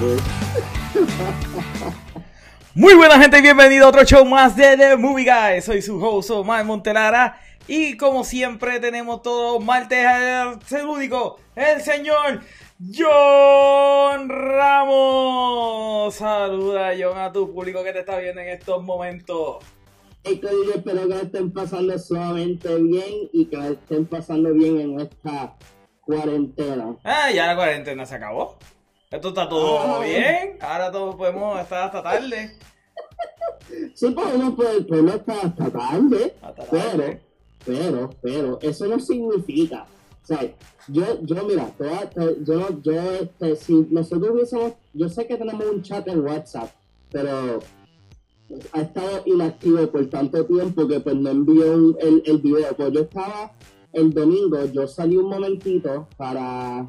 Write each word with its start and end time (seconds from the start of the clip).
Muy 2.74 2.94
buena 2.94 3.20
gente 3.20 3.38
y 3.38 3.42
bienvenido 3.42 3.84
a 3.84 3.90
otro 3.90 4.02
show 4.04 4.24
más 4.24 4.56
de 4.56 4.78
The 4.78 4.96
Movie 4.96 5.26
Guy. 5.26 5.60
Soy 5.60 5.82
su 5.82 6.02
host 6.02 6.30
Omar 6.30 6.64
Montelara 6.64 7.38
y 7.68 7.98
como 7.98 8.24
siempre 8.24 8.80
tenemos 8.80 9.20
todo 9.20 9.60
martes 9.60 10.06
el 10.70 10.86
único, 10.86 11.38
el 11.54 11.82
señor 11.82 12.40
John 12.80 14.30
Ramos. 14.30 16.14
Saluda 16.14 16.92
John 16.98 17.18
a 17.18 17.30
tu 17.30 17.52
público 17.52 17.84
que 17.84 17.92
te 17.92 17.98
está 17.98 18.18
viendo 18.18 18.40
en 18.40 18.48
estos 18.48 18.82
momentos. 18.82 19.58
espero 20.24 21.08
que 21.08 21.20
estén 21.24 21.52
pasando 21.52 21.98
sumamente 21.98 22.74
bien 22.76 23.28
y 23.34 23.44
que 23.44 23.72
estén 23.72 24.06
pasando 24.06 24.54
bien 24.54 24.80
en 24.80 25.00
esta 25.00 25.56
cuarentena. 26.00 26.96
Ah, 27.04 27.30
ya 27.30 27.48
la 27.48 27.54
cuarentena 27.54 28.06
se 28.06 28.14
acabó. 28.14 28.56
Esto 29.10 29.30
está 29.30 29.48
todo 29.48 30.02
bien. 30.02 30.56
Ahora 30.60 30.92
todos 30.92 31.16
podemos 31.16 31.60
estar 31.60 31.82
hasta 31.86 32.00
tarde. 32.00 32.56
Sí, 33.92 34.10
podemos, 34.10 34.54
podemos 34.54 35.14
estar 35.16 35.46
hasta 35.46 35.68
tarde. 35.68 36.34
Hasta 36.40 36.64
tarde. 36.64 37.20
Pero, 37.66 37.80
pero, 37.90 38.10
pero, 38.22 38.58
eso 38.62 38.86
no 38.86 39.00
significa. 39.00 39.84
O 40.22 40.26
sea, 40.26 40.54
yo, 40.86 41.20
yo 41.22 41.44
mira, 41.44 41.72
yo, 42.42 42.80
yo, 42.82 42.92
este, 43.20 43.56
si 43.56 43.88
nosotros 43.90 44.30
hubiésemos, 44.30 44.74
yo 44.94 45.08
sé 45.08 45.26
que 45.26 45.36
tenemos 45.36 45.66
un 45.66 45.82
chat 45.82 46.06
en 46.06 46.20
WhatsApp, 46.20 46.70
pero 47.10 47.58
ha 48.72 48.80
estado 48.80 49.22
inactivo 49.26 49.88
por 49.88 50.08
tanto 50.08 50.46
tiempo 50.46 50.86
que 50.86 51.00
pues 51.00 51.16
no 51.16 51.30
envió 51.30 51.98
el, 51.98 52.22
el 52.24 52.38
video. 52.38 52.76
Pues 52.76 52.92
yo 52.92 53.00
estaba 53.00 53.50
el 53.92 54.14
domingo, 54.14 54.64
yo 54.66 54.86
salí 54.86 55.16
un 55.16 55.30
momentito 55.30 56.06
para 56.16 56.88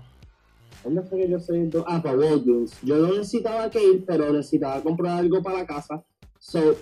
¿Dónde 0.83 1.03
fue 1.03 1.19
que 1.19 1.29
yo 1.29 1.39
soy? 1.39 1.69
Ah, 1.85 2.01
para 2.01 2.17
Walgreens. 2.17 2.81
Yo 2.81 2.97
no 2.97 3.09
necesitaba 3.09 3.69
que 3.69 3.83
ir, 3.83 4.05
pero 4.05 4.31
necesitaba 4.33 4.81
comprar 4.81 5.19
algo 5.19 5.41
para 5.41 5.59
la 5.59 5.65
casa. 5.65 6.03
So, 6.39 6.75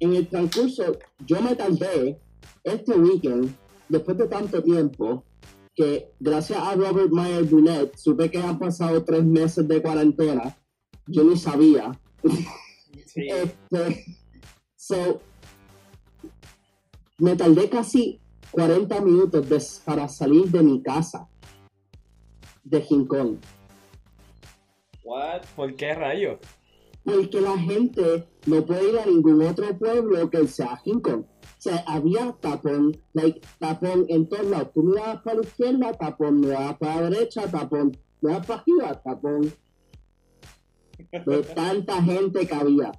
en 0.00 0.14
el 0.14 0.26
transcurso, 0.26 0.98
yo 1.26 1.40
me 1.42 1.54
tardé 1.54 2.18
este 2.64 2.92
weekend, 2.92 3.54
después 3.88 4.16
de 4.16 4.26
tanto 4.26 4.62
tiempo, 4.62 5.24
que 5.74 6.12
gracias 6.18 6.58
a 6.58 6.74
Robert 6.74 7.10
Meyer 7.10 7.44
Burnett, 7.44 7.96
supe 7.96 8.30
que 8.30 8.38
han 8.38 8.58
pasado 8.58 9.04
tres 9.04 9.24
meses 9.24 9.68
de 9.68 9.82
cuarentena. 9.82 10.56
Yo 11.06 11.24
ni 11.24 11.36
sabía. 11.36 11.92
Sí. 13.06 13.28
este, 13.28 14.04
so, 14.76 15.20
me 17.18 17.36
tardé 17.36 17.68
casi 17.68 18.18
40 18.50 19.00
minutos 19.02 19.82
para 19.84 20.08
salir 20.08 20.50
de 20.50 20.62
mi 20.62 20.82
casa 20.82 21.28
de 22.64 23.06
Kong. 23.08 23.38
What? 25.04 25.42
¿Por 25.56 25.74
qué 25.74 25.94
rayo? 25.94 26.38
Porque 27.04 27.40
la 27.40 27.58
gente 27.58 28.28
no 28.46 28.64
puede 28.64 28.90
ir 28.90 28.98
a 28.98 29.06
ningún 29.06 29.42
otro 29.42 29.76
pueblo 29.76 30.30
que 30.30 30.46
sea 30.46 30.80
Kong. 30.84 31.24
O 31.24 31.64
sea, 31.64 31.84
había 31.86 32.32
tapón, 32.40 32.96
like, 33.12 33.40
tapón 33.58 34.06
en 34.08 34.28
todos 34.28 34.46
lados. 34.46 34.72
Tú 34.74 34.82
mirabas 34.82 35.22
para 35.22 35.36
la 35.36 35.42
izquierda, 35.42 35.92
tapón, 35.92 36.40
mirabas 36.40 36.76
para 36.78 37.00
la 37.02 37.10
derecha, 37.10 37.50
tapón, 37.50 37.96
mirabas 38.20 38.46
para 38.46 38.60
arriba, 38.60 39.02
tapón. 39.02 39.52
De 41.26 41.42
tanta 41.54 42.02
gente 42.02 42.46
que 42.46 42.54
había. 42.54 42.92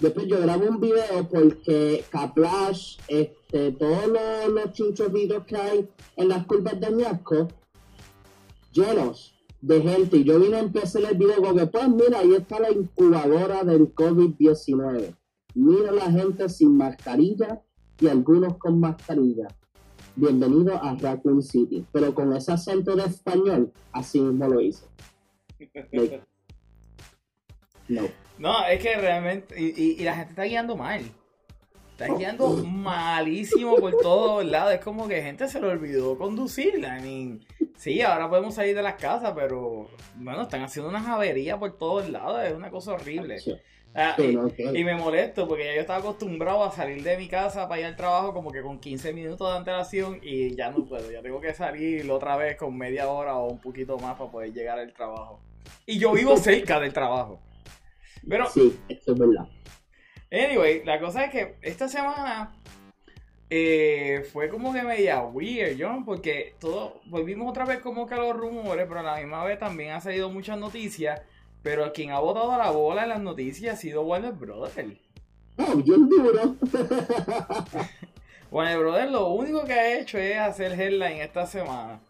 Después 0.00 0.26
yo 0.28 0.40
grabo 0.40 0.64
un 0.68 0.80
video 0.80 1.28
porque 1.28 2.04
Caplash, 2.10 2.98
este, 3.08 3.72
todos 3.72 4.06
los, 4.06 4.48
los 4.52 4.72
chinchotitos 4.72 5.44
que 5.44 5.56
hay 5.56 5.88
en 6.16 6.28
las 6.28 6.46
curvas 6.46 6.78
de 6.78 6.90
Miasco, 6.90 7.48
llenos 8.72 9.34
de 9.60 9.82
gente. 9.82 10.18
Y 10.18 10.24
yo 10.24 10.38
vine 10.38 10.56
a 10.56 10.60
empezar 10.60 11.02
el 11.04 11.16
video 11.16 11.42
con 11.42 11.56
que, 11.56 11.66
pues 11.66 11.88
mira, 11.88 12.20
ahí 12.20 12.34
está 12.34 12.60
la 12.60 12.70
incubadora 12.70 13.64
del 13.64 13.94
COVID-19. 13.94 15.14
Mira 15.54 15.92
la 15.92 16.10
gente 16.10 16.48
sin 16.48 16.76
mascarilla 16.76 17.62
y 18.00 18.08
algunos 18.08 18.58
con 18.58 18.78
mascarilla. 18.78 19.48
Bienvenido 20.14 20.76
a 20.82 20.94
Raccoon 20.94 21.42
City. 21.42 21.84
Pero 21.92 22.14
con 22.14 22.32
ese 22.34 22.52
acento 22.52 22.94
de 22.96 23.04
español, 23.04 23.72
así 23.92 24.20
mismo 24.20 24.48
lo 24.48 24.60
hice. 24.60 24.84
no. 27.88 28.02
No, 28.38 28.64
es 28.66 28.80
que 28.80 28.96
realmente. 28.96 29.60
Y, 29.60 30.02
la 30.04 30.14
gente 30.14 30.30
está 30.30 30.44
guiando 30.44 30.76
mal. 30.76 31.02
Está 31.92 32.14
guiando 32.14 32.48
malísimo 32.64 33.76
por 33.76 33.96
todos 33.96 34.44
lados. 34.44 34.74
Es 34.74 34.80
como 34.80 35.08
que 35.08 35.20
gente 35.20 35.48
se 35.48 35.60
le 35.60 35.66
olvidó 35.66 36.16
conducir. 36.16 36.78
I 36.78 37.02
mean, 37.02 37.40
Sí, 37.78 38.02
ahora 38.02 38.28
podemos 38.28 38.56
salir 38.56 38.74
de 38.74 38.82
las 38.82 38.96
casas, 38.96 39.32
pero 39.36 39.88
bueno, 40.16 40.42
están 40.42 40.62
haciendo 40.62 40.90
unas 40.90 41.06
averías 41.06 41.58
por 41.58 41.78
todos 41.78 42.10
lados, 42.10 42.42
es 42.44 42.52
una 42.52 42.70
cosa 42.70 42.94
horrible. 42.94 43.38
Ah, 43.94 44.16
y, 44.18 44.84
me 44.84 44.96
molesto 44.96 45.46
porque 45.46 45.64
ya 45.64 45.74
yo 45.74 45.80
estaba 45.80 46.00
acostumbrado 46.00 46.64
a 46.64 46.72
salir 46.72 47.02
de 47.04 47.16
mi 47.16 47.28
casa 47.28 47.68
para 47.68 47.80
ir 47.80 47.86
al 47.86 47.96
trabajo 47.96 48.34
como 48.34 48.50
que 48.50 48.62
con 48.62 48.80
15 48.80 49.12
minutos 49.12 49.48
de 49.48 49.56
antelación 49.56 50.18
y 50.22 50.56
ya 50.56 50.70
no 50.70 50.84
puedo, 50.84 51.10
ya 51.10 51.22
tengo 51.22 51.40
que 51.40 51.54
salir 51.54 52.10
otra 52.10 52.36
vez 52.36 52.56
con 52.56 52.76
media 52.76 53.08
hora 53.08 53.36
o 53.36 53.48
un 53.48 53.60
poquito 53.60 53.96
más 53.96 54.18
para 54.18 54.30
poder 54.30 54.52
llegar 54.52 54.80
al 54.80 54.92
trabajo. 54.92 55.40
Y 55.86 56.00
yo 56.00 56.12
vivo 56.12 56.36
cerca 56.36 56.80
del 56.80 56.92
trabajo. 56.92 57.40
Pero, 58.28 58.46
sí, 58.50 58.76
eso 58.88 59.12
es 59.12 59.18
verdad. 59.18 59.46
Anyway, 60.32 60.84
la 60.84 60.98
cosa 60.98 61.24
es 61.24 61.30
que 61.30 61.54
esta 61.62 61.88
semana 61.88 62.52
eh, 63.50 64.28
fue 64.30 64.50
como 64.50 64.72
que 64.74 64.82
media 64.82 65.22
weird, 65.22 65.76
John, 65.78 66.04
porque 66.04 66.54
todo, 66.60 67.00
volvimos 67.06 67.50
otra 67.50 67.64
vez 67.64 67.78
como 67.80 68.06
que 68.06 68.14
a 68.14 68.18
los 68.18 68.36
rumores, 68.36 68.86
pero 68.86 69.00
a 69.00 69.02
la 69.02 69.16
misma 69.16 69.42
vez 69.44 69.58
también 69.58 69.92
ha 69.92 70.00
salido 70.00 70.28
muchas 70.30 70.58
noticias, 70.58 71.22
pero 71.62 71.92
quien 71.92 72.10
ha 72.10 72.18
botado 72.18 72.56
la 72.58 72.70
bola 72.70 73.04
en 73.04 73.08
las 73.08 73.20
noticias 73.20 73.74
ha 73.74 73.80
sido 73.80 74.02
Warner 74.02 74.32
Brothers. 74.32 74.98
Oh, 75.56 75.74
duro. 75.76 76.56
Warner 78.50 78.78
Brothers 78.78 79.10
lo 79.10 79.28
único 79.28 79.64
que 79.64 79.72
ha 79.72 79.98
hecho 79.98 80.18
es 80.18 80.36
hacer 80.36 80.78
headline 80.78 81.22
esta 81.22 81.46
semana. 81.46 82.00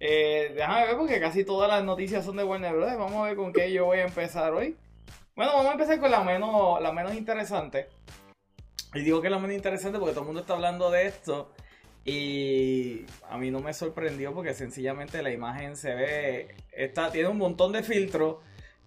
Eh, 0.00 0.52
déjame 0.56 0.86
ver 0.86 0.96
porque 0.96 1.20
casi 1.20 1.44
todas 1.44 1.68
las 1.68 1.84
noticias 1.84 2.24
son 2.24 2.36
de 2.36 2.44
Warner 2.44 2.74
Brothers. 2.74 2.98
Vamos 2.98 3.16
a 3.18 3.28
ver 3.28 3.36
con 3.36 3.52
qué 3.52 3.72
yo 3.72 3.86
voy 3.86 3.98
a 3.98 4.06
empezar 4.06 4.52
hoy. 4.52 4.76
Bueno, 5.36 5.52
vamos 5.52 5.68
a 5.68 5.72
empezar 5.72 6.00
con 6.00 6.10
la 6.10 6.22
menos, 6.22 6.82
la 6.82 6.92
menos 6.92 7.14
interesante. 7.14 7.88
Y 8.94 9.00
digo 9.00 9.20
que 9.20 9.28
es 9.28 9.32
lo 9.32 9.40
menos 9.40 9.56
interesante 9.56 9.98
porque 9.98 10.12
todo 10.12 10.22
el 10.22 10.26
mundo 10.26 10.40
está 10.40 10.54
hablando 10.54 10.90
de 10.90 11.06
esto. 11.06 11.52
Y 12.04 13.04
a 13.28 13.36
mí 13.36 13.50
no 13.50 13.60
me 13.60 13.74
sorprendió 13.74 14.32
porque 14.34 14.54
sencillamente 14.54 15.22
la 15.22 15.30
imagen 15.30 15.76
se 15.76 15.94
ve. 15.94 16.54
Está, 16.72 17.10
tiene 17.10 17.28
un 17.28 17.38
montón 17.38 17.72
de 17.72 17.82
filtros. 17.82 18.36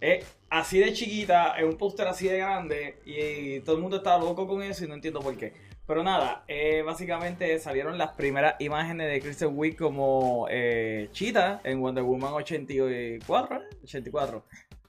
Es 0.02 0.26
así 0.50 0.80
de 0.80 0.92
chiquita, 0.92 1.56
es 1.58 1.64
un 1.64 1.78
póster 1.78 2.08
así 2.08 2.28
de 2.28 2.40
grande. 2.40 2.98
Y 3.06 3.60
todo 3.62 3.76
el 3.76 3.82
mundo 3.82 3.98
está 3.98 4.18
loco 4.18 4.48
con 4.48 4.62
eso 4.62 4.84
y 4.84 4.88
no 4.88 4.96
entiendo 4.96 5.22
por 5.22 5.38
qué. 5.38 5.54
Pero 5.86 6.02
nada, 6.04 6.46
eh, 6.48 6.82
básicamente 6.82 7.60
salieron 7.60 7.98
las 7.98 8.12
primeras 8.14 8.56
imágenes 8.60 9.12
de 9.12 9.22
Kristen 9.22 9.58
Wiig 9.58 9.78
como 9.78 10.48
eh, 10.50 11.10
Cheetah 11.12 11.62
en 11.64 11.82
Wonder 11.82 12.04
Woman 12.04 12.34
84, 12.34 13.62
84. 13.84 14.46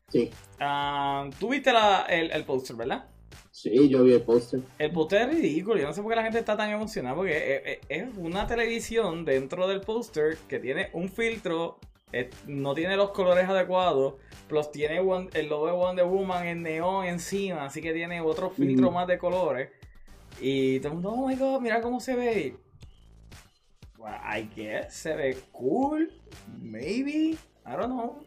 Sí. 0.08 0.30
Ah, 0.60 1.28
Tú 1.38 1.48
viste 1.48 1.72
la, 1.72 2.06
el, 2.08 2.30
el 2.30 2.44
póster, 2.44 2.76
¿verdad? 2.76 3.06
Sí, 3.54 3.88
yo 3.88 4.02
vi 4.02 4.14
el 4.14 4.22
póster. 4.22 4.62
El 4.80 4.90
póster 4.90 5.28
es 5.28 5.36
ridículo. 5.36 5.78
Yo 5.78 5.86
no 5.86 5.92
sé 5.92 6.02
por 6.02 6.10
qué 6.10 6.16
la 6.16 6.24
gente 6.24 6.40
está 6.40 6.56
tan 6.56 6.70
emocionada. 6.70 7.14
Porque 7.14 7.78
es, 7.88 8.04
una 8.16 8.48
televisión 8.48 9.24
dentro 9.24 9.68
del 9.68 9.80
póster 9.80 10.38
que 10.48 10.58
tiene 10.58 10.88
un 10.92 11.08
filtro. 11.08 11.78
no 12.48 12.74
tiene 12.74 12.96
los 12.96 13.12
colores 13.12 13.48
adecuados. 13.48 14.14
Plus 14.48 14.72
tiene 14.72 14.96
el 15.34 15.48
logo 15.48 15.66
de 15.68 15.72
Wonder 15.72 16.04
Woman 16.04 16.48
en 16.48 16.62
neón 16.64 17.06
encima. 17.06 17.66
Así 17.66 17.80
que 17.80 17.92
tiene 17.92 18.20
otro 18.20 18.50
filtro 18.50 18.90
más 18.90 19.06
de 19.06 19.18
colores. 19.18 19.70
Y 20.40 20.80
todo 20.80 20.88
el 20.88 20.94
mundo, 20.94 21.10
oh 21.12 21.28
my 21.28 21.36
god, 21.36 21.60
mira 21.60 21.80
cómo 21.80 22.00
se 22.00 22.16
ve. 22.16 22.56
Well, 23.96 24.14
I 24.36 24.50
guess 24.56 24.94
se 24.94 25.14
ve 25.14 25.38
cool. 25.52 26.10
Maybe. 26.60 27.38
I 27.64 27.76
don't 27.76 27.86
know. 27.86 28.24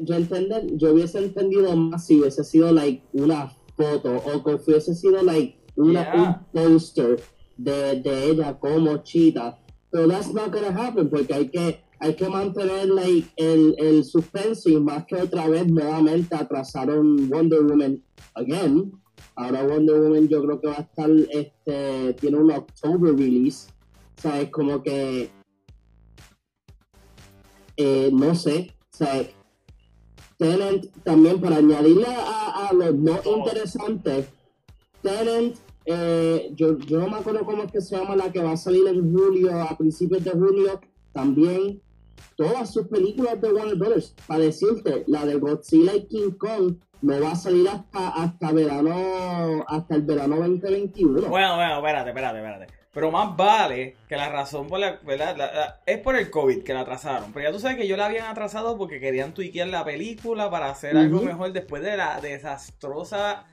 Yo, 0.00 0.14
entender, 0.14 0.64
yo 0.78 0.92
hubiese 0.92 1.18
entendido 1.18 1.76
más 1.76 2.06
si 2.06 2.18
hubiese 2.18 2.42
sido 2.42 2.72
like 2.72 3.02
una 3.12 3.52
foto 3.80 4.16
o 4.16 4.44
que 4.44 4.58
fuese 4.58 4.94
sido 4.94 5.22
like 5.22 5.58
una, 5.76 6.12
un 6.14 6.34
poster 6.52 7.22
de, 7.56 8.00
de, 8.00 8.30
ella 8.30 8.58
como 8.58 8.98
chita. 8.98 9.58
Pero 9.90 10.06
that's 10.08 10.32
not 10.32 10.52
gonna 10.52 10.70
happen 10.70 11.08
porque 11.08 11.32
hay 11.34 11.48
que 11.48 11.80
hay 12.02 12.14
que 12.14 12.28
mantener 12.28 12.88
like, 12.88 13.28
el, 13.36 13.74
el 13.78 14.04
suspense 14.04 14.70
y 14.70 14.80
más 14.80 15.04
que 15.04 15.16
otra 15.16 15.48
vez 15.48 15.66
nuevamente 15.66 16.34
atrasaron 16.34 17.28
Wonder 17.28 17.62
Woman 17.62 18.02
again. 18.34 18.92
Ahora 19.36 19.66
Wonder 19.66 20.00
Woman 20.00 20.26
yo 20.28 20.42
creo 20.42 20.60
que 20.60 20.68
va 20.68 20.78
a 20.78 20.80
estar, 20.80 21.10
este, 21.30 22.14
tiene 22.14 22.38
un 22.38 22.50
October 22.52 23.14
release. 23.14 23.68
O 24.16 24.22
sea, 24.22 24.40
es 24.40 24.50
como 24.50 24.82
que, 24.82 25.30
eh, 27.76 28.10
no 28.12 28.34
sé, 28.34 28.74
o 28.94 28.96
sea, 28.96 29.26
Tenant, 30.40 30.86
también 31.04 31.38
para 31.38 31.56
añadirle 31.56 32.06
a, 32.06 32.49
los 32.92 33.24
no 33.24 33.36
interesantes, 33.38 34.28
Tenant, 35.02 35.56
eh, 35.86 36.52
yo, 36.54 36.78
yo 36.78 36.98
no 36.98 37.08
me 37.08 37.16
acuerdo 37.16 37.44
cómo 37.44 37.62
es 37.62 37.72
que 37.72 37.80
se 37.80 37.96
llama 37.96 38.16
la 38.16 38.30
que 38.30 38.42
va 38.42 38.52
a 38.52 38.56
salir 38.56 38.86
en 38.86 39.12
julio, 39.12 39.60
a 39.62 39.76
principios 39.76 40.22
de 40.24 40.30
julio, 40.32 40.80
también 41.12 41.80
todas 42.36 42.72
sus 42.72 42.86
películas 42.88 43.40
de 43.40 43.52
Warner 43.52 43.76
Brothers. 43.76 44.14
Para 44.26 44.40
decirte, 44.40 45.04
la 45.06 45.24
de 45.26 45.36
Godzilla 45.36 45.94
y 45.94 46.06
King 46.06 46.32
Kong 46.32 46.76
no 47.02 47.20
va 47.20 47.32
a 47.32 47.36
salir 47.36 47.68
hasta, 47.68 48.08
hasta 48.08 48.52
verano, 48.52 49.64
hasta 49.66 49.94
el 49.94 50.02
verano 50.02 50.36
2021. 50.36 51.28
Bueno, 51.28 51.56
bueno, 51.56 51.76
espérate, 51.76 52.10
espérate, 52.10 52.38
espérate. 52.38 52.79
Pero 52.92 53.12
más 53.12 53.36
vale 53.36 53.96
que 54.08 54.16
la 54.16 54.28
razón 54.28 54.66
por 54.66 54.80
la, 54.80 54.98
¿verdad? 55.04 55.80
es 55.86 55.98
por 55.98 56.16
el 56.16 56.28
COVID 56.28 56.64
que 56.64 56.74
la 56.74 56.80
atrasaron. 56.80 57.32
Pero 57.32 57.48
ya 57.48 57.52
tú 57.52 57.60
sabes 57.60 57.76
que 57.76 57.86
yo 57.86 57.96
la 57.96 58.06
habían 58.06 58.26
atrasado 58.26 58.76
porque 58.76 58.98
querían 58.98 59.32
tuiquear 59.32 59.68
la 59.68 59.84
película 59.84 60.50
para 60.50 60.70
hacer 60.70 60.96
algo 60.96 61.22
mejor 61.22 61.52
después 61.52 61.82
de 61.82 61.96
la 61.96 62.20
desastrosa. 62.20 63.46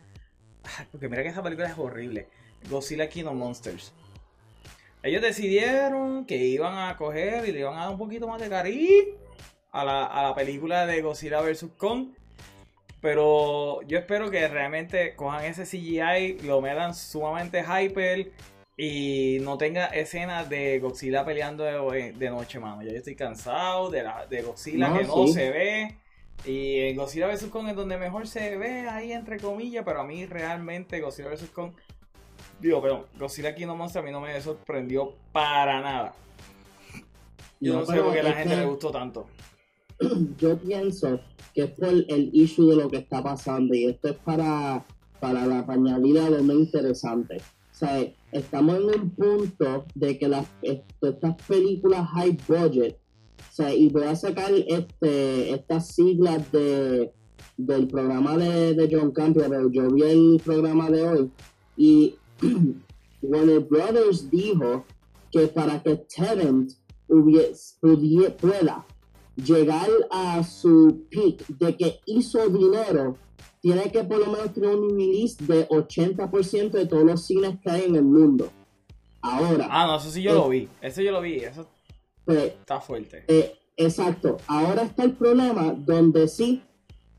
Porque 0.92 1.08
mira 1.08 1.22
que 1.22 1.30
esa 1.30 1.44
película 1.44 1.68
es 1.68 1.78
horrible. 1.78 2.28
Godzilla 2.68 3.08
King 3.10 3.26
of 3.26 3.36
Monsters. 3.36 3.94
Ellos 5.04 5.22
decidieron 5.22 6.26
que 6.26 6.38
iban 6.38 6.90
a 6.90 6.98
coger 6.98 7.48
y 7.48 7.52
le 7.52 7.60
iban 7.60 7.76
a 7.76 7.82
dar 7.82 7.90
un 7.92 7.98
poquito 8.00 8.28
más 8.28 8.42
de 8.42 8.50
cariño 8.50 9.14
a 9.72 9.86
la, 9.86 10.06
a 10.06 10.24
la 10.24 10.36
película 10.36 10.88
de 10.88 11.02
Godzilla 11.04 11.42
vs. 11.42 11.68
Kong. 11.78 12.08
Pero 13.02 13.84
yo 13.84 14.00
espero 14.00 14.32
que 14.32 14.48
realmente 14.48 15.16
cojan 15.16 15.46
ese 15.46 15.64
CGI, 15.64 16.40
lo 16.48 16.60
metan 16.60 16.96
sumamente 16.96 17.64
hyper 17.64 18.32
y 18.80 19.40
no 19.42 19.58
tenga 19.58 19.88
escenas 19.88 20.48
de 20.50 20.78
Godzilla 20.78 21.26
peleando 21.26 21.64
de, 21.64 22.30
noche, 22.30 22.60
mano. 22.60 22.84
Ya 22.84 22.92
yo 22.92 22.98
estoy 22.98 23.16
cansado 23.16 23.90
de, 23.90 24.04
la, 24.04 24.28
de 24.28 24.44
Godzilla 24.44 24.96
que 24.96 25.04
no 25.04 25.28
se 25.28 25.50
ve. 25.50 25.98
Y 26.46 26.82
en 26.82 26.96
Godzilla 26.96 27.26
vs. 27.28 27.46
Kong 27.46 27.70
es 27.70 27.76
donde 27.76 27.98
mejor 27.98 28.28
se 28.28 28.56
ve 28.56 28.88
ahí, 28.88 29.12
entre 29.12 29.40
comillas. 29.40 29.84
Pero 29.84 30.02
a 30.02 30.04
mí 30.04 30.28
realmente 30.28 31.02
Godzilla 31.02 31.30
vs. 31.30 31.50
Kong. 31.50 31.72
Digo, 32.62 32.80
pero 32.80 33.08
Godzilla 33.18 33.50
aquí 33.50 33.66
no 33.66 33.76
Monster 33.76 34.04
a 34.04 34.06
mí 34.06 34.12
no 34.12 34.22
me 34.22 34.40
sorprendió 34.40 35.16
para 35.32 35.82
nada. 35.82 36.14
Yo 37.60 37.80
no, 37.80 37.86
sé 37.88 38.00
por 38.00 38.14
qué 38.14 38.20
a 38.20 38.24
la 38.24 38.34
gente 38.34 38.58
le 38.58 38.66
gustó 38.66 38.92
tanto. 38.92 39.28
Yo 40.38 40.56
pienso 40.60 41.20
que 41.56 41.64
es 41.64 41.72
por 41.72 41.90
el 41.90 42.30
issue 42.32 42.70
de 42.70 42.76
lo 42.76 42.90
que 42.92 42.98
está 42.98 43.24
pasando. 43.24 43.74
Y 43.74 43.88
esto 43.88 44.10
es 44.10 44.18
para, 44.18 44.86
para 45.20 45.48
la 45.48 45.66
pañalida 45.66 46.30
de 46.30 46.44
lo 46.44 46.54
interesante. 46.54 47.38
O 47.38 47.80
sea, 47.80 48.08
estamos 48.32 48.76
en 48.78 49.02
un 49.02 49.10
punto 49.12 49.86
de 49.96 50.18
que 50.18 50.28
las, 50.28 50.48
estas 50.62 51.36
películas 51.48 52.08
high 52.10 52.38
budget, 52.48 52.98
o 53.40 53.54
sea, 53.54 53.74
y 53.74 53.90
voy 53.90 54.04
a 54.04 54.16
sacar 54.16 54.52
este, 54.54 55.54
estas 55.54 55.88
siglas 55.94 56.52
de, 56.52 57.12
del 57.58 57.88
programa 57.88 58.38
de, 58.38 58.90
John 58.92 59.12
Campbell, 59.12 59.72
yo 59.72 59.92
vi 59.92 60.04
el 60.04 60.42
programa 60.44 60.90
de 60.90 61.04
hoy, 61.04 61.32
y 61.76 62.16
Warner 63.22 63.60
Brothers 63.62 64.30
dijo 64.30 64.86
que 65.32 65.48
para 65.48 65.82
que 65.82 65.96
Tenant 65.96 66.72
pueda 67.08 68.86
llegar 69.36 69.90
a 70.12 70.44
su 70.44 71.06
peak 71.10 71.46
de 71.48 71.78
que 71.78 72.00
hizo 72.06 72.50
dinero 72.50 73.18
tiene 73.68 73.92
que 73.92 74.02
por 74.06 74.20
lo 74.20 74.28
menos 74.28 74.54
tener 74.54 74.74
un 74.74 74.98
release 74.98 75.44
de 75.44 75.68
80% 75.68 76.72
de 76.72 76.86
todos 76.86 77.04
los 77.04 77.26
cines 77.26 77.60
que 77.60 77.70
hay 77.70 77.84
en 77.84 77.98
el 77.98 78.06
mundo. 78.06 78.50
Ahora. 79.22 79.68
Ah, 79.70 79.88
no, 79.88 79.98
eso 79.98 80.10
sí 80.10 80.22
yo 80.22 80.34
lo 80.34 80.48
vi. 80.48 80.70
Eso 80.82 81.02
yo 81.02 81.12
lo 81.12 81.20
vi. 81.20 81.36
Eso 81.36 81.68
pues, 82.24 82.46
está 82.46 82.80
fuerte. 82.80 83.26
Eh, 83.28 83.56
exacto. 83.76 84.38
Ahora 84.48 84.84
está 84.84 85.04
el 85.04 85.18
problema 85.18 85.74
donde 85.74 86.30
sí, 86.30 86.64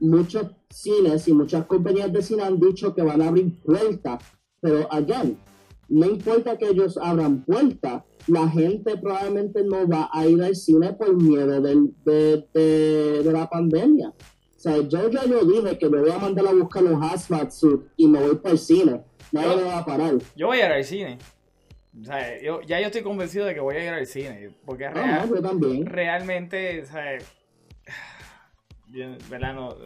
muchos 0.01 0.47
cines 0.71 1.29
y 1.29 1.35
muchas 1.35 1.67
compañías 1.67 2.11
de 2.11 2.23
cine 2.23 2.45
han 2.45 2.59
dicho 2.59 2.95
que 2.95 3.03
van 3.03 3.21
a 3.21 3.29
abrir 3.29 3.55
puertas. 3.61 4.25
Pero, 4.63 4.91
again, 4.91 5.37
no 5.91 6.07
importa 6.07 6.57
que 6.57 6.71
ellos 6.71 6.97
abran 6.97 7.45
puertas, 7.45 8.05
la 8.27 8.49
gente 8.49 8.97
probablemente 8.97 9.63
no 9.65 9.87
va 9.87 10.09
a 10.11 10.27
ir 10.27 10.43
al 10.43 10.57
cine 10.57 10.95
por 10.95 11.15
miedo 11.15 11.61
del, 11.61 11.95
de, 12.07 12.43
de 13.23 13.33
la 13.33 13.51
pandemia. 13.51 14.15
O 14.59 14.61
sea, 14.61 14.77
yo 14.77 15.09
ya 15.09 15.25
yo 15.25 15.45
dije 15.45 15.79
que 15.79 15.89
me 15.89 16.01
voy 16.01 16.11
a 16.11 16.19
mandar 16.19 16.49
a 16.49 16.53
buscar 16.53 16.83
un 16.83 17.01
hazmat 17.01 17.53
suit 17.53 17.81
y 17.97 18.09
me 18.09 18.19
voy 18.19 18.35
para 18.35 18.55
el 18.55 18.59
cine. 18.59 19.05
Nadie 19.31 19.55
me 19.55 19.63
va 19.63 19.79
a 19.79 19.85
parar. 19.85 20.15
Yo 20.35 20.49
voy 20.49 20.59
a 20.59 20.67
ir 20.67 20.73
al 20.73 20.85
cine. 20.85 21.19
O 22.01 22.05
sea, 22.05 22.43
yo, 22.43 22.61
ya 22.63 22.81
yo 22.81 22.87
estoy 22.87 23.03
convencido 23.03 23.47
de 23.47 23.55
que 23.55 23.61
voy 23.61 23.77
a 23.77 23.85
ir 23.85 23.91
al 23.91 24.07
cine. 24.07 24.51
Porque 24.67 24.91
real, 24.91 25.29
yo 25.29 25.41
también. 25.41 25.87
realmente, 25.87 26.83
o 26.83 26.87
sea, 26.87 27.19
¿verdad? 29.31 29.55
No, 29.55 29.77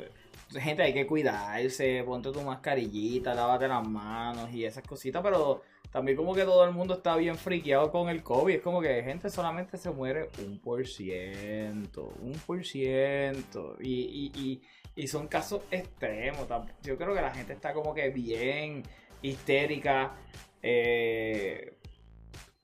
gente, 0.61 0.83
hay 0.83 0.93
que 0.93 1.07
cuidarse, 1.07 2.03
ponte 2.05 2.31
tu 2.33 2.41
mascarillita, 2.43 3.35
lávate 3.35 3.69
las 3.69 3.87
manos 3.87 4.53
y 4.53 4.65
esas 4.65 4.87
cositas, 4.87 5.23
pero 5.23 5.63
también 5.93 6.17
como 6.17 6.35
que 6.35 6.45
todo 6.45 6.65
el 6.65 6.73
mundo 6.73 6.95
está 6.95 7.17
bien 7.17 7.37
friqueado 7.37 7.91
con 7.93 8.09
el 8.09 8.23
COVID. 8.23 8.55
Es 8.55 8.63
como 8.63 8.81
que 8.81 9.03
gente 9.03 9.29
solamente 9.29 9.77
se 9.77 9.91
muere 9.91 10.31
un 10.45 10.59
por 10.59 10.87
ciento, 10.87 12.15
un 12.23 12.33
por 12.47 12.65
ciento. 12.65 13.77
Y, 13.81 14.63
son 15.07 15.29
casos 15.29 15.63
extremos. 15.71 16.47
Yo 16.83 16.97
creo 16.97 17.15
que 17.15 17.21
la 17.21 17.31
gente 17.35 17.53
está 17.53 17.75
como 17.75 17.95
que 17.95 18.09
bien 18.09 18.83
histérica. 19.21 20.17
Eh, 20.63 21.75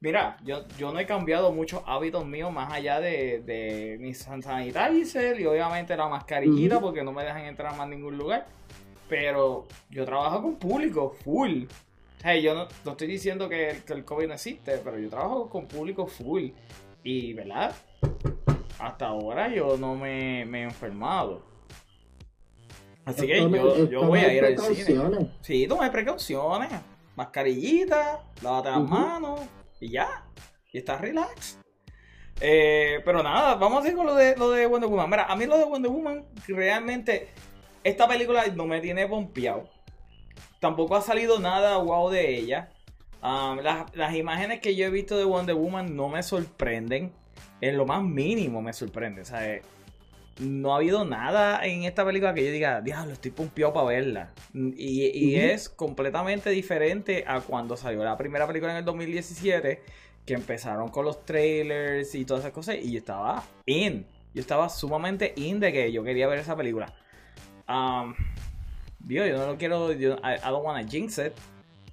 mira, 0.00 0.36
yo, 0.44 0.66
yo 0.78 0.92
no 0.92 0.98
he 0.98 1.06
cambiado 1.06 1.52
muchos 1.52 1.82
hábitos 1.86 2.24
míos 2.24 2.52
más 2.52 2.72
allá 2.72 3.00
de, 3.00 3.40
de 3.40 3.96
mi 4.00 4.14
sanitizer 4.14 5.40
y 5.40 5.46
obviamente 5.46 5.96
la 5.96 6.08
mascarillita 6.08 6.80
porque 6.80 7.02
no 7.02 7.12
me 7.12 7.24
dejan 7.24 7.44
entrar 7.44 7.72
más 7.72 7.80
a 7.80 7.86
ningún 7.86 8.16
lugar. 8.16 8.46
Pero 9.08 9.66
yo 9.90 10.04
trabajo 10.04 10.42
con 10.42 10.56
público, 10.56 11.16
full. 11.24 11.64
Hey, 12.22 12.42
yo 12.42 12.54
no, 12.54 12.68
estoy 12.90 13.06
diciendo 13.06 13.48
que, 13.48 13.82
el 13.88 14.04
COVID 14.04 14.26
no 14.26 14.34
existe, 14.34 14.78
pero 14.78 14.98
yo 14.98 15.08
trabajo 15.08 15.48
con 15.48 15.66
público 15.66 16.06
full. 16.06 16.50
Y, 17.02 17.32
¿verdad? 17.32 17.74
Hasta 18.78 19.06
ahora 19.06 19.48
yo 19.48 19.76
no 19.78 19.94
me, 19.94 20.42
he 20.42 20.62
enfermado. 20.62 21.42
Así 23.04 23.26
que 23.26 23.38
yo, 23.90 24.02
voy 24.02 24.18
a 24.18 24.34
ir 24.34 24.44
al 24.44 24.58
cine. 24.58 25.30
Sí, 25.40 25.66
tome 25.66 25.90
precauciones. 25.90 26.70
Mascarillita, 27.16 28.22
lávate 28.42 28.70
las 28.70 28.88
manos 28.88 29.40
y 29.80 29.90
ya. 29.90 30.24
Y 30.72 30.78
estás 30.78 31.00
relax. 31.00 31.58
Eh, 32.40 33.00
pero 33.04 33.22
nada, 33.22 33.56
vamos 33.56 33.84
a 33.84 33.88
ir 33.88 33.96
con 33.96 34.06
lo 34.06 34.14
de, 34.14 34.36
lo 34.36 34.50
de 34.50 34.66
Wonder 34.66 34.88
Woman. 34.88 35.10
Mira, 35.10 35.24
a 35.24 35.36
mí 35.36 35.46
lo 35.46 35.58
de 35.58 35.64
Wonder 35.64 35.90
Woman, 35.90 36.24
realmente, 36.46 37.28
esta 37.82 38.06
película 38.06 38.46
no 38.54 38.66
me 38.66 38.80
tiene 38.80 39.06
pompeado 39.06 39.68
tampoco 40.60 40.96
ha 40.96 41.02
salido 41.02 41.38
nada 41.38 41.78
wow 41.78 42.10
de 42.10 42.36
ella. 42.36 42.70
Um, 43.22 43.58
las, 43.58 44.14
imágenes 44.14 44.60
que 44.60 44.76
yo 44.76 44.86
he 44.86 44.90
visto 44.90 45.18
de 45.18 45.24
Wonder 45.24 45.54
Woman 45.54 45.96
no 45.96 46.08
me 46.08 46.22
sorprenden. 46.22 47.12
En 47.60 47.76
lo 47.76 47.86
más 47.86 48.02
mínimo 48.02 48.62
me 48.62 48.72
sorprende. 48.72 49.22
O 49.22 49.24
sea, 49.24 49.60
no 50.38 50.72
ha 50.72 50.76
habido 50.76 51.04
nada 51.04 51.64
en 51.64 51.82
esta 51.84 52.04
película 52.04 52.32
que 52.34 52.44
yo 52.44 52.52
diga, 52.52 52.80
diablo, 52.80 53.12
estoy 53.12 53.30
pumpeado 53.30 53.72
para 53.72 53.86
verla. 53.86 54.30
Y, 54.54 55.34
es 55.36 55.68
completamente 55.68 56.50
diferente 56.50 57.24
a 57.26 57.40
cuando 57.40 57.76
salió 57.76 58.04
la 58.04 58.16
primera 58.16 58.46
película 58.46 58.72
en 58.72 58.78
el 58.78 58.84
2017, 58.84 59.82
que 60.24 60.34
empezaron 60.34 60.90
con 60.90 61.04
los 61.04 61.24
trailers 61.24 62.14
y 62.14 62.24
todas 62.24 62.44
esas 62.44 62.52
cosas. 62.52 62.76
Y 62.76 62.92
yo 62.92 62.98
estaba 62.98 63.42
in. 63.66 64.06
Yo 64.34 64.40
estaba 64.40 64.68
sumamente 64.68 65.32
in 65.36 65.58
de 65.58 65.72
que 65.72 65.90
yo 65.90 66.04
quería 66.04 66.28
ver 66.28 66.38
esa 66.38 66.56
película. 66.56 66.92
Um, 67.68 68.14
yo 69.06 69.26
no 69.36 69.46
lo 69.46 69.58
quiero, 69.58 69.92
yo, 69.92 70.16
I, 70.16 70.38
don't 70.42 70.64
wanna 70.64 70.86
jinx 70.88 71.18
it 71.18 71.32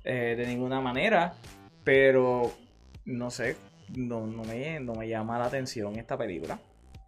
eh, 0.03 0.35
de 0.37 0.45
ninguna 0.45 0.81
manera, 0.81 1.33
pero 1.83 2.53
no 3.05 3.31
sé, 3.31 3.57
no, 3.95 4.25
no, 4.27 4.43
me, 4.43 4.79
no 4.79 4.93
me 4.95 5.07
llama 5.07 5.39
la 5.39 5.45
atención 5.45 5.95
esta 5.95 6.17
película. 6.17 6.59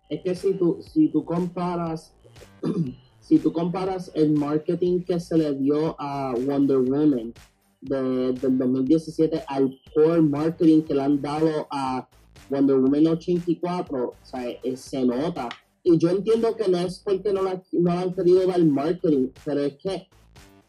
Es 0.09 0.21
que 0.21 0.35
si 0.35 0.53
tú, 0.53 0.79
si 0.81 1.09
tú 1.09 1.25
comparas, 1.25 2.13
si 3.19 3.39
tú 3.39 3.51
comparas 3.51 4.11
el 4.15 4.31
marketing 4.31 5.01
que 5.01 5.19
se 5.19 5.37
le 5.37 5.53
dio 5.53 5.95
a 5.99 6.33
Wonder 6.45 6.77
Woman 6.77 7.33
de, 7.81 8.33
del 8.33 8.57
2017 8.57 9.43
al 9.47 9.77
core 9.93 10.21
marketing 10.21 10.81
que 10.81 10.93
le 10.93 11.01
han 11.01 11.21
dado 11.21 11.67
a 11.69 12.07
Wonder 12.49 12.77
Woman 12.77 13.07
84, 13.07 14.05
o 14.05 14.15
sea, 14.23 14.49
eh, 14.49 14.77
se 14.77 15.03
nota. 15.03 15.49
Y 15.83 15.97
yo 15.97 16.09
entiendo 16.09 16.55
que 16.55 16.67
no 16.69 16.77
es 16.79 16.99
porque 16.99 17.33
no, 17.33 17.43
la, 17.43 17.61
no 17.71 17.91
han 17.91 18.13
querido 18.13 18.45
dar 18.47 18.63
marketing, 18.63 19.29
pero 19.45 19.61
es 19.61 19.77
que 19.77 20.07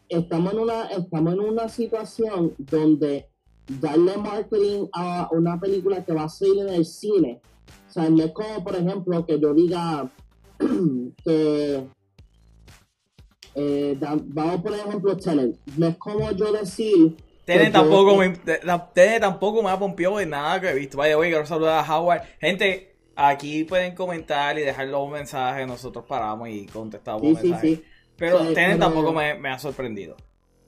estamos 0.07 0.53
en 0.53 0.59
una, 0.59 0.85
estamos 0.87 1.33
en 1.33 1.39
una 1.39 1.69
situación 1.69 2.53
donde 2.57 3.27
darle 3.79 4.17
marketing 4.17 4.87
a 4.93 5.29
una 5.31 5.59
película 5.59 6.03
que 6.03 6.13
va 6.13 6.23
a 6.23 6.29
salir 6.29 6.59
en 6.59 6.69
el 6.69 6.85
cine, 6.85 7.41
o 7.89 7.91
sea, 7.91 8.09
no 8.09 8.23
es 8.23 8.31
como, 8.31 8.63
por 8.63 8.75
ejemplo, 8.75 9.25
que 9.25 9.39
yo 9.39 9.53
diga 9.53 10.09
que 11.25 11.83
eh, 13.55 13.97
vamos 13.99 14.61
por 14.61 14.73
ejemplo 14.73 15.17
Tenet, 15.17 15.57
no 15.75 15.87
es 15.87 15.97
como 15.97 16.31
yo 16.31 16.51
decir 16.53 17.17
Tenet 17.45 17.73
tampoco, 17.73 18.15
me, 18.15 18.29
tampoco 19.19 19.63
me 19.63 19.71
ha 19.71 19.79
pompeado 19.79 20.17
de 20.17 20.27
nada 20.27 20.61
que 20.61 20.69
he 20.69 20.75
visto. 20.75 20.99
Vaya, 20.99 21.15
voy 21.15 21.29
quiero 21.29 21.47
saludar 21.47 21.83
a 21.83 21.97
Howard. 21.97 22.21
Gente, 22.39 22.89
Aquí 23.21 23.65
pueden 23.65 23.95
comentar 23.95 24.57
y 24.57 24.61
dejar 24.61 24.87
los 24.87 25.09
mensajes, 25.09 25.67
nosotros 25.67 26.05
paramos 26.07 26.47
y 26.47 26.65
contestamos 26.67 27.21
mensajes. 27.21 27.81
Pero 28.15 28.53
Tenet 28.53 28.79
tampoco 28.79 29.11
me, 29.11 29.49
ha 29.49 29.59
sorprendido. 29.59 30.15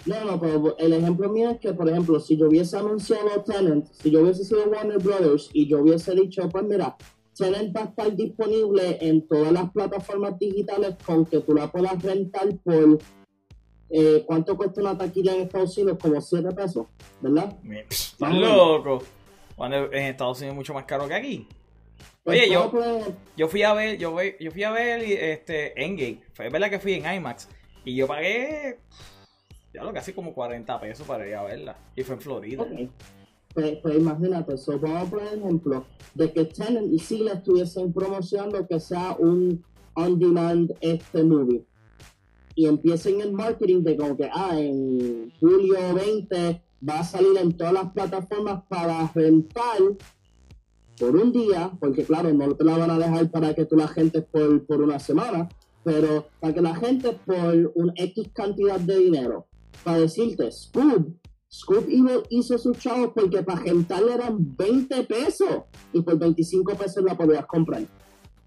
No, 0.06 0.26
no, 0.26 0.40
pero 0.40 0.78
el 0.78 0.94
ejemplo 0.94 1.30
mío 1.30 1.52
es 1.52 1.60
que, 1.60 1.74
por 1.74 1.88
ejemplo, 1.88 2.20
si 2.20 2.36
yo 2.36 2.48
hubiese 2.48 2.78
anunciado 2.78 3.44
Tenet, 3.44 3.86
si 3.94 4.10
yo 4.10 4.22
hubiese 4.22 4.44
sido 4.44 4.64
Warner 4.66 4.98
Brothers 4.98 5.50
y 5.54 5.68
yo 5.68 5.82
hubiese 5.82 6.16
dicho, 6.16 6.50
pues 6.50 6.64
mira, 6.64 6.98
Tenet 7.38 7.76
va 7.76 7.82
a 7.82 7.86
estar 7.86 8.16
disponible 8.16 8.98
en 9.02 9.28
todas 9.28 9.52
las 9.52 9.72
plataformas 9.72 10.40
digitales 10.40 10.96
con 11.06 11.26
que 11.26 11.40
tú 11.42 11.54
la 11.54 11.72
puedas 11.72 12.02
rentar 12.02 12.48
por 12.64 13.00
eh, 13.94 14.24
¿cuánto 14.26 14.56
cuesta 14.56 14.82
una 14.82 14.98
taquilla 14.98 15.36
en 15.36 15.42
Estados 15.42 15.78
Unidos? 15.78 15.98
Como 16.02 16.22
7 16.22 16.50
pesos, 16.56 16.88
¿verdad? 17.20 17.58
Estás 17.90 18.34
loco. 18.34 19.04
Cuando 19.56 19.92
en 19.92 20.04
Estados 20.04 20.40
Unidos 20.40 20.54
es 20.54 20.56
mucho 20.56 20.74
más 20.74 20.86
caro 20.86 21.08
que 21.08 21.14
aquí. 21.14 21.48
Pues 22.24 22.40
Oye, 22.40 22.52
yo, 22.52 22.72
yo 23.36 23.48
fui 23.48 23.64
a 23.64 23.74
ver, 23.74 23.98
yo, 23.98 24.16
yo 24.40 24.52
fui 24.52 24.64
a 24.64 24.72
ver 24.72 25.02
este 25.02 25.84
Endgame. 25.84 26.22
Fue 26.34 26.50
verdad 26.50 26.70
que 26.70 26.80
fui 26.80 26.94
en 26.94 27.14
IMAX. 27.14 27.50
Y 27.84 27.96
yo 27.96 28.08
pagué 28.08 28.78
ya 29.74 29.84
lo 29.84 29.94
casi 29.94 30.14
como 30.14 30.34
40 30.34 30.80
pesos 30.80 31.08
para 31.08 31.28
ir 31.28 31.36
a 31.36 31.44
verla. 31.44 31.78
Y 31.96 32.04
fue 32.04 32.16
en 32.16 32.22
Florida. 32.22 32.66
Pues, 33.54 33.78
pues, 33.82 33.96
imagínate, 33.98 34.58
so, 34.58 34.80
vamos 34.80 35.08
a 35.08 35.10
poner 35.10 35.34
ejemplo 35.34 35.86
de 36.14 36.32
que 36.32 36.46
Tenet 36.46 36.86
y 36.92 37.00
si 37.00 37.20
la 37.20 37.34
estuviesen 37.34 37.92
promocionando 37.92 38.66
que 38.66 38.80
sea 38.80 39.16
un 39.20 39.64
on-demand 39.94 40.72
este 40.80 41.24
movie 41.24 41.66
y 42.56 42.68
empiecen 42.68 43.20
el 43.22 43.34
marketing 43.34 43.84
de 43.84 43.98
como 43.98 44.16
que 44.16 44.30
ah, 44.34 44.58
en 44.58 45.34
julio 45.40 45.94
20 45.94 46.62
va 46.88 47.00
a 47.00 47.04
salir 47.04 47.38
en 47.38 47.52
todas 47.58 47.74
las 47.74 47.92
plataformas 47.92 48.64
para 48.70 49.12
rentar 49.14 49.80
por 50.98 51.16
un 51.16 51.32
día, 51.32 51.72
porque 51.80 52.04
claro, 52.04 52.32
no 52.34 52.56
te 52.56 52.64
la 52.64 52.78
van 52.78 52.92
a 52.92 53.00
dejar 53.00 53.30
para 53.32 53.54
que 53.54 53.66
tú 53.66 53.76
la 53.76 53.88
gente 53.88 54.22
por, 54.22 54.66
por 54.66 54.82
una 54.82 55.00
semana, 55.00 55.50
pero 55.84 56.28
para 56.40 56.54
que 56.54 56.62
la 56.62 56.76
gente 56.76 57.18
por 57.26 57.72
un 57.76 57.92
X 57.96 58.30
cantidad 58.34 58.80
de 58.80 59.00
dinero, 59.00 59.48
para 59.84 60.00
decirte, 60.00 60.52
Scoop, 60.52 61.16
Scoop 61.52 61.88
hizo 62.30 62.58
sus 62.58 62.78
chavos 62.78 63.12
porque 63.14 63.44
para 63.44 63.62
rentarle 63.62 64.14
eran 64.14 64.56
20 64.58 65.04
pesos 65.04 65.64
y 65.94 66.02
por 66.02 66.18
25 66.18 66.76
pesos 66.76 67.04
la 67.04 67.18
podías 67.18 67.46
comprar. 67.46 67.84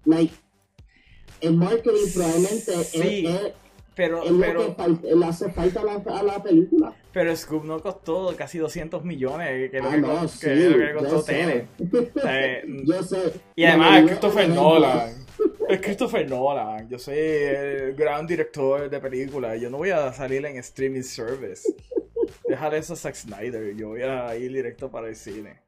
Like, 0.05 0.33
el 1.41 1.55
marketing 1.55 2.11
probablemente 2.13 2.73
es 2.73 3.53
pero, 3.95 4.23
pero, 4.39 4.75
le 5.01 5.25
hace 5.25 5.49
falta 5.51 5.81
a 5.81 6.23
la, 6.23 6.43
película. 6.43 6.93
Pero 7.13 7.33
Scoop 7.33 7.63
no 7.63 7.79
costó 7.79 8.35
casi 8.35 8.57
200 8.57 9.05
millones, 9.05 9.71
que, 9.71 9.77
ah, 9.77 9.95
no, 9.95 10.27
sí, 10.27 10.47
que, 10.47 10.93
costó 10.97 11.23
Tenet. 11.23 11.67
yo 12.85 13.03
sé. 13.03 13.33
Y 13.55 13.63
además 13.63 14.03
Christopher 14.05 14.49
Nolan. 14.49 15.24
Es 15.67 15.81
Christopher 15.81 16.29
Nolan. 16.29 16.87
Yo 16.89 16.99
soy 16.99 17.17
el 17.17 17.95
gran 17.95 18.27
director 18.27 18.89
de 18.89 18.99
películas. 18.99 19.59
Yo 19.59 19.69
no 19.69 19.77
voy 19.77 19.89
a 19.89 20.13
salir 20.13 20.45
en 20.45 20.57
streaming 20.57 21.01
service. 21.01 21.67
Dejar 22.47 22.75
eso 22.75 22.93
a 22.93 22.95
Zack 22.95 23.15
Snyder. 23.15 23.75
Yo 23.75 23.89
voy 23.89 24.01
a 24.03 24.35
ir 24.35 24.53
directo 24.53 24.91
para 24.91 25.07
el 25.07 25.15
cine. 25.15 25.61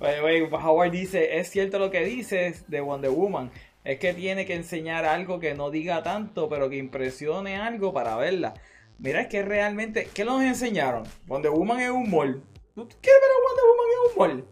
Howard 0.00 0.90
dice, 0.90 1.38
es 1.38 1.48
cierto 1.50 1.78
lo 1.78 1.90
que 1.90 2.04
dices 2.04 2.68
de 2.68 2.80
Wonder 2.80 3.10
Woman 3.10 3.52
es 3.84 3.98
que 3.98 4.14
tiene 4.14 4.46
que 4.46 4.54
enseñar 4.54 5.04
algo 5.04 5.40
que 5.40 5.54
no 5.54 5.70
diga 5.70 6.02
tanto, 6.02 6.48
pero 6.48 6.68
que 6.68 6.76
impresione 6.76 7.56
algo 7.56 7.92
para 7.92 8.16
verla. 8.16 8.54
Mira, 8.98 9.22
es 9.22 9.28
que 9.28 9.42
realmente, 9.42 10.08
¿qué 10.14 10.24
nos 10.24 10.42
enseñaron? 10.42 11.04
Wonder 11.26 11.50
Woman 11.50 11.80
es 11.80 11.90
un 11.90 12.08
mall. 12.08 12.42
¿Tú 12.74 12.88
quieres 13.00 13.20
ver 13.20 13.30
a 13.30 13.38
Wonder 13.46 13.64
Woman 13.68 13.86
en 13.92 14.00
un 14.08 14.18
mall? 14.18 14.44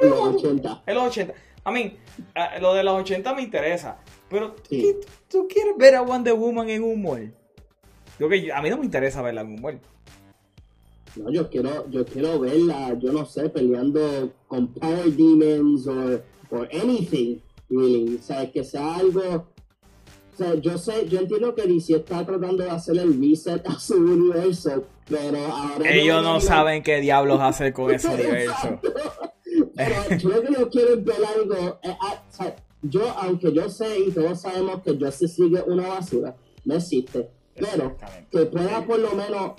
En 0.00 0.10
los 0.10 0.44
80. 0.44 0.82
En 0.86 0.94
los 0.94 1.04
80. 1.04 1.34
A 1.64 1.70
mí, 1.70 1.96
lo 2.60 2.74
de 2.74 2.84
los 2.84 3.00
80 3.00 3.34
me 3.34 3.42
interesa. 3.42 3.98
Pero 4.28 4.54
¿tú, 5.28 5.48
quieres 5.48 5.76
ver 5.76 5.94
a 5.94 6.02
Wonder 6.02 6.34
Woman 6.34 6.68
en 6.68 6.82
un 6.82 7.02
mall? 7.02 7.34
Yo 8.18 8.28
que 8.28 8.52
a 8.52 8.62
mí 8.62 8.70
no 8.70 8.78
me 8.78 8.84
interesa 8.84 9.22
verla 9.22 9.40
en 9.40 9.54
un 9.54 9.60
mall. 9.60 9.80
No, 11.16 11.30
yo 11.30 11.48
quiero, 11.48 11.88
yo 11.90 12.04
quiero 12.04 12.40
verla, 12.40 12.94
yo 12.98 13.12
no 13.12 13.24
sé, 13.24 13.48
peleando 13.48 14.32
con 14.48 14.72
Power 14.74 15.06
Demons 15.06 15.86
o 15.86 16.20
or 16.50 16.68
anything 16.72 17.40
o 17.70 18.22
sea, 18.22 18.50
que 18.50 18.64
sea 18.64 18.96
algo. 18.96 19.20
O 20.32 20.36
sea, 20.36 20.54
yo 20.56 20.76
sé, 20.78 21.08
yo 21.08 21.20
entiendo 21.20 21.54
que 21.54 21.62
DC 21.62 21.96
está 21.96 22.24
tratando 22.26 22.64
de 22.64 22.70
hacer 22.70 22.98
el 22.98 23.20
reset 23.20 23.66
a 23.66 23.78
su 23.78 23.94
universo, 23.94 24.84
pero 25.08 25.38
ahora. 25.46 25.90
Ellos 25.90 26.22
no, 26.22 26.40
saben 26.40 26.82
qué 26.82 27.00
diablos 27.00 27.40
hacer 27.40 27.72
con 27.72 27.90
ese 27.92 28.08
universo. 28.14 28.80
Pero 29.76 29.94
yo 30.18 30.42
que 30.42 30.50
no 30.50 30.70
quiero 30.70 31.02
ver 31.02 31.24
algo. 31.36 31.78
Eh, 31.82 31.96
ah, 32.00 32.22
o 32.28 32.32
sea, 32.32 32.56
yo, 32.82 33.08
aunque 33.18 33.52
yo 33.52 33.68
sé 33.68 33.98
y 33.98 34.10
todos 34.10 34.42
sabemos 34.42 34.82
que 34.82 34.92
Justice 34.92 35.34
sigue 35.34 35.62
una 35.62 35.88
basura, 35.88 36.36
no 36.64 36.74
existe. 36.74 37.30
Pero 37.54 37.96
que 38.30 38.46
pueda 38.46 38.84
por 38.84 38.98
lo 38.98 39.12
menos 39.14 39.52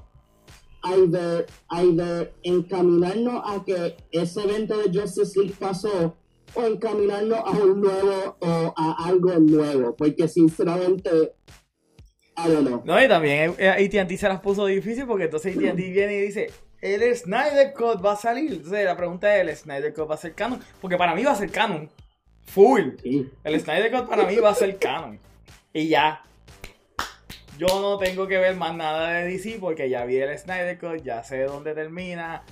either, 0.84 1.45
either 1.69 2.34
encaminarnos 2.43 3.41
a 3.45 3.63
que 3.63 3.95
ese 4.12 4.43
evento 4.43 4.77
de 4.77 5.00
Justice 5.00 5.39
League 5.39 5.55
pasó 5.60 6.15
o 6.53 6.63
encaminarnos 6.63 7.39
a 7.39 7.51
un 7.51 7.81
nuevo 7.81 8.38
o 8.39 8.74
a 8.77 9.07
algo 9.07 9.34
nuevo, 9.39 9.95
porque 9.95 10.27
sinceramente, 10.27 11.34
I 12.38 12.50
don't 12.50 12.67
know. 12.67 12.84
No, 12.86 13.03
y 13.03 13.07
también 13.07 13.55
eh, 13.57 13.69
AT&T 13.69 14.17
se 14.17 14.27
las 14.27 14.41
puso 14.41 14.65
difícil 14.65 15.05
porque 15.05 15.25
entonces 15.25 15.55
AT&T 15.57 15.74
viene 15.74 16.17
y 16.17 16.22
dice, 16.22 16.51
el 16.93 17.15
Snyder 17.15 17.73
Code 17.73 18.01
va 18.03 18.13
a 18.13 18.15
salir. 18.15 18.53
Entonces 18.53 18.85
la 18.85 18.95
pregunta 18.95 19.35
es, 19.35 19.41
¿el 19.41 19.55
Snyder 19.55 19.93
Code 19.93 20.07
va 20.07 20.15
a 20.15 20.19
ser 20.19 20.33
canon? 20.33 20.59
Porque 20.79 20.97
para 20.97 21.15
mí 21.15 21.23
va 21.23 21.31
a 21.31 21.35
ser 21.35 21.51
canon. 21.51 21.89
Full. 22.45 22.81
El 23.43 23.59
Snyder 23.59 23.91
Code 23.91 24.07
para 24.07 24.25
mí 24.25 24.35
va 24.37 24.49
a 24.51 24.55
ser 24.55 24.77
canon. 24.77 25.19
Y 25.73 25.87
ya. 25.89 26.21
Yo 27.57 27.67
no 27.67 27.97
tengo 27.97 28.27
que 28.27 28.37
ver 28.37 28.55
más 28.55 28.75
nada 28.75 29.09
de 29.09 29.25
DC 29.25 29.57
porque 29.59 29.89
ya 29.89 30.05
vi 30.05 30.17
el 30.17 30.37
Snyder 30.37 30.77
Code, 30.77 31.01
ya 31.03 31.23
sé 31.23 31.43
dónde 31.43 31.73
termina. 31.73 32.43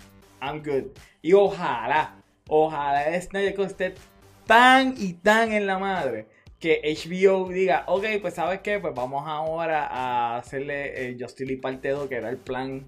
I'm 0.41 0.63
good. 0.63 0.91
Y 1.21 1.33
ojalá, 1.33 2.23
Ojalá 2.47 3.19
Snyder 3.21 3.55
Cut 3.55 3.67
esté 3.67 3.93
tan 4.45 4.95
y 4.97 5.13
tan 5.13 5.51
en 5.51 5.65
la 5.65 5.79
madre 5.79 6.27
que 6.59 6.81
HBO 6.83 7.49
diga, 7.49 7.83
ok, 7.87 8.05
pues 8.21 8.35
sabes 8.35 8.61
qué, 8.61 8.79
pues 8.79 8.93
vamos 8.93 9.23
ahora 9.25 9.85
a 9.87 10.37
hacerle 10.37 11.07
el 11.07 11.21
Justice 11.21 11.45
League 11.45 11.61
parte 11.61 11.89
2, 11.89 12.07
que 12.07 12.15
era 12.15 12.29
el 12.29 12.37
plan 12.37 12.85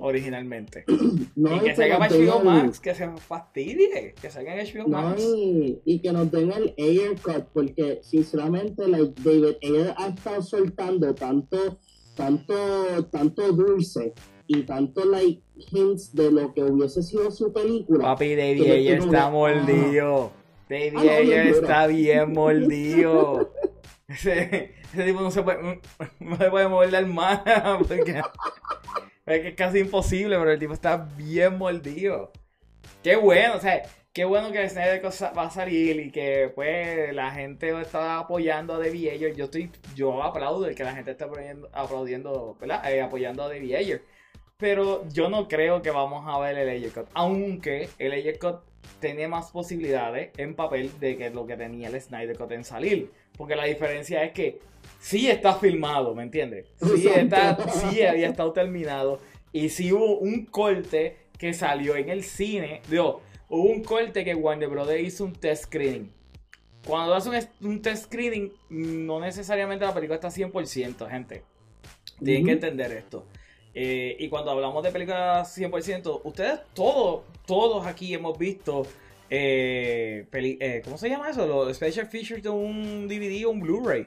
originalmente. 0.00 0.84
y 1.36 1.60
que 1.60 1.76
salga 1.76 1.98
para 1.98 2.14
HBO 2.14 2.44
Max, 2.44 2.80
que 2.80 2.94
se 2.94 3.08
fastidie, 3.16 4.14
que 4.20 4.30
salga 4.30 4.60
en 4.60 4.66
HBO 4.66 4.88
Max. 4.88 5.22
Y, 5.84 5.98
que 6.00 6.12
nos 6.12 6.30
den 6.30 6.52
el 6.52 6.74
Air 6.76 7.16
Cut, 7.22 7.46
porque 7.52 8.00
sinceramente 8.02 8.88
like, 8.88 9.14
David 9.22 9.56
Ayer 9.62 9.94
ha 9.96 10.08
estado 10.08 10.42
soltando 10.42 11.14
tanto, 11.14 11.78
tanto, 12.14 13.04
tanto 13.10 13.52
dulce 13.52 14.12
y 14.46 14.62
tanto 14.62 15.04
like 15.04 15.42
hints 15.70 16.14
de 16.14 16.30
lo 16.30 16.52
que 16.52 16.62
hubiese 16.62 17.02
sido 17.02 17.30
su 17.30 17.52
película. 17.52 18.04
Papi, 18.04 18.34
David 18.34 18.70
Ayer 18.70 18.98
está 18.98 19.30
mordido. 19.30 20.32
David 20.68 20.96
ah, 20.96 21.16
Ayer 21.18 21.46
está 21.48 21.86
bien 21.86 22.32
mordido. 22.32 23.52
Ese, 24.06 24.74
ese, 24.92 25.02
tipo 25.02 25.22
no 25.22 25.30
se 25.30 25.42
puede, 25.42 25.80
no 26.20 26.36
se 26.36 26.50
puede 26.50 26.68
morder 26.68 27.06
más 27.06 27.40
porque 27.88 28.20
es 29.26 29.40
que 29.40 29.48
es 29.48 29.54
casi 29.54 29.78
imposible, 29.78 30.36
pero 30.38 30.50
el 30.50 30.58
tipo 30.58 30.74
está 30.74 30.96
bien 30.96 31.56
mordido. 31.56 32.30
Qué 33.02 33.16
bueno, 33.16 33.56
o 33.56 33.60
sea, 33.60 33.82
qué 34.12 34.24
bueno 34.24 34.52
que 34.52 34.68
Snyder 34.68 35.02
va 35.04 35.42
a 35.42 35.50
salir 35.50 35.98
y 36.00 36.10
que 36.10 36.52
pues 36.54 37.14
la 37.14 37.30
gente 37.32 37.78
está 37.80 38.18
apoyando 38.18 38.74
a 38.74 38.78
David 38.78 39.08
Ayer. 39.10 39.34
Yo 39.34 39.46
estoy, 39.46 39.70
yo 39.94 40.22
aplaudo 40.22 40.66
el 40.66 40.74
que 40.74 40.84
la 40.84 40.94
gente 40.94 41.12
esté 41.12 41.24
aplaudiendo, 41.72 42.56
¿verdad? 42.60 42.92
Eh, 42.92 43.00
apoyando 43.00 43.42
a 43.42 43.48
David 43.48 43.74
Ayer. 43.74 44.02
Pero 44.56 45.06
yo 45.08 45.28
no 45.28 45.48
creo 45.48 45.82
que 45.82 45.90
vamos 45.90 46.24
a 46.26 46.38
ver 46.38 46.56
el 46.58 46.68
Ayer 46.68 46.92
Cut. 46.92 47.08
Aunque 47.14 47.88
el 47.98 48.12
Ayer 48.12 48.38
Cut 48.38 48.60
tiene 49.00 49.26
más 49.26 49.50
posibilidades 49.50 50.30
en 50.36 50.54
papel 50.54 50.90
de 51.00 51.16
que 51.16 51.30
lo 51.30 51.46
que 51.46 51.56
tenía 51.56 51.88
el 51.88 52.00
Snyder 52.00 52.36
Cut 52.36 52.52
en 52.52 52.64
salir. 52.64 53.10
Porque 53.36 53.56
la 53.56 53.64
diferencia 53.64 54.22
es 54.22 54.32
que 54.32 54.60
sí 55.04 55.28
está 55.28 55.54
filmado, 55.56 56.14
¿me 56.14 56.22
entiendes? 56.22 56.66
Sí, 56.80 57.06
está, 57.08 57.58
sí 57.68 58.02
había 58.02 58.28
estado 58.28 58.52
terminado. 58.52 59.20
Y 59.52 59.68
sí 59.68 59.92
hubo 59.92 60.18
un 60.18 60.46
corte 60.46 61.18
que 61.38 61.52
salió 61.52 61.94
en 61.96 62.08
el 62.08 62.24
cine. 62.24 62.80
Digo, 62.88 63.20
hubo 63.50 63.70
un 63.70 63.84
corte 63.84 64.24
que 64.24 64.34
Warner 64.34 64.70
Brothers 64.70 65.02
hizo 65.02 65.24
un 65.26 65.34
test 65.34 65.64
screening. 65.64 66.10
Cuando 66.86 67.14
haces 67.14 67.50
un, 67.60 67.82
test 67.82 68.06
screening, 68.06 68.50
no 68.70 69.20
necesariamente 69.20 69.84
la 69.84 69.92
película 69.92 70.14
está 70.14 70.28
100%, 70.28 71.08
gente. 71.10 71.42
Tienen 72.22 72.46
que 72.46 72.52
entender 72.52 72.92
esto. 72.92 73.26
Eh, 73.74 74.16
y 74.18 74.28
cuando 74.30 74.52
hablamos 74.52 74.82
de 74.82 74.90
películas 74.90 75.56
100%, 75.58 76.22
ustedes 76.24 76.60
todos, 76.72 77.24
todos 77.46 77.86
aquí 77.86 78.14
hemos 78.14 78.38
visto, 78.38 78.86
eh, 79.28 80.26
eh, 80.32 80.80
¿cómo 80.82 80.96
se 80.96 81.10
llama 81.10 81.28
eso? 81.28 81.46
Los 81.46 81.76
special 81.76 82.06
features 82.06 82.42
de 82.42 82.48
un 82.48 83.06
DVD 83.06 83.44
o 83.44 83.50
un 83.50 83.60
Blu-ray. 83.60 84.06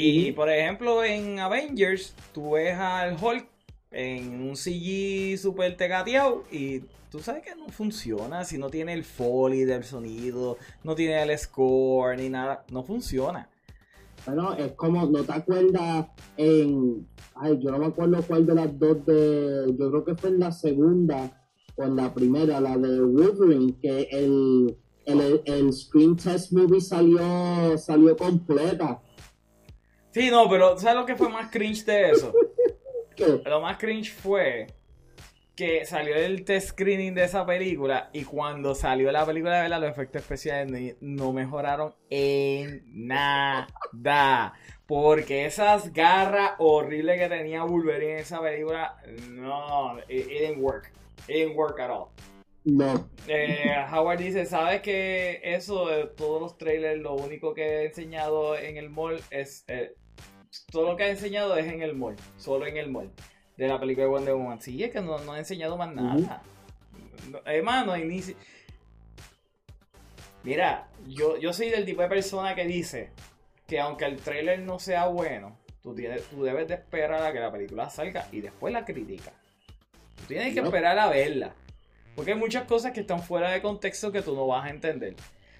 Y 0.00 0.30
por 0.30 0.48
ejemplo 0.48 1.02
en 1.02 1.40
Avengers, 1.40 2.14
tú 2.32 2.52
ves 2.52 2.78
al 2.78 3.16
Hulk 3.20 3.48
en 3.90 4.42
un 4.48 4.54
CG 4.54 5.36
super 5.36 5.76
tegateado 5.76 6.44
y 6.52 6.82
tú 7.10 7.18
sabes 7.18 7.42
que 7.42 7.56
no 7.56 7.68
funciona 7.68 8.44
si 8.44 8.58
no 8.58 8.70
tiene 8.70 8.92
el 8.92 9.02
foley 9.02 9.64
del 9.64 9.82
sonido, 9.82 10.56
no 10.84 10.94
tiene 10.94 11.20
el 11.20 11.36
score 11.36 12.16
ni 12.16 12.28
nada, 12.28 12.64
no 12.70 12.84
funciona. 12.84 13.50
Bueno, 14.24 14.54
es 14.54 14.70
como, 14.74 15.04
¿no 15.06 15.24
te 15.24 15.32
acuerdas 15.32 16.06
en. 16.36 17.04
Ay, 17.34 17.58
yo 17.60 17.72
no 17.72 17.78
me 17.78 17.86
acuerdo 17.86 18.22
cuál 18.22 18.46
de 18.46 18.54
las 18.54 18.78
dos 18.78 19.04
de. 19.04 19.74
Yo 19.76 19.90
creo 19.90 20.04
que 20.04 20.14
fue 20.14 20.30
en 20.30 20.38
la 20.38 20.52
segunda 20.52 21.44
o 21.74 21.82
en 21.82 21.96
la 21.96 22.14
primera, 22.14 22.60
la 22.60 22.78
de 22.78 23.00
Wolverine, 23.00 23.74
que 23.82 24.02
el, 24.12 24.76
el, 25.06 25.42
el 25.44 25.72
Screen 25.72 26.14
Test 26.14 26.52
Movie 26.52 26.80
salió, 26.80 27.76
salió 27.78 28.16
completa. 28.16 29.02
Sí, 30.18 30.30
no, 30.32 30.48
pero 30.48 30.76
¿sabes 30.76 30.96
lo 30.96 31.06
que 31.06 31.14
fue 31.14 31.28
más 31.28 31.48
cringe 31.48 31.84
de 31.84 32.10
eso? 32.10 32.32
Lo 33.44 33.60
más 33.60 33.78
cringe 33.78 34.12
fue 34.12 34.66
que 35.54 35.84
salió 35.84 36.14
el 36.14 36.44
test 36.44 36.70
screening 36.70 37.14
de 37.14 37.24
esa 37.24 37.44
película 37.44 38.10
y 38.12 38.22
cuando 38.22 38.76
salió 38.76 39.10
la 39.10 39.26
película 39.26 39.56
de 39.56 39.62
verdad 39.62 39.80
los 39.80 39.90
efectos 39.90 40.22
especiales 40.22 40.96
no 41.00 41.32
mejoraron 41.32 41.94
en 42.10 42.84
nada. 42.86 44.54
Porque 44.86 45.46
esas 45.46 45.92
garras 45.92 46.52
horribles 46.58 47.20
que 47.20 47.28
tenía 47.28 47.62
Wolverine 47.62 48.12
en 48.12 48.18
esa 48.18 48.40
película, 48.40 48.96
no, 49.28 49.98
it, 50.08 50.26
didn't 50.26 50.58
work. 50.60 50.92
It 51.28 51.34
didn't 51.34 51.56
work 51.56 51.78
at 51.80 51.90
all. 51.90 52.08
No. 52.64 53.08
Eh, 53.28 53.72
Howard 53.92 54.18
dice, 54.18 54.46
¿sabes 54.46 54.80
que 54.80 55.40
eso 55.42 55.88
de 55.88 56.06
todos 56.06 56.40
los 56.40 56.58
trailers, 56.58 57.00
lo 57.00 57.14
único 57.14 57.54
que 57.54 57.62
he 57.62 57.86
enseñado 57.86 58.56
en 58.56 58.76
el 58.76 58.90
mall 58.90 59.20
es... 59.30 59.64
Eh, 59.68 59.94
todo 60.70 60.90
lo 60.90 60.96
que 60.96 61.04
ha 61.04 61.10
enseñado 61.10 61.56
es 61.56 61.66
en 61.66 61.82
el 61.82 61.94
mall, 61.94 62.16
solo 62.36 62.66
en 62.66 62.76
el 62.76 62.90
mall 62.90 63.10
de 63.56 63.66
la 63.66 63.78
película 63.78 64.06
de 64.06 64.10
Wonder 64.10 64.34
Woman. 64.34 64.60
Sí, 64.60 64.82
es 64.82 64.92
que 64.92 65.00
no, 65.00 65.18
no 65.18 65.32
ha 65.32 65.38
enseñado 65.38 65.76
más 65.76 65.92
nada. 65.92 66.42
Además, 67.44 67.84
no 67.86 67.92
hay 67.92 68.04
ni... 68.04 68.22
Mira, 70.44 70.88
yo, 71.08 71.36
yo 71.36 71.52
soy 71.52 71.68
del 71.68 71.84
tipo 71.84 72.00
de 72.00 72.08
persona 72.08 72.54
que 72.54 72.64
dice 72.64 73.10
que 73.66 73.80
aunque 73.80 74.04
el 74.04 74.16
trailer 74.16 74.60
no 74.60 74.78
sea 74.78 75.08
bueno, 75.08 75.58
tú, 75.82 75.94
tienes, 75.94 76.22
tú 76.28 76.44
debes 76.44 76.68
de 76.68 76.74
esperar 76.74 77.22
a 77.22 77.32
que 77.32 77.40
la 77.40 77.50
película 77.50 77.90
salga 77.90 78.28
y 78.30 78.40
después 78.40 78.72
la 78.72 78.84
critica. 78.84 79.32
Tú 80.16 80.24
tienes 80.28 80.54
que 80.54 80.60
esperar 80.60 80.98
a 80.98 81.08
verla. 81.08 81.52
Porque 82.14 82.32
hay 82.32 82.38
muchas 82.38 82.64
cosas 82.64 82.92
que 82.92 83.00
están 83.00 83.22
fuera 83.22 83.50
de 83.50 83.60
contexto 83.60 84.10
que 84.12 84.22
tú 84.22 84.34
no 84.34 84.46
vas 84.46 84.66
a 84.66 84.70
entender. 84.70 85.14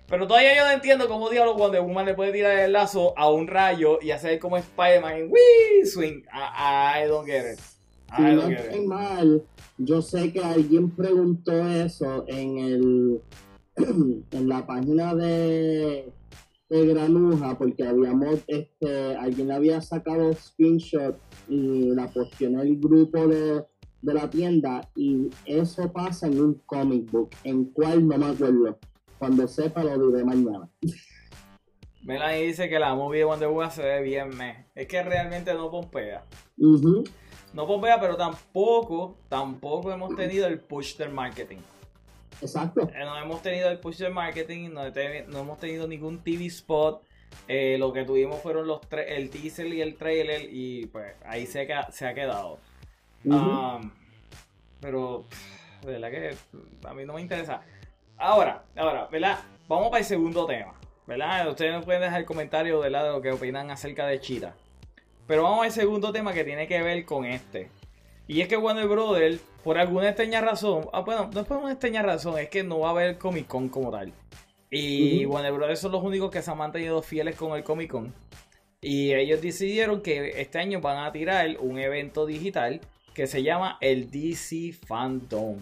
Pero 0.08 0.26
todavía 0.26 0.56
yo 0.56 0.64
no 0.64 0.70
entiendo 0.70 1.06
cómo 1.06 1.28
diablo 1.28 1.54
Wonder 1.54 1.82
Woman 1.82 2.06
le 2.06 2.14
puede 2.14 2.32
tirar 2.32 2.58
el 2.58 2.72
lazo 2.72 3.12
a 3.16 3.30
un 3.30 3.46
rayo 3.46 3.98
y 4.00 4.10
hacer 4.10 4.38
como 4.38 4.56
Spider-Man 4.56 5.16
en 5.16 5.30
Wii 5.30 5.86
Swing. 5.86 6.22
I, 6.32 7.04
I 7.04 7.08
don't 7.08 7.26
get 7.26 7.52
it. 7.52 7.58
Si 8.16 8.22
no 8.22 8.48
estoy 8.48 8.86
mal, 8.86 9.42
yo 9.76 10.00
sé 10.00 10.32
que 10.32 10.40
alguien 10.40 10.90
preguntó 10.90 11.52
eso 11.68 12.24
en 12.26 12.58
el 12.58 13.20
en 14.30 14.48
la 14.48 14.66
página 14.66 15.14
de, 15.14 16.10
de 16.70 16.86
Granuja 16.86 17.58
porque 17.58 17.86
habíamos 17.86 18.40
este 18.46 19.14
alguien 19.16 19.52
había 19.52 19.80
sacado 19.82 20.32
screenshot 20.32 21.16
y 21.48 21.90
la 21.90 22.10
en 22.40 22.58
el 22.58 22.78
grupo 22.80 23.28
de, 23.28 23.62
de 24.02 24.14
la 24.14 24.28
tienda 24.30 24.88
y 24.96 25.28
eso 25.44 25.92
pasa 25.92 26.26
en 26.26 26.40
un 26.40 26.54
comic 26.66 27.10
book 27.10 27.30
en 27.44 27.66
cual 27.66 28.08
no 28.08 28.16
me 28.16 28.26
acuerdo 28.26 28.78
cuando 29.18 29.46
sepa 29.46 29.82
lo 29.82 30.10
diré 30.10 30.24
mañana 30.24 30.68
Melanie 32.02 32.46
dice 32.46 32.68
que 32.68 32.78
la 32.78 32.94
movie 32.94 33.18
de 33.18 33.24
Wonder 33.24 33.48
Woman 33.48 33.70
se 33.70 33.82
ve 33.82 34.02
bien 34.02 34.36
me 34.36 34.66
es 34.74 34.86
que 34.86 35.02
realmente 35.02 35.52
no 35.54 35.70
pompea 35.70 36.24
no 37.52 37.66
pompea, 37.66 37.98
pero 38.00 38.16
tampoco, 38.16 39.16
tampoco 39.28 39.92
hemos 39.92 40.14
tenido 40.14 40.46
el 40.46 40.60
push 40.60 40.96
del 40.96 41.10
marketing. 41.10 41.58
Exacto. 42.40 42.82
Eh, 42.82 43.04
no 43.04 43.18
hemos 43.18 43.42
tenido 43.42 43.68
el 43.68 43.80
push 43.80 43.98
del 43.98 44.12
marketing, 44.12 44.70
no, 44.70 44.84
hemos 44.84 45.58
tenido 45.58 45.88
ningún 45.88 46.22
TV 46.22 46.46
spot. 46.46 47.02
Eh, 47.46 47.76
lo 47.78 47.92
que 47.92 48.04
tuvimos 48.04 48.40
fueron 48.40 48.66
los 48.66 48.80
el 48.90 49.28
teaser 49.28 49.66
y 49.66 49.82
el 49.82 49.96
trailer 49.96 50.48
y 50.50 50.86
pues 50.86 51.14
ahí 51.26 51.46
se, 51.46 51.70
ha, 51.72 51.90
se 51.90 52.06
ha 52.06 52.14
quedado. 52.14 52.58
Um, 53.24 53.90
pero, 54.80 55.24
de 55.82 55.92
verdad 55.92 56.10
que 56.10 56.36
a 56.86 56.94
mí 56.94 57.04
no 57.04 57.14
me 57.14 57.20
interesa. 57.20 57.62
Ahora, 58.20 58.64
ahora, 58.76 59.06
¿verdad? 59.12 59.38
Vamos 59.68 59.90
para 59.90 60.00
el 60.00 60.04
segundo 60.04 60.44
tema, 60.44 60.74
¿verdad? 61.06 61.48
Ustedes 61.48 61.72
nos 61.72 61.84
pueden 61.84 62.02
dejar 62.02 62.18
el 62.18 62.26
comentario, 62.26 62.80
de 62.80 62.90
lo 62.90 63.22
que 63.22 63.30
opinan 63.30 63.70
acerca 63.70 64.08
de 64.08 64.20
Cheetah. 64.20 64.56
Pero 65.28 65.44
vamos 65.44 65.66
al 65.66 65.70
segundo 65.70 66.10
tema 66.10 66.32
que 66.32 66.42
tiene 66.42 66.66
que 66.66 66.82
ver 66.82 67.04
con 67.04 67.24
este. 67.24 67.70
Y 68.26 68.40
es 68.40 68.48
que 68.48 68.56
Warner 68.56 68.88
Brothers, 68.88 69.40
por 69.62 69.78
alguna 69.78 70.08
extraña 70.08 70.40
razón, 70.40 70.88
ah, 70.92 71.00
bueno, 71.00 71.30
no 71.32 71.40
es 71.40 71.46
por 71.46 71.58
una 71.58 71.70
extraña 71.70 72.02
razón, 72.02 72.38
es 72.40 72.48
que 72.48 72.64
no 72.64 72.80
va 72.80 72.88
a 72.88 72.90
haber 72.90 73.18
Comic 73.18 73.46
Con 73.46 73.68
como 73.68 73.92
tal. 73.92 74.12
Y 74.68 75.24
Warner 75.24 75.52
Brothers 75.52 75.80
son 75.80 75.92
los 75.92 76.02
únicos 76.02 76.32
que 76.32 76.42
se 76.42 76.50
han 76.50 76.58
mantenido 76.58 77.00
fieles 77.02 77.36
con 77.36 77.56
el 77.56 77.62
Comic 77.62 77.92
Con. 77.92 78.12
Y 78.80 79.14
ellos 79.14 79.40
decidieron 79.40 80.02
que 80.02 80.40
este 80.40 80.58
año 80.58 80.80
van 80.80 81.04
a 81.04 81.12
tirar 81.12 81.56
un 81.60 81.78
evento 81.78 82.26
digital 82.26 82.80
que 83.14 83.28
se 83.28 83.44
llama 83.44 83.78
el 83.80 84.10
DC 84.10 84.72
Fandom. 84.86 85.58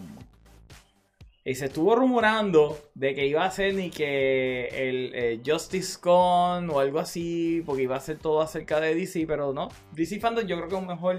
Y 1.46 1.54
se 1.54 1.66
estuvo 1.66 1.94
rumorando 1.94 2.76
de 2.94 3.14
que 3.14 3.24
iba 3.24 3.44
a 3.44 3.50
ser 3.52 3.72
ni 3.72 3.88
que 3.88 4.66
el 4.66 5.14
eh, 5.14 5.40
Justice 5.46 5.96
Con 6.00 6.68
o 6.70 6.80
algo 6.80 6.98
así, 6.98 7.62
porque 7.64 7.84
iba 7.84 7.94
a 7.94 8.00
ser 8.00 8.18
todo 8.18 8.40
acerca 8.40 8.80
de 8.80 8.96
DC, 8.96 9.28
pero 9.28 9.52
no. 9.52 9.68
DC 9.92 10.18
Fandom 10.18 10.44
yo 10.44 10.56
creo 10.56 10.68
que 10.68 10.74
es 10.74 10.80
un 10.80 10.88
mejor, 10.88 11.18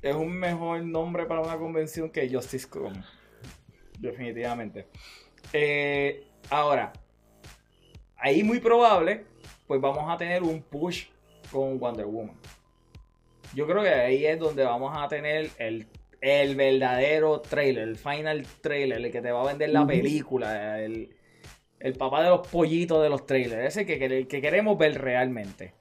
es 0.00 0.16
un 0.16 0.32
mejor 0.32 0.82
nombre 0.84 1.26
para 1.26 1.42
una 1.42 1.58
convención 1.58 2.08
que 2.08 2.30
Justice 2.32 2.66
Con. 2.66 3.04
Definitivamente. 3.98 4.86
Eh, 5.52 6.24
ahora, 6.48 6.90
ahí 8.16 8.42
muy 8.42 8.58
probable, 8.58 9.26
pues 9.66 9.82
vamos 9.82 10.10
a 10.10 10.16
tener 10.16 10.42
un 10.42 10.62
push 10.62 11.08
con 11.52 11.78
Wonder 11.78 12.06
Woman. 12.06 12.36
Yo 13.54 13.66
creo 13.66 13.82
que 13.82 13.90
ahí 13.90 14.24
es 14.24 14.38
donde 14.38 14.64
vamos 14.64 14.96
a 14.96 15.06
tener 15.08 15.50
el 15.58 15.86
el 16.20 16.54
verdadero 16.54 17.40
trailer, 17.40 17.88
el 17.88 17.96
final 17.96 18.46
trailer, 18.60 18.98
el 19.04 19.10
que 19.10 19.22
te 19.22 19.32
va 19.32 19.42
a 19.42 19.46
vender 19.46 19.70
la 19.70 19.86
película, 19.86 20.80
el, 20.80 21.08
papá 21.98 22.22
de 22.22 22.30
los 22.30 22.46
pollitos 22.46 23.02
de 23.02 23.08
los 23.08 23.26
trailers, 23.26 23.76
ese 23.76 23.86
que, 23.86 24.26
que, 24.26 24.40
queremos 24.40 24.76
ver 24.76 25.00
realmente. 25.00 25.74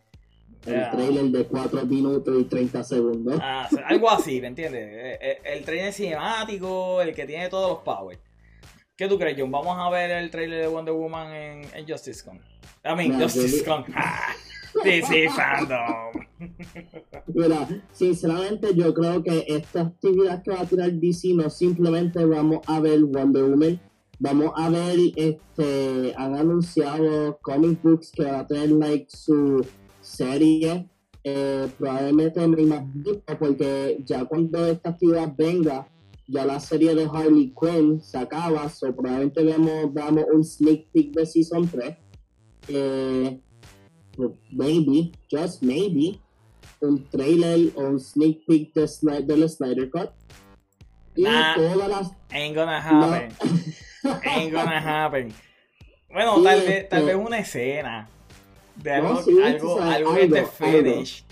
El 0.66 0.90
trailer 0.92 1.26
de 1.26 1.46
4 1.46 1.86
minutos 1.86 2.36
y 2.40 2.44
30 2.44 2.84
segundos. 2.84 3.40
Ah, 3.42 3.68
algo 3.86 4.10
así, 4.10 4.42
¿me 4.42 4.48
entiendes? 4.48 4.90
Eh, 4.92 5.20
eh, 5.22 5.42
el, 5.46 5.64
trailer 5.64 5.94
cinemático, 5.94 7.02
el 7.02 7.14
que 7.14 7.26
tiene 7.26 7.50
todos 7.50 7.70
los 7.70 7.80
powers. 7.80 8.20
¿Qué 8.96 9.08
tú 9.08 9.18
crees, 9.18 9.38
John? 9.40 9.52
Vamos 9.52 9.78
a 9.80 9.90
ver 9.90 10.12
el 10.12 10.30
trailer 10.30 10.62
de 10.62 10.68
Wonder 10.68 10.94
Woman 10.94 11.34
en, 11.34 11.88
Justice 11.88 12.24
Con. 12.24 12.38
I 12.84 12.96
mean, 12.96 13.22
Justice 13.22 13.64
Con. 13.64 13.86
DC 14.84 15.30
Fandom. 15.30 16.12
Mira, 17.28 17.68
sinceramente 17.92 18.74
yo 18.76 18.94
creo 18.94 19.24
que 19.24 19.46
esta 19.48 19.82
actividad 19.82 20.44
que 20.44 20.52
va 20.52 20.62
a 20.62 20.66
tirar 20.66 20.92
DC 20.92 21.34
no 21.34 21.50
simplemente 21.50 22.24
vamos 22.26 22.62
a 22.68 22.80
ver 22.80 23.04
Wonder 23.04 23.44
Woman, 23.44 23.80
vamos 24.20 24.52
a 24.56 24.70
ver, 24.70 24.98
este, 25.16 26.14
han 26.18 26.36
anunciado 26.36 27.40
comic 27.42 27.82
books 27.82 28.12
que 28.12 28.24
va 28.24 28.40
a 28.40 28.48
tener 28.48 28.72
like 28.72 29.08
su 29.10 29.66
serie, 30.02 30.90
eh, 31.24 31.68
probablemente 31.78 32.48
me 32.48 32.62
imagino 32.62 33.22
porque 33.38 34.02
ya 34.06 34.26
cuando 34.26 34.66
esta 34.66 34.92
actividad 34.92 35.34
venga, 35.38 35.88
ya 36.28 36.46
la 36.46 36.60
serie 36.60 36.96
de 36.96 37.06
Harley 37.06 37.54
Quinn 37.60 38.02
se 38.02 38.18
acaba, 38.18 38.66
o 38.66 38.96
probablemente 38.96 39.44
veamos, 39.44 39.94
veamos 39.94 40.26
un 40.32 40.44
sneak 40.44 40.88
peek 40.92 41.14
de 41.14 41.26
Season 41.26 41.68
3. 41.68 41.98
Eh, 42.68 43.40
maybe, 44.52 45.12
just 45.30 45.62
maybe, 45.62 46.20
un 46.82 47.06
trailer 47.12 47.72
o 47.76 47.82
un 47.82 48.00
sneak 48.00 48.46
peek 48.46 48.74
de, 48.74 48.88
del 49.24 49.50
Snyder 49.50 49.90
Cut. 49.90 50.12
Y 51.16 51.24
todas 51.24 51.90
las. 51.90 52.12
Ain't 52.32 52.56
gonna 52.56 52.80
happen. 52.80 53.34
ain't 54.26 54.54
gonna 54.54 54.80
happen. 54.80 55.34
Bueno, 56.12 56.42
tal, 56.42 56.62
vez, 56.62 56.90
tal 56.90 57.06
vez 57.06 57.16
una 57.16 57.40
escena 57.40 58.10
de 58.76 58.92
algo, 58.92 59.20
algo, 59.44 59.82
algo, 59.82 60.16
que 60.16 60.46
finish. 60.46 61.24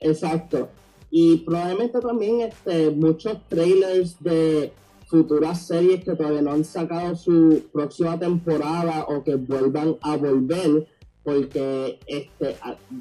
Exacto. 0.00 0.68
Y 1.10 1.38
probablemente 1.38 2.00
también 2.00 2.42
este, 2.42 2.90
muchos 2.90 3.46
trailers 3.48 4.22
de 4.22 4.72
futuras 5.06 5.66
series 5.66 6.04
que 6.04 6.14
todavía 6.14 6.42
no 6.42 6.52
han 6.52 6.64
sacado 6.64 7.16
su 7.16 7.64
próxima 7.72 8.16
temporada 8.18 9.04
o 9.08 9.24
que 9.24 9.34
vuelvan 9.34 9.96
a 10.02 10.16
volver 10.16 10.86
porque 11.30 12.00
este, 12.06 12.56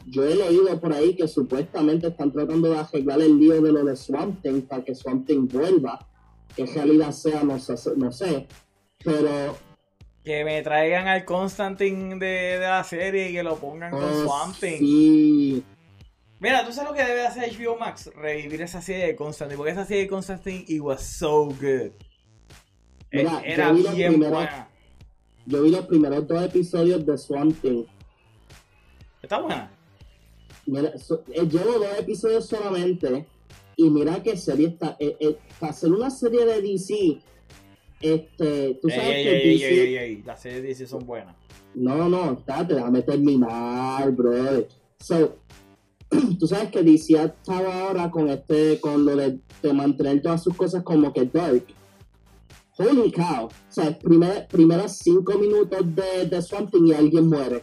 yo 0.06 0.24
he 0.24 0.36
leído 0.36 0.80
por 0.80 0.94
ahí 0.94 1.16
que 1.16 1.28
supuestamente 1.28 2.08
están 2.08 2.32
tratando 2.32 2.70
de 2.70 2.78
arreglar 2.78 3.22
el 3.22 3.40
lío 3.40 3.60
de 3.60 3.72
lo 3.72 3.84
de 3.84 3.96
Swamp 3.96 4.42
Thing 4.44 4.62
para 4.62 4.84
que 4.84 4.94
Swamp 4.94 5.26
Thing 5.26 5.48
vuelva, 5.48 6.08
que 6.56 6.66
realidad 6.68 7.12
sea, 7.12 7.44
no 7.44 7.60
sé, 7.60 7.76
no 7.96 8.12
sé, 8.12 8.48
pero... 9.04 9.58
Que 10.24 10.44
me 10.44 10.62
traigan 10.62 11.08
al 11.08 11.26
Constantine 11.26 12.20
de, 12.20 12.60
la 12.60 12.84
serie 12.84 13.30
y 13.30 13.34
que 13.34 13.42
lo 13.42 13.56
pongan 13.56 13.90
con 13.90 14.04
oh, 14.04 14.24
Swamp 14.24 14.56
Thing. 14.60 15.64
Mira, 16.40 16.66
¿tú 16.66 16.72
sabes 16.72 16.92
lo 16.92 16.96
que 16.96 17.04
debe 17.04 17.26
hacer 17.26 17.52
HBO 17.52 17.78
Max? 17.78 18.12
Revivir 18.16 18.62
esa 18.62 18.82
serie 18.82 19.08
de 19.08 19.16
Constantine, 19.16 19.58
porque 19.58 19.72
esa 19.72 19.86
serie 19.86 20.04
de 20.04 20.10
Constantine 20.10 20.66
it 20.68 20.82
was 20.82 21.02
so 21.02 21.46
good. 21.46 21.92
Era 23.10 23.72
bien 23.72 24.20
buena. 24.20 24.70
Yo 25.48 25.64
vi 25.64 25.72
los 25.72 25.88
primeros 25.88 26.28
dos 26.28 26.44
episodios 26.44 27.04
de 27.04 27.18
Swamp 27.18 27.60
Thing 27.60 27.86
Está 29.22 29.40
buena. 29.40 29.72
Mira, 30.66 30.94
eh, 31.34 31.48
llevo 31.50 31.80
dos 31.80 32.00
episodios 32.00 32.46
solamente. 32.46 33.26
Y 33.76 33.90
mira 33.90 34.22
qué 34.22 34.38
serie 34.38 34.68
está. 34.68 34.98
Eh, 35.00 35.16
eh, 35.20 35.38
para 35.60 35.72
hacer 35.72 35.92
una 35.92 36.10
serie 36.10 36.46
de 36.46 36.62
DC, 36.62 37.22
este, 38.02 38.80
tú 38.82 38.90
sabes 38.90 39.24
que 39.24 39.32
DC... 39.32 40.24
Las 40.26 40.42
series 40.42 40.62
de 40.62 40.68
DC 40.68 40.88
son 40.88 41.06
buenas. 41.06 41.36
No, 41.76 42.10
no, 42.10 42.34
espérate, 42.34 42.74
déjame 42.74 43.02
terminar, 43.04 44.12
brother. 44.12 44.68
So, 45.00 45.38
tú 46.40 46.48
sabes 46.48 46.72
que 46.72 46.84
DC 46.84 47.24
estaba 47.24 47.88
ahora 47.88 48.12
con 48.12 48.30
este, 48.30 48.80
con 48.82 49.06
lo 49.06 49.16
de, 49.16 49.40
mantener 49.74 50.22
todas 50.22 50.44
sus 50.44 50.56
cosas 50.56 50.84
como 50.84 51.14
que 51.14 51.26
dark. 51.26 51.64
Holy 52.78 53.12
cow. 53.12 53.46
O 53.46 53.52
sea, 53.70 53.98
primer, 53.98 54.48
primeros 54.48 54.94
cinco 54.94 55.38
minutos 55.38 55.80
de, 55.96 56.26
de 56.26 56.42
Something 56.42 56.88
y 56.88 56.94
alguien 56.94 57.28
muere. 57.28 57.62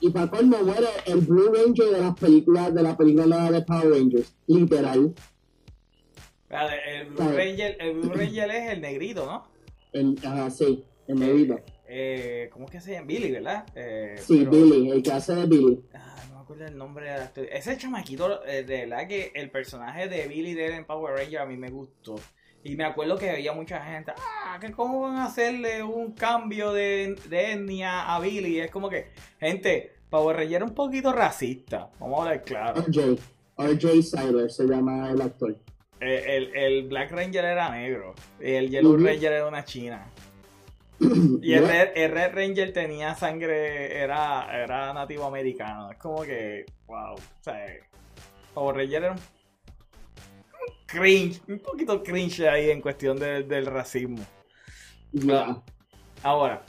Y 0.00 0.10
para 0.10 0.28
colmo 0.28 0.58
muere 0.62 0.88
el 1.06 1.20
Blue 1.20 1.52
Ranger 1.52 1.90
de 1.90 2.00
las 2.00 2.14
películas, 2.18 2.74
de 2.74 2.82
la 2.82 2.96
película 2.96 3.50
de 3.50 3.62
Power 3.62 3.90
Rangers. 3.90 4.34
Literal. 4.46 5.14
El 6.48 7.06
Blue, 7.06 7.32
Ranger, 7.32 7.76
el 7.80 7.92
Blue 7.94 8.12
Ranger 8.12 8.50
es 8.50 8.72
el 8.72 8.80
negrito, 8.80 9.26
¿no? 9.26 9.44
El, 9.92 10.16
ajá, 10.24 10.50
sí, 10.50 10.84
el 11.08 11.18
negrito. 11.18 11.58
Eh, 11.88 12.48
¿Cómo 12.52 12.66
es 12.66 12.72
que 12.72 12.80
se 12.80 12.92
llama? 12.92 13.06
Billy, 13.06 13.32
¿verdad? 13.32 13.66
Eh, 13.74 14.16
sí, 14.18 14.44
Billy, 14.44 14.90
el 14.90 15.02
que 15.02 15.12
hace 15.12 15.34
de 15.34 15.46
Billy. 15.46 15.82
Ah, 15.94 16.16
no 16.28 16.36
me 16.36 16.40
acuerdo 16.42 16.66
el 16.66 16.76
nombre 16.76 17.10
del 17.10 17.22
actor. 17.22 17.46
Ese 17.50 17.76
chamaquito, 17.76 18.44
eh, 18.46 18.64
de 18.64 18.86
verdad 18.86 19.08
que 19.08 19.32
el 19.34 19.50
personaje 19.50 20.08
de 20.08 20.26
Billy 20.28 20.54
de 20.54 20.76
en 20.76 20.84
Power 20.84 21.14
Ranger 21.14 21.40
a 21.40 21.46
mí 21.46 21.56
me 21.56 21.70
gustó. 21.70 22.16
Y 22.66 22.74
me 22.76 22.84
acuerdo 22.84 23.16
que 23.16 23.30
había 23.30 23.52
mucha 23.52 23.80
gente, 23.80 24.12
ah, 24.18 24.58
que 24.60 24.72
cómo 24.72 25.02
van 25.02 25.16
a 25.16 25.26
hacerle 25.26 25.84
un 25.84 26.12
cambio 26.12 26.72
de, 26.72 27.16
de 27.28 27.52
etnia 27.52 28.12
a 28.12 28.18
Billy. 28.18 28.58
Es 28.58 28.72
como 28.72 28.90
que, 28.90 29.06
gente, 29.38 29.92
Power 30.10 30.36
Ranger 30.36 30.56
era 30.56 30.64
un 30.64 30.74
poquito 30.74 31.12
racista. 31.12 31.90
Vamos 32.00 32.18
a 32.18 32.22
hablar 32.22 32.42
claro. 32.42 32.82
RJ, 32.82 33.18
RJ 33.56 34.02
Siler 34.02 34.50
se 34.50 34.64
llama 34.64 35.12
el 35.12 35.20
actor. 35.20 35.56
Eh, 36.00 36.24
el, 36.26 36.56
el, 36.56 36.88
Black 36.88 37.12
Ranger 37.12 37.44
era 37.44 37.70
negro. 37.70 38.14
El 38.40 38.68
Yellow 38.68 38.96
Ranger 38.96 39.32
era 39.32 39.46
una 39.46 39.64
china. 39.64 40.04
Y 41.42 41.52
el, 41.52 41.68
Red, 41.68 42.34
Ranger 42.34 42.72
tenía 42.72 43.14
sangre, 43.14 43.96
era, 43.96 44.48
era 44.52 44.92
nativo 44.92 45.24
americano. 45.24 45.92
Es 45.92 45.98
como 45.98 46.22
que, 46.22 46.64
wow. 46.88 47.14
O 47.14 47.42
sea, 47.42 47.64
Power 48.54 48.76
Ranger 48.76 49.04
era 49.04 49.12
un 49.12 49.35
cringe, 50.86 51.40
un 51.48 51.58
poquito 51.58 52.02
cringe 52.02 52.48
ahí 52.48 52.70
en 52.70 52.80
cuestión 52.80 53.18
del 53.18 53.66
racismo. 53.66 54.24
Ahora, 56.22 56.64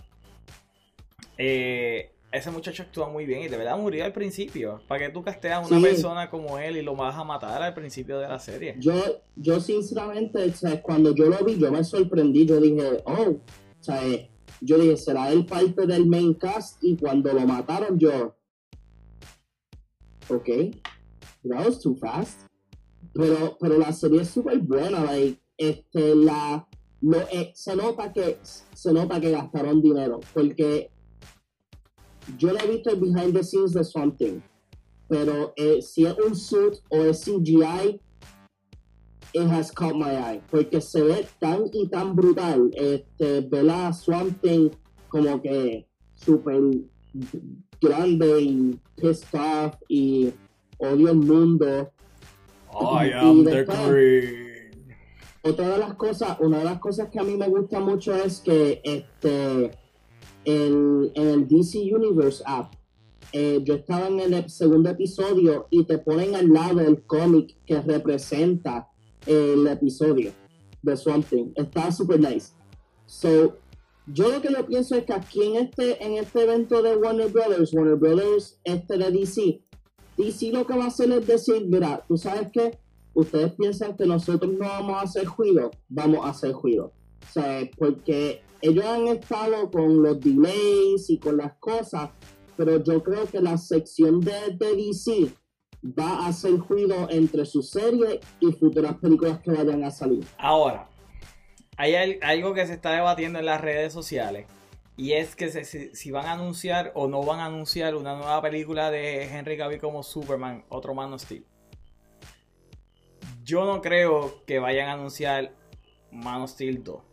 eh, 1.37 2.11
ese 2.31 2.51
muchacho 2.51 2.83
actúa 2.83 3.07
muy 3.09 3.25
bien 3.25 3.41
y 3.41 3.47
de 3.47 3.57
verdad 3.57 3.77
murió 3.77 4.03
al 4.03 4.11
principio. 4.11 4.81
¿Para 4.87 5.05
que 5.05 5.13
tú 5.13 5.23
casteas 5.23 5.63
a 5.63 5.67
una 5.67 5.81
persona 5.81 6.29
como 6.29 6.59
él 6.59 6.77
y 6.77 6.81
lo 6.81 6.95
vas 6.95 7.15
a 7.15 7.23
matar 7.23 7.61
al 7.61 7.73
principio 7.73 8.19
de 8.19 8.27
la 8.27 8.39
serie? 8.39 8.75
Yo, 8.79 8.93
yo 9.35 9.59
sinceramente, 9.59 10.53
cuando 10.81 11.15
yo 11.15 11.25
lo 11.25 11.43
vi, 11.45 11.57
yo 11.57 11.71
me 11.71 11.83
sorprendí. 11.83 12.45
Yo 12.45 12.59
dije, 12.59 13.01
oh, 13.05 13.29
o 13.29 13.83
sea, 13.83 14.01
yo 14.61 14.77
dije, 14.77 14.97
será 14.97 15.31
él 15.31 15.45
parte 15.45 15.85
del 15.85 16.05
main 16.05 16.33
cast 16.33 16.83
y 16.83 16.97
cuando 16.97 17.31
lo 17.31 17.41
mataron 17.41 17.97
yo, 17.97 18.35
ok, 20.29 20.47
that 21.43 21.65
was 21.65 21.79
too 21.81 21.95
fast. 21.95 22.46
Pero, 23.17 23.57
pero 23.59 23.79
la 23.79 23.91
serie 23.91 24.21
es 24.21 24.29
súper 24.29 24.59
buena, 24.59 25.03
like, 25.03 25.41
este, 25.57 26.15
la, 26.15 26.67
eh, 27.31 27.51
se 27.55 27.75
nota 27.75 28.13
que 28.13 28.37
se 28.43 28.93
nota 28.93 29.19
que 29.19 29.31
gastaron 29.31 29.81
dinero 29.81 30.19
porque 30.33 30.91
yo 32.37 32.51
le 32.51 32.59
he 32.59 32.71
visto 32.71 32.91
el 32.91 32.99
behind 32.99 33.33
the 33.33 33.43
scenes 33.43 33.73
de 33.73 33.83
Something, 33.83 34.39
pero 35.07 35.53
eh, 35.55 35.81
si 35.81 36.05
es 36.05 36.15
un 36.19 36.35
suit 36.35 36.75
o 36.89 36.97
es 36.97 37.23
CGI, 37.23 37.99
it 39.33 39.47
has 39.49 39.71
caught 39.71 39.95
my 39.95 40.11
eye, 40.11 40.41
porque 40.51 40.81
se 40.81 41.01
ve 41.01 41.27
tan 41.39 41.65
y 41.73 41.87
tan 41.87 42.15
brutal, 42.15 42.69
este, 42.73 43.41
ver 43.41 43.69
a 43.69 43.93
Swamp 43.93 44.43
como 45.09 45.41
que 45.41 45.87
súper 46.15 46.61
grande 47.81 48.41
y 48.41 48.79
pissed 48.95 49.39
off 49.39 49.75
y 49.87 50.33
odio 50.79 51.09
el 51.09 51.17
mundo. 51.17 51.91
I 52.73 53.11
am 53.13 53.43
the 53.43 53.63
green. 53.63 54.47
Otra 55.43 55.69
de 55.69 55.77
las 55.77 55.93
cosas, 55.95 56.37
una 56.41 56.59
de 56.59 56.65
las 56.65 56.79
cosas 56.79 57.09
que 57.09 57.19
a 57.19 57.23
mí 57.23 57.37
me 57.37 57.47
gusta 57.47 57.79
mucho 57.79 58.13
es 58.13 58.39
que 58.41 58.81
este 58.83 59.71
en, 60.43 61.11
el 61.13 61.47
DC 61.47 61.79
Universe 61.93 62.43
app, 62.45 62.73
eh, 63.33 63.59
yo 63.63 63.75
estaba 63.75 64.07
en 64.07 64.19
el 64.19 64.49
segundo 64.49 64.89
episodio 64.89 65.67
y 65.69 65.83
te 65.83 65.97
ponen 65.97 66.35
al 66.35 66.49
lado 66.49 66.79
el 66.81 67.03
cómic 67.03 67.55
que 67.65 67.81
representa 67.81 68.89
el 69.25 69.67
episodio 69.67 70.31
de 70.81 70.95
Swamp 70.95 71.25
Thing. 71.27 71.51
Está 71.55 71.91
super 71.91 72.19
nice. 72.19 72.53
So, 73.05 73.57
yo 74.07 74.31
lo 74.31 74.41
que 74.41 74.53
yo 74.53 74.65
pienso 74.65 74.95
es 74.95 75.03
que 75.03 75.13
aquí 75.13 75.43
en 75.43 75.55
este, 75.57 76.03
en 76.03 76.13
este 76.13 76.43
evento 76.43 76.81
de 76.81 76.95
Warner 76.95 77.29
Brothers, 77.29 77.73
Warner 77.73 77.95
Brothers 77.95 78.59
este 78.63 78.97
de 78.97 79.11
DC, 79.11 79.61
DC 80.17 80.51
lo 80.51 80.65
que 80.65 80.75
va 80.75 80.85
a 80.85 80.87
hacer 80.87 81.11
es 81.11 81.27
decir, 81.27 81.65
mira, 81.67 82.03
tú 82.07 82.17
sabes 82.17 82.51
que 82.51 82.77
ustedes 83.13 83.53
piensan 83.53 83.95
que 83.95 84.05
nosotros 84.05 84.51
no 84.51 84.67
vamos 84.67 84.97
a 84.97 85.01
hacer 85.01 85.25
juicio, 85.25 85.71
vamos 85.87 86.25
a 86.25 86.29
hacer 86.29 86.53
juicio. 86.53 86.91
O 87.27 87.31
sea, 87.31 87.69
porque 87.77 88.41
ellos 88.61 88.85
han 88.85 89.07
estado 89.07 89.69
con 89.69 90.01
los 90.01 90.19
delays 90.19 91.09
y 91.09 91.17
con 91.17 91.37
las 91.37 91.53
cosas, 91.57 92.09
pero 92.55 92.83
yo 92.83 93.03
creo 93.03 93.25
que 93.25 93.39
la 93.39 93.57
sección 93.57 94.19
de, 94.21 94.33
DC 94.59 95.31
va 95.83 96.25
a 96.25 96.27
hacer 96.27 96.57
ruido 96.57 97.07
entre 97.09 97.45
su 97.45 97.61
serie 97.61 98.19
y 98.39 98.51
futuras 98.51 98.95
películas 98.97 99.39
que 99.39 99.51
vayan 99.51 99.83
a 99.83 99.91
salir. 99.91 100.25
Ahora, 100.37 100.89
hay 101.77 101.93
algo 102.21 102.53
que 102.55 102.65
se 102.65 102.73
está 102.73 102.91
debatiendo 102.91 103.37
en 103.39 103.45
las 103.45 103.61
redes 103.61 103.93
sociales 103.93 104.47
y 104.97 105.13
es 105.13 105.35
que 105.35 105.63
si, 105.63 106.11
van 106.11 106.25
a 106.25 106.31
anunciar 106.33 106.91
o 106.95 107.07
no 107.07 107.21
van 107.21 107.39
a 107.39 107.45
anunciar 107.45 107.93
una 107.95 108.15
nueva 108.15 108.41
película 108.41 108.89
de 108.89 109.25
Henry 109.25 109.55
Cavill 109.55 109.79
como 109.79 110.01
Superman, 110.01 110.65
otro 110.69 110.95
Man 110.95 111.13
of 111.13 111.21
Steel. 111.21 111.45
Yo 113.43 113.63
no 113.65 113.79
creo 113.79 114.43
que 114.45 114.57
vayan 114.57 114.89
a 114.89 114.93
anunciar 114.93 115.53
Man 116.11 116.41
of 116.41 116.49
Steel 116.49 116.83
2. 116.83 117.03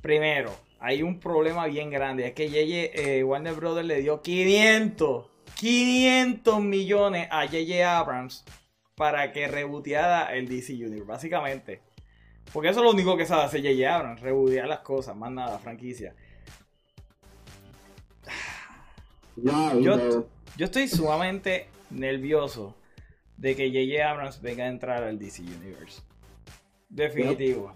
Primero, 0.00 0.52
hay 0.78 1.02
un 1.02 1.18
problema 1.18 1.66
bien 1.66 1.90
grande. 1.90 2.28
Es 2.28 2.34
que 2.34 2.46
eh, 2.94 3.24
Warner 3.24 3.54
Brothers 3.54 3.86
le 3.86 4.00
dio 4.00 4.22
500, 4.22 5.26
500 5.56 6.60
millones 6.60 7.26
a 7.32 7.46
JJ 7.46 7.82
Abrams 7.82 8.44
para 8.94 9.32
que 9.32 9.48
reboteara 9.48 10.32
el 10.36 10.48
DC 10.48 10.72
Universe, 10.74 11.04
básicamente. 11.04 11.82
Porque 12.52 12.68
eso 12.68 12.80
es 12.80 12.84
lo 12.84 12.90
único 12.92 13.16
que 13.16 13.26
sabe 13.26 13.44
hacer 13.44 13.62
JJ 13.62 13.86
Abrams, 13.86 14.20
rebotear 14.20 14.68
las 14.68 14.80
cosas, 14.80 15.16
más 15.16 15.30
nada, 15.30 15.58
franquicia. 15.58 16.14
Yo, 19.36 20.26
yo 20.56 20.64
estoy 20.64 20.88
sumamente 20.88 21.68
nervioso 21.90 22.76
de 23.36 23.56
que 23.56 23.70
JJ 23.70 24.02
Abrams 24.02 24.40
venga 24.40 24.64
a 24.64 24.68
entrar 24.68 25.02
al 25.02 25.18
DC 25.18 25.42
Universe. 25.42 26.02
Definitivo 26.88 27.74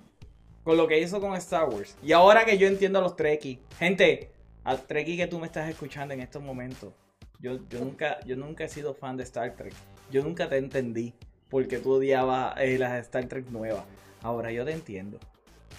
con 0.67 0.77
lo 0.77 0.89
que 0.89 0.99
hizo 0.99 1.21
con 1.21 1.33
Star 1.37 1.69
Wars. 1.69 1.97
Y 2.03 2.11
ahora 2.11 2.45
que 2.45 2.59
yo 2.59 2.67
entiendo 2.67 2.99
a 2.99 3.03
los 3.03 3.15
Trekkies, 3.15 3.61
gente, 3.79 4.33
al 4.65 4.85
Trekkie 4.85 5.17
que 5.17 5.29
tú 5.29 5.39
me 5.39 5.47
estás 5.47 5.71
escuchando 5.71 6.13
en 6.13 6.19
estos 6.19 6.43
momentos, 6.43 6.93
yo, 7.39 7.61
yo, 7.69 7.79
nunca, 7.79 8.19
yo 8.27 8.35
nunca 8.35 8.65
he 8.65 8.69
sido 8.69 8.93
fan 8.93 9.17
de 9.17 9.23
Star 9.23 9.55
Trek. 9.55 9.73
Yo 10.11 10.25
nunca 10.25 10.49
te 10.49 10.57
entendí 10.57 11.15
porque 11.51 11.79
tú 11.79 11.93
odiabas 11.93 12.57
eh, 12.59 12.79
las 12.79 12.99
Star 12.99 13.27
Trek 13.27 13.49
nuevas. 13.49 13.85
Ahora 14.23 14.53
yo 14.53 14.65
te 14.65 14.73
entiendo. 14.73 15.19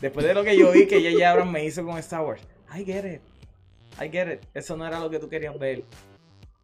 Después 0.02 0.26
de 0.26 0.34
lo 0.34 0.44
que 0.44 0.58
yo 0.58 0.72
vi 0.72 0.88
que 0.88 1.02
J.J. 1.02 1.30
Abrams 1.32 1.52
me 1.52 1.66
hizo 1.66 1.86
con 1.86 1.98
Star 1.98 2.24
Wars, 2.24 2.42
I 2.74 2.84
get 2.84 3.06
it. 3.06 3.22
I 4.00 4.10
get 4.10 4.32
it. 4.32 4.46
Eso 4.54 4.78
no 4.78 4.86
era 4.86 5.00
lo 5.00 5.10
que 5.10 5.20
tú 5.20 5.28
querías 5.28 5.58
ver. 5.58 5.84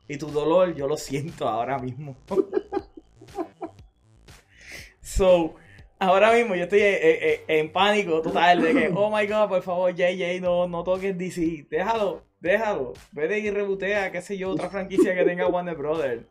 Y 0.08 0.18
tu 0.18 0.28
dolor 0.28 0.76
yo 0.76 0.88
lo 0.88 0.98
siento 0.98 1.48
ahora 1.48 1.80
mismo. 1.80 2.16
so, 5.02 5.56
ahora 5.98 6.34
mismo 6.34 6.56
yo 6.56 6.64
estoy 6.64 6.82
eh, 6.82 7.00
eh, 7.02 7.44
en 7.48 7.72
pánico 7.72 8.22
total 8.22 8.62
de 8.62 8.74
que, 8.74 8.92
oh 8.94 9.10
my 9.10 9.26
god, 9.26 9.48
por 9.48 9.64
favor, 9.64 9.94
JJ, 9.94 10.42
no, 10.42 10.68
no 10.68 10.84
toques 10.84 11.18
DC. 11.18 11.68
Déjalo, 11.70 12.24
déjalo. 12.44 12.94
Vete 13.14 13.40
y 13.40 13.50
rebotea, 13.50 14.12
qué 14.12 14.22
sé 14.22 14.38
yo, 14.38 14.52
otra 14.52 14.70
franquicia 14.70 15.16
que 15.16 15.24
tenga 15.24 15.48
Warner 15.48 15.76
Brothers. 15.76 16.24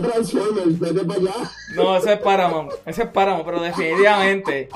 Transformers, 0.00 0.78
vete 0.78 1.04
para 1.04 1.20
allá. 1.20 1.50
No, 1.74 1.96
eso 1.96 2.10
es 2.10 2.18
Paramount. 2.20 2.72
Eso 2.86 3.02
es 3.02 3.08
Paramount, 3.08 3.44
pero 3.44 3.60
definitivamente. 3.60 4.68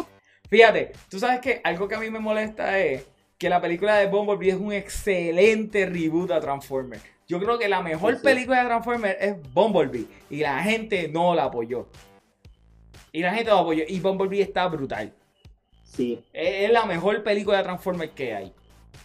Fíjate, 0.50 0.92
tú 1.08 1.18
sabes 1.18 1.40
que 1.40 1.60
algo 1.64 1.88
que 1.88 1.94
a 1.94 2.00
mí 2.00 2.10
me 2.10 2.18
molesta 2.18 2.78
es 2.80 3.06
que 3.38 3.48
la 3.48 3.60
película 3.60 3.96
de 3.96 4.08
Bumblebee 4.08 4.50
es 4.50 4.56
un 4.56 4.72
excelente 4.72 5.86
reboot 5.86 6.32
a 6.32 6.40
Transformers. 6.40 7.02
Yo 7.28 7.38
creo 7.38 7.58
que 7.58 7.68
la 7.68 7.80
mejor 7.80 8.20
película 8.20 8.60
de 8.60 8.66
Transformers 8.66 9.16
es 9.20 9.36
Bumblebee 9.54 10.06
y 10.28 10.40
la 10.40 10.62
gente 10.62 11.08
no 11.08 11.34
la 11.34 11.44
apoyó. 11.44 11.86
Y 13.12 13.22
la 13.22 13.32
gente 13.32 13.50
lo 13.50 13.58
apoyó. 13.58 13.84
Y 13.86 14.00
Bumblebee 14.00 14.42
está 14.42 14.66
brutal. 14.66 15.12
Sí. 15.84 16.22
Es, 16.32 16.70
la 16.70 16.84
mejor 16.84 17.22
película 17.22 17.58
de 17.58 17.62
Transformers 17.62 18.12
que 18.12 18.34
hay. 18.34 18.52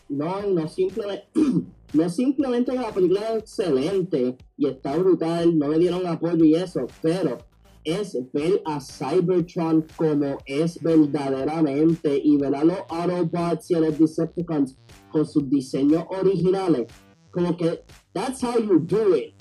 No, 0.09 0.41
no 0.43 0.67
simplemente, 0.67 1.27
no 1.93 2.09
simplemente 2.09 2.73
la 2.73 2.91
película 2.91 3.33
es 3.33 3.39
excelente 3.39 4.37
y 4.57 4.67
está 4.67 4.95
brutal, 4.97 5.57
no 5.57 5.69
le 5.69 5.79
dieron 5.79 6.05
apoyo 6.07 6.43
y 6.43 6.55
eso, 6.55 6.87
pero 7.01 7.37
es 7.83 8.17
ver 8.33 8.61
a 8.65 8.81
Cybertron 8.81 9.85
como 9.95 10.39
es 10.45 10.81
verdaderamente 10.81 12.19
y 12.21 12.35
ver 12.35 12.55
a 12.55 12.63
los 12.65 12.79
Autobots 12.89 13.71
y 13.71 13.75
a 13.75 13.79
los 13.79 13.97
Decepticons 13.97 14.77
con 15.09 15.25
sus 15.25 15.49
diseños 15.49 16.03
originales. 16.09 16.87
Como 17.31 17.55
que, 17.55 17.83
that's 18.13 18.43
how 18.43 18.59
you 18.59 18.79
do 18.79 19.15
it. 19.15 19.36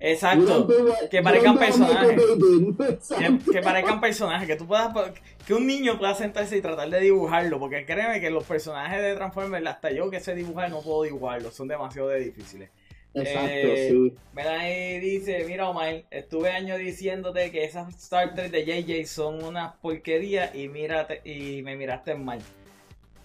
Exacto. 0.00 0.68
que 1.10 1.22
parezcan 1.22 1.58
personajes. 1.58 2.20
Que, 3.52 3.60
parezcan 3.62 4.00
personajes. 4.00 4.46
Que 4.46 4.56
tú 4.56 4.66
puedas. 4.66 4.92
Que 5.46 5.54
un 5.54 5.66
niño 5.66 5.98
pueda 5.98 6.14
sentarse 6.14 6.56
y 6.56 6.60
tratar 6.60 6.88
de 6.90 7.00
dibujarlo. 7.00 7.58
Porque 7.58 7.84
créeme 7.84 8.20
que 8.20 8.30
los 8.30 8.44
personajes 8.44 9.02
de 9.02 9.14
Transformers, 9.14 9.66
hasta 9.66 9.90
yo 9.90 10.10
que 10.10 10.20
sé 10.20 10.34
dibujar, 10.34 10.70
no 10.70 10.80
puedo 10.82 11.02
dibujarlos. 11.02 11.54
Son 11.54 11.68
demasiado 11.68 12.10
difíciles. 12.10 12.70
Exacto, 13.14 13.48
eh, 13.50 13.88
sí. 13.90 14.14
Melanie 14.34 15.00
dice, 15.00 15.44
mira 15.46 15.68
Omar, 15.68 16.04
estuve 16.10 16.50
años 16.50 16.78
diciéndote 16.78 17.50
que 17.50 17.64
esas 17.64 17.88
Star 17.96 18.34
Trek 18.34 18.50
de 18.52 18.64
JJ 18.64 19.06
son 19.06 19.42
una 19.42 19.74
porquería 19.80 20.54
y 20.54 20.68
mírate, 20.68 21.22
y 21.24 21.62
me 21.62 21.74
miraste 21.74 22.14
mal. 22.14 22.40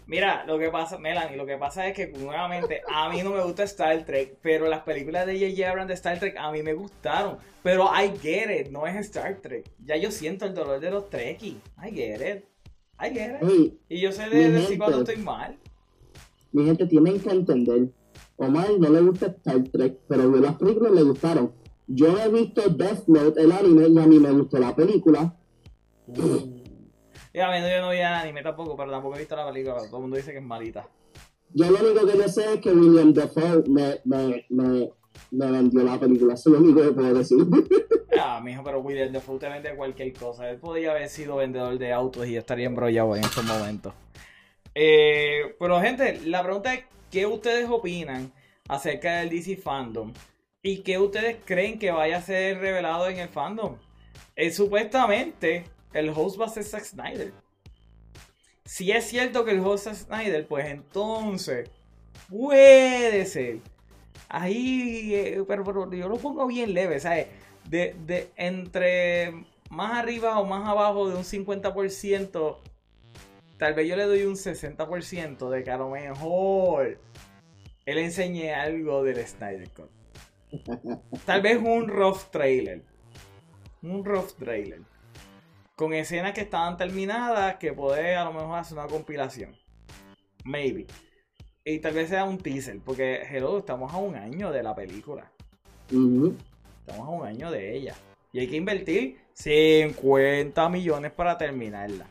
Mira, 0.06 0.46
lo 0.46 0.60
que 0.60 0.70
pasa, 0.70 0.98
Melanie, 0.98 1.38
lo 1.38 1.46
que 1.46 1.58
pasa 1.58 1.88
es 1.88 1.96
que 1.96 2.08
nuevamente 2.08 2.82
a 2.94 3.10
mí 3.10 3.22
no 3.24 3.32
me 3.32 3.44
gusta 3.44 3.64
Star 3.64 4.06
Trek, 4.06 4.38
pero 4.42 4.68
las 4.68 4.82
películas 4.82 5.26
de 5.26 5.40
J.J. 5.40 5.70
Abrams 5.70 5.88
de 5.88 5.94
Star 5.94 6.20
Trek 6.20 6.36
a 6.38 6.52
mí 6.52 6.62
me 6.62 6.74
gustaron. 6.74 7.38
Pero 7.62 7.86
I 7.86 8.12
get 8.22 8.50
it, 8.50 8.72
no 8.72 8.86
es 8.86 8.96
Star 9.08 9.38
Trek. 9.42 9.70
Ya 9.86 9.96
yo 9.96 10.12
siento 10.12 10.46
el 10.46 10.54
dolor 10.54 10.80
de 10.80 10.92
los 10.92 11.10
Trekkies. 11.10 11.56
I 11.82 11.92
get 11.92 12.22
it. 12.22 12.44
I 13.00 13.14
get 13.14 13.42
it. 13.42 13.74
y 13.90 14.02
yo 14.02 14.12
sé 14.12 14.30
de 14.30 14.52
decir 14.52 14.78
cuando 14.78 15.00
estoy 15.00 15.18
mal. 15.18 15.58
Mi 16.52 16.66
gente 16.66 16.86
tienen 16.86 17.20
que 17.20 17.30
entender. 17.30 17.90
Omar 18.36 18.68
no 18.80 18.90
le 18.90 19.02
gusta 19.02 19.28
Star 19.28 19.64
Trek, 19.64 20.00
pero 20.08 20.24
a 20.24 20.26
las 20.26 20.56
películas 20.56 20.92
le 20.92 21.04
gustaron. 21.04 21.54
Yo 21.88 22.18
he 22.18 22.30
visto 22.30 22.62
Death 22.70 23.08
Note, 23.08 23.42
el 23.42 23.52
anime, 23.52 23.88
y 23.88 24.00
a 24.00 24.08
mí 24.08 24.20
me 24.20 24.32
gustó 24.32 24.58
la 24.58 24.76
película. 24.76 25.36
Y 27.34 27.40
a 27.40 27.50
mí 27.50 27.58
yo 27.62 27.82
no 27.82 27.90
vi 27.90 28.00
anime 28.00 28.44
tampoco, 28.44 28.78
pero 28.78 28.92
tampoco 28.92 29.16
he 29.16 29.20
visto 29.20 29.36
la 29.36 29.52
película. 29.52 29.78
Todo 29.78 29.98
el 29.98 30.02
mundo 30.02 30.18
dice 30.18 30.32
que 30.32 30.38
es 30.38 30.44
malita. 30.44 30.88
Yo 31.52 31.70
lo 31.70 31.80
único 31.80 32.06
que 32.06 32.16
no 32.16 32.28
sé 32.28 32.54
es 32.54 32.60
que 32.62 32.72
William 32.72 33.12
Dafoe 33.12 33.64
me, 33.68 34.00
me, 34.06 34.46
me, 34.50 34.92
me 35.32 35.52
vendió 35.52 35.84
la 35.84 36.00
película. 36.00 36.36
Eso 36.36 36.50
es 36.50 36.60
lo 36.60 36.66
único 36.66 36.82
que 36.82 36.92
puedo 36.92 37.14
decir. 37.14 37.38
Ah, 38.26 38.40
mijo, 38.40 38.64
pero 38.64 38.80
William 38.80 39.12
Dafoe 39.12 39.40
te 39.40 39.50
vende 39.50 39.76
cualquier 39.76 40.14
cosa. 40.14 40.48
Él 40.48 40.58
podría 40.58 40.92
haber 40.92 41.10
sido 41.10 41.38
vendedor 41.38 41.80
de 41.80 41.92
autos 41.92 42.28
y 42.28 42.38
estaría 42.38 42.68
embrollado 42.68 43.16
en 43.16 43.24
estos 43.24 43.44
momentos. 43.44 43.92
Eh, 44.76 45.56
pero, 45.60 45.82
gente, 45.82 46.22
la 46.26 46.44
pregunta 46.44 46.74
es: 46.76 46.86
¿qué 47.12 47.26
ustedes 47.26 47.68
opinan 47.70 48.32
acerca 48.68 49.18
del 49.18 49.30
DC 49.30 49.58
Fandom? 49.58 50.14
¿Y 50.62 50.78
qué 50.84 51.00
ustedes 51.00 51.38
creen 51.44 51.80
que 51.80 51.92
vaya 51.92 52.18
a 52.18 52.22
ser 52.22 52.60
revelado 52.60 53.10
en 53.10 53.18
el 53.18 53.30
fandom? 53.30 53.78
Eh, 54.36 54.52
supuestamente 54.52 55.66
el 55.94 56.10
host 56.10 56.40
va 56.40 56.46
a 56.46 56.50
ser 56.50 56.64
Zack 56.64 56.84
Snyder. 56.84 57.34
Si 58.66 58.92
es 58.92 59.06
cierto 59.06 59.46
que 59.46 59.52
el 59.52 59.60
host 59.60 59.88
es 59.88 60.00
Snyder, 60.00 60.48
pues 60.48 60.66
entonces 60.68 61.70
puede 62.30 63.26
ser. 63.26 63.60
Ahí, 64.30 65.14
eh, 65.14 65.44
pero, 65.48 65.92
yo 65.92 66.10
lo 66.10 66.18
pongo 66.18 66.48
bien 66.48 66.74
leve, 66.74 67.00
¿sabes? 67.00 67.28
De, 67.70 67.96
de 68.06 68.32
entre 68.36 69.46
más 69.70 70.00
arriba 70.00 70.40
o 70.40 70.46
más 70.46 70.68
abajo 70.68 71.10
de 71.10 71.16
un 71.16 71.24
50%, 71.24 72.58
tal 73.58 73.74
vez 73.74 73.88
yo 73.88 73.96
le 73.96 74.06
doy 74.06 74.24
un 74.24 74.36
60% 74.36 75.50
de 75.50 75.64
que 75.64 75.72
a 75.72 75.78
lo 75.78 75.90
mejor 75.90 76.98
él 77.86 77.98
enseñe 77.98 78.54
algo 78.54 79.04
del 79.04 79.26
Snyder 79.26 79.70
Cut. 79.70 79.90
Tal 81.26 81.42
vez 81.42 81.58
un 81.58 81.88
rough 81.88 82.30
trailer. 82.32 82.84
Un 83.82 84.06
rough 84.06 84.34
trailer 84.38 84.82
con 85.76 85.94
escenas 85.94 86.34
que 86.34 86.42
estaban 86.42 86.78
terminadas 86.78 87.56
que 87.56 87.74
puede 87.74 88.16
a 88.16 88.26
lo 88.26 88.34
mejor 88.34 88.60
hacer 88.60 88.78
una 88.78 88.88
compilación. 88.88 89.56
Maybe. 90.44 90.86
Y 91.66 91.80
tal 91.80 91.94
vez 91.94 92.10
sea 92.10 92.26
un 92.26 92.38
teaser, 92.38 92.80
porque 92.84 93.22
hello, 93.30 93.60
estamos 93.60 93.94
a 93.94 93.98
un 93.98 94.16
año 94.16 94.52
de 94.52 94.64
la 94.64 94.76
película. 94.76 95.32
Estamos 95.90 97.08
a 97.08 97.12
un 97.12 97.26
año 97.26 97.50
de 97.52 97.76
ella. 97.76 97.96
Y 98.34 98.40
hay 98.40 98.48
que 98.48 98.58
invertir 98.58 99.20
50 99.34 100.70
millones 100.70 101.12
para 101.12 101.38
terminarla. 101.38 102.06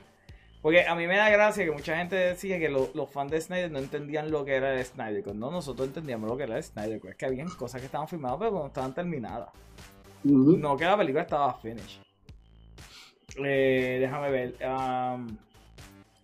Porque 0.62 0.86
a 0.86 0.94
mí 0.94 1.08
me 1.08 1.16
da 1.16 1.28
gracia 1.28 1.64
que 1.64 1.72
mucha 1.72 1.96
gente 1.96 2.14
decía 2.14 2.58
que 2.60 2.68
los 2.68 3.10
fans 3.10 3.32
de 3.32 3.40
Snyder 3.40 3.70
no 3.70 3.80
entendían 3.80 4.30
lo 4.30 4.44
que 4.44 4.54
era 4.54 4.78
el 4.78 4.84
Snyder. 4.84 5.34
No, 5.34 5.50
nosotros 5.50 5.88
entendíamos 5.88 6.30
lo 6.30 6.36
que 6.36 6.44
era 6.44 6.56
el 6.56 6.62
Snyder. 6.62 7.00
Es 7.04 7.16
que 7.16 7.26
había 7.26 7.44
cosas 7.58 7.80
que 7.80 7.86
estaban 7.86 8.06
filmadas 8.06 8.38
pero 8.38 8.52
no 8.52 8.66
estaban 8.68 8.94
terminadas. 8.94 9.50
No 10.22 10.76
que 10.76 10.84
la 10.84 10.96
película 10.96 11.22
estaba 11.22 11.52
finished. 11.54 12.00
Eh, 13.36 13.98
déjame 14.00 14.30
ver. 14.30 14.54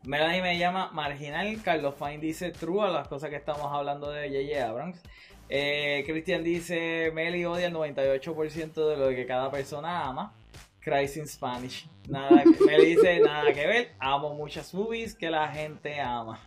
Melanie 0.04 0.42
me 0.42 0.58
llama 0.58 0.90
marginal. 0.92 1.60
Carlos 1.62 1.94
Fine 1.98 2.18
dice 2.18 2.50
true 2.50 2.82
a 2.82 2.88
las 2.88 3.08
cosas 3.08 3.30
que 3.30 3.36
estamos 3.36 3.66
hablando 3.72 4.10
de 4.10 4.28
J.J. 4.28 4.68
Abrams. 4.68 5.02
Eh, 5.50 6.04
Cristian 6.06 6.44
dice 6.44 7.10
Meli 7.14 7.46
odia 7.46 7.68
el 7.68 7.74
98% 7.74 8.88
de 8.88 8.96
lo 8.96 9.08
que 9.08 9.26
cada 9.26 9.50
persona 9.50 10.06
ama. 10.06 10.34
Christ 10.80 11.16
in 11.16 11.26
Spanish. 11.26 11.88
Nada, 12.08 12.42
Meli 12.66 12.96
dice 12.96 13.20
nada 13.20 13.52
que 13.52 13.66
ver. 13.66 13.92
Amo 13.98 14.34
muchas 14.34 14.72
movies 14.72 15.14
que 15.14 15.30
la 15.30 15.48
gente 15.48 16.00
ama. 16.00 16.40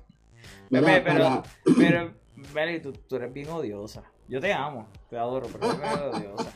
pero, 0.70 1.42
pero, 1.76 2.14
Meli, 2.54 2.80
tú, 2.80 2.92
tú, 2.92 3.16
eres 3.16 3.32
bien 3.32 3.48
odiosa. 3.48 4.02
Yo 4.28 4.40
te 4.40 4.52
amo, 4.52 4.88
te 5.08 5.16
adoro, 5.16 5.46
pero 5.48 5.66
eres 5.66 5.80
bien 5.80 6.14
odiosa. 6.14 6.52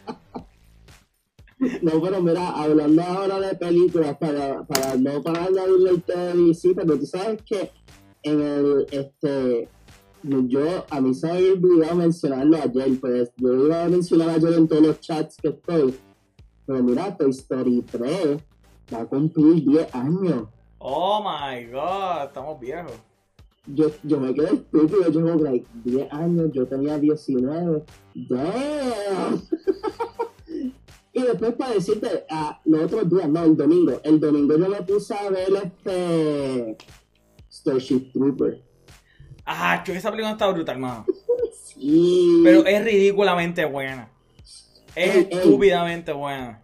No, 1.83 2.01
pero 2.03 2.21
mira, 2.21 2.51
hablando 2.51 3.03
ahora 3.03 3.41
de 3.41 3.55
películas, 3.55 4.17
para, 4.19 4.65
para 4.65 4.97
no 4.97 5.23
para 5.23 5.45
añadirle 5.45 5.91
el 5.91 6.03
TV 6.03 6.75
pero 6.75 6.99
tú 6.99 7.07
sabes 7.07 7.43
que 7.43 7.71
en 8.23 8.41
el, 8.41 8.87
este, 8.91 9.69
yo, 10.23 10.85
a 10.91 11.01
mí 11.01 11.15
se 11.15 11.27
me 11.27 11.33
había 11.33 11.53
olvidado 11.53 11.97
mencionarlo 11.97 12.57
ayer, 12.57 13.01
pues 13.01 13.33
yo 13.37 13.67
iba 13.67 13.85
a 13.85 13.89
mencionar 13.89 14.31
ayer 14.31 14.53
en 14.55 14.69
todos 14.69 14.83
los 14.83 15.01
chats 15.01 15.37
que 15.37 15.49
estoy, 15.49 15.95
pero 16.67 16.83
mira, 16.83 17.17
Toy 17.17 17.31
Story 17.31 17.83
3 17.91 18.39
va 18.93 19.01
a 19.01 19.07
cumplir 19.07 19.65
10 19.65 19.95
años. 19.95 20.45
Oh 20.79 21.23
my 21.23 21.65
god, 21.67 22.27
estamos 22.27 22.59
viejos. 22.61 22.93
Yo, 23.67 23.93
yo 24.03 24.19
me 24.19 24.35
quedé 24.35 24.55
estúpido, 24.55 25.09
yo 25.11 25.21
como, 25.21 25.35
like, 25.37 25.67
10 25.85 26.13
años, 26.13 26.51
yo 26.53 26.67
tenía 26.67 26.99
19. 26.99 27.85
Damn. 28.15 29.43
Y 31.13 31.23
después 31.23 31.55
para 31.55 31.75
decirte, 31.75 32.25
ah, 32.31 32.61
los 32.65 32.85
otros 32.85 33.11
días, 33.11 33.29
no, 33.29 33.45
el 33.45 33.57
domingo, 33.57 34.01
el 34.03 34.19
domingo 34.19 34.57
yo 34.57 34.69
me 34.69 34.83
puse 34.83 35.15
a 35.15 35.29
ver 35.29 35.49
este 35.63 36.79
Starship 37.51 38.13
Trooper. 38.13 38.63
Ah, 39.45 39.83
que 39.85 39.93
esa 39.93 40.11
película 40.11 40.33
está 40.33 40.51
brutal, 40.51 40.77
hermano. 40.77 41.05
sí. 41.53 42.41
Pero 42.43 42.65
es 42.65 42.85
ridículamente 42.85 43.65
buena. 43.67 44.11
Es 44.95 45.27
estúpidamente 45.31 46.13
buena. 46.13 46.63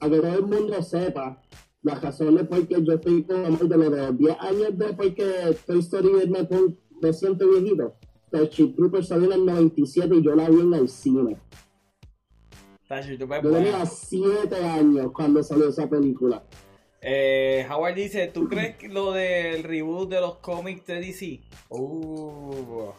A 0.00 0.08
que 0.08 0.16
todo 0.16 0.34
el 0.34 0.46
mundo 0.46 0.82
sepa 0.82 1.42
las 1.82 2.02
razones 2.02 2.46
por 2.46 2.66
que 2.66 2.82
yo 2.82 2.94
estoy 2.94 3.24
con 3.24 3.68
de 3.68 3.76
los 3.76 4.18
10 4.18 4.40
años 4.40 4.68
después 4.72 5.14
que 5.14 5.56
Toy 5.66 5.80
Story 5.80 6.10
me, 6.28 6.48
me 7.02 7.12
siento 7.12 7.48
viejito. 7.48 7.94
Starship 8.28 8.74
Trooper 8.74 9.04
salió 9.04 9.26
en 9.26 9.40
el 9.40 9.46
97 9.46 10.16
y 10.16 10.22
yo 10.22 10.34
la 10.34 10.48
vi 10.48 10.60
en 10.60 10.74
el 10.74 10.88
cine. 10.88 11.36
Yo 12.88 13.50
tenía 13.50 13.84
7 13.84 14.56
años 14.64 15.10
cuando 15.12 15.42
salió 15.42 15.68
esa 15.68 15.88
película. 15.88 16.44
Eh, 17.00 17.66
Howard 17.68 17.94
dice, 17.94 18.28
¿tú 18.28 18.48
crees 18.48 18.76
que 18.76 18.88
lo 18.88 19.12
del 19.12 19.64
reboot 19.64 20.08
de 20.08 20.20
los 20.20 20.36
cómics 20.36 20.86
de 20.86 21.00
DC? 21.00 21.40
Uh, 21.68 22.90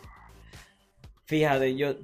fíjate, 1.25 1.75
yo, 1.75 1.95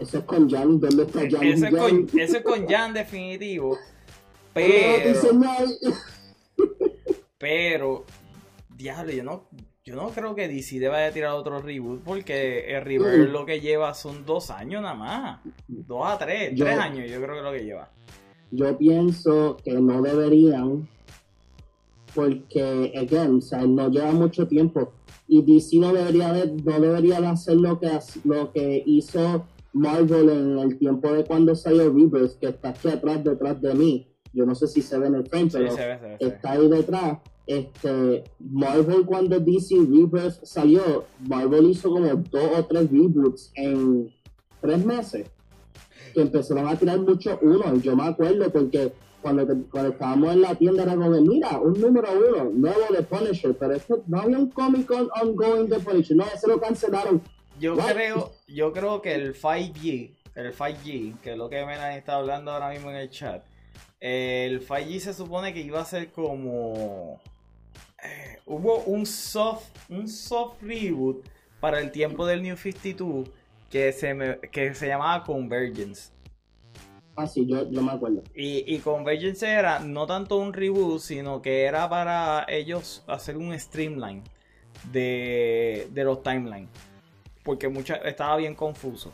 Eso 0.00 0.18
es 0.18 0.24
con 0.24 0.50
Jan, 0.50 0.80
¿dónde 0.80 1.04
está 1.04 1.20
Jan? 1.30 1.42
Eso 1.44 1.66
es, 1.66 1.74
con, 1.74 2.08
eso 2.18 2.36
es 2.36 2.42
con 2.42 2.66
Jan 2.66 2.92
definitivo. 2.92 3.78
Pero... 4.54 5.38
pero, 7.38 8.04
diablo, 8.76 9.10
yo 9.12 9.24
no, 9.24 9.48
yo 9.84 9.96
no 9.96 10.10
creo 10.10 10.34
que 10.36 10.46
DC 10.46 10.78
deba 10.78 10.98
de 10.98 11.10
tirar 11.10 11.32
otro 11.32 11.60
reboot 11.60 12.02
porque 12.02 12.66
el 12.68 12.84
reboot 12.84 13.28
lo 13.30 13.44
que 13.44 13.60
lleva 13.60 13.94
son 13.94 14.24
dos 14.24 14.50
años 14.50 14.80
nada 14.80 14.94
más. 14.94 15.40
Dos 15.66 16.06
a 16.06 16.18
tres, 16.18 16.54
tres 16.56 16.78
años 16.78 17.10
yo 17.10 17.20
creo 17.20 17.32
que 17.32 17.38
es 17.38 17.44
lo 17.44 17.52
que 17.52 17.64
lleva. 17.64 17.90
Yo 18.52 18.78
pienso 18.78 19.56
que 19.64 19.72
no 19.72 20.00
deberían 20.00 20.88
porque, 22.14 22.92
again, 22.96 23.38
o 23.38 23.40
sea, 23.40 23.62
no 23.62 23.88
lleva 23.88 24.12
mucho 24.12 24.46
tiempo 24.46 24.92
y 25.26 25.42
DC 25.42 25.78
no 25.78 25.92
debería 25.92 26.32
de, 26.32 26.52
no 26.62 26.78
debería 26.78 27.18
hacer 27.30 27.56
lo 27.56 27.80
que, 27.80 27.90
lo 28.24 28.52
que 28.52 28.84
hizo 28.86 29.46
Marvel 29.72 30.28
en 30.28 30.58
el 30.58 30.78
tiempo 30.78 31.10
de 31.12 31.24
cuando 31.24 31.56
salió 31.56 31.92
Rebirth, 31.92 32.38
que 32.38 32.48
está 32.48 32.68
aquí 32.68 32.88
atrás, 32.88 33.24
detrás 33.24 33.60
de 33.60 33.74
mí. 33.74 34.11
Yo 34.32 34.46
no 34.46 34.54
sé 34.54 34.66
si 34.66 34.82
se 34.82 34.98
ve 34.98 35.06
en 35.08 35.14
el 35.16 35.26
frame, 35.26 35.50
pero 35.52 35.66
está 36.18 36.52
ahí 36.52 36.68
detrás 36.68 37.18
este, 37.46 38.24
Marvel 38.38 39.04
cuando 39.04 39.38
DC 39.38 39.74
Rebirth 39.74 40.44
salió, 40.44 41.04
Marvel 41.20 41.70
hizo 41.70 41.90
como 41.90 42.06
dos 42.06 42.50
o 42.56 42.64
tres 42.66 42.90
reboots 42.90 43.52
en 43.54 44.12
tres 44.60 44.84
meses. 44.84 45.30
que 46.14 46.20
empezaron 46.20 46.68
a 46.68 46.76
tirar 46.76 46.98
muchos 47.00 47.38
uno. 47.40 47.74
Yo 47.76 47.96
me 47.96 48.04
acuerdo 48.04 48.50
porque 48.50 48.92
cuando, 49.22 49.46
cuando 49.70 49.92
estábamos 49.92 50.32
en 50.34 50.42
la 50.42 50.54
tienda 50.54 50.82
era 50.82 50.94
como, 50.94 51.10
mira, 51.22 51.58
un 51.58 51.80
número 51.80 52.08
uno, 52.12 52.50
nuevo 52.52 52.94
de 52.94 53.02
Punisher, 53.02 53.56
pero 53.56 53.74
esto 53.74 54.02
no 54.06 54.20
había 54.20 54.38
un 54.38 54.50
cómic 54.50 54.90
ongoing 54.90 55.68
de 55.68 55.78
Punisher, 55.78 56.16
no, 56.16 56.24
eso 56.24 56.48
lo 56.48 56.60
cancelaron. 56.60 57.22
Yo 57.58 57.76
creo, 57.76 58.32
yo 58.46 58.72
creo 58.72 59.00
que 59.00 59.14
el 59.14 59.34
5G, 59.34 60.14
el 60.34 60.54
5G, 60.54 61.20
que 61.20 61.32
es 61.32 61.38
lo 61.38 61.48
que 61.48 61.64
Menan 61.64 61.92
está 61.92 62.16
hablando 62.16 62.50
ahora 62.50 62.70
mismo 62.70 62.90
en 62.90 62.96
el 62.96 63.10
chat, 63.10 63.42
el 64.00 64.66
5G 64.66 64.98
se 64.98 65.14
supone 65.14 65.52
que 65.52 65.60
iba 65.60 65.80
a 65.80 65.84
ser 65.84 66.10
como... 66.10 67.20
Eh, 68.02 68.38
hubo 68.46 68.78
un 68.84 69.06
soft, 69.06 69.70
un 69.88 70.08
soft 70.08 70.60
reboot 70.60 71.24
para 71.60 71.80
el 71.80 71.92
tiempo 71.92 72.26
del 72.26 72.42
New 72.42 72.56
52 72.56 73.28
que 73.70 73.92
se, 73.92 74.12
me, 74.12 74.38
que 74.38 74.74
se 74.74 74.88
llamaba 74.88 75.22
Convergence. 75.24 76.10
Ah, 77.14 77.26
sí, 77.26 77.46
yo, 77.46 77.64
me 77.70 77.92
acuerdo. 77.92 78.22
Y, 78.34 78.64
y 78.74 78.78
Convergence 78.78 79.46
era 79.46 79.78
no 79.78 80.06
tanto 80.06 80.38
un 80.38 80.52
reboot, 80.52 81.00
sino 81.00 81.40
que 81.40 81.64
era 81.64 81.88
para 81.88 82.44
ellos 82.48 83.04
hacer 83.06 83.36
un 83.36 83.58
streamline 83.58 84.22
de, 84.90 85.88
los 85.94 86.22
timelines. 86.22 86.70
Porque 87.42 87.68
mucha, 87.68 87.96
estaba 87.96 88.36
bien 88.36 88.54
confuso. 88.54 89.12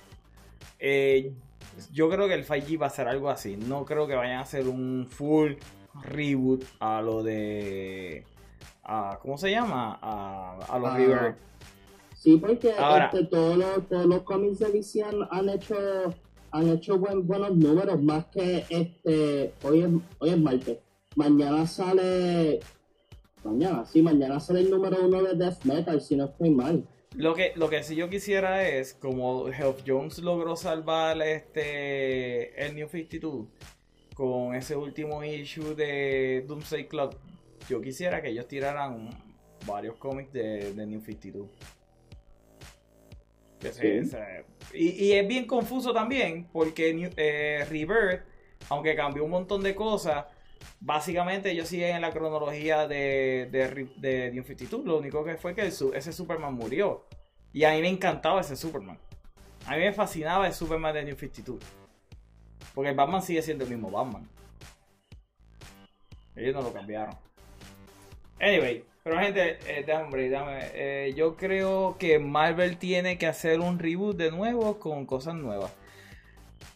Eh, 0.78 1.32
yo 1.92 2.08
creo 2.08 2.28
que 2.28 2.34
el 2.34 2.46
5G 2.46 2.80
va 2.80 2.86
a 2.86 2.90
ser 2.90 3.08
algo 3.08 3.30
así. 3.30 3.56
No 3.56 3.84
creo 3.84 4.06
que 4.06 4.14
vayan 4.14 4.38
a 4.38 4.42
hacer 4.42 4.68
un 4.68 5.06
full 5.08 5.54
reboot 6.02 6.64
a 6.80 7.02
lo 7.02 7.22
de. 7.22 8.24
¿Cómo 9.20 9.36
se 9.36 9.50
llama? 9.50 9.98
A, 10.00 10.78
los 10.78 10.90
ah, 10.90 10.96
River. 10.96 11.36
Sí, 12.14 12.36
porque 12.36 12.70
este, 12.70 13.26
todos, 13.26 13.56
los, 13.56 13.88
todos 13.88 14.06
los 14.06 14.22
cómics 14.22 14.58
de 14.58 14.72
DC 14.72 15.04
han 15.30 15.48
hecho 15.48 16.14
han 16.50 16.68
hecho 16.68 16.98
buenos 16.98 17.56
números, 17.56 18.02
más 18.02 18.26
que 18.26 18.64
este, 18.68 19.52
hoy 19.62 19.82
es, 19.82 19.90
hoy 20.18 20.30
es 20.30 20.38
martes. 20.38 20.78
Mañana 21.14 21.66
sale, 21.66 22.60
mañana, 23.44 23.84
sí, 23.84 24.02
mañana 24.02 24.40
sale 24.40 24.60
el 24.60 24.70
número 24.70 25.04
uno 25.04 25.22
de 25.22 25.34
Death 25.34 25.64
Metal, 25.64 26.00
si 26.00 26.16
no 26.16 26.26
estoy 26.26 26.50
mal. 26.50 26.84
Lo 27.18 27.34
que, 27.34 27.52
lo 27.56 27.68
que 27.68 27.82
sí 27.82 27.96
yo 27.96 28.08
quisiera 28.08 28.68
es, 28.68 28.94
como 28.94 29.48
Health 29.48 29.80
Jones 29.84 30.20
logró 30.20 30.54
salvar 30.54 31.20
este 31.20 32.64
el 32.64 32.76
New 32.76 32.88
52 32.88 33.46
con 34.14 34.54
ese 34.54 34.76
último 34.76 35.24
issue 35.24 35.74
de 35.74 36.44
Doomsday 36.46 36.86
Club, 36.86 37.16
yo 37.68 37.80
quisiera 37.80 38.22
que 38.22 38.28
ellos 38.28 38.46
tiraran 38.46 39.10
varios 39.66 39.96
cómics 39.96 40.32
de, 40.32 40.72
de 40.72 40.86
New 40.86 41.00
52 41.00 41.48
y, 44.72 45.12
es 45.12 45.26
bien 45.26 45.44
confuso 45.46 45.92
también 45.92 46.46
porque 46.52 47.10
eh, 47.16 47.66
Rebirth, 47.68 48.22
aunque 48.68 48.94
cambió 48.94 49.24
un 49.24 49.30
montón 49.30 49.64
de 49.64 49.74
cosas, 49.74 50.26
básicamente 50.80 51.50
ellos 51.50 51.68
siguen 51.68 51.96
en 51.96 52.02
la 52.02 52.12
cronología 52.12 52.86
de, 52.86 53.48
de, 53.50 53.88
de 53.96 54.30
New 54.32 54.44
52. 54.44 54.84
Lo 54.84 54.98
único 54.98 55.24
que 55.24 55.36
fue 55.36 55.54
que 55.54 55.66
ese 55.66 56.12
Superman 56.12 56.54
murió. 56.54 57.04
Y 57.52 57.64
a 57.64 57.72
mí 57.72 57.80
me 57.80 57.88
encantaba 57.88 58.40
ese 58.40 58.56
Superman. 58.56 58.98
A 59.66 59.76
mí 59.76 59.78
me 59.78 59.92
fascinaba 59.92 60.46
el 60.46 60.52
Superman 60.52 60.94
de 60.94 61.04
New 61.04 61.16
52. 61.16 61.58
Porque 62.74 62.90
el 62.90 62.96
Batman 62.96 63.22
sigue 63.22 63.42
siendo 63.42 63.64
el 63.64 63.70
mismo 63.70 63.90
Batman. 63.90 64.28
Ellos 66.36 66.54
no 66.54 66.62
lo 66.62 66.72
cambiaron. 66.72 67.16
Anyway, 68.40 68.84
pero 69.02 69.18
gente, 69.18 69.58
eh, 69.66 69.84
dame, 69.86 70.28
eh, 70.74 71.12
yo 71.16 71.36
creo 71.36 71.96
que 71.98 72.18
Marvel 72.18 72.76
tiene 72.76 73.18
que 73.18 73.26
hacer 73.26 73.58
un 73.58 73.78
reboot 73.78 74.16
de 74.16 74.30
nuevo 74.30 74.78
con 74.78 75.06
cosas 75.06 75.34
nuevas. 75.34 75.72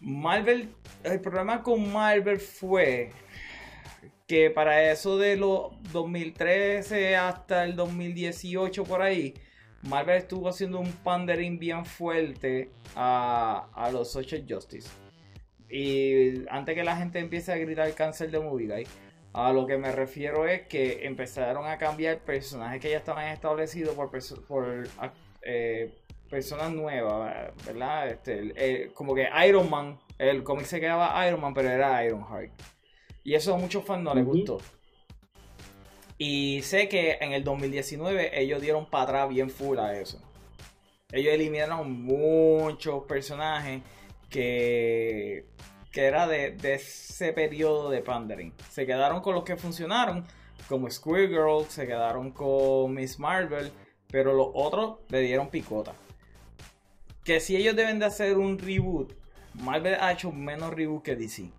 Marvel, 0.01 0.75
el 1.05 1.21
problema 1.21 1.63
con 1.63 1.93
Marvel 1.93 2.41
fue 2.41 3.11
que 4.33 4.49
para 4.49 4.91
eso 4.91 5.19
de 5.19 5.37
los 5.37 5.73
2013 5.93 7.17
hasta 7.17 7.65
el 7.65 7.77
2018 7.77 8.83
por 8.85 9.03
ahí, 9.03 9.35
Marvel 9.83 10.17
estuvo 10.17 10.49
haciendo 10.49 10.81
un 10.81 10.91
pandering 10.91 11.59
bien 11.59 11.85
fuerte 11.85 12.71
a, 12.97 13.69
a 13.75 13.91
los 13.91 14.11
Social 14.11 14.47
Justice. 14.49 14.89
Y 15.69 16.49
antes 16.49 16.75
que 16.75 16.83
la 16.83 16.97
gente 16.97 17.19
empiece 17.19 17.53
a 17.53 17.59
gritar 17.59 17.95
cáncer 17.95 18.31
de 18.31 18.41
movie 18.41 18.69
guy, 18.69 18.87
a 19.35 19.53
lo 19.53 19.67
que 19.67 19.77
me 19.77 19.93
refiero 19.93 20.47
es 20.49 20.63
que 20.63 21.05
empezaron 21.05 21.67
a 21.67 21.77
cambiar 21.77 22.21
personajes 22.21 22.81
que 22.81 22.89
ya 22.89 22.97
estaban 22.97 23.29
establecidos 23.29 23.95
por, 23.95 24.11
por 24.47 24.89
eh, 25.43 25.93
personas 26.31 26.73
nuevas, 26.73 27.55
¿verdad? 27.67 28.09
Este, 28.09 28.91
como 28.95 29.15
que 29.15 29.29
Iron 29.47 29.69
Man, 29.69 29.99
el 30.17 30.43
cómic 30.43 30.65
se 30.65 30.81
quedaba 30.81 31.29
Iron 31.29 31.43
Man, 31.43 31.53
pero 31.53 31.69
era 31.69 32.03
Iron 32.03 32.25
Heart. 32.25 32.82
Y 33.25 33.35
eso 33.35 33.55
a 33.55 33.59
muchos 33.59 33.85
fans 33.85 34.03
no 34.03 34.15
les 34.15 34.25
gustó. 34.25 34.59
Y 36.19 36.63
sé 36.63 36.89
que 36.89 37.19
en 37.21 37.33
el 37.33 37.45
2019 37.45 38.41
ellos 38.41 38.61
dieron 38.61 38.87
para 38.87 39.05
atrás 39.05 39.29
bien 39.29 39.51
full 39.51 39.79
a 39.79 39.99
eso. 39.99 40.21
Ellos 41.11 41.35
eliminaron 41.35 42.05
muchos 42.05 43.05
personajes 43.05 43.83
que 44.31 45.47
que 45.93 46.07
era 46.07 46.27
de, 46.27 46.57
ese 46.63 47.33
periodo 47.33 47.91
de 47.91 48.01
pandering. 48.01 48.53
Se 48.71 48.87
quedaron 48.87 49.21
con 49.21 49.35
los 49.35 49.45
que 49.45 49.57
funcionaron, 49.57 50.27
como 50.69 50.89
Girl, 50.89 51.67
se 51.69 51.87
quedaron 51.87 52.31
con 52.31 52.95
Miss 52.95 53.19
Marvel, 53.19 53.71
pero 54.11 54.33
los 54.33 54.49
otros 54.55 55.01
le 55.11 55.21
dieron 55.21 55.51
picota. 55.51 55.93
Que 57.25 57.41
si 57.41 57.57
ellos 57.57 57.77
deben 57.77 57.99
de 57.99 58.07
hacer 58.07 58.39
un 58.39 58.59
reboot, 58.59 59.13
Marvel 59.55 59.97
ha 60.01 60.13
hecho 60.13 60.33
menos 60.33 60.73
reboot 60.73 61.03
que 61.05 61.15
DC. 61.15 61.51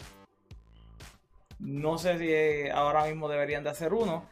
No 1.64 1.98
sé 1.98 2.20
si 2.20 2.70
ahora 2.70 3.06
mismo 3.06 3.30
deberían 3.30 3.64
de 3.64 3.70
hacer 3.70 3.94
uno, 3.94 4.26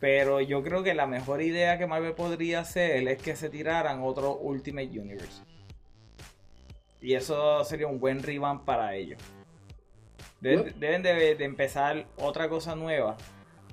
pero 0.00 0.40
yo 0.40 0.64
creo 0.64 0.82
que 0.82 0.94
la 0.94 1.06
mejor 1.06 1.40
idea 1.40 1.78
que 1.78 1.86
Marvel 1.86 2.14
podría 2.14 2.58
hacer 2.60 3.06
es 3.06 3.22
que 3.22 3.36
se 3.36 3.48
tiraran 3.48 4.02
otro 4.02 4.36
Ultimate 4.36 4.88
Universe. 4.88 5.44
Y 7.00 7.14
eso 7.14 7.64
sería 7.64 7.86
un 7.86 8.00
buen 8.00 8.20
revamp 8.20 8.64
para 8.64 8.96
ellos. 8.96 9.20
Deben, 10.40 11.02
de, 11.04 11.44
empezar 11.44 12.06
otra 12.16 12.48
cosa 12.48 12.74
nueva. 12.74 13.16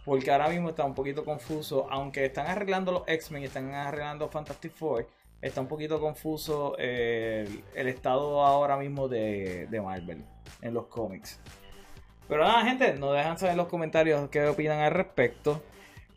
Porque 0.06 0.30
ahora 0.32 0.50
mismo 0.50 0.70
está 0.70 0.86
un 0.86 0.94
poquito 0.94 1.26
confuso. 1.26 1.88
Aunque 1.90 2.26
están 2.26 2.46
arreglando 2.46 2.92
los 2.92 3.04
X-Men 3.08 3.42
y 3.42 3.46
están 3.46 3.74
arreglando 3.74 4.30
Fantastic 4.30 4.72
Four. 4.72 5.08
Está 5.42 5.62
un 5.62 5.68
poquito 5.68 6.00
confuso 6.00 6.76
eh, 6.78 7.64
el, 7.74 7.88
estado 7.88 8.46
ahora 8.46 8.78
mismo 8.78 9.08
de, 9.08 9.68
Marvel 9.84 10.24
en 10.62 10.74
los 10.76 10.86
cómics. 10.86 11.40
Pero 12.30 12.44
nada, 12.44 12.64
gente, 12.64 12.94
nos 12.94 13.14
dejan 13.14 13.40
saber 13.40 13.54
en 13.54 13.58
los 13.58 13.68
comentarios 13.68 14.30
qué 14.30 14.46
opinan 14.46 14.80
al 14.80 14.92
respecto. 14.92 15.64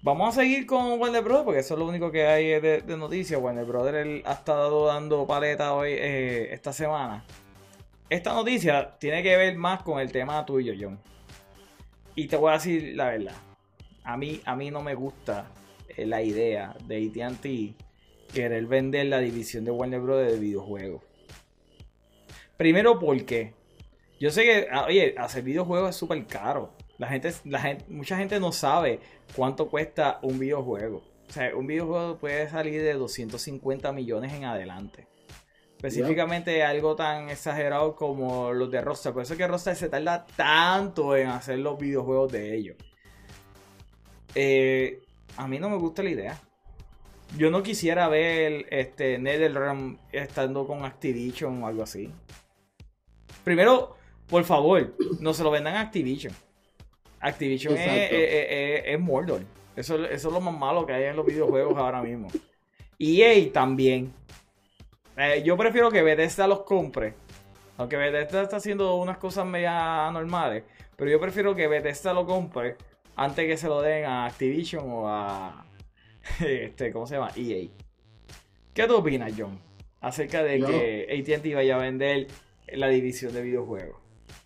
Vamos 0.02 0.28
a 0.28 0.42
seguir 0.42 0.66
con 0.66 1.00
Warner 1.00 1.24
Brothers 1.24 1.44
porque 1.44 1.60
eso 1.60 1.74
es 1.74 1.80
lo 1.80 1.86
único 1.86 2.12
que 2.12 2.26
hay 2.26 2.60
de, 2.60 2.82
noticias. 2.98 3.40
Warner 3.40 3.64
Brothers 3.64 4.22
ha 4.26 4.32
estado 4.32 4.86
dando 4.86 5.26
paleta 5.26 5.72
hoy 5.72 5.92
eh, 5.92 6.52
esta 6.52 6.70
semana. 6.74 7.24
Esta 8.10 8.34
noticia 8.34 8.94
tiene 8.98 9.22
que 9.22 9.34
ver 9.38 9.56
más 9.56 9.82
con 9.82 10.00
el 10.00 10.12
tema 10.12 10.44
tuyo, 10.44 10.74
John. 10.78 11.00
Y 12.14 12.26
te 12.28 12.36
voy 12.36 12.50
a 12.50 12.54
decir 12.54 12.94
la 12.94 13.06
verdad. 13.06 13.36
A 14.04 14.18
mí, 14.18 14.42
a 14.44 14.54
mí 14.54 14.70
no 14.70 14.82
me 14.82 14.94
gusta 14.94 15.46
eh, 15.96 16.04
la 16.04 16.20
idea 16.20 16.76
de 16.84 17.10
ATT 17.24 18.34
querer 18.34 18.66
vender 18.66 19.06
la 19.06 19.20
división 19.20 19.64
de 19.64 19.70
Warner 19.70 20.00
Bros. 20.00 20.26
de 20.26 20.38
videojuegos. 20.38 21.00
Primero 22.58 22.98
porque 22.98 23.54
yo 24.22 24.30
sé 24.30 24.44
que, 24.44 24.68
ah, 24.70 24.84
oye, 24.86 25.16
hacer 25.18 25.42
videojuegos 25.42 25.90
es 25.90 25.96
súper 25.96 26.24
caro. 26.28 26.70
La 26.96 27.08
gente, 27.08 27.32
la 27.44 27.58
gente, 27.58 27.84
mucha 27.88 28.16
gente 28.16 28.38
no 28.38 28.52
sabe 28.52 29.00
cuánto 29.34 29.68
cuesta 29.68 30.20
un 30.22 30.38
videojuego. 30.38 31.02
O 31.28 31.32
sea, 31.32 31.52
un 31.56 31.66
videojuego 31.66 32.18
puede 32.18 32.48
salir 32.48 32.80
de 32.82 32.92
250 32.92 33.90
millones 33.90 34.32
en 34.32 34.44
adelante. 34.44 35.08
Específicamente 35.72 36.62
algo 36.62 36.94
tan 36.94 37.30
exagerado 37.30 37.96
como 37.96 38.52
los 38.52 38.70
de 38.70 38.80
Rockstar. 38.80 39.12
Por 39.12 39.22
eso 39.22 39.32
es 39.32 39.38
que 39.38 39.48
Rockstar 39.48 39.74
se 39.74 39.88
tarda 39.88 40.24
tanto 40.36 41.16
en 41.16 41.26
hacer 41.26 41.58
los 41.58 41.76
videojuegos 41.76 42.30
de 42.30 42.54
ellos. 42.54 42.76
Eh, 44.36 45.02
a 45.36 45.48
mí 45.48 45.58
no 45.58 45.68
me 45.68 45.78
gusta 45.78 46.04
la 46.04 46.10
idea. 46.10 46.40
Yo 47.36 47.50
no 47.50 47.64
quisiera 47.64 48.06
ver 48.06 48.66
este 48.70 49.18
NetherRealm 49.18 49.98
estando 50.12 50.64
con 50.64 50.84
Activision 50.84 51.64
o 51.64 51.66
algo 51.66 51.82
así. 51.82 52.08
Primero, 53.42 53.96
por 54.32 54.44
favor, 54.44 54.94
no 55.20 55.34
se 55.34 55.44
lo 55.44 55.50
vendan 55.50 55.74
a 55.74 55.82
Activision. 55.82 56.32
Activision 57.20 57.76
es, 57.76 58.98
Mordor. 58.98 59.42
Eso, 59.76 60.02
eso 60.06 60.28
es 60.28 60.34
lo 60.34 60.40
más 60.40 60.58
malo 60.58 60.86
que 60.86 60.94
hay 60.94 61.04
en 61.04 61.16
los 61.16 61.26
videojuegos 61.26 61.76
ahora 61.76 62.02
mismo. 62.02 62.28
EA 62.98 63.52
también. 63.52 64.10
Eh, 65.18 65.42
yo 65.44 65.54
prefiero 65.58 65.90
que 65.90 66.02
Bethesda 66.02 66.46
los 66.46 66.62
compre. 66.62 67.12
Aunque 67.76 67.98
Bethesda 67.98 68.40
está 68.40 68.56
haciendo 68.56 68.94
unas 68.94 69.18
cosas 69.18 69.44
media 69.44 70.08
anormales. 70.08 70.64
Pero 70.96 71.10
yo 71.10 71.20
prefiero 71.20 71.54
que 71.54 71.68
Bethesda 71.68 72.14
lo 72.14 72.24
compre 72.24 72.76
antes 73.16 73.46
que 73.46 73.58
se 73.58 73.68
lo 73.68 73.82
den 73.82 74.06
a 74.06 74.24
Activision 74.24 74.84
o 74.88 75.08
a. 75.08 75.66
Este, 76.40 76.90
¿Cómo 76.90 77.06
se 77.06 77.16
llama? 77.16 77.32
EA. 77.36 77.68
¿Qué 78.72 78.86
tú 78.86 78.96
opinas, 78.96 79.34
John? 79.36 79.60
Acerca 80.00 80.42
de 80.42 80.58
que 80.58 81.36
ATT 81.36 81.54
vaya 81.54 81.76
a 81.76 81.80
vender 81.80 82.28
la 82.72 82.88
división 82.88 83.34
de 83.34 83.42
videojuegos. 83.42 84.01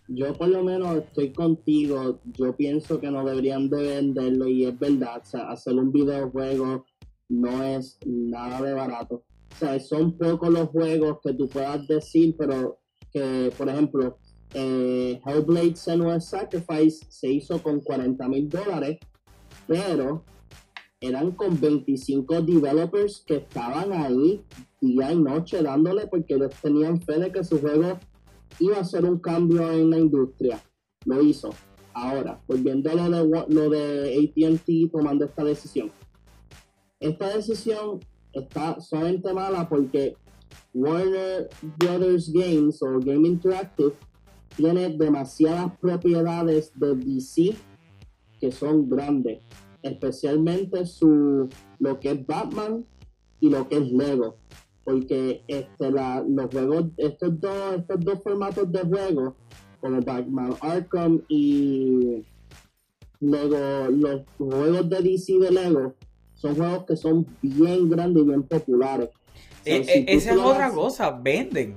Yo 0.07 0.33
por 0.33 0.47
lo 0.47 0.63
menos 0.63 0.97
estoy 0.97 1.33
contigo, 1.33 2.19
yo 2.37 2.55
pienso 2.55 2.99
que 2.99 3.11
no 3.11 3.25
deberían 3.25 3.69
de 3.69 3.83
venderlo 3.83 4.47
y 4.47 4.65
es 4.65 4.79
verdad, 4.79 5.21
o 5.21 5.25
sea, 5.25 5.51
hacer 5.51 5.73
un 5.75 5.91
videojuego 5.91 6.85
no 7.29 7.63
es 7.63 7.99
nada 8.05 8.61
de 8.61 8.73
barato. 8.73 9.23
O 9.51 9.55
sea, 9.59 9.79
son 9.79 10.17
pocos 10.17 10.49
los 10.49 10.69
juegos 10.69 11.17
que 11.21 11.33
tú 11.33 11.49
puedas 11.49 11.85
decir, 11.87 12.35
pero 12.37 12.79
que, 13.11 13.51
por 13.57 13.67
ejemplo, 13.67 14.17
eh, 14.53 15.19
Hellblade 15.25 15.75
Senua's 15.75 16.29
Sacrifice 16.29 17.05
se 17.09 17.29
hizo 17.29 17.61
con 17.61 17.81
40 17.81 18.27
mil 18.29 18.47
dólares, 18.47 18.99
pero 19.67 20.23
eran 21.01 21.31
con 21.31 21.59
25 21.59 22.41
developers 22.41 23.23
que 23.27 23.37
estaban 23.37 23.91
ahí 23.91 24.41
día 24.81 25.11
y 25.11 25.19
noche 25.19 25.61
dándole 25.61 26.07
porque 26.07 26.35
ellos 26.35 26.53
tenían 26.61 27.01
fe 27.01 27.19
de 27.19 27.31
que 27.31 27.43
su 27.43 27.59
juego 27.59 27.99
iba 28.59 28.77
a 28.77 28.81
hacer 28.81 29.05
un 29.05 29.19
cambio 29.19 29.71
en 29.71 29.89
la 29.89 29.97
industria. 29.97 30.61
Lo 31.05 31.21
hizo. 31.21 31.49
Ahora, 31.93 32.39
volviendo 32.47 32.91
a 32.91 32.95
lo 32.95 33.09
de, 33.09 33.45
lo 33.49 33.69
de 33.69 34.31
ATT 34.35 34.91
tomando 34.91 35.25
esta 35.25 35.43
decisión. 35.43 35.91
Esta 36.99 37.35
decisión 37.35 37.99
está 38.33 38.79
solamente 38.79 39.33
mala 39.33 39.67
porque 39.67 40.15
Warner 40.73 41.49
Brothers 41.77 42.31
Games 42.31 42.81
o 42.81 42.99
Game 42.99 43.27
Interactive 43.27 43.93
tiene 44.55 44.89
demasiadas 44.89 45.77
propiedades 45.79 46.71
de 46.75 46.95
DC 46.95 47.55
que 48.39 48.51
son 48.51 48.89
grandes, 48.89 49.39
especialmente 49.81 50.85
su 50.85 51.49
lo 51.79 51.99
que 51.99 52.11
es 52.11 52.25
Batman 52.25 52.85
y 53.39 53.49
lo 53.49 53.67
que 53.67 53.77
es 53.77 53.91
Lego, 53.91 54.37
porque 54.87 55.43
este 55.49 55.91
los 55.91 56.49
juegos 56.49 56.85
estos 56.95 57.41
dos 57.41 57.75
estos 57.77 57.99
dos 58.05 58.23
formatos 58.23 58.71
de 58.71 58.79
juego 58.79 59.35
como 59.81 59.99
Batman 60.01 60.55
Arkham 60.61 61.21
y 61.27 62.23
Lego 63.19 63.89
los 63.89 64.21
juegos 64.37 64.89
de 64.89 65.01
DC 65.01 65.39
de 65.39 65.51
Lego 65.51 65.93
son 66.35 66.55
juegos 66.55 66.85
que 66.85 66.95
son 66.95 67.27
bien 67.41 67.89
grandes 67.89 68.23
y 68.23 68.27
bien 68.27 68.43
populares. 68.43 69.09
Eh, 69.65 69.83
eh, 69.87 70.05
esa 70.07 70.31
es 70.31 70.37
otra 70.37 70.71
cosa, 70.71 71.11
venden. 71.11 71.75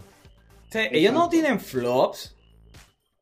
ellos 0.73 1.13
no 1.13 1.29
tienen 1.29 1.59
flops. 1.59 2.37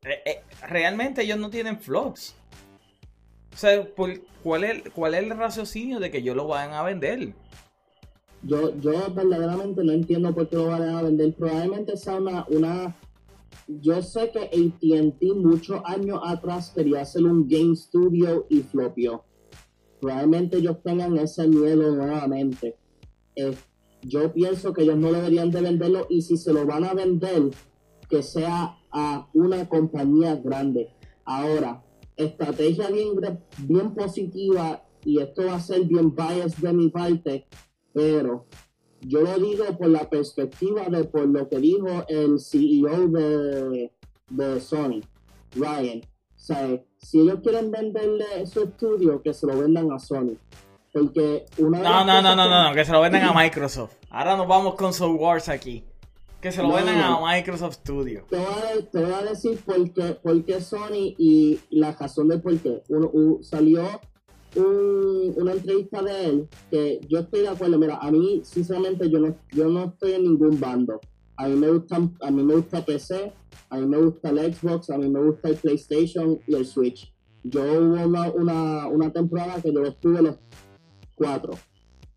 Eh, 0.03 0.43
realmente 0.69 1.23
ellos 1.23 1.39
no 1.39 1.49
tienen 1.49 1.79
flops. 1.79 2.35
O 3.55 3.57
sea, 3.57 3.89
¿cuál, 4.43 4.65
es, 4.65 4.83
¿cuál 4.93 5.15
es 5.15 5.23
el 5.23 5.31
raciocinio 5.31 5.99
de 5.99 6.11
que 6.11 6.19
ellos 6.19 6.37
lo 6.37 6.47
vayan 6.47 6.75
a 6.75 6.83
vender? 6.83 7.33
Yo, 8.43 8.79
yo 8.81 8.93
verdaderamente 9.13 9.83
no 9.83 9.93
entiendo 9.93 10.35
por 10.35 10.49
qué 10.49 10.57
lo 10.57 10.67
vayan 10.67 10.97
a 10.97 11.03
vender. 11.03 11.35
Probablemente 11.35 11.97
sea 11.97 12.17
una, 12.17 12.47
una 12.49 12.97
yo 13.67 14.01
sé 14.03 14.31
que 14.31 14.41
ATT 14.41 15.37
muchos 15.37 15.81
años 15.85 16.21
atrás 16.25 16.73
quería 16.75 17.03
hacer 17.03 17.25
un 17.25 17.49
game 17.49 17.77
studio 17.77 18.47
y 18.49 18.61
flopió 18.61 19.25
probablemente 20.01 20.59
ellos 20.59 20.83
tengan 20.83 21.17
ese 21.19 21.47
miedo 21.49 21.95
nuevamente. 21.95 22.77
Eh, 23.37 23.55
yo 24.03 24.33
pienso 24.33 24.73
que 24.73 24.83
ellos 24.83 24.97
no 24.97 25.13
deberían 25.13 25.51
de 25.51 25.61
venderlo 25.61 26.07
y 26.09 26.23
si 26.23 26.37
se 26.37 26.53
lo 26.53 26.67
van 26.67 26.85
a 26.85 26.95
vender, 26.95 27.51
que 28.09 28.23
sea 28.23 28.79
a 28.91 29.29
una 29.35 29.69
compañía 29.69 30.37
grande. 30.37 30.91
Ahora, 31.25 31.85
estrategia 32.17 32.89
bien, 32.91 33.11
bien 33.59 33.95
positiva 33.95 34.85
y 35.05 35.21
esto 35.21 35.47
va 35.47 35.57
a 35.57 35.61
ser 35.61 35.85
bien 35.85 36.15
biased 36.15 36.63
de 36.63 36.73
mi 36.73 36.89
parte, 36.89 37.47
pero 37.99 38.47
yo 39.01 39.23
lo 39.23 39.37
digo 39.41 39.65
por 39.77 39.89
la 39.89 40.09
perspectiva 40.09 40.85
de 40.85 41.03
por 41.03 41.27
lo 41.27 41.49
que 41.49 41.59
dijo 41.59 42.05
el 42.07 42.39
CEO 42.39 43.09
de, 43.09 43.93
de 44.31 44.61
Sony, 44.61 45.01
Ryan. 45.57 46.03
O 46.03 46.39
sea, 46.41 46.81
si 46.99 47.19
ellos 47.19 47.41
quieren 47.43 47.73
venderle 47.73 48.47
su 48.47 48.63
estudio, 48.63 49.21
que 49.21 49.35
se 49.35 49.49
lo 49.49 49.59
vendan 49.59 49.91
a 49.91 49.99
Sony. 49.99 50.37
Porque 50.93 51.45
una 51.59 51.81
no, 51.81 52.05
no, 52.05 52.23
no, 52.23 52.37
no, 52.37 52.69
no, 52.69 52.73
que 52.73 52.85
se 52.85 52.93
lo 52.93 53.01
vendan 53.01 53.25
a 53.25 53.33
Microsoft. 53.33 53.95
Ahora 54.11 54.37
nos 54.37 54.47
vamos 54.47 54.77
con 54.77 54.93
Soul 54.93 55.17
Wars 55.17 55.49
aquí. 55.49 55.83
Que 56.41 56.53
se 56.53 56.63
lo 56.63 56.73
vendan 56.73 57.01
a 57.01 57.21
Microsoft 57.21 57.79
Studio. 57.79 58.27
Te 58.31 58.37
voy 58.37 59.13
a, 59.13 59.23
decir 59.25 59.59
por 60.23 60.45
qué, 60.45 60.61
Sony 60.61 61.17
y 61.19 61.59
la 61.71 61.91
razón 61.91 62.29
de 62.29 62.39
por 62.39 62.57
qué. 62.59 62.81
salió 63.43 63.83
una 64.57 65.53
entrevista 65.53 66.03
de 66.03 66.25
él 66.25 66.49
que 66.71 67.01
yo 67.09 67.21
estoy 67.21 67.41
de 67.41 67.49
acuerdo. 67.49 67.79
Mira, 67.79 67.99
a 67.99 68.11
mí, 68.11 68.41
sinceramente, 68.45 69.11
yo 69.11 69.21
no, 69.21 69.37
yo 69.53 69.69
no 69.69 69.85
estoy 69.85 70.13
en 70.13 70.23
ningún 70.25 70.59
bando. 70.59 71.01
A 71.37 71.49
mí 71.49 71.57
me 71.57 71.71
gusta, 71.71 71.97
a 71.97 72.31
mí 72.31 72.43
me 72.43 72.55
gusta 72.55 72.85
PC, 72.85 73.33
a 73.71 73.77
mí 73.77 73.87
me 73.87 73.99
gusta 73.99 74.31
el 74.31 74.55
Xbox, 74.55 74.91
a 74.91 74.99
mí 74.99 75.09
me 75.09 75.23
gusta 75.23 75.51
el 75.51 75.57
PlayStation 75.57 76.41
y 76.47 76.55
el 76.55 76.67
Switch. 76.67 77.13
Yo 77.45 77.63
hubo 77.63 78.35
una, 78.35 78.89
una, 78.89 79.13
temporada 79.13 79.63
que 79.63 79.73
yo 79.73 79.81
los 79.81 79.99
tuve 80.01 80.23
los 80.23 80.37
cuatro. 81.15 81.55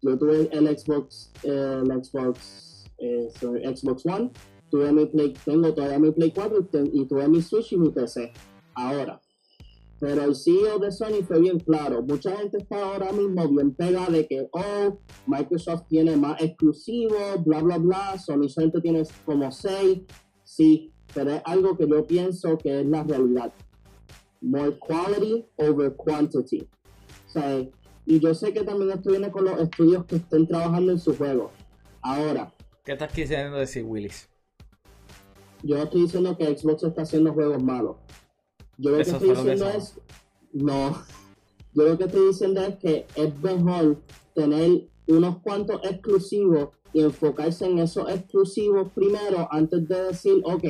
Yo 0.01 0.17
tuve 0.17 0.49
el 0.51 0.67
Xbox, 0.77 1.31
el 1.43 1.85
Xbox, 2.03 2.89
eh, 2.97 3.29
Xbox 3.75 4.05
One, 4.05 4.31
tuve 4.71 4.91
mi 4.91 5.05
Play, 5.05 5.33
tengo 5.45 5.71
todavía 5.73 5.99
mi 5.99 6.11
Play 6.11 6.31
4 6.31 6.69
y, 6.93 7.01
y 7.01 7.05
tuve 7.05 7.27
mi 7.27 7.41
Switch 7.41 7.73
y 7.73 7.77
mi 7.77 7.89
PC. 7.89 8.31
Ahora, 8.73 9.21
pero 10.01 10.23
el 10.23 10.35
CEO 10.35 10.79
de 10.79 10.91
Sony 10.91 11.21
fue 11.27 11.39
bien 11.39 11.59
claro. 11.59 12.01
Mucha 12.01 12.35
gente 12.35 12.57
está 12.57 12.83
ahora 12.83 13.11
mismo 13.11 13.47
bien 13.47 13.71
pegada 13.71 14.09
de 14.09 14.27
que, 14.27 14.49
oh, 14.51 14.97
Microsoft 15.27 15.83
tiene 15.89 16.17
más 16.17 16.41
exclusivos, 16.41 17.45
bla, 17.45 17.61
bla, 17.61 17.77
bla. 17.77 18.17
Sony 18.17 18.49
solamente 18.49 18.81
tiene 18.81 19.03
como 19.25 19.51
seis. 19.51 19.99
Sí, 20.43 20.91
pero 21.13 21.33
es 21.33 21.41
algo 21.45 21.77
que 21.77 21.87
yo 21.87 22.03
pienso 22.07 22.57
que 22.57 22.81
es 22.81 22.87
la 22.87 23.03
realidad. 23.03 23.53
More 24.41 24.75
quality 24.79 25.45
over 25.57 25.95
quantity. 25.95 26.67
O 27.27 27.29
sea, 27.29 27.63
y 28.07 28.19
yo 28.19 28.33
sé 28.33 28.53
que 28.53 28.63
también 28.63 28.89
esto 28.89 29.11
viene 29.11 29.29
con 29.29 29.45
los 29.45 29.61
estudios 29.61 30.05
que 30.05 30.15
estén 30.15 30.47
trabajando 30.47 30.93
en 30.93 30.99
su 30.99 31.15
juego. 31.15 31.51
Ahora. 32.01 32.51
¿Qué 32.83 32.93
estás 32.93 33.13
queriendo 33.13 33.59
decir, 33.59 33.83
Willis? 33.83 34.27
Yo 35.61 35.77
estoy 35.77 36.01
diciendo 36.01 36.35
que 36.35 36.57
Xbox 36.57 36.81
está 36.85 37.03
haciendo 37.03 37.33
juegos 37.33 37.61
malos. 37.61 37.97
Yo 38.81 38.89
lo 38.89 38.97
que 38.97 39.03
estoy 39.03 39.29
diciendo 39.29 39.69
es, 39.69 39.99
no, 40.53 40.97
yo 41.73 41.83
lo 41.83 41.97
que 41.99 42.05
estoy 42.05 42.27
diciendo 42.27 42.61
es 42.61 42.75
que 42.77 43.05
es 43.15 43.39
mejor 43.41 43.97
tener 44.33 44.87
unos 45.07 45.37
cuantos 45.37 45.81
exclusivos 45.83 46.69
y 46.91 47.01
enfocarse 47.01 47.65
en 47.65 47.77
esos 47.77 48.09
exclusivos 48.09 48.89
primero 48.95 49.47
antes 49.51 49.87
de 49.87 50.03
decir, 50.05 50.41
ok, 50.43 50.63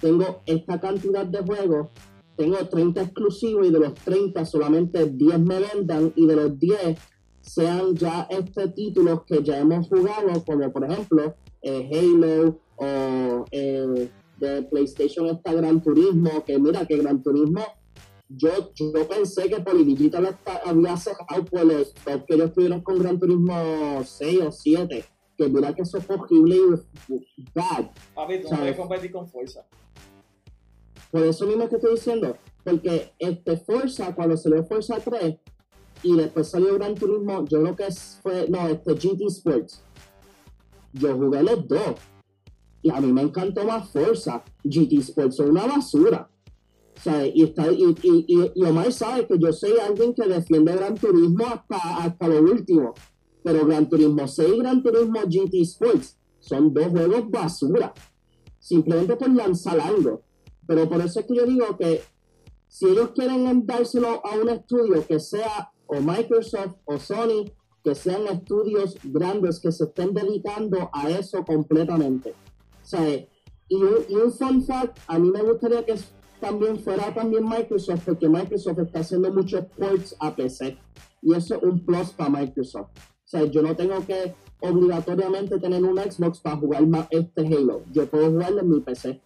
tengo 0.00 0.40
esta 0.46 0.80
cantidad 0.80 1.26
de 1.26 1.40
juegos, 1.40 1.88
tengo 2.36 2.56
30 2.56 3.02
exclusivos 3.02 3.66
y 3.66 3.70
de 3.70 3.80
los 3.80 3.94
30 3.96 4.46
solamente 4.46 5.04
10 5.04 5.38
me 5.40 5.60
vendan 5.60 6.10
y 6.16 6.26
de 6.26 6.36
los 6.36 6.58
10 6.58 6.98
sean 7.42 7.94
ya 7.96 8.26
estos 8.30 8.74
títulos 8.74 9.24
que 9.24 9.42
ya 9.42 9.58
hemos 9.58 9.88
jugado, 9.88 10.42
como 10.46 10.72
por 10.72 10.84
ejemplo 10.84 11.34
eh, 11.60 11.90
Halo 11.92 12.58
o 12.76 13.44
eh, 13.50 14.08
de 14.38 14.62
PlayStation 14.62 15.26
está 15.26 15.52
Gran 15.52 15.82
Turismo, 15.82 16.44
que 16.44 16.58
mira 16.58 16.86
que 16.86 16.96
Gran 16.96 17.22
Turismo, 17.22 17.64
yo, 18.28 18.72
yo 18.74 19.08
pensé 19.08 19.48
que 19.48 19.60
Polydigital 19.60 20.38
había 20.64 20.96
cerrado 20.96 21.44
por 21.44 21.64
los 21.64 21.94
top 21.94 22.26
que 22.26 22.34
ellos 22.34 22.52
tuvieron 22.52 22.82
con 22.82 22.98
Gran 22.98 23.18
Turismo 23.18 24.02
6 24.04 24.40
o 24.42 24.52
7, 24.52 25.04
que 25.36 25.48
mira 25.48 25.74
que 25.74 25.82
eso 25.82 25.98
es 25.98 26.04
posible 26.04 26.56
y 27.08 27.44
bad. 27.54 27.90
Papi, 28.14 28.42
tú 28.42 28.48
no 28.50 28.76
competir 28.76 29.12
con 29.12 29.26
fuerza. 29.28 29.66
Por 31.10 31.24
eso 31.24 31.46
mismo 31.46 31.68
que 31.68 31.76
estoy 31.76 31.94
diciendo, 31.94 32.36
porque 32.64 33.12
este 33.18 33.56
Forza, 33.56 34.14
cuando 34.14 34.36
salió 34.36 34.62
Forza 34.64 34.98
3 35.00 35.36
y 36.02 36.16
después 36.16 36.48
salió 36.48 36.74
Gran 36.74 36.94
Turismo, 36.94 37.46
yo 37.46 37.62
creo 37.62 37.76
que 37.76 37.88
fue, 38.22 38.46
no, 38.48 38.68
este 38.68 38.92
GT 38.92 39.26
Sports, 39.28 39.82
yo 40.92 41.16
jugué 41.16 41.42
los 41.42 41.66
dos 41.66 41.94
y 42.82 42.90
a 42.90 43.00
mí 43.00 43.12
me 43.12 43.22
encantó 43.22 43.64
más 43.64 43.88
Forza. 43.90 44.42
GT 44.64 44.98
Sports 45.00 45.40
es 45.40 45.46
una 45.48 45.66
basura. 45.66 46.30
Y, 47.32 47.44
está, 47.44 47.70
y, 47.70 47.94
y, 48.02 48.52
y, 48.54 48.64
Omar 48.64 48.92
sabe 48.92 49.26
que 49.26 49.38
yo 49.38 49.52
soy 49.52 49.72
alguien 49.78 50.12
que 50.14 50.26
defiende 50.26 50.74
Gran 50.74 50.96
Turismo 50.96 51.46
hasta, 51.46 51.98
hasta 51.98 52.28
lo 52.28 52.42
último. 52.42 52.94
Pero 53.42 53.66
Gran 53.66 53.88
Turismo 53.88 54.26
6 54.26 54.48
y 54.54 54.58
Gran 54.58 54.82
Turismo 54.82 55.20
GT 55.20 55.54
Sports 55.62 56.18
son 56.40 56.74
dos 56.74 56.88
juegos 56.88 57.30
basura. 57.30 57.94
Simplemente 58.58 59.16
por 59.16 59.30
lanzar 59.30 59.80
algo. 59.80 60.22
Pero 60.66 60.88
por 60.88 61.00
eso 61.00 61.20
es 61.20 61.26
que 61.26 61.36
yo 61.36 61.46
digo 61.46 61.76
que 61.78 62.02
si 62.66 62.86
ellos 62.86 63.10
quieren 63.14 63.64
dárselo 63.64 64.20
a 64.26 64.36
un 64.36 64.48
estudio 64.48 65.06
que 65.06 65.20
sea 65.20 65.72
o 65.86 66.00
Microsoft 66.00 66.76
o 66.84 66.98
Sony, 66.98 67.50
que 67.82 67.94
sean 67.94 68.26
estudios 68.26 68.98
grandes 69.04 69.60
que 69.60 69.72
se 69.72 69.84
estén 69.84 70.12
dedicando 70.12 70.90
a 70.92 71.08
eso 71.08 71.44
completamente 71.44 72.34
y 73.68 73.74
un, 73.74 74.32
fun 74.32 74.62
fact, 74.62 74.98
a 75.06 75.18
mí 75.18 75.30
me 75.30 75.42
gustaría 75.42 75.84
que 75.84 75.94
también 76.40 76.78
fuera 76.78 77.12
también 77.12 77.46
Microsoft, 77.46 78.04
porque 78.04 78.28
Microsoft 78.28 78.78
está 78.78 79.00
haciendo 79.00 79.32
muchos 79.32 79.64
ports 79.76 80.16
a 80.20 80.34
PC. 80.34 80.78
Y 81.20 81.34
eso 81.34 81.56
es 81.56 81.62
un 81.62 81.84
plus 81.84 82.10
para 82.10 82.30
Microsoft. 82.30 82.90
O 82.96 83.30
sea, 83.30 83.44
yo 83.44 83.60
no 83.60 83.76
tengo 83.76 84.04
que 84.06 84.34
obligatoriamente 84.60 85.58
tener 85.58 85.82
un 85.82 85.98
Xbox 85.98 86.40
para 86.40 86.56
jugar 86.56 86.82
este 87.10 87.46
Halo. 87.46 87.82
Yo 87.92 88.06
puedo 88.06 88.30
jugarlo 88.30 88.60
en 88.60 88.70
mi 88.70 88.80
PC. 88.80 89.20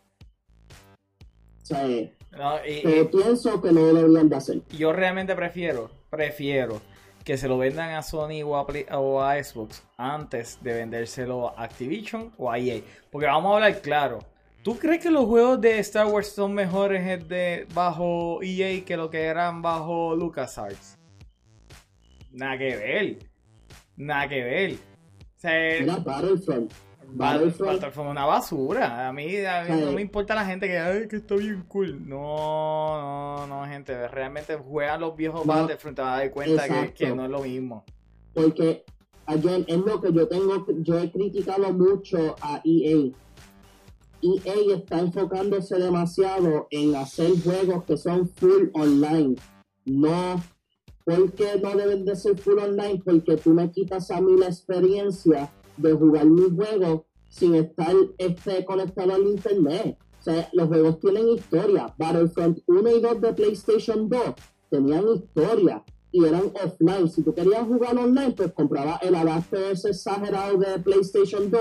pero 2.31 3.11
pienso 3.11 3.63
que 3.63 3.73
no 3.73 3.85
deberían 3.87 4.29
de 4.29 4.37
hacer. 4.37 4.63
Yo 4.71 4.93
realmente 4.93 5.35
prefiero, 5.37 5.91
prefiero 6.11 6.81
que 7.25 7.37
se 7.37 7.49
lo 7.49 7.59
vendan 7.59 7.91
a 7.91 8.03
Sony 8.03 8.43
o 8.43 8.57
a, 9.23 9.43
Xbox 9.43 9.83
antes 9.97 10.59
de 10.63 10.75
vendérselo 10.75 11.57
a 11.59 11.65
Activision 11.65 12.33
o 12.39 12.51
a 12.51 12.59
EA. 12.59 12.81
Porque 13.11 13.27
vamos 13.27 13.53
a 13.53 13.55
hablar 13.57 13.81
claro. 13.81 14.19
¿Tú 14.63 14.79
crees 14.79 15.03
que 15.03 15.11
los 15.11 15.27
juegos 15.27 15.61
de 15.61 15.79
Star 15.81 16.07
Wars 16.07 16.29
son 16.29 16.55
mejores 16.55 17.29
de, 17.29 17.67
bajo 17.75 18.41
EA 18.43 18.85
que 18.85 18.97
lo 18.97 19.11
que 19.11 19.23
eran 19.23 19.61
bajo 19.61 20.15
LucasArts? 20.15 20.99
Nada 22.31 22.59
que 22.59 22.77
ver. 22.77 23.19
Nada 23.97 24.29
que 24.29 24.43
ver. 24.43 24.79
O 25.89 26.01
Battlefront. 26.01 26.73
Battlefront 27.15 27.85
fue 27.93 28.05
una 28.05 28.25
basura. 28.25 29.09
A 29.09 29.13
mí, 29.13 29.27
no 29.69 29.93
me 29.93 30.03
importa 30.03 30.35
la 30.35 30.45
gente 30.45 30.67
que, 30.67 30.79
Ay, 30.79 31.09
que 31.09 31.17
está 31.17 31.37
bien 31.37 31.65
cool. 31.69 32.09
No, 32.09 33.01
no, 33.01 33.47
no, 33.47 33.67
gente. 33.67 34.09
Realmente 34.09 34.57
juega 34.57 34.99
los 34.99 35.17
viejos 35.17 35.47
Battlefront 35.47 35.97
te 35.97 36.03
vas 36.03 36.15
a 36.15 36.19
dar 36.19 36.31
cuenta 36.31 36.93
que, 36.93 37.15
no 37.15 37.25
es 37.25 37.31
lo 37.31 37.43
mismo. 37.43 37.85
Porque, 38.35 38.85
again, 39.27 39.65
es 39.67 39.79
lo 39.79 40.01
que 40.01 40.13
yo 40.13 40.27
tengo. 40.29 40.67
Yo 40.81 40.99
he 40.99 41.11
criticado 41.11 41.73
mucho 41.73 42.37
a 42.41 42.61
EA. 42.65 43.13
EA 44.23 44.77
está 44.77 45.01
enfocándose 45.01 45.77
demasiado 45.79 46.69
en 46.71 46.95
hacer 46.95 47.33
juegos 47.43 47.85
que 47.85 47.97
son 47.97 48.29
full 48.29 48.69
online. 48.75 49.37
No, 49.85 50.41
porque 51.05 51.61
no 51.61 51.75
deben 51.75 52.05
de 52.05 52.15
ser 52.15 52.39
full 52.39 52.59
online? 52.59 53.03
Porque 53.05 53.37
tú 53.37 53.51
me 53.51 53.71
quitas 53.71 54.11
a 54.11 54.21
mí 54.21 54.39
la 54.39 54.47
experiencia 54.47 55.53
de 55.83 55.93
jugar 55.93 56.27
mi 56.27 56.51
juego 56.51 57.07
sin 57.29 57.55
estar 57.55 57.95
este, 58.19 58.65
conectado 58.65 59.15
al 59.15 59.23
internet. 59.23 59.99
O 60.21 60.23
sea, 60.23 60.49
los 60.53 60.69
juegos 60.69 61.01
tienen 61.01 61.29
historia. 61.29 61.93
Battlefront 61.99 62.59
1 62.67 62.91
y 62.91 63.01
2 63.01 63.21
de 63.21 63.33
PlayStation 63.33 64.09
2 64.09 64.21
tenían 64.71 65.09
historia 65.09 65.83
y 66.13 66.25
eran 66.25 66.53
offline. 66.63 67.09
Si 67.09 67.23
tú 67.23 67.35
querías 67.35 67.67
jugar 67.67 67.97
online, 67.97 68.33
pues 68.33 68.53
compraba 68.53 68.99
el 69.03 69.15
adapter 69.15 69.73
ese 69.73 69.91
exagerado 69.91 70.59
de 70.59 70.79
PlayStation 70.79 71.51
2 71.51 71.61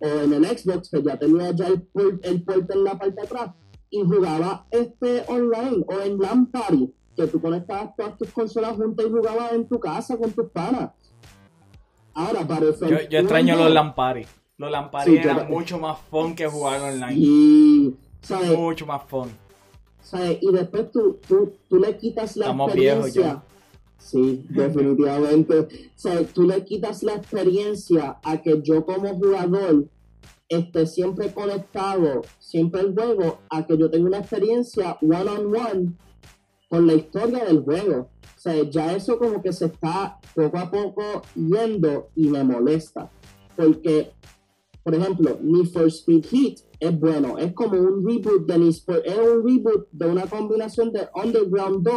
o 0.00 0.06
en 0.06 0.32
el 0.32 0.46
Xbox, 0.46 0.88
que 0.90 1.02
ya 1.02 1.18
tenía 1.18 1.50
ya 1.50 1.66
el, 1.66 1.88
el 2.22 2.44
puerto 2.44 2.72
en 2.72 2.84
la 2.84 2.96
parte 2.96 3.16
de 3.16 3.22
atrás, 3.22 3.50
y 3.90 4.02
jugaba 4.02 4.66
este 4.70 5.24
online 5.28 5.84
o 5.88 6.00
en 6.00 6.18
LAN 6.18 6.46
Party, 6.46 6.94
que 7.16 7.26
tú 7.26 7.40
conectabas 7.40 7.96
todas 7.96 8.16
tus 8.16 8.30
consolas 8.30 8.76
juntas 8.76 9.06
y 9.06 9.10
jugabas 9.10 9.52
en 9.52 9.66
tu 9.66 9.80
casa 9.80 10.16
con 10.16 10.30
tus 10.30 10.50
panas. 10.50 10.92
Ahora, 12.18 12.44
Yo, 12.80 13.08
yo 13.08 13.18
extraño 13.20 13.54
los 13.54 13.70
Lampari. 13.70 14.26
Los 14.56 14.72
Lampari 14.72 15.18
eran 15.18 15.48
mucho 15.48 15.78
más 15.78 16.00
fun 16.10 16.34
que 16.34 16.48
jugar 16.48 16.80
online. 16.80 17.14
Y, 17.16 17.94
Mucho 18.56 18.86
más 18.86 19.04
fun. 19.04 19.30
¿sabes? 20.02 20.38
Y 20.40 20.50
después 20.50 20.90
tú, 20.90 21.20
tú, 21.28 21.52
tú 21.68 21.78
le 21.78 21.96
quitas 21.96 22.36
la 22.36 22.46
Estamos 22.46 22.68
experiencia. 22.70 23.22
Viejos 23.22 23.42
Sí, 23.98 24.44
definitivamente. 24.48 25.90
¿sabes? 25.94 26.32
Tú 26.32 26.42
le 26.42 26.64
quitas 26.64 27.04
la 27.04 27.14
experiencia 27.14 28.18
a 28.24 28.42
que 28.42 28.60
yo 28.62 28.84
como 28.84 29.14
jugador 29.14 29.86
esté 30.48 30.86
siempre 30.86 31.32
conectado, 31.32 32.22
siempre 32.40 32.80
el 32.80 32.94
juego, 32.94 33.38
a 33.48 33.64
que 33.64 33.78
yo 33.78 33.88
tenga 33.90 34.08
una 34.08 34.18
experiencia 34.18 34.98
one 35.02 35.30
on 35.30 35.54
one 35.54 35.92
con 36.68 36.86
la 36.86 36.94
historia 36.94 37.44
del 37.44 37.60
juego. 37.60 38.10
O 38.22 38.40
sea, 38.40 38.62
ya 38.70 38.94
eso 38.94 39.18
como 39.18 39.42
que 39.42 39.52
se 39.52 39.66
está 39.66 40.18
poco 40.34 40.58
a 40.58 40.70
poco 40.70 41.22
yendo 41.34 42.10
y 42.14 42.28
me 42.28 42.44
molesta. 42.44 43.10
Porque, 43.56 44.12
por 44.82 44.94
ejemplo, 44.94 45.38
Need 45.42 45.66
for 45.72 45.86
Speed 45.86 46.26
Heat 46.26 46.58
es 46.78 46.98
bueno. 46.98 47.38
Es 47.38 47.52
como 47.52 47.80
un 47.80 48.06
reboot 48.06 48.46
de 48.46 48.58
Need 48.58 48.74
for, 48.84 49.02
es 49.04 49.18
un 49.18 49.44
reboot 49.44 49.88
de 49.90 50.06
una 50.06 50.26
combinación 50.26 50.92
de 50.92 51.08
Underground 51.14 51.84
2 51.84 51.94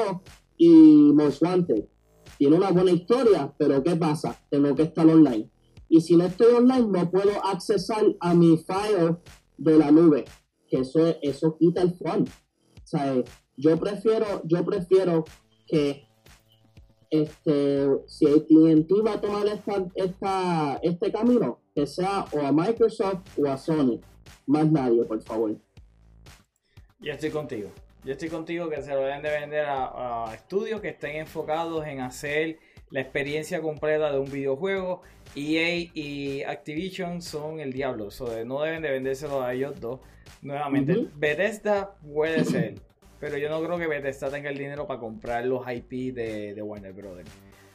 y 0.58 1.12
Most 1.14 1.44
Wanted. 1.44 1.86
Tiene 2.38 2.56
una 2.56 2.72
buena 2.72 2.92
historia, 2.92 3.54
pero 3.58 3.84
¿qué 3.84 3.96
pasa? 3.96 4.40
Tengo 4.50 4.74
que 4.74 4.84
estar 4.84 5.06
online. 5.08 5.50
Y 5.90 6.02
si 6.02 6.16
no 6.16 6.26
estoy 6.26 6.56
online, 6.56 6.88
no 6.88 7.12
puedo 7.12 7.46
accesar 7.46 8.16
a 8.20 8.34
mi 8.34 8.58
file 8.58 9.18
de 9.58 9.78
la 9.78 9.92
nube. 9.92 10.26
Que 10.68 10.80
eso, 10.80 11.06
eso 11.22 11.56
quita 11.58 11.82
el 11.82 11.94
fun. 11.94 12.26
Sea, 12.92 13.24
yo 13.56 13.78
prefiero, 13.78 14.42
yo 14.44 14.66
prefiero 14.66 15.24
que 15.66 16.06
este, 17.10 17.88
si 18.06 18.26
cliente 18.48 18.96
va 19.02 19.14
a 19.14 19.22
tomar 19.22 19.46
esta, 19.48 20.80
este 20.84 21.10
camino, 21.10 21.62
que 21.74 21.88
sea 21.88 22.26
o 22.34 22.42
a 22.42 22.52
Microsoft 22.52 23.40
o 23.40 23.48
a 23.48 23.58
Sony. 23.58 24.02
Más 24.46 24.70
nadie, 24.70 25.06
por 25.06 25.22
favor. 25.22 25.56
Yo 27.00 27.14
estoy 27.14 27.30
contigo. 27.30 27.70
Yo 28.04 28.12
estoy 28.12 28.28
contigo 28.28 28.68
que 28.70 28.82
se 28.82 28.92
lo 28.94 29.00
deben 29.04 29.22
de 29.22 29.30
vender 29.30 29.66
a, 29.70 30.30
estudios 30.34 30.82
que 30.82 30.90
estén 30.90 31.16
enfocados 31.16 31.88
en 31.88 32.02
hacer 32.02 32.60
la 32.92 33.02
experiencia 33.02 33.62
completa 33.62 34.12
de 34.12 34.20
un 34.20 34.32
videojuego. 34.32 35.02
EA 35.36 35.90
y 35.94 36.44
Activision 36.44 37.22
son 37.22 37.60
el 37.60 37.74
diablo. 37.74 38.10
no 38.46 38.62
deben 38.62 38.82
de 38.82 38.92
vendérselo 38.92 39.42
a 39.42 39.54
ellos 39.54 39.80
dos. 39.80 40.00
Nuevamente, 40.42 41.08
Bethesda 41.16 41.96
puede 42.02 42.44
ser 42.46 42.76
pero 43.22 43.38
yo 43.38 43.50
no 43.50 43.64
creo 43.64 43.78
que 43.78 43.88
Bethesda 43.88 44.32
tenga 44.32 44.50
el 44.50 44.58
dinero 44.58 44.88
para 44.88 45.00
comprar 45.00 45.46
los 45.46 45.62
IP 45.72 46.14
de, 46.14 46.60
Warner 46.60 46.92
Brothers. 46.92 47.30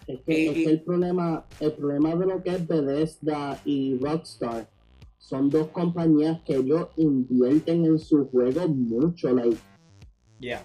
Es 0.09 0.21
que, 0.27 0.65
el 0.65 0.83
problema, 0.83 1.47
el 1.61 1.73
problema 1.73 2.17
de 2.17 2.27
lo 2.27 2.43
que 2.43 2.51
es 2.51 2.67
Bethesda 2.67 3.59
y 3.65 3.97
Rockstar 3.99 4.69
son 5.19 5.49
dos 5.49 5.69
compañías 5.69 6.41
que 6.43 6.57
ellos 6.57 6.89
invierten 6.97 7.85
en 7.87 7.99
sus 7.99 8.29
juegos 8.29 8.69
mucho, 8.69 9.33
like, 9.33 9.57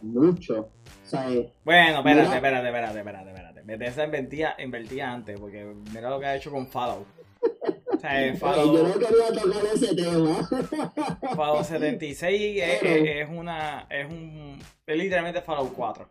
mucho. 0.01 0.69
O 1.13 1.17
bueno, 1.63 1.97
espérate, 1.97 2.35
espérate, 2.35 2.67
espérate, 2.67 2.99
espérate, 2.99 3.29
espérate. 3.29 3.50
Bethesda 3.65 4.05
invertía, 4.05 4.55
invertía 4.59 5.11
antes, 5.11 5.39
porque 5.39 5.73
mira 5.93 6.09
lo 6.09 6.19
que 6.19 6.25
ha 6.25 6.35
hecho 6.35 6.51
con 6.51 6.67
Fallout. 6.67 7.05
Yo 8.01 8.83
no 8.83 8.93
quería 8.93 9.27
tocar 9.27 9.65
ese 9.73 9.95
tema. 9.95 10.49
Fallout 11.35 11.65
76 11.65 12.61
es, 12.63 13.29
una. 13.29 13.87
Es 13.89 14.11
un. 14.11 14.59
Es 14.85 14.97
literalmente 14.97 15.41
Fallout 15.41 15.73
4. 15.73 16.07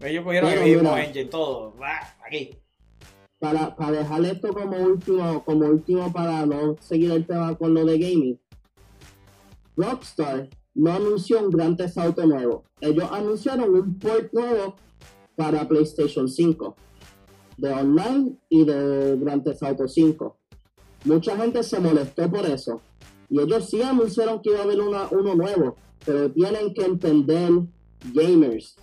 Ellos 0.00 0.24
cogieron 0.24 0.52
el 0.52 0.62
mismo 0.62 0.96
engine, 0.96 1.26
todo. 1.26 1.74
Aquí. 2.24 2.50
Para, 3.38 3.74
para 3.74 3.98
dejar 3.98 4.24
esto 4.24 4.52
como 4.52 4.76
último, 4.76 5.44
como 5.44 5.66
último 5.66 6.12
para 6.12 6.46
no 6.46 6.76
seguir 6.80 7.10
el 7.10 7.26
tema 7.26 7.56
con 7.56 7.74
lo 7.74 7.84
de 7.84 7.98
gaming. 7.98 8.40
Rockstar 9.76 10.48
no 10.74 10.92
anunció 10.92 11.40
un 11.40 11.50
Grand 11.50 11.76
Theft 11.76 11.98
Auto 11.98 12.26
nuevo. 12.26 12.64
Ellos 12.80 13.08
anunciaron 13.10 13.74
un 13.74 13.98
port 13.98 14.32
nuevo 14.32 14.76
para 15.36 15.66
PlayStation 15.66 16.28
5. 16.28 16.76
De 17.56 17.72
online 17.72 18.36
y 18.48 18.64
de 18.64 19.16
Grand 19.18 19.44
Theft 19.44 19.62
Auto 19.62 19.88
5 19.88 20.38
Mucha 21.04 21.36
gente 21.36 21.62
se 21.62 21.80
molestó 21.80 22.30
por 22.30 22.46
eso. 22.46 22.80
Y 23.28 23.40
ellos 23.40 23.68
sí 23.68 23.82
anunciaron 23.82 24.40
que 24.40 24.50
iba 24.50 24.60
a 24.60 24.62
haber 24.62 24.80
una, 24.80 25.08
uno 25.10 25.34
nuevo, 25.34 25.76
pero 26.04 26.30
tienen 26.30 26.72
que 26.74 26.84
entender, 26.84 27.50
gamers, 28.12 28.76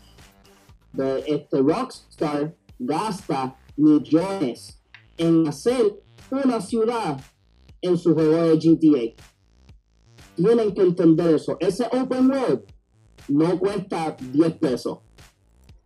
de 0.92 1.24
este 1.28 1.62
Rockstar 1.62 2.56
gasta 2.80 3.56
millones 3.78 4.82
en 5.18 5.48
hacer 5.48 6.02
una 6.32 6.60
ciudad 6.60 7.22
en 7.82 7.98
su 7.98 8.14
juego 8.14 8.44
de 8.44 8.56
GTA. 8.56 9.24
Tienen 10.36 10.74
que 10.74 10.82
entender 10.82 11.36
eso. 11.36 11.58
Ese 11.60 11.86
open 11.86 12.32
world 12.32 12.64
no 13.28 13.60
cuesta 13.60 14.18
10 14.20 14.54
pesos. 14.56 15.00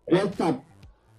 Cuesta 0.06 0.64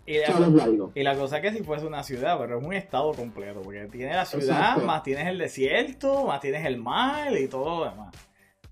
y 0.06 0.18
la, 0.18 0.90
y 0.94 1.02
la 1.02 1.16
cosa 1.16 1.38
es 1.38 1.42
que 1.42 1.56
si 1.56 1.64
fuese 1.64 1.86
una 1.86 2.02
ciudad, 2.02 2.38
pero 2.38 2.58
es 2.58 2.64
un 2.64 2.74
estado 2.74 3.12
completo, 3.14 3.62
porque 3.62 3.86
tiene 3.86 4.14
la 4.14 4.26
ciudad, 4.26 4.76
más 4.82 5.02
tienes 5.02 5.26
el 5.28 5.38
desierto, 5.38 6.26
más 6.26 6.40
tienes 6.40 6.64
el 6.66 6.76
mar 6.76 7.34
y 7.36 7.48
todo 7.48 7.84
lo 7.84 7.90
demás. 7.90 8.14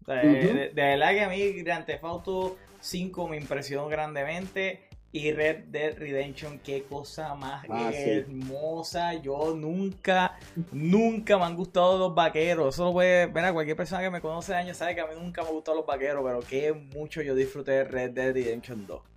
de, 0.06 0.70
verdad 0.74 1.10
que 1.12 1.22
a 1.22 1.28
mí 1.30 1.62
Grand 1.62 1.86
Theft 1.86 2.04
Auto 2.04 2.56
5 2.80 3.28
me 3.28 3.38
impresionó 3.38 3.88
grandemente 3.88 4.80
y 5.10 5.30
Red 5.32 5.64
Dead 5.68 5.96
Redemption, 5.96 6.58
qué 6.58 6.84
cosa 6.84 7.34
más 7.34 7.64
ah, 7.70 7.90
hermosa. 7.94 9.14
Yo 9.14 9.54
nunca, 9.54 10.38
nunca 10.70 11.38
me 11.38 11.44
han 11.44 11.56
gustado 11.56 11.98
los 11.98 12.14
vaqueros. 12.14 12.74
Eso 12.74 12.86
lo 12.86 12.92
puede 12.92 13.26
ver 13.26 13.44
a 13.44 13.52
cualquier 13.54 13.76
persona 13.76 14.02
que 14.02 14.10
me 14.10 14.20
conoce 14.20 14.52
de 14.52 14.58
años, 14.58 14.76
sabe 14.76 14.94
que 14.94 15.00
a 15.00 15.06
mí 15.06 15.14
nunca 15.18 15.42
me 15.42 15.48
han 15.48 15.54
gustado 15.54 15.78
los 15.78 15.86
vaqueros, 15.86 16.22
pero 16.24 16.40
qué 16.40 16.72
mucho 16.72 17.22
yo 17.22 17.34
disfruté 17.34 17.72
de 17.72 17.84
Red 17.84 18.10
Dead 18.10 18.34
Redemption 18.34 18.86
2 18.86 19.11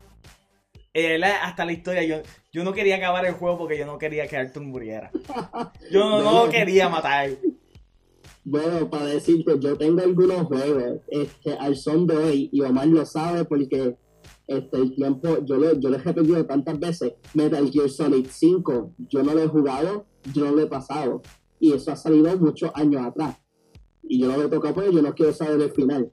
hasta 1.42 1.66
la 1.66 1.74
historia, 1.74 2.04
yo, 2.04 2.18
yo 2.52 2.64
no 2.64 2.74
quería 2.74 2.98
acabar 2.98 3.26
el 3.26 3.34
juego 3.34 3.58
porque 3.58 3.78
yo 3.78 3.86
no 3.86 3.98
quería 3.98 4.28
que 4.28 4.38
Arthur 4.38 4.64
muriera. 4.64 5.12
Yo 5.92 6.22
no, 6.22 6.50
quería 6.50 6.90
matar. 6.90 7.32
Bueno, 8.44 8.90
para 8.90 9.06
decirte, 9.06 9.60
yo 9.60 9.78
tengo 9.78 10.02
algunos 10.02 10.48
juegos 10.48 11.02
este, 11.08 11.54
al 11.54 11.76
son 11.76 12.06
de 12.08 12.16
hoy, 12.16 12.50
y 12.52 12.62
Omar 12.62 12.88
lo 12.88 13.06
sabe 13.06 13.44
porque 13.46 13.98
este, 14.48 14.78
el 14.78 14.96
tiempo, 14.96 15.44
yo 15.46 15.58
lo, 15.58 15.80
yo 15.80 15.90
lo 15.90 15.96
he 15.96 16.00
repetido 16.00 16.46
tantas 16.46 16.80
veces, 16.80 17.14
Metal 17.34 17.70
Gear 17.72 17.90
Solid 17.90 18.28
5, 18.30 18.94
yo 19.10 19.24
no 19.24 19.34
lo 19.34 19.44
he 19.44 19.48
jugado, 19.48 20.06
yo 20.34 20.46
no 20.46 20.52
lo 20.52 20.62
he 20.62 20.68
pasado. 20.68 21.22
Y 21.60 21.74
eso 21.74 21.92
ha 21.92 21.96
salido 21.96 22.38
muchos 22.38 22.72
años 22.76 23.06
atrás. 23.06 23.38
Y 24.04 24.20
yo 24.20 24.28
no 24.28 24.38
lo 24.38 24.44
he 24.46 24.50
tocado 24.50 24.76
porque 24.76 24.94
yo 24.94 25.02
no 25.02 25.16
quiero 25.16 25.34
saber 25.34 25.60
el 25.62 25.72
final 25.72 26.12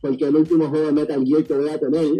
porque 0.00 0.24
el 0.24 0.36
último 0.36 0.68
juego 0.68 0.86
de 0.86 0.92
Metal 0.92 1.24
Gear 1.24 1.44
que 1.44 1.54
voy 1.54 1.68
a 1.68 1.80
tener. 1.80 2.04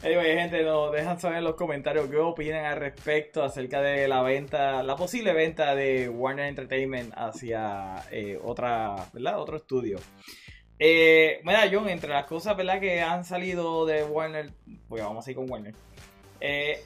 Anyway, 0.00 0.36
gente, 0.36 0.62
nos 0.62 0.92
dejan 0.92 1.18
saber 1.18 1.38
en 1.38 1.44
los 1.44 1.56
comentarios 1.56 2.08
qué 2.08 2.18
opinan 2.18 2.64
al 2.64 2.76
respecto 2.76 3.42
acerca 3.42 3.80
de 3.82 4.06
la 4.06 4.22
venta, 4.22 4.84
la 4.84 4.94
posible 4.94 5.32
venta 5.32 5.74
de 5.74 6.08
Warner 6.08 6.46
Entertainment 6.46 7.12
hacia 7.16 7.96
eh, 8.12 8.38
otra, 8.40 8.94
¿verdad? 9.12 9.40
Otro 9.40 9.56
estudio. 9.56 9.98
Eh, 10.78 11.40
mira, 11.42 11.68
John, 11.72 11.88
entre 11.88 12.10
las 12.10 12.26
cosas, 12.26 12.56
¿verdad? 12.56 12.78
Que 12.78 13.00
han 13.00 13.24
salido 13.24 13.86
de 13.86 14.04
Warner, 14.04 14.52
pues 14.88 15.02
vamos 15.02 15.26
a 15.26 15.30
ir 15.30 15.36
con 15.36 15.50
Warner. 15.50 15.74
Eh, 16.40 16.80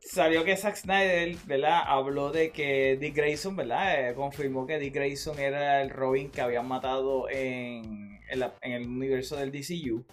salió 0.00 0.42
que 0.42 0.56
Zack 0.56 0.74
Snyder, 0.74 1.36
¿verdad? 1.46 1.82
Habló 1.86 2.32
de 2.32 2.50
que 2.50 2.96
Dick 2.96 3.14
Grayson, 3.14 3.54
¿verdad? 3.54 4.08
Eh, 4.10 4.14
confirmó 4.14 4.66
que 4.66 4.80
Dick 4.80 4.94
Grayson 4.94 5.38
era 5.38 5.82
el 5.82 5.90
Robin 5.90 6.32
que 6.32 6.40
habían 6.40 6.66
matado 6.66 7.28
en 7.30 8.18
el 8.28 8.88
universo 8.88 9.36
del 9.36 9.52
DCU. 9.52 10.04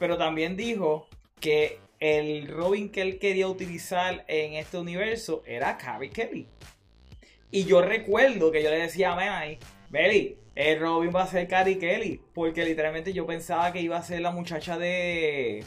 Pero 0.00 0.18
también 0.18 0.56
dijo 0.56 1.06
que 1.42 1.80
el 2.00 2.48
Robin 2.48 2.88
que 2.88 3.02
él 3.02 3.18
quería 3.18 3.48
utilizar 3.48 4.24
en 4.28 4.54
este 4.54 4.78
universo 4.78 5.42
era 5.44 5.76
Carrie 5.76 6.08
Kelly. 6.08 6.48
Y 7.50 7.64
yo 7.64 7.82
recuerdo 7.82 8.50
que 8.50 8.62
yo 8.62 8.70
le 8.70 8.78
decía 8.78 9.12
a 9.12 9.16
Melanie, 9.16 9.58
Belly, 9.90 10.38
el 10.54 10.80
Robin 10.80 11.12
va 11.14 11.24
a 11.24 11.26
ser 11.26 11.46
Carrie 11.48 11.78
Kelly. 11.78 12.20
Porque 12.32 12.64
literalmente 12.64 13.12
yo 13.12 13.26
pensaba 13.26 13.72
que 13.72 13.82
iba 13.82 13.98
a 13.98 14.02
ser 14.02 14.20
la 14.20 14.30
muchacha 14.30 14.78
de... 14.78 15.64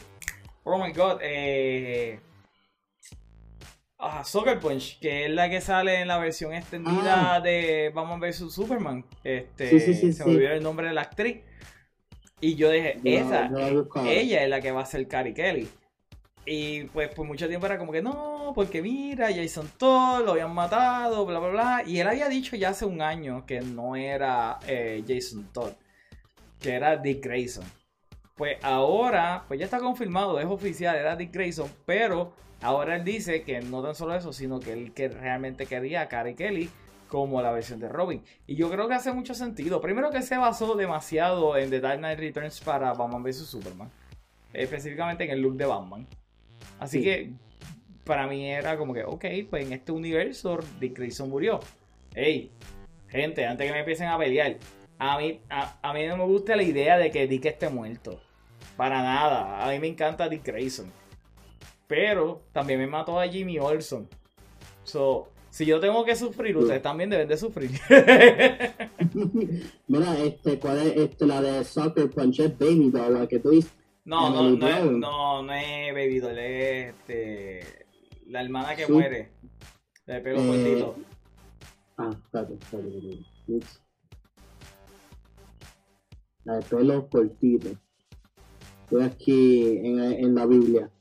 Oh 0.63 0.84
my 0.84 0.91
god, 0.93 1.19
eh... 1.21 2.19
Ah, 3.97 4.23
Soccer 4.23 4.59
Punch, 4.59 4.99
que 4.99 5.26
es 5.26 5.32
la 5.32 5.49
que 5.49 5.61
sale 5.61 6.01
en 6.01 6.07
la 6.07 6.17
versión 6.17 6.53
extendida 6.53 7.36
ah. 7.36 7.41
de 7.41 7.91
Batman 7.93 8.19
vs 8.19 8.53
Superman. 8.53 9.05
Este, 9.23 9.80
se 10.11 10.26
me 10.26 10.32
olvidó 10.32 10.51
el 10.51 10.63
nombre 10.63 10.88
de 10.88 10.93
la 10.93 11.01
actriz. 11.01 11.41
Y 12.42 12.56
yo 12.56 12.70
dije, 12.70 13.00
esa, 13.04 13.50
ella 14.06 14.44
es 14.44 14.50
la 14.50 14.62
que 14.62 14.72
va 14.72 14.82
a 14.82 14.86
ser 14.86 15.08
Carrie 15.08 15.34
Kelly. 15.34 15.68
Y 16.46 16.84
pues 16.86 17.10
por 17.10 17.26
mucho 17.26 17.48
tiempo 17.48 17.66
era 17.66 17.80
como 17.80 17.92
que 17.92 18.04
no, 18.04 18.52
porque 18.54 18.82
mira, 18.82 19.30
Jason 19.34 19.68
Todd 19.78 20.24
lo 20.24 20.34
habían 20.34 20.54
matado, 20.54 21.26
bla, 21.26 21.40
bla, 21.40 21.50
bla. 21.50 21.84
Y 21.86 22.00
él 22.00 22.08
había 22.08 22.30
dicho 22.30 22.56
ya 22.56 22.70
hace 22.70 22.86
un 22.86 23.02
año 23.02 23.46
que 23.46 23.62
no 23.62 23.96
era 23.96 24.60
eh, 24.68 25.04
Jason 25.08 25.50
Todd, 25.52 25.72
que 26.60 26.74
era 26.74 26.98
Dick 26.98 27.24
Grayson. 27.24 27.66
Pues 28.36 28.58
ahora, 28.64 29.46
pues 29.48 29.60
ya 29.60 29.66
está 29.66 29.80
confirmado, 29.80 30.40
es 30.40 30.46
oficial, 30.46 30.96
era 30.96 31.16
Dick 31.16 31.34
Grayson, 31.34 31.72
pero 31.86 32.34
ahora 32.62 32.98
él 32.98 33.06
dice 33.06 33.44
que 33.44 33.62
no 33.62 33.82
tan 33.82 33.96
solo 33.96 34.14
eso, 34.14 34.34
sino 34.34 34.60
que 34.60 34.74
él 34.74 34.94
que 34.94 35.08
realmente 35.08 35.66
quería 35.66 36.02
a 36.02 36.10
Carrie 36.10 36.36
Kelly 36.36 36.70
como 37.16 37.41
la 37.41 37.49
versión 37.53 37.80
de 37.80 37.88
Robin. 37.88 38.22
Y 38.45 38.55
yo 38.55 38.70
creo 38.70 38.89
que 38.89 38.93
hace 38.93 39.13
mucho 39.13 39.34
sentido. 39.34 39.80
Primero 39.80 40.11
que 40.11 40.22
se 40.22 40.36
basó 40.36 40.76
demasiado 40.76 41.55
en 41.55 41.70
The 41.70 41.80
Dark 41.80 41.99
Knight 41.99 42.20
Returns 42.20 42.59
para 42.59 42.91
Batman 42.91 43.24
vs 43.24 43.38
Superman. 43.45 43.89
Específicamente 44.51 45.24
en 45.24 45.32
el 45.32 45.39
look 45.39 45.55
de 45.55 45.66
Batman. 45.66 46.05
Así 46.78 47.01
que 47.01 47.32
para 48.03 48.28
mí 48.28 48.51
era 48.51 48.78
como 48.78 48.93
que, 48.93 49.05
ok, 49.05 49.24
pues 49.49 49.66
en 49.66 49.72
este 49.72 49.93
universo 49.93 50.59
Dick 50.78 50.97
Grayson 50.97 51.30
murió. 51.30 51.61
Ey, 52.13 52.51
gente, 53.07 53.45
antes 53.45 53.66
que 53.66 53.72
me 53.72 53.80
empiecen 53.80 54.09
a 54.09 54.18
pelear, 54.18 54.57
a 54.99 55.18
mí, 55.18 55.39
a, 55.49 55.93
mí 55.93 56.05
no 56.07 56.18
me 56.18 56.26
gusta 56.26 56.57
la 56.57 56.63
idea 56.63 56.97
de 56.97 57.11
que 57.11 57.28
Dick 57.28 57.45
esté 57.45 57.70
muerto. 57.70 58.20
Para 58.76 59.01
nada. 59.01 59.66
A 59.66 59.72
mí 59.72 59.80
me 59.80 59.88
encanta 59.88 60.28
Dick 60.28 60.45
Grayson. 60.45 60.91
Pero 61.88 62.41
también 62.51 62.78
me 62.78 62.88
mató 62.88 63.18
a 63.18 63.28
Jimmy 63.30 63.57
Olson. 63.57 64.09
So, 64.84 65.30
si 65.56 65.66
yo 65.66 65.80
tengo 65.80 66.03
que 66.03 66.18
sufrir, 66.18 66.58
ustedes 66.58 66.82
también 66.82 67.10
deben 67.10 67.30
de 67.30 67.38
sufrir. 67.38 67.72
Mira, 69.88 70.20
este, 70.20 70.60
¿cuál 70.60 70.80
es 70.80 70.97
este, 70.97 71.26
la 71.26 71.41
de 71.41 71.64
Soccer 71.64 72.10
Punch? 72.10 72.39
Baby 72.60 72.91
Doll, 72.91 73.14
la 73.14 73.26
que 73.26 73.39
tú 73.39 73.51
dices. 73.51 73.74
No, 74.03 74.30
no, 74.32 74.49
no, 74.49 74.68
es, 74.68 74.84
no, 74.84 75.43
no 75.43 75.53
es 75.53 75.93
Baby 75.93 76.20
Doll, 76.20 76.39
es 76.39 76.93
este, 76.93 77.86
la 78.28 78.41
hermana 78.41 78.76
que 78.76 78.86
muere. 78.86 79.32
De 80.06 80.20
pelo 80.20 80.41
eh, 80.41 80.45
cortito. 80.45 80.95
Ah, 81.99 82.10
espérate, 82.12 82.53
espérate, 82.56 82.89
La 86.43 86.58
de 86.58 86.62
pelo 86.64 87.08
cortito. 87.08 87.70
Estoy 88.84 89.03
aquí 89.03 89.78
en, 89.78 90.01
en 90.01 90.36
la 90.36 90.45
Biblia. 90.47 90.91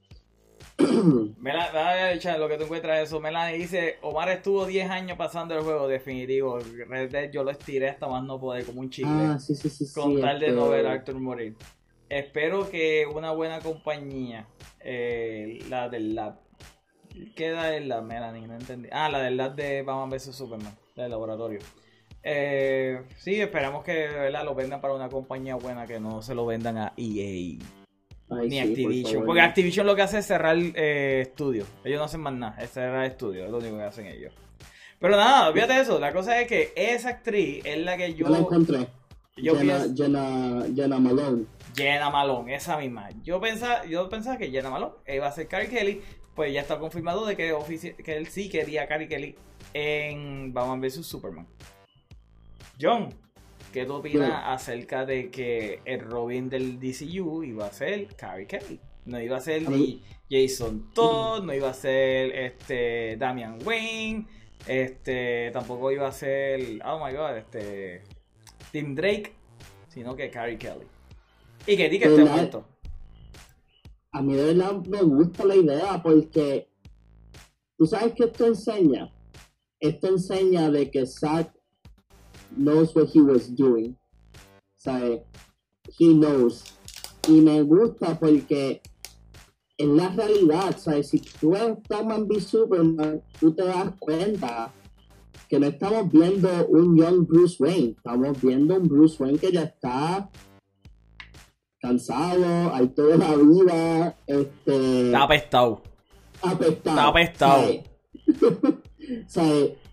Melanie, 1.38 2.38
lo 2.38 2.48
que 2.48 2.56
tú 2.56 2.64
encuentras 2.64 3.02
eso. 3.02 3.20
Melanie 3.20 3.58
dice: 3.58 3.98
Omar 4.02 4.28
estuvo 4.30 4.66
10 4.66 4.90
años 4.90 5.16
pasando 5.16 5.54
el 5.56 5.62
juego 5.62 5.86
definitivo. 5.86 6.58
Red 6.88 7.10
Dead 7.10 7.30
yo 7.30 7.44
lo 7.44 7.50
estiré 7.50 7.88
hasta 7.88 8.08
más 8.08 8.24
no 8.24 8.40
poder, 8.40 8.64
como 8.64 8.80
un 8.80 8.90
chicle. 8.90 9.10
Ah, 9.12 9.38
sí, 9.38 9.54
sí, 9.54 9.68
sí, 9.68 9.86
con 9.92 10.20
tal 10.20 10.40
de 10.40 10.50
no 10.50 10.68
ver 10.68 10.86
a 10.86 10.92
Arthur 10.92 11.14
morir. 11.20 11.56
Espero 12.08 12.68
que 12.70 13.06
una 13.12 13.30
buena 13.30 13.60
compañía, 13.60 14.46
eh, 14.80 15.60
la 15.68 15.88
del 15.88 16.14
lab. 16.14 16.40
Queda 17.36 17.76
en 17.76 17.88
la 17.88 18.00
Melanie, 18.00 18.46
no 18.46 18.54
entendí. 18.54 18.88
Ah, 18.90 19.08
la 19.08 19.20
del 19.20 19.36
lab 19.36 19.54
de 19.54 19.82
Batman 19.82 20.10
vs 20.10 20.34
Superman, 20.34 20.76
del 20.96 21.10
laboratorio. 21.10 21.60
Eh, 22.24 23.02
sí, 23.16 23.40
esperamos 23.40 23.84
que 23.84 24.30
lo 24.30 24.54
vendan 24.54 24.80
para 24.80 24.94
una 24.94 25.08
compañía 25.08 25.54
buena, 25.54 25.86
que 25.86 26.00
no 26.00 26.22
se 26.22 26.34
lo 26.34 26.46
vendan 26.46 26.78
a 26.78 26.92
EA 26.96 27.58
ni 28.35 28.61
Activision. 28.61 29.24
porque 29.24 29.41
Activision 29.41 29.87
lo 29.87 29.97
que 29.97 30.03
hace 30.03 30.18
es 30.18 30.26
cerrar 30.26 30.57
eh, 30.57 31.22
estudios. 31.22 31.68
Ellos 31.85 31.99
no 31.99 32.05
hacen 32.05 32.20
más 32.20 32.35
nada, 32.35 32.57
es 32.62 32.70
cerrar 32.70 33.05
estudios, 33.05 33.47
es 33.47 33.51
lo 33.51 33.59
único 33.59 33.76
que 33.76 33.82
hacen 33.82 34.07
ellos. 34.07 34.32
Pero 34.99 35.16
nada, 35.16 35.53
fíjate 35.53 35.80
eso. 35.80 35.99
La 35.99 36.12
cosa 36.12 36.41
es 36.41 36.49
que 36.49 36.72
esa 36.76 37.11
actriz 37.11 37.62
es 37.64 37.78
la 37.78 37.97
que 37.97 38.14
yo. 38.14 38.28
la 38.28 38.39
encontré. 38.39 38.87
Yo 39.37 39.57
Jenna, 39.57 39.85
Jenna, 39.95 40.64
Jenna, 40.74 40.99
Malone. 40.99 41.45
Jenna 41.74 42.09
Malone, 42.09 42.55
esa 42.55 42.78
misma. 42.78 43.11
Yo 43.22 43.41
pensaba, 43.41 43.85
yo 43.85 44.09
pensaba 44.09 44.39
que 44.39 44.51
Jenna 44.51 44.70
Malone 44.70 44.95
iba 45.09 45.26
a 45.26 45.32
ser 45.32 45.49
Carrie 45.49 45.68
Kelly. 45.68 46.01
Pues 46.35 46.53
ya 46.53 46.62
está 46.62 46.78
confirmado 46.78 47.26
de 47.26 47.37
que, 47.37 47.55
que 48.03 48.16
él 48.16 48.26
sí 48.28 48.49
quería 48.49 48.85
a 48.85 48.87
Carrie 48.89 49.09
Kelly 49.09 49.35
en 49.72 50.53
Batman 50.53 50.80
vs 50.80 51.07
Superman. 51.07 51.47
John, 52.80 53.11
¿Qué 53.74 53.86
tú 53.86 53.94
opinas 53.94 54.40
acerca 54.46 55.04
de 55.04 55.32
que 55.32 55.80
el 55.84 55.98
Robin 55.98 56.48
del 56.48 56.78
DCU 56.78 57.42
iba 57.42 57.66
a 57.66 57.72
ser 57.72 58.06
Carrie 58.14 58.46
Kelly? 58.46 58.78
No 59.04 59.20
iba 59.20 59.38
a 59.38 59.40
ser 59.40 59.68
ni 59.68 60.00
Jason 60.30 60.92
Todd, 60.94 61.42
no 61.42 61.52
iba 61.52 61.70
a 61.70 61.74
ser 61.74 62.30
este 62.36 63.16
Damian 63.16 63.58
Wayne, 63.66 64.28
este 64.68 65.50
tampoco 65.52 65.90
iba 65.90 66.06
a 66.06 66.12
ser, 66.12 66.80
oh 66.84 67.04
my 67.04 67.12
god, 67.16 67.36
este 67.36 68.04
Tim 68.70 68.94
Drake, 68.94 69.32
sino 69.88 70.14
que 70.14 70.30
Carrie 70.30 70.56
Kelly. 70.56 70.86
Y 71.66 71.76
que 71.76 71.88
di 71.88 71.98
que 71.98 72.04
esté 72.04 72.24
muerto. 72.24 72.68
A 74.12 74.22
mí 74.22 74.34
de 74.34 74.54
verdad 74.54 74.86
me 74.86 75.02
gusta 75.02 75.44
la 75.44 75.56
idea 75.56 76.00
porque 76.00 76.68
tú 77.76 77.86
sabes 77.86 78.12
que 78.12 78.22
esto 78.26 78.46
enseña. 78.46 79.12
Esto 79.80 80.06
enseña 80.06 80.70
de 80.70 80.92
que 80.92 81.04
Zack 81.06 81.53
knows 82.57 82.94
what 82.94 83.09
he 83.09 83.20
was 83.20 83.48
doing. 83.48 83.96
O 84.86 85.24
he 85.98 86.14
knows. 86.14 86.64
Y 87.28 87.40
me 87.40 87.62
gusta 87.62 88.18
porque 88.18 88.82
en 89.78 89.96
la 89.96 90.09
realidad, 90.11 90.76
¿sabes? 90.78 91.09
Si 91.09 91.20
tú 91.20 91.50
ves 91.50 91.76
Batman 91.88 92.26
v 92.28 92.40
Superman, 92.40 93.22
tú 93.40 93.52
te 93.52 93.64
das 93.64 93.94
cuenta 93.98 94.72
que 95.48 95.59
no 95.59 95.66
estamos 95.66 96.11
viendo 96.11 96.48
un 96.68 96.96
young 96.96 97.26
Bruce 97.26 97.57
Wayne, 97.62 97.94
estamos 97.96 98.40
viendo 98.40 98.76
un 98.76 98.88
Bruce 98.88 99.22
Wayne 99.22 99.38
que 99.38 99.52
ya 99.52 99.62
está 99.62 100.30
cansado, 101.80 102.72
hay 102.74 102.88
toda 102.88 103.16
la 103.16 103.36
vida, 103.36 104.16
este... 104.26 105.07
Está 105.07 105.22
apestado. 105.22 105.82
Apestado. 106.40 106.96
Está 106.96 107.09
apestado. 107.09 107.62
¿sabes? 109.26 109.72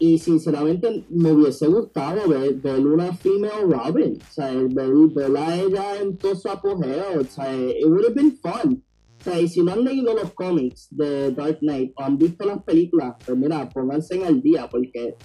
Y 0.00 0.18
sinceramente 0.18 1.04
me 1.10 1.30
hubiese 1.30 1.66
gustado 1.66 2.26
ver, 2.26 2.54
ver 2.54 2.80
una 2.80 3.14
female 3.14 3.68
Robin, 3.68 4.18
o 4.18 4.32
sea, 4.32 4.50
ver, 4.50 4.90
verla 5.14 5.48
a 5.48 5.60
ella 5.60 6.00
en 6.00 6.16
todo 6.16 6.34
su 6.34 6.48
apogeo, 6.48 7.20
o 7.20 7.24
sea, 7.24 7.54
it 7.54 7.84
would 7.84 8.06
have 8.06 8.14
been 8.14 8.34
fun. 8.38 8.82
O 9.20 9.22
sea, 9.22 9.38
y 9.38 9.46
si 9.46 9.62
no 9.62 9.72
han 9.72 9.84
leído 9.84 10.14
los 10.14 10.32
cómics 10.32 10.88
de 10.90 11.30
Dark 11.32 11.58
Knight 11.58 11.92
o 11.96 12.02
han 12.02 12.16
visto 12.16 12.46
las 12.46 12.62
películas, 12.62 13.14
pues 13.24 13.36
mira, 13.36 13.68
pónganse 13.68 14.14
en 14.14 14.24
el 14.24 14.40
día 14.40 14.66
porque 14.70 15.16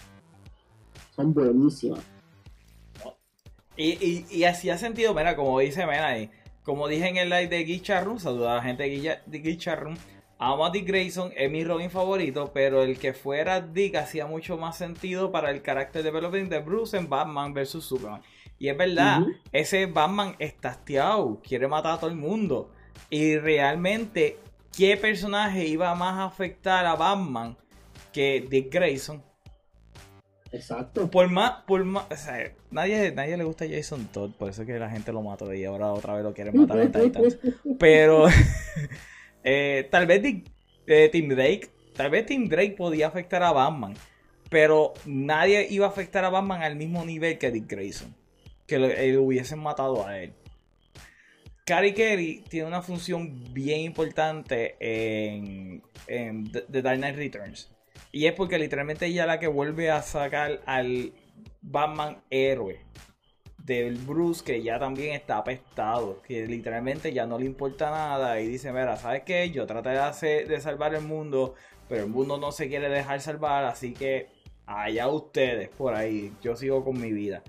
son 1.15 1.33
buenísimas. 1.33 2.03
Y, 3.77 3.91
y, 3.91 4.25
y 4.29 4.43
así 4.43 4.69
ha 4.69 4.77
sentido, 4.77 5.13
mira, 5.13 5.37
como 5.37 5.59
dice 5.59 5.85
Mena 5.85 6.29
como 6.65 6.87
dije 6.87 7.07
en 7.07 7.17
el 7.17 7.29
live 7.29 7.47
de 7.47 7.63
Guicharrum, 7.63 8.17
saluda 8.17 8.53
a 8.53 8.55
la 8.55 8.63
gente 8.63 8.83
de 8.83 9.39
Guicharrum, 9.39 9.95
Amo 10.37 10.65
a 10.65 10.69
Dick 10.69 10.85
Grayson, 10.85 11.31
es 11.35 11.49
mi 11.49 11.63
Robin 11.63 11.89
favorito, 11.89 12.51
pero 12.53 12.83
el 12.83 12.99
que 12.99 13.13
fuera 13.13 13.61
Dick 13.61 13.95
hacía 13.95 14.25
mucho 14.25 14.57
más 14.57 14.77
sentido 14.77 15.31
para 15.31 15.49
el 15.49 15.61
carácter 15.61 16.03
development 16.03 16.49
de 16.49 16.59
Bruce 16.59 16.97
en 16.97 17.09
Batman 17.09 17.53
vs 17.53 17.83
Superman. 17.83 18.21
Y 18.59 18.67
es 18.67 18.77
verdad, 18.77 19.21
ese 19.51 19.85
Batman 19.85 20.35
está 20.39 20.69
hastiado, 20.69 21.41
quiere 21.41 21.67
matar 21.67 21.93
a 21.93 21.99
todo 21.99 22.09
el 22.09 22.17
mundo. 22.17 22.69
Y 23.09 23.37
realmente, 23.37 24.37
¿qué 24.75 24.97
personaje 24.97 25.65
iba 25.65 25.93
más 25.95 26.15
a 26.15 26.25
afectar 26.25 26.85
a 26.85 26.95
Batman 26.95 27.57
que 28.11 28.45
Dick 28.49 28.73
Grayson? 28.73 29.23
Exacto. 30.51 31.09
Por 31.09 31.29
más, 31.29 31.63
por 31.65 31.83
más, 31.83 32.05
o 32.09 32.15
sea, 32.15 32.53
nadie, 32.71 33.11
nadie 33.11 33.37
le 33.37 33.43
gusta 33.43 33.65
a 33.65 33.69
Jason 33.69 34.05
Todd, 34.07 34.31
por 34.31 34.49
eso 34.49 34.61
es 34.61 34.67
que 34.67 34.79
la 34.79 34.89
gente 34.89 35.11
lo 35.11 35.21
mató 35.21 35.53
y 35.53 35.65
ahora 35.65 35.91
otra 35.91 36.13
vez 36.13 36.23
lo 36.23 36.33
quieren 36.33 36.57
matar 36.57 36.79
en 36.79 36.91
Titans. 36.93 37.37
Pero 37.77 38.27
eh, 39.45 39.87
tal 39.91 40.07
vez 40.07 40.23
eh, 40.87 41.09
Tim 41.11 41.29
Drake, 41.29 41.69
tal 41.93 42.09
vez 42.09 42.25
Tim 42.25 42.49
Drake 42.49 42.71
podía 42.71 43.07
afectar 43.07 43.43
a 43.43 43.51
Batman, 43.51 43.93
pero 44.49 44.93
nadie 45.05 45.67
iba 45.69 45.85
a 45.85 45.89
afectar 45.89 46.25
a 46.25 46.29
Batman 46.29 46.63
al 46.63 46.75
mismo 46.75 47.05
nivel 47.05 47.37
que 47.37 47.51
Dick 47.51 47.67
Grayson, 47.67 48.15
que 48.65 48.79
lo, 48.79 48.87
hubiesen 49.21 49.59
matado 49.59 50.05
a 50.05 50.19
él. 50.19 50.33
Carrie 51.63 51.93
Kelly 51.93 52.43
tiene 52.49 52.67
una 52.67 52.81
función 52.81 53.53
bien 53.53 53.81
importante 53.81 54.75
en, 54.79 55.83
en 56.07 56.51
The 56.51 56.81
Dark 56.81 56.97
Knight 56.97 57.15
Returns. 57.15 57.71
Y 58.11 58.25
es 58.27 58.33
porque 58.33 58.57
literalmente 58.57 59.05
ella 59.07 59.23
es 59.23 59.27
la 59.27 59.39
que 59.39 59.47
vuelve 59.47 59.91
a 59.91 60.01
sacar 60.01 60.61
al 60.65 61.13
Batman 61.61 62.17
héroe 62.29 62.79
del 63.65 63.95
Bruce 63.97 64.43
que 64.43 64.61
ya 64.61 64.77
también 64.77 65.15
está 65.15 65.37
apestado, 65.37 66.21
que 66.21 66.45
literalmente 66.45 67.11
ya 67.11 67.25
no 67.25 67.39
le 67.39 67.45
importa 67.45 67.89
nada 67.89 68.39
y 68.39 68.47
dice, 68.47 68.71
mira, 68.71 68.95
¿sabes 68.95 69.23
qué? 69.23 69.49
Yo 69.49 69.65
traté 69.65 69.89
de, 69.89 69.99
hacer, 69.99 70.47
de 70.47 70.61
salvar 70.61 70.93
el 70.93 71.01
mundo, 71.01 71.55
pero 71.89 72.03
el 72.03 72.09
mundo 72.09 72.37
no 72.37 72.51
se 72.51 72.67
quiere 72.69 72.89
dejar 72.89 73.21
salvar, 73.21 73.65
así 73.65 73.93
que 73.93 74.27
allá 74.67 75.07
ustedes 75.07 75.69
por 75.69 75.95
ahí, 75.95 76.31
yo 76.43 76.55
sigo 76.55 76.83
con 76.83 77.01
mi 77.01 77.11
vida. 77.11 77.41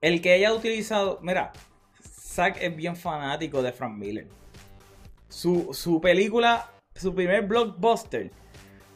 El 0.00 0.22
que 0.22 0.32
haya 0.32 0.54
utilizado, 0.54 1.18
mira, 1.22 1.52
Zack 2.02 2.62
es 2.62 2.74
bien 2.74 2.96
fanático 2.96 3.62
de 3.62 3.72
Frank 3.72 3.96
Miller. 3.96 4.26
Su, 5.28 5.74
su 5.74 6.00
película, 6.00 6.70
su 6.94 7.14
primer 7.14 7.42
blockbuster 7.42 8.30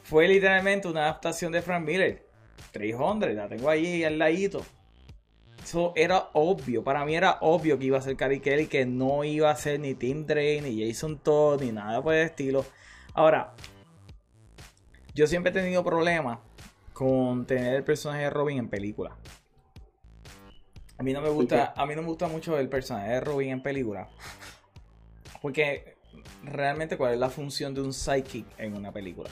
fue 0.05 0.27
literalmente 0.27 0.89
una 0.89 1.03
adaptación 1.03 1.53
de 1.53 1.61
Frank 1.61 1.85
Miller. 1.85 2.27
300, 2.73 3.35
la 3.35 3.49
tengo 3.49 3.69
ahí 3.69 4.05
al 4.05 4.19
ladito. 4.19 4.65
Eso 5.69 5.93
era 5.97 6.31
obvio, 6.33 6.83
para 6.83 7.05
mí 7.05 7.15
era 7.15 7.37
obvio 7.43 7.79
que 7.79 7.85
iba 7.85 7.99
a 7.99 8.01
ser 8.01 8.17
Carrie 8.17 8.41
Kelly, 8.41 8.69
que 8.69 8.87
no 8.87 9.23
iba 9.23 9.51
a 9.51 9.55
ser 9.55 9.79
ni 9.79 9.95
Tim 9.95 10.25
Drake, 10.25 10.63
ni 10.63 10.83
Jason 10.83 11.19
Todd, 11.19 11.61
ni 11.61 11.73
nada 11.73 12.03
por 12.03 12.15
el 12.15 12.25
estilo. 12.25 12.65
Ahora, 13.13 13.53
yo 15.15 15.27
siempre 15.27 15.51
he 15.51 15.53
tenido 15.53 15.85
problemas 15.85 16.39
con 16.95 17.45
tener 17.45 17.75
el 17.75 17.85
personaje 17.85 18.23
de 18.23 18.31
Robin 18.31 18.57
en 18.57 18.71
película. 18.71 19.15
A 20.97 21.03
mí 21.03 21.13
no 21.13 21.21
me 21.21 21.29
gusta, 21.29 21.75
a 21.77 21.85
mí 21.85 21.95
no 21.95 22.01
me 22.01 22.09
gusta 22.09 22.29
mucho 22.29 22.59
el 22.59 22.71
personaje 22.71 23.11
de 23.11 23.21
Robin 23.21 23.51
en 23.51 23.63
película. 23.63 24.09
Porque 25.43 25.99
realmente 26.45 26.97
cuál 26.97 27.13
es 27.13 27.21
la 27.21 27.29
función 27.29 27.75
de 27.75 27.83
un 27.83 27.93
psychic 27.93 28.47
en 28.57 28.75
una 28.75 28.91
película. 28.91 29.29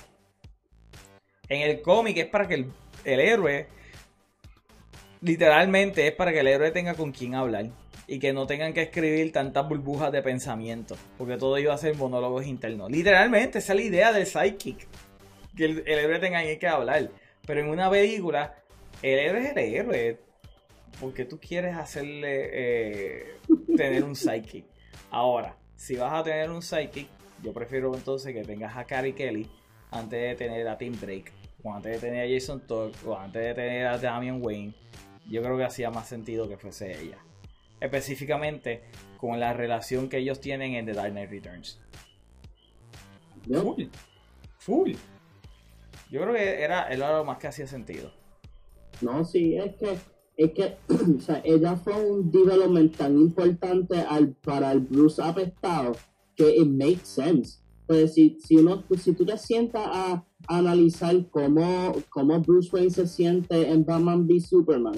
En 1.48 1.62
el 1.62 1.80
cómic 1.80 2.18
es 2.18 2.26
para 2.26 2.46
que 2.46 2.66
el, 3.04 3.20
héroe, 3.20 3.68
literalmente 5.26 6.06
es 6.06 6.14
para 6.14 6.32
que 6.32 6.40
el 6.40 6.46
héroe 6.46 6.70
tenga 6.70 6.94
con 6.94 7.10
quién 7.10 7.34
hablar 7.34 7.66
y 8.06 8.20
que 8.20 8.32
no 8.32 8.46
tengan 8.46 8.72
que 8.72 8.82
escribir 8.82 9.32
tantas 9.32 9.68
burbujas 9.68 10.12
de 10.12 10.22
pensamiento, 10.22 10.96
porque 11.18 11.36
todo 11.36 11.58
iba 11.58 11.74
a 11.74 11.78
ser 11.78 11.96
monólogos 11.96 12.46
internos. 12.46 12.90
Literalmente, 12.90 13.58
esa 13.58 13.72
es 13.72 13.80
la 13.80 13.84
idea 13.84 14.12
del 14.12 14.26
psychic, 14.26 14.86
que 15.56 15.64
el, 15.64 15.82
héroe 15.86 16.20
tenga 16.20 16.42
que 16.42 16.68
hablar. 16.68 17.10
Pero 17.44 17.60
en 17.60 17.68
una 17.68 17.90
película, 17.90 18.54
el 19.02 19.18
héroe 19.18 19.46
es 19.46 19.50
el 19.50 19.58
héroe, 19.58 20.20
porque 21.00 21.24
tú 21.24 21.40
quieres 21.40 21.74
hacerle 21.74 22.50
eh, 22.52 23.26
tener 23.76 24.04
un 24.04 24.14
psychic. 24.14 24.64
Ahora, 25.10 25.56
si 25.74 25.96
vas 25.96 26.12
a 26.12 26.22
tener 26.22 26.50
un 26.50 26.62
psychic, 26.62 27.08
yo 27.42 27.52
prefiero 27.52 27.92
entonces 27.94 28.32
que 28.32 28.44
tengas 28.44 28.76
a 28.76 28.84
Carrie 28.84 29.14
Kelly 29.14 29.48
antes 29.90 30.20
de 30.20 30.34
tener 30.36 30.68
a 30.68 30.78
Tim 30.78 30.92
Drake, 30.92 31.32
o 31.64 31.74
antes 31.74 32.00
de 32.00 32.08
tener 32.08 32.24
a 32.24 32.32
Jason 32.32 32.60
Todd, 32.64 32.92
o 33.04 33.18
antes 33.18 33.42
de 33.42 33.54
tener 33.54 33.86
a 33.88 33.98
Damian 33.98 34.40
Wayne, 34.40 34.72
yo 35.28 35.42
creo 35.42 35.56
que 35.56 35.64
hacía 35.64 35.90
más 35.90 36.08
sentido 36.08 36.48
que 36.48 36.56
fuese 36.56 37.00
ella. 37.00 37.18
Específicamente 37.80 38.82
con 39.18 39.38
la 39.40 39.52
relación 39.52 40.08
que 40.08 40.18
ellos 40.18 40.40
tienen 40.40 40.74
en 40.74 40.86
The 40.86 40.92
Dark 40.92 41.12
Knight 41.12 41.30
Returns. 41.30 41.80
Full. 43.44 43.84
Full. 44.58 44.92
Yo 46.10 46.20
creo 46.20 46.34
que 46.34 46.62
era, 46.62 46.88
era 46.88 47.16
lo 47.16 47.24
más 47.24 47.38
que 47.38 47.48
hacía 47.48 47.66
sentido. 47.66 48.12
No, 49.00 49.24
sí, 49.24 49.56
es 49.56 49.74
que, 49.76 49.98
es 50.36 50.52
que 50.52 50.76
o 51.18 51.20
sea, 51.20 51.40
ella 51.44 51.76
fue 51.76 51.92
un 51.94 52.30
development 52.30 52.96
tan 52.96 53.18
importante 53.18 53.98
al, 53.98 54.32
para 54.34 54.72
el 54.72 54.80
Bruce 54.80 55.22
apestado 55.22 55.92
que 56.34 56.56
it 56.56 56.68
makes 56.68 57.04
sense. 57.04 57.58
Pues 57.86 58.14
si, 58.14 58.38
si, 58.40 58.56
uno, 58.56 58.84
si 58.98 59.12
tú 59.12 59.24
te 59.24 59.38
sientas 59.38 59.86
a, 59.86 60.24
analizar 60.48 61.28
cómo, 61.30 61.92
cómo 62.08 62.40
Bruce 62.40 62.70
Wayne 62.72 62.90
se 62.90 63.06
siente 63.06 63.68
en 63.68 63.84
Batman 63.84 64.26
v 64.26 64.40
Superman, 64.40 64.94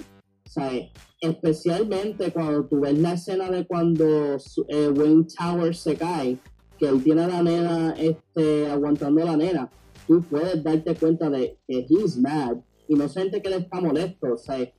¿sabes? 0.49 0.91
especialmente 1.21 2.33
cuando 2.33 2.65
tú 2.67 2.81
ves 2.81 2.99
la 2.99 3.15
escena 3.15 3.51
de 3.51 3.67
cuando 3.67 4.37
eh, 4.69 4.89
Wayne 4.89 5.27
Tower 5.37 5.75
se 5.75 5.97
cae, 5.97 6.39
que 6.79 6.87
él 6.87 7.03
tiene 7.03 7.23
a 7.23 7.29
la 7.29 7.43
nena 7.43 7.95
este, 7.99 8.71
aguantando 8.71 9.25
la 9.25 9.37
nena, 9.37 9.71
tú 10.07 10.23
puedes 10.23 10.63
darte 10.63 10.95
cuenta 10.95 11.29
de 11.29 11.59
que 11.67 11.87
he's 11.89 12.17
mad 12.17 12.59
y 12.87 12.95
no 12.95 13.09
siente 13.09 13.43
que 13.43 13.49
él 13.49 13.55
está 13.55 13.81
molesto, 13.81 14.35
o 14.35 14.37
sea, 14.37 14.73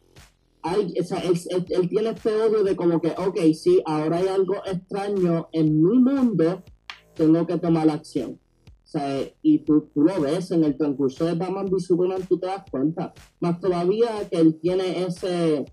hay, 0.62 0.94
o 1.00 1.04
sea 1.04 1.20
él, 1.20 1.40
él, 1.70 1.90
tiene 1.90 2.10
este 2.12 2.34
odio 2.34 2.64
de 2.64 2.76
como 2.76 3.02
que, 3.02 3.10
ok, 3.10 3.38
sí, 3.54 3.82
ahora 3.86 4.18
hay 4.18 4.28
algo 4.28 4.56
extraño 4.66 5.50
en 5.52 5.82
mi 5.82 6.00
mundo 6.00 6.64
tengo 7.20 7.46
que 7.46 7.58
tomar 7.58 7.86
la 7.86 7.94
acción. 7.94 8.40
O 8.90 8.92
sea, 8.92 9.22
y 9.44 9.60
tú, 9.60 9.88
tú, 9.94 10.02
lo 10.02 10.20
ves 10.20 10.50
en 10.50 10.64
el 10.64 10.76
transcurso 10.76 11.24
de 11.24 11.36
Batman 11.36 11.68
v 11.72 11.80
Superman, 11.80 12.26
tú 12.28 12.40
te 12.40 12.48
das 12.48 12.64
cuenta. 12.72 13.14
Más 13.40 13.60
todavía 13.60 14.28
que 14.28 14.38
él 14.38 14.60
tiene 14.60 15.04
ese 15.04 15.64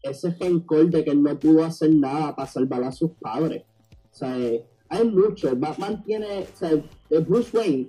ese 0.00 0.30
rencor 0.38 0.90
de 0.90 1.02
que 1.02 1.10
él 1.10 1.20
no 1.20 1.36
pudo 1.36 1.64
hacer 1.64 1.92
nada 1.92 2.36
para 2.36 2.48
salvar 2.48 2.84
a 2.84 2.92
sus 2.92 3.10
padres. 3.20 3.64
O 4.12 4.14
sea, 4.14 4.36
hay 4.88 5.08
mucho. 5.08 5.56
Batman 5.56 6.04
tiene, 6.04 6.42
o 6.42 6.56
sea, 6.56 6.70
Bruce 7.26 7.56
Wayne. 7.56 7.88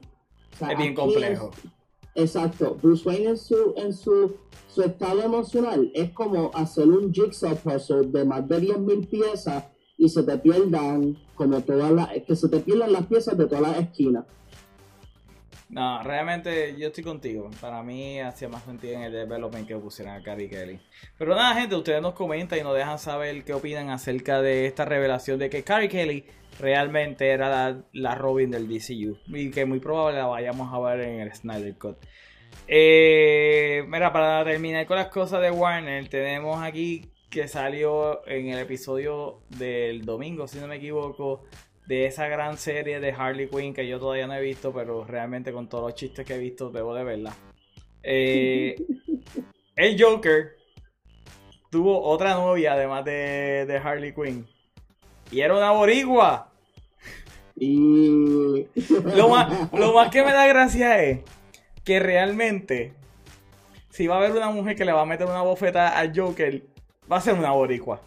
es 0.60 0.78
bien 0.80 0.96
complejo. 0.96 1.52
exacto. 2.16 2.80
Bruce 2.82 3.08
Wayne 3.08 3.30
en 3.30 3.38
su, 3.38 3.74
en 3.76 3.94
su, 3.94 4.38
su 4.74 4.82
estado 4.82 5.22
emocional 5.22 5.92
es 5.94 6.10
como 6.14 6.50
hacer 6.56 6.88
un 6.88 7.14
jigsaw 7.14 7.56
puzzle 7.58 8.08
de 8.08 8.26
más 8.26 8.48
de 8.48 8.60
10.000 8.60 9.08
piezas 9.08 9.66
y 9.98 10.10
se 10.10 10.24
te 10.24 10.38
pierdan 10.38 11.18
como 11.36 11.62
todas 11.62 11.92
las, 11.92 12.10
que 12.26 12.36
se 12.36 12.50
te 12.50 12.60
pierdan 12.60 12.94
las 12.94 13.06
piezas 13.06 13.38
de 13.38 13.46
todas 13.46 13.62
las 13.62 13.78
esquinas. 13.80 14.26
No, 15.70 16.04
realmente 16.04 16.76
yo 16.78 16.88
estoy 16.88 17.04
contigo. 17.04 17.50
Para 17.60 17.82
mí 17.82 18.20
hacía 18.20 18.48
más 18.48 18.64
sentido 18.64 18.94
en 18.94 19.02
el 19.02 19.12
development 19.12 19.68
que 19.68 19.76
pusieran 19.76 20.22
a 20.22 20.24
Carrie 20.24 20.48
Kelly. 20.48 20.80
Pero 21.18 21.36
nada, 21.36 21.56
gente, 21.56 21.76
ustedes 21.76 22.02
nos 22.02 22.14
comentan 22.14 22.60
y 22.60 22.62
nos 22.62 22.76
dejan 22.76 23.00
saber 23.00 23.44
qué 23.44 23.54
opinan 23.54 23.90
acerca 23.90 24.42
de 24.42 24.68
esta 24.68 24.86
revelación 24.86 25.40
de 25.40 25.50
que 25.50 25.64
Carrie 25.64 25.90
Kelly 25.90 26.26
realmente 26.60 27.30
era 27.30 27.84
la, 27.92 28.16
Robin 28.16 28.52
del 28.52 28.68
DCU. 28.68 29.18
Y 29.28 29.50
que 29.50 29.66
muy 29.66 29.80
probable 29.80 30.20
la 30.20 30.28
vayamos 30.28 30.72
a 30.72 30.80
ver 30.80 31.02
en 31.02 31.20
el 31.22 31.34
Snyder 31.34 31.76
Cut. 31.78 31.98
Eh, 32.68 33.84
mira, 33.88 34.14
para 34.14 34.46
terminar 34.46 34.86
con 34.86 34.98
las 34.98 35.08
cosas 35.08 35.42
de 35.42 35.52
Warner, 35.52 36.08
tenemos 36.10 36.62
aquí 36.62 37.10
que 37.36 37.50
salió 37.50 38.26
en 38.30 38.48
el 38.48 38.60
episodio 38.60 39.42
del 39.50 40.06
domingo, 40.06 40.48
si 40.48 40.58
no 40.58 40.68
me 40.68 40.78
equivoco, 40.78 41.44
de 41.86 42.06
esa 42.06 42.30
gran 42.30 42.58
serie 42.58 43.02
de 43.02 43.12
Harley 43.12 43.50
Quinn 43.50 43.74
que 43.74 43.86
yo 43.86 44.00
todavía 44.00 44.26
no 44.26 44.36
he 44.36 44.42
visto, 44.42 44.72
pero 44.72 45.04
realmente 45.04 45.52
con 45.52 45.68
todos 45.68 45.84
los 45.84 45.96
chistes 45.96 46.26
que 46.26 46.36
he 46.36 46.38
visto 46.38 46.70
debo 46.70 46.96
de 46.96 47.04
verla. 47.04 47.36
Eh, 48.04 48.78
el 49.76 50.02
Joker 50.02 50.56
tuvo 51.70 52.04
otra 52.04 52.36
novia 52.36 52.72
además 52.72 53.04
de, 53.04 53.66
de 53.68 53.78
Harley 53.84 54.14
Quinn. 54.14 54.48
Y 55.30 55.42
era 55.42 55.58
una 55.58 55.72
boricua. 55.72 56.54
Y... 57.58 58.66
Lo 59.14 59.28
más, 59.28 59.74
lo 59.74 59.94
más 59.94 60.10
que 60.10 60.24
me 60.24 60.32
da 60.32 60.48
gracia 60.48 61.04
es 61.04 61.20
que 61.84 62.00
realmente, 62.00 62.94
si 63.90 64.08
va 64.08 64.16
a 64.16 64.18
haber 64.20 64.32
una 64.32 64.52
mujer 64.52 64.78
que 64.78 64.86
le 64.86 64.94
va 64.94 65.02
a 65.02 65.06
meter 65.06 65.28
una 65.28 65.42
bofeta 65.42 66.00
al 66.00 66.18
Joker, 66.18 66.75
va 67.12 67.18
a 67.18 67.22
ser 67.22 67.34
una 67.34 67.52
boricua. 67.52 68.02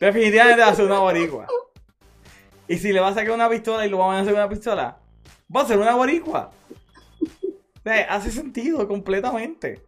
Definitivamente 0.00 0.62
va 0.62 0.68
a 0.68 0.74
ser 0.74 0.84
una 0.84 0.98
boricua. 0.98 1.46
Y 2.68 2.78
si 2.78 2.92
le 2.92 3.00
va 3.00 3.08
a 3.08 3.14
sacar 3.14 3.32
una 3.32 3.48
pistola 3.48 3.86
y 3.86 3.90
lo 3.90 3.98
van 3.98 4.16
a 4.16 4.20
hacer 4.20 4.32
una 4.32 4.48
pistola, 4.48 4.98
va 5.54 5.62
a 5.62 5.66
ser 5.66 5.78
una 5.78 5.94
boricua. 5.94 6.50
hace 8.08 8.30
sentido 8.30 8.86
completamente. 8.88 9.82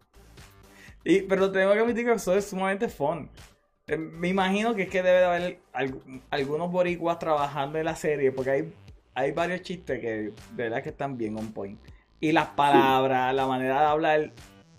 Y, 1.04 1.22
pero 1.22 1.50
tengo 1.52 1.72
que 1.72 1.80
admitir 1.80 2.04
que 2.04 2.12
eso 2.12 2.34
es 2.34 2.46
sumamente 2.46 2.88
fun. 2.88 3.30
Eh, 3.86 3.96
me 3.96 4.28
imagino 4.28 4.74
que 4.74 4.82
es 4.82 4.88
que 4.88 5.02
debe 5.02 5.18
de 5.18 5.24
haber 5.24 5.60
algunos 6.30 6.72
boricuas 6.72 7.18
trabajando 7.20 7.78
en 7.78 7.84
la 7.84 7.94
serie, 7.94 8.32
porque 8.32 8.50
hay, 8.50 8.72
hay 9.14 9.30
varios 9.30 9.62
chistes 9.62 10.00
que 10.00 10.08
de 10.08 10.32
verdad 10.56 10.82
que 10.82 10.88
están 10.88 11.16
bien 11.16 11.38
on 11.38 11.52
point. 11.52 11.78
Y 12.18 12.32
las 12.32 12.48
palabras, 12.48 13.34
la 13.34 13.46
manera 13.46 13.80
de 13.80 13.86
hablar, 13.86 14.32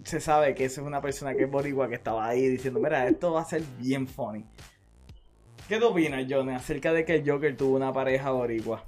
se 0.07 0.21
sabe 0.21 0.55
que 0.55 0.63
esa 0.63 0.79
es 0.79 0.87
una 0.87 1.01
persona 1.01 1.35
que 1.35 1.43
es 1.43 1.51
boricua 1.51 1.89
que 1.89 1.95
estaba 1.95 2.25
ahí 2.25 2.47
diciendo, 2.47 2.79
mira, 2.79 3.05
esto 3.09 3.33
va 3.33 3.41
a 3.41 3.45
ser 3.45 3.61
bien 3.77 4.07
funny. 4.07 4.45
¿Qué 5.67 5.77
te 5.77 5.83
opinas, 5.83 6.25
Johnny, 6.29 6.53
acerca 6.53 6.93
de 6.93 7.03
que 7.03 7.15
el 7.15 7.29
Joker 7.29 7.57
tuvo 7.57 7.75
una 7.75 7.91
pareja 7.91 8.31
boricua? 8.31 8.85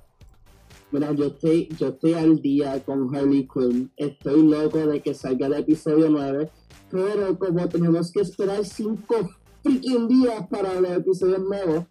Mira, 0.91 1.11
yo 1.11 1.25
estoy, 1.25 1.67
yo 1.77 1.89
estoy 1.89 2.13
al 2.13 2.41
día 2.41 2.81
con 2.85 3.13
Harley 3.13 3.45
Quinn. 3.53 3.91
Estoy 3.97 4.43
loco 4.43 4.77
de 4.77 5.01
que 5.01 5.13
salga 5.13 5.47
el 5.47 5.55
episodio 5.55 6.09
9. 6.09 6.49
Pero 6.89 7.37
como 7.37 7.67
tenemos 7.67 8.13
que 8.13 8.21
esperar 8.21 8.63
5 8.63 9.29
freaking 9.61 10.07
días 10.07 10.47
para 10.47 10.79
los 10.79 10.91
episodios 10.91 11.41
nuevos, 11.41 11.83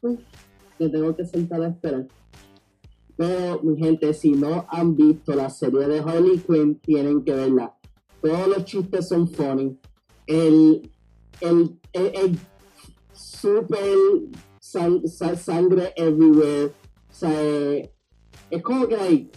pues 0.00 0.18
me 0.80 0.88
tengo 0.88 1.14
que 1.14 1.24
sentar 1.24 1.62
a 1.62 1.68
esperar. 1.68 2.08
Pero, 3.16 3.62
mi 3.62 3.76
gente, 3.80 4.12
si 4.12 4.32
no 4.32 4.66
han 4.68 4.96
visto 4.96 5.34
la 5.34 5.48
serie 5.50 5.86
de 5.86 6.00
Harley 6.00 6.38
Quinn, 6.40 6.80
tienen 6.80 7.22
que 7.22 7.32
verla. 7.32 7.76
Todos 8.22 8.48
los 8.48 8.64
chistes 8.64 9.08
son 9.08 9.28
funny. 9.28 9.76
El, 10.26 10.90
el, 11.40 11.78
el, 11.92 12.38
super 13.12 13.86
sangre 15.36 15.92
everywhere. 15.96 16.66
O 16.66 17.12
sea, 17.12 17.32
es 18.50 18.62
como 18.62 18.86
que 18.86 18.94
hay 18.94 19.30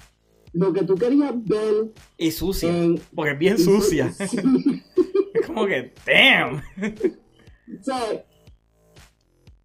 lo 0.54 0.72
que 0.72 0.84
tú 0.84 0.96
querías 0.96 1.34
ver. 1.44 1.92
Y 2.18 2.32
sucia. 2.32 2.72
porque 3.14 3.32
es 3.32 3.40
bien 3.40 3.58
sucia. 3.58 4.14
es 4.20 5.48
como 5.48 5.66
que, 5.66 5.94
damn. 6.06 6.58
O 6.58 7.84
sea, 7.84 8.26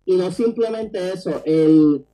y 0.04 0.16
no 0.16 0.32
simplemente 0.32 1.12
eso, 1.12 1.42
el. 1.44 2.06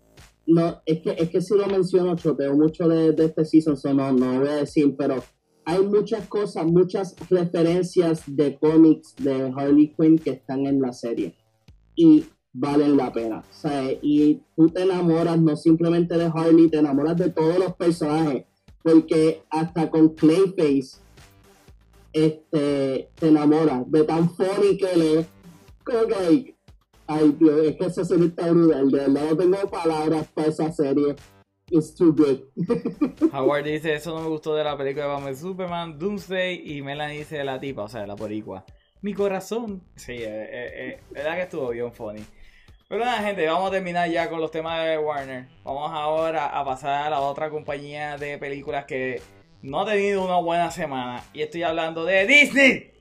No, 0.48 0.80
es 0.86 1.00
que, 1.00 1.10
es 1.18 1.28
que 1.30 1.40
si 1.40 1.56
lo 1.56 1.66
menciono, 1.66 2.14
choteo 2.14 2.54
mucho 2.54 2.86
de, 2.88 3.12
de 3.12 3.24
este 3.24 3.44
season, 3.44 3.76
so 3.76 3.92
no, 3.92 4.12
no 4.12 4.38
voy 4.40 4.48
a 4.48 4.56
decir, 4.56 4.94
pero 4.96 5.24
hay 5.66 5.84
muchas 5.84 6.28
cosas, 6.28 6.64
muchas 6.64 7.16
referencias 7.28 8.22
de 8.26 8.56
cómics 8.56 9.16
de 9.16 9.52
Harley 9.54 9.92
Quinn 9.98 10.16
que 10.16 10.30
están 10.30 10.64
en 10.64 10.80
la 10.80 10.92
serie. 10.92 11.34
Y 11.96 12.24
valen 12.52 12.96
la 12.96 13.12
pena. 13.12 13.42
O 13.64 13.68
y 14.00 14.40
tú 14.54 14.68
te 14.68 14.82
enamoras 14.84 15.40
no 15.40 15.56
simplemente 15.56 16.16
de 16.16 16.30
Harley, 16.32 16.70
te 16.70 16.78
enamoras 16.78 17.16
de 17.16 17.30
todos 17.30 17.58
los 17.58 17.74
personajes. 17.74 18.44
Porque 18.80 19.42
hasta 19.50 19.90
con 19.90 20.10
Clayface 20.10 21.00
este, 22.12 23.10
te 23.16 23.28
enamoras 23.28 23.90
de 23.90 24.04
tan 24.04 24.30
funny 24.30 24.78
que 24.78 24.96
le 24.96 25.26
que 25.84 26.54
ay 27.08 27.36
Dios, 27.38 27.60
es 27.60 27.76
que 27.76 27.86
esa 27.86 28.04
serie 28.04 28.26
está 28.28 28.50
brutal, 28.50 28.90
de 28.90 28.98
verdad 28.98 29.30
no 29.30 29.36
tengo 29.36 29.70
palabras 29.70 30.28
para 30.32 30.48
esa 30.48 30.72
serie. 30.72 31.16
It's 31.68 31.94
too 31.94 32.12
good. 32.12 32.42
Howard 33.32 33.64
dice, 33.64 33.94
eso 33.94 34.14
no 34.14 34.22
me 34.22 34.28
gustó 34.28 34.54
de 34.54 34.62
la 34.62 34.76
película 34.76 35.06
de 35.06 35.12
Batman 35.12 35.36
Superman, 35.36 35.98
Doomsday, 35.98 36.62
y 36.64 36.80
Melanie 36.80 37.18
dice 37.18 37.42
la 37.42 37.58
tipa, 37.58 37.82
o 37.82 37.88
sea, 37.88 38.02
de 38.02 38.06
la 38.06 38.14
poricua. 38.14 38.64
Mi 39.02 39.14
corazón. 39.14 39.82
Sí, 39.96 40.12
eh, 40.12 40.24
eh, 40.24 40.72
eh, 40.74 41.00
verdad 41.10 41.34
que 41.34 41.42
estuvo 41.42 41.70
bien 41.70 41.92
funny. 41.92 42.24
Pero 42.88 43.04
nada, 43.04 43.18
gente, 43.18 43.44
vamos 43.48 43.68
a 43.68 43.72
terminar 43.72 44.08
ya 44.08 44.30
con 44.30 44.40
los 44.40 44.52
temas 44.52 44.84
de 44.84 44.96
Warner. 44.96 45.48
Vamos 45.64 45.90
ahora 45.92 46.46
a 46.46 46.64
pasar 46.64 47.06
a 47.06 47.10
la 47.10 47.18
otra 47.20 47.50
compañía 47.50 48.16
de 48.16 48.38
películas 48.38 48.84
que 48.84 49.20
no 49.60 49.80
ha 49.80 49.86
tenido 49.86 50.24
una 50.24 50.36
buena 50.36 50.70
semana. 50.70 51.24
Y 51.32 51.42
estoy 51.42 51.64
hablando 51.64 52.04
de 52.04 52.26
Disney. 52.26 52.92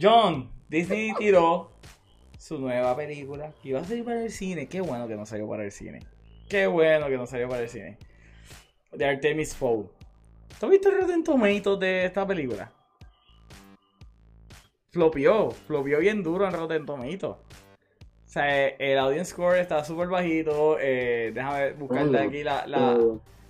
John, 0.00 0.50
Disney 0.68 1.14
tiró 1.18 1.72
su 2.38 2.58
nueva 2.58 2.94
película 2.94 3.54
que 3.62 3.70
iba 3.70 3.80
a 3.80 3.84
salir 3.84 4.04
para 4.04 4.22
el 4.22 4.30
cine. 4.30 4.68
Qué 4.68 4.82
bueno 4.82 5.08
que 5.08 5.16
no 5.16 5.24
salió 5.24 5.48
para 5.48 5.64
el 5.64 5.72
cine. 5.72 6.00
Qué 6.52 6.66
bueno 6.66 7.06
que 7.08 7.16
no 7.16 7.26
salió 7.26 7.48
para 7.48 7.62
el 7.62 7.68
cine. 7.70 7.96
De 8.92 9.06
Artemis 9.06 9.56
Fowl. 9.56 9.88
¿Tú 10.60 10.66
has 10.66 10.70
visto 10.70 10.90
el 10.90 11.00
Rotten 11.00 11.24
Tomatoes 11.24 11.80
de 11.80 12.04
esta 12.04 12.26
película? 12.26 12.70
Flopió, 14.90 15.50
flopió 15.50 16.00
bien 16.00 16.22
duro 16.22 16.46
en 16.46 16.52
Rotten 16.52 16.84
Tomatoes. 16.84 17.36
O 17.36 17.38
sea, 18.26 18.68
el 18.68 18.98
audience 18.98 19.30
score 19.30 19.60
está 19.60 19.82
súper 19.82 20.08
bajito. 20.08 20.76
Eh, 20.78 21.32
déjame 21.34 21.72
buscarle 21.72 22.18
aquí 22.18 22.44
la. 22.44 22.66
la... 22.66 22.98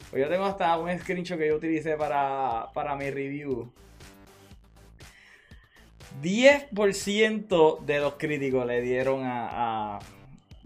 Pues 0.09 0.23
yo 0.23 0.29
tengo 0.29 0.45
hasta 0.45 0.79
un 0.79 0.97
screenshot 0.97 1.37
que 1.37 1.49
yo 1.49 1.57
utilicé 1.57 1.97
para, 1.97 2.69
para 2.73 2.95
mi 2.95 3.11
review. 3.11 3.69
10% 6.23 7.81
de 7.81 7.99
los 7.99 8.15
críticos 8.15 8.65
le 8.65 8.81
dieron 8.81 9.25
a, 9.25 9.97
a 9.97 9.99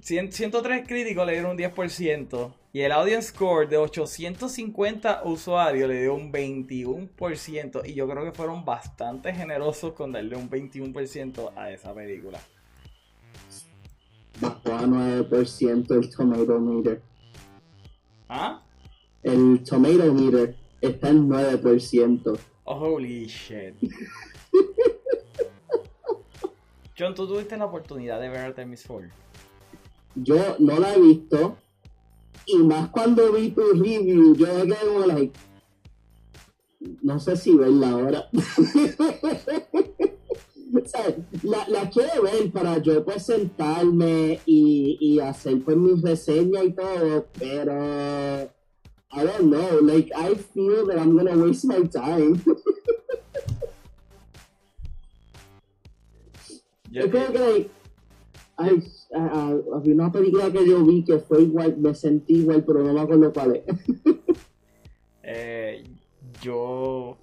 103 0.06 0.86
críticos 0.86 1.26
le 1.26 1.32
dieron 1.32 1.52
un 1.52 1.58
10% 1.58 2.52
y 2.72 2.80
el 2.82 2.92
audience 2.92 3.28
score 3.28 3.68
de 3.68 3.76
850 3.76 5.22
usuarios 5.24 5.88
le 5.88 6.02
dio 6.02 6.14
un 6.14 6.32
21% 6.32 7.82
y 7.84 7.94
yo 7.94 8.08
creo 8.08 8.24
que 8.24 8.32
fueron 8.32 8.64
bastante 8.64 9.32
generosos 9.32 9.94
con 9.94 10.12
darle 10.12 10.36
un 10.36 10.48
21% 10.48 11.52
a 11.56 11.70
esa 11.70 11.92
película 11.92 12.40
bajó 14.40 14.72
a 14.74 14.82
9% 14.82 15.90
el 15.90 16.10
tomato 16.10 16.58
meter. 16.60 17.00
¿Ah? 18.28 18.62
El 19.22 19.62
tomato 19.64 20.12
meter 20.12 20.56
está 20.80 21.08
en 21.08 21.28
9%. 21.28 22.38
holy 22.64 23.26
shit. 23.26 23.74
John, 26.98 27.14
¿tú 27.14 27.28
tuviste 27.28 27.56
la 27.58 27.66
oportunidad 27.66 28.20
de 28.20 28.30
ver 28.30 28.40
Artemis 28.40 28.82
Fowl? 28.84 29.10
Yo 30.16 30.56
no 30.58 30.78
la 30.78 30.94
he 30.94 31.00
visto. 31.00 31.56
Y 32.46 32.58
más 32.58 32.90
cuando 32.90 33.32
vi 33.32 33.50
tu 33.50 33.62
review, 33.72 34.34
yo 34.34 34.46
me 34.46 34.64
quedé 34.64 34.76
como 34.86 35.06
like. 35.06 35.38
No 37.02 37.18
sé 37.18 37.36
si 37.36 37.54
verla 37.54 37.90
ahora. 37.90 38.28
la, 41.42 41.68
la, 41.68 41.90
quiero 41.90 42.22
ver 42.22 42.50
para 42.52 42.78
yo 42.78 43.04
pues 43.04 43.24
sentarme 43.24 44.40
y, 44.46 44.96
y 45.00 45.20
hacer 45.20 45.60
pues 45.62 45.76
mis 45.76 46.00
reseñas 46.02 46.64
y 46.64 46.72
todo, 46.72 47.26
pero 47.38 48.50
I 49.12 49.24
don't 49.24 49.50
know, 49.50 49.80
like 49.80 50.10
I 50.14 50.34
feel 50.34 50.86
that 50.86 50.98
I'm 50.98 51.16
gonna 51.16 51.36
waste 51.36 51.64
my 51.64 51.82
time. 51.82 52.42
Yo 56.90 57.08
creo 57.10 57.32
que 57.32 57.70
hay, 59.16 59.60
había 59.74 59.94
una 59.94 60.12
película 60.12 60.50
que 60.52 60.66
yo 60.66 60.84
vi 60.84 61.04
que 61.04 61.18
fue 61.18 61.42
igual, 61.42 61.76
me 61.78 61.94
sentí 61.94 62.34
igual, 62.38 62.64
pero 62.64 62.82
no 62.82 62.92
me 62.92 63.00
acuerdo 63.00 63.32
cuál 63.32 63.56
es. 63.56 63.64
eh, 65.22 65.84
yo 66.42 67.16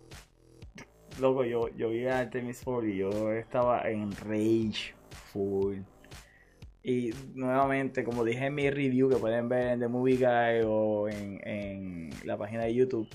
loco, 1.19 1.43
yo, 1.45 1.69
yo 1.69 1.89
vi 1.89 2.05
a 2.05 2.19
Artemis 2.19 2.63
y 2.83 2.97
yo 2.97 3.31
estaba 3.31 3.89
en 3.89 4.11
rage 4.11 4.93
full. 5.31 5.77
Y 6.83 7.11
nuevamente, 7.33 8.03
como 8.03 8.23
dije 8.25 8.47
en 8.47 8.55
mi 8.55 8.69
review 8.69 9.09
que 9.09 9.15
pueden 9.15 9.47
ver 9.47 9.69
en 9.69 9.79
The 9.79 9.87
Movie 9.87 10.17
Guy 10.17 10.65
o 10.65 11.07
en, 11.07 12.09
la 12.25 12.37
página 12.37 12.63
de 12.63 12.73
YouTube, 12.73 13.07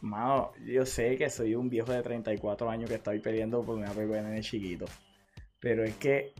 mano, 0.00 0.52
yo 0.66 0.84
sé 0.84 1.16
que 1.16 1.30
soy 1.30 1.54
un 1.54 1.68
viejo 1.68 1.92
de 1.92 2.02
34 2.02 2.68
años 2.68 2.90
que 2.90 2.96
estoy 2.96 3.20
peleando 3.20 3.62
por 3.62 3.76
una 3.76 3.92
película 3.92 4.36
el 4.36 4.42
chiquito. 4.42 4.86
Pero 5.60 5.84
es 5.84 5.94
que 5.96 6.32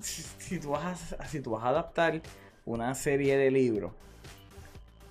si, 0.00 0.58
tú 0.58 0.70
vas 0.70 1.12
a, 1.12 1.26
si 1.26 1.40
tú 1.40 1.52
vas 1.52 1.64
a 1.64 1.68
adaptar 1.68 2.22
una 2.64 2.94
serie 2.94 3.36
de 3.36 3.50
libros, 3.50 3.92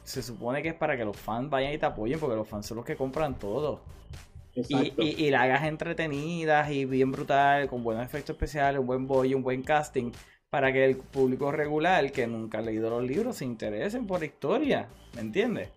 se 0.04 0.22
supone 0.22 0.62
que 0.62 0.70
es 0.70 0.76
para 0.76 0.96
que 0.96 1.06
los 1.06 1.18
fans 1.18 1.50
vayan 1.50 1.74
y 1.74 1.78
te 1.78 1.86
apoyen, 1.86 2.20
porque 2.20 2.36
los 2.36 2.48
fans 2.48 2.68
son 2.68 2.78
los 2.78 2.86
que 2.86 2.96
compran 2.96 3.38
todo. 3.38 3.82
Y, 4.56 5.30
la 5.32 5.44
hagas 5.44 5.66
entretenida 5.66 6.72
y 6.72 6.86
bien 6.86 7.12
brutal, 7.12 7.68
con 7.68 7.84
buenos 7.84 8.06
efectos 8.06 8.36
especiales, 8.36 8.80
un 8.80 8.88
buen 8.88 9.06
boy, 9.06 9.34
un 9.34 9.44
buen 9.44 9.64
casting, 9.64 10.12
para 10.50 10.72
que 10.72 10.86
el 10.86 10.96
público 10.96 11.52
regular 11.52 12.10
que 12.12 12.26
nunca 12.26 12.60
ha 12.60 12.62
leído 12.62 12.90
los 12.90 13.04
libros 13.04 13.38
se 13.38 13.46
interesen 13.46 14.08
por 14.08 14.22
la 14.22 14.28
historia, 14.28 14.88
¿me 15.16 15.22
entiendes? 15.22 15.70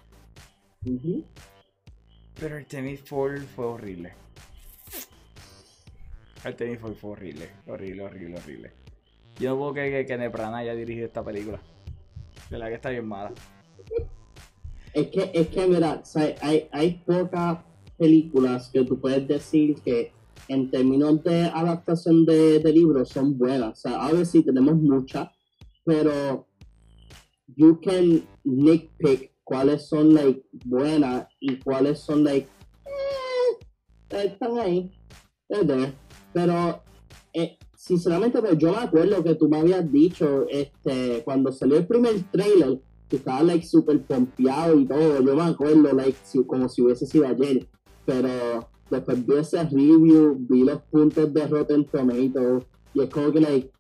Pero 2.39 2.57
Artemis 2.57 3.01
Fowl 3.01 3.41
fue 3.41 3.67
horrible. 3.67 4.13
Artemis 6.45 6.79
Fowl 6.79 6.95
fue 6.95 7.11
horrible, 7.11 7.49
horrible, 7.67 8.03
horrible, 8.03 8.37
horrible. 8.37 8.73
Yo 9.39 9.51
no 9.51 9.59
puedo 9.59 9.73
creer 9.73 10.07
que 10.07 10.17
Neprana 10.17 10.59
haya 10.59 10.75
dirigido 10.75 11.07
esta 11.07 11.25
película. 11.25 11.61
De 12.51 12.59
la 12.59 12.69
que 12.69 12.75
está 12.75 12.91
bien 12.91 13.07
mala. 13.07 13.33
Es 14.93 15.09
que, 15.09 15.31
es 15.33 15.49
que 15.49 15.67
mira, 15.67 16.03
hay, 16.43 16.69
hay 16.73 17.03
pocas 17.07 17.59
películas 17.97 18.71
que 18.73 18.85
tú 18.85 18.99
puedes 19.01 19.29
decir 19.29 19.77
que 19.83 20.13
en 20.49 20.71
términos 20.71 21.23
de 21.23 21.43
adaptación 21.43 22.25
de, 22.25 22.61
libros 22.73 23.11
son 23.11 23.37
buenas. 23.37 23.79
O 23.79 23.81
sea, 23.89 24.07
a 24.07 24.13
ver 24.13 24.27
si 24.27 24.43
tenemos 24.43 24.77
muchas, 24.77 25.29
pero 25.85 26.47
you 27.57 27.81
can 27.81 28.23
nitpick 28.45 29.33
cuáles 29.45 29.89
son 29.89 30.15
like 30.15 30.43
buenas 30.65 31.27
y 31.41 31.57
cuáles 31.59 32.01
son 32.01 32.25
like 32.25 32.49
eh, 34.11 34.25
están 34.25 34.59
ahí. 34.59 34.91
Pero 36.33 36.83
eh, 37.33 37.59
sinceramente 37.77 38.41
pues, 38.41 38.59
yo 38.59 38.73
me 38.73 38.79
acuerdo 38.79 39.23
que 39.23 39.35
tú 39.35 39.49
me 39.49 39.59
habías 39.59 39.91
dicho 39.91 40.47
este 40.49 41.23
cuando 41.25 41.53
salió 41.53 41.77
el 41.77 41.87
primer 41.87 42.23
trailer 42.31 42.81
que 43.09 43.17
estaba 43.17 43.43
like 43.43 43.67
super 43.67 44.01
pompeado 44.03 44.79
y 44.79 44.87
todo, 44.87 45.23
yo 45.23 45.37
me 45.37 45.43
acuerdo 45.43 45.93
like 45.93 46.19
como 46.47 46.69
si 46.69 46.83
hubiese 46.83 47.07
sido 47.07 47.27
ayer 47.27 47.67
pero 48.05 48.69
después 48.91 49.27
vi 49.27 49.37
ese 49.37 49.63
review, 49.65 50.37
vi 50.39 50.65
los 50.65 50.81
puntos 50.83 51.33
de 51.33 51.47
Rotten 51.47 51.85
Tomatoes 51.85 52.65
y 52.95 53.03
es 53.03 53.11
como 53.11 53.31
que 53.33 53.41
like, 53.41 53.71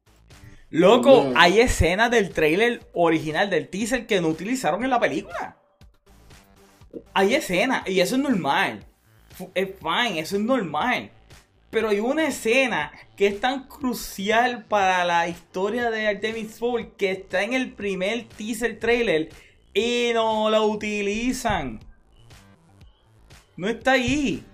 Loco, 0.70 1.32
hay 1.34 1.60
escenas 1.60 2.10
del 2.10 2.30
trailer 2.30 2.86
original 2.92 3.48
del 3.48 3.68
teaser 3.68 4.06
que 4.06 4.20
no 4.20 4.28
utilizaron 4.28 4.84
en 4.84 4.90
la 4.90 5.00
película. 5.00 5.56
Hay 7.14 7.34
escenas, 7.34 7.88
y 7.88 8.00
eso 8.00 8.16
es 8.16 8.22
normal. 8.22 8.84
Es 9.54 9.70
fine, 9.80 10.20
eso 10.20 10.36
es 10.36 10.42
normal. 10.42 11.10
Pero 11.70 11.90
hay 11.90 12.00
una 12.00 12.26
escena 12.26 12.92
que 13.16 13.26
es 13.26 13.40
tan 13.40 13.68
crucial 13.68 14.64
para 14.64 15.04
la 15.04 15.28
historia 15.28 15.90
de 15.90 16.08
Artemis 16.08 16.58
Fowl 16.58 16.94
que 16.96 17.10
está 17.10 17.42
en 17.42 17.52
el 17.52 17.72
primer 17.72 18.24
teaser 18.24 18.78
trailer 18.78 19.28
y 19.74 20.10
no 20.14 20.48
la 20.48 20.62
utilizan. 20.62 21.80
No 23.56 23.68
está 23.68 23.92
ahí. 23.92 24.44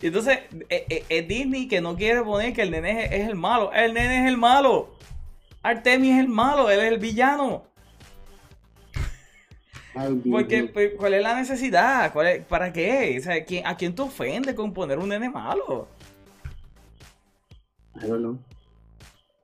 Entonces, 0.00 0.40
eh, 0.68 0.86
eh, 0.88 1.04
es, 1.08 1.28
Disney 1.28 1.68
que 1.68 1.80
no 1.80 1.96
quiere 1.96 2.22
poner 2.22 2.52
que 2.52 2.62
el 2.62 2.70
nene 2.70 3.04
es, 3.04 3.28
el 3.28 3.34
malo. 3.34 3.72
El 3.72 3.94
nene 3.94 4.22
es 4.22 4.28
el 4.28 4.36
malo. 4.36 4.96
Artemis 5.62 6.14
es 6.14 6.20
el 6.20 6.28
malo, 6.28 6.70
él 6.70 6.80
es 6.80 6.92
el 6.92 6.98
villano. 6.98 7.67
Porque, 10.30 10.64
pues, 10.64 10.92
¿cuál 10.96 11.14
es 11.14 11.22
la 11.22 11.34
necesidad? 11.34 12.12
¿Para 12.48 12.72
qué? 12.72 13.62
¿a 13.64 13.76
quién 13.76 13.94
te 13.94 14.02
ofende 14.02 14.54
con 14.54 14.72
poner 14.72 14.98
un 14.98 15.08
nene 15.08 15.28
malo? 15.28 15.88
I 17.96 18.06
don't 18.06 18.20
know. 18.20 18.38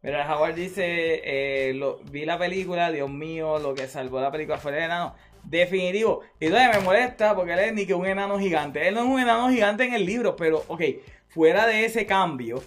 Mira, 0.04 0.30
Howard 0.30 0.54
dice, 0.54 0.82
eh, 1.24 1.80
vi 2.10 2.26
la 2.26 2.38
película, 2.38 2.92
Dios 2.92 3.10
mío, 3.10 3.58
lo 3.58 3.74
que 3.74 3.88
salvó 3.88 4.20
la 4.20 4.30
película 4.30 4.58
fue 4.58 4.76
el 4.76 4.84
enano. 4.84 5.14
Definitivo. 5.44 6.20
Y 6.38 6.46
entonces 6.46 6.76
me 6.76 6.84
molesta 6.84 7.34
porque 7.34 7.54
él 7.54 7.58
es 7.60 7.72
ni 7.72 7.86
que 7.86 7.94
un 7.94 8.04
enano 8.04 8.38
gigante. 8.38 8.86
Él 8.86 8.94
no 8.94 9.00
es 9.00 9.06
un 9.06 9.20
enano 9.20 9.48
gigante 9.48 9.84
en 9.84 9.94
el 9.94 10.04
libro, 10.04 10.36
pero, 10.36 10.62
ok, 10.68 10.82
fuera 11.28 11.66
de 11.66 11.86
ese 11.86 12.04
cambio, 12.04 12.62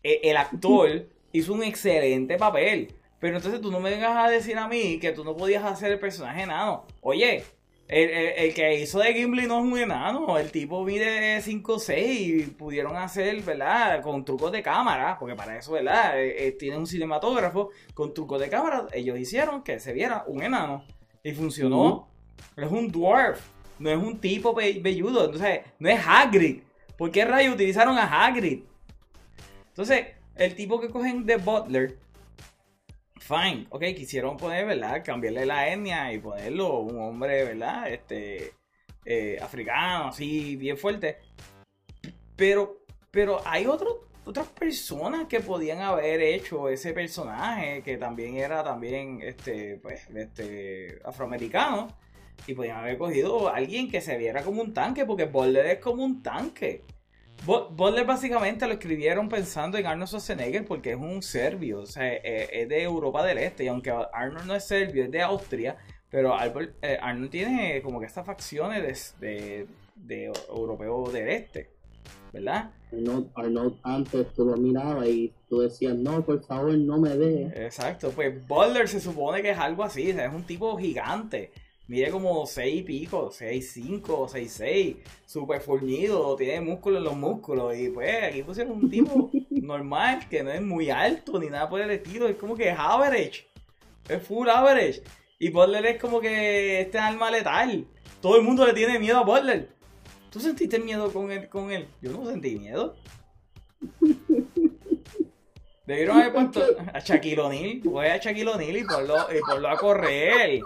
e, 0.00 0.20
el 0.22 0.36
actor 0.36 1.06
hizo 1.32 1.52
un 1.54 1.64
excelente 1.64 2.36
papel. 2.36 2.94
Pero 3.18 3.36
entonces 3.36 3.60
tú 3.60 3.70
no 3.70 3.80
me 3.80 3.90
vengas 3.90 4.16
a 4.16 4.30
decir 4.30 4.58
a 4.58 4.68
mí 4.68 4.98
que 4.98 5.12
tú 5.12 5.24
no 5.24 5.36
podías 5.36 5.64
hacer 5.64 5.92
el 5.92 5.98
personaje 5.98 6.42
enano. 6.42 6.84
Oye, 7.00 7.44
el, 7.88 8.52
que 8.52 8.80
hizo 8.80 8.98
de 8.98 9.14
Gimli 9.14 9.46
no 9.46 9.58
es 9.58 9.64
un 9.64 9.78
enano. 9.78 10.38
El 10.38 10.50
tipo 10.50 10.84
mide 10.84 11.38
5'6 11.38 11.96
y 11.96 12.42
pudieron 12.46 12.96
hacer, 12.96 13.40
¿verdad? 13.42 14.02
Con 14.02 14.24
trucos 14.24 14.50
de 14.50 14.62
cámara, 14.62 15.16
porque 15.18 15.36
para 15.36 15.56
eso, 15.56 15.72
¿verdad? 15.72 16.20
Eh, 16.20 16.48
eh, 16.48 16.52
tiene 16.52 16.76
un 16.78 16.86
cinematógrafo 16.86 17.70
con 17.94 18.12
trucos 18.12 18.40
de 18.40 18.48
cámara. 18.48 18.86
Ellos 18.92 19.18
hicieron 19.18 19.62
que 19.62 19.78
se 19.78 19.92
viera 19.92 20.24
un 20.26 20.42
enano. 20.42 20.84
Y 21.22 21.32
funcionó. 21.32 22.08
Es 22.56 22.70
un 22.70 22.90
dwarf. 22.90 23.40
No 23.78 23.90
es 23.90 23.98
un 23.98 24.18
tipo 24.18 24.54
velludo. 24.54 25.26
Entonces, 25.26 25.60
no 25.78 25.88
es 25.88 26.00
Hagrid. 26.04 26.62
¿Por 26.98 27.10
qué 27.10 27.24
rayos 27.24 27.54
utilizaron 27.54 27.96
a 27.98 28.04
Hagrid? 28.04 28.62
Entonces, 29.68 30.06
el 30.34 30.54
tipo 30.54 30.80
que 30.80 30.88
cogen 30.88 31.24
de 31.24 31.36
Butler 31.36 31.98
fine, 33.18 33.66
ok, 33.70 33.82
quisieron 33.96 34.36
poner, 34.36 34.66
¿verdad? 34.66 35.02
Cambiarle 35.04 35.46
la 35.46 35.68
etnia 35.68 36.12
y 36.12 36.18
ponerlo 36.18 36.80
un 36.80 37.00
hombre, 37.00 37.44
¿verdad? 37.44 37.90
Este, 37.90 38.52
eh, 39.04 39.38
africano, 39.40 40.08
así, 40.08 40.56
bien 40.56 40.76
fuerte. 40.76 41.18
Pero, 42.34 42.84
pero 43.10 43.40
hay 43.44 43.66
otras 43.66 44.48
personas 44.48 45.26
que 45.28 45.40
podían 45.40 45.80
haber 45.80 46.20
hecho 46.20 46.68
ese 46.68 46.92
personaje, 46.92 47.82
que 47.82 47.96
también 47.96 48.36
era 48.36 48.62
también, 48.62 49.20
este, 49.22 49.78
pues, 49.78 50.08
este, 50.10 51.00
afroamericano. 51.04 51.88
Y 52.46 52.54
podían 52.54 52.78
haber 52.78 52.98
cogido 52.98 53.48
a 53.48 53.56
alguien 53.56 53.90
que 53.90 54.00
se 54.02 54.18
viera 54.18 54.42
como 54.42 54.60
un 54.60 54.74
tanque, 54.74 55.06
porque 55.06 55.24
Boulder 55.24 55.66
es 55.66 55.78
como 55.78 56.04
un 56.04 56.22
tanque. 56.22 56.82
Butler 57.44 58.04
básicamente 58.04 58.66
lo 58.66 58.72
escribieron 58.72 59.28
pensando 59.28 59.78
en 59.78 59.86
Arnold 59.86 60.08
Schwarzenegger 60.08 60.64
porque 60.64 60.92
es 60.92 60.96
un 60.96 61.22
serbio, 61.22 61.80
o 61.80 61.86
sea, 61.86 62.12
eh, 62.12 62.48
es 62.52 62.68
de 62.68 62.82
Europa 62.82 63.24
del 63.24 63.38
Este 63.38 63.64
y 63.64 63.68
aunque 63.68 63.90
Arnold 63.90 64.46
no 64.46 64.54
es 64.54 64.64
serbio, 64.64 65.04
es 65.04 65.10
de 65.10 65.22
Austria, 65.22 65.76
pero 66.10 66.34
eh, 66.82 66.98
Arnold 67.00 67.30
tiene 67.30 67.82
como 67.82 68.00
que 68.00 68.06
estas 68.06 68.26
facciones 68.26 69.14
de, 69.20 69.66
europeo 70.48 71.10
del 71.10 71.28
Este, 71.28 71.70
¿verdad? 72.32 72.70
Arnold, 73.34 73.78
antes 73.82 74.32
tú 74.34 74.46
lo 74.46 74.56
mirabas 74.56 75.06
y 75.06 75.32
tú 75.48 75.60
decías, 75.60 75.94
no, 75.94 76.24
por 76.24 76.42
favor, 76.44 76.76
no 76.76 76.98
me 76.98 77.16
dejes. 77.16 77.56
Exacto, 77.56 78.10
pues 78.10 78.46
Butler 78.48 78.88
se 78.88 79.00
supone 79.00 79.42
que 79.42 79.50
es 79.50 79.58
algo 79.58 79.84
así, 79.84 80.10
es 80.10 80.32
un 80.32 80.44
tipo 80.44 80.76
gigante 80.76 81.52
mide 81.88 82.10
como 82.10 82.46
6 82.46 82.80
y 82.80 82.82
pico, 82.82 83.30
6, 83.30 83.70
5, 83.72 84.28
6, 84.28 84.52
6, 84.52 84.96
súper 85.26 85.60
fornido, 85.60 86.36
tiene 86.36 86.60
músculo 86.60 86.98
en 86.98 87.04
los 87.04 87.16
músculos. 87.16 87.76
Y 87.76 87.90
pues 87.90 88.24
aquí 88.24 88.42
pusieron 88.42 88.72
un 88.72 88.90
tipo 88.90 89.30
normal 89.50 90.28
que 90.28 90.42
no 90.42 90.50
es 90.50 90.62
muy 90.62 90.90
alto 90.90 91.38
ni 91.38 91.48
nada 91.48 91.68
por 91.68 91.80
el 91.80 91.90
estilo, 91.90 92.28
es 92.28 92.36
como 92.36 92.54
que 92.56 92.70
es 92.70 92.76
average, 92.78 93.46
es 94.08 94.22
full 94.22 94.48
average. 94.48 95.02
Y 95.38 95.50
Butler 95.50 95.84
es 95.86 96.00
como 96.00 96.20
que 96.20 96.80
este 96.80 96.98
alma 96.98 97.30
letal. 97.30 97.86
Todo 98.22 98.36
el 98.36 98.42
mundo 98.42 98.66
le 98.66 98.72
tiene 98.72 98.98
miedo 98.98 99.18
a 99.18 99.24
Butler. 99.24 99.68
¿Tú 100.30 100.40
sentiste 100.40 100.78
miedo 100.78 101.12
con 101.12 101.30
él? 101.30 101.48
Con 101.48 101.70
él? 101.70 101.88
Yo 102.00 102.10
no 102.12 102.26
sentí 102.26 102.56
miedo. 102.56 102.96
Debieron 105.86 106.18
haber 106.18 106.32
puesto 106.32 106.62
a 106.92 106.98
Shaquille 106.98 107.40
O'Neal, 107.40 107.80
voy 107.84 108.06
a 108.06 108.16
Shaquille 108.16 108.48
O'Neal 108.48 108.76
y 108.76 108.84
ponlo, 108.84 109.14
y 109.32 109.40
ponlo 109.40 109.68
a 109.68 109.76
correr. 109.76 110.60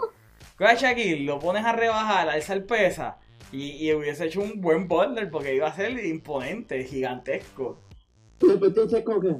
Coge 0.61 0.85
aquí, 0.85 1.15
lo 1.15 1.39
pones 1.39 1.65
a 1.65 1.73
rebajar, 1.73 2.29
a 2.29 2.33
alzar 2.33 2.63
pesa 2.67 3.17
y, 3.51 3.83
y, 3.83 3.91
hubiese 3.93 4.25
hecho 4.27 4.41
un 4.41 4.61
buen 4.61 4.87
boulder 4.87 5.31
porque 5.31 5.55
iba 5.55 5.67
a 5.67 5.75
ser 5.75 5.97
imponente, 6.05 6.83
gigantesco. 6.83 7.79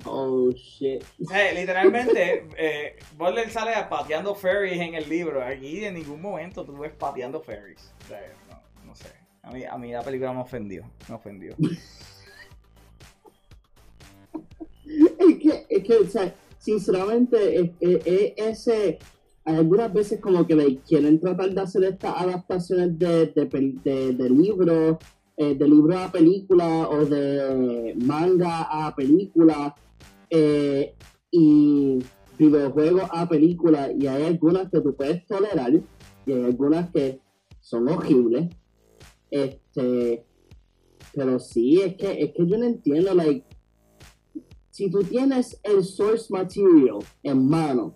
oh 0.06 0.50
shit. 0.52 1.04
literalmente, 1.20 2.48
eh, 2.58 2.96
Boulder 3.18 3.52
sale 3.52 3.74
pateando 3.88 4.34
ferries 4.34 4.82
en 4.82 4.96
el 4.96 5.08
libro. 5.08 5.46
Aquí 5.46 5.86
en 5.86 5.94
ningún 5.94 6.20
momento 6.20 6.66
tú 6.66 6.76
ves 6.80 6.92
pateando 6.92 7.40
ferries. 7.40 7.94
O 8.04 8.08
sea, 8.08 8.20
no, 8.50 8.60
no, 8.88 8.96
sé. 8.96 9.12
A 9.44 9.52
mí, 9.52 9.64
a 9.64 9.78
mí 9.78 9.92
la 9.92 10.02
película 10.02 10.34
me 10.34 10.42
ofendió. 10.42 10.90
Me 11.08 11.14
ofendió. 11.14 11.56
es 14.86 15.38
que, 15.40 15.68
es 15.70 15.84
que, 15.84 15.98
o 15.98 16.08
sea, 16.08 16.34
sinceramente, 16.58 17.76
ese 17.80 18.98
algunas 19.46 19.92
veces 19.94 20.20
como 20.20 20.46
que 20.46 20.56
me 20.56 20.78
quieren 20.80 21.20
tratar 21.20 21.54
de 21.54 21.62
hacer 21.62 21.84
estas 21.84 22.16
adaptaciones 22.16 22.98
de, 22.98 23.28
de, 23.28 24.14
de, 24.14 24.30
libros, 24.30 24.98
eh, 25.38 25.56
de 25.56 25.68
libro 25.68 25.98
a 25.98 26.12
película 26.12 26.88
o 26.90 27.06
de 27.06 27.96
manga 28.06 28.62
a 28.64 28.96
película 28.96 29.76
eh, 30.30 30.96
y 31.32 32.00
videojuegos 32.38 33.10
a 33.12 33.28
película 33.28 33.92
y 33.92 34.08
hay 34.08 34.24
algunas 34.24 34.70
que 34.70 34.82
tú 34.82 34.96
puedes 34.96 35.26
tolerar 35.26 35.74
y 36.26 36.32
hay 36.32 36.44
algunas 36.44 36.92
que 36.92 37.20
son 37.60 37.88
horribles. 37.88 38.50
Este, 39.30 40.26
pero 41.14 41.40
sí, 41.40 41.82
es 41.82 41.96
que, 41.96 42.24
es 42.24 42.34
que 42.34 42.48
yo 42.48 42.58
no 42.58 42.66
entiendo, 42.66 43.14
like, 43.14 43.46
si 44.70 44.90
tú 44.90 45.04
tienes 45.04 45.60
el 45.64 45.84
source 45.84 46.32
material 46.32 47.00
en 47.24 47.48
mano 47.48 47.96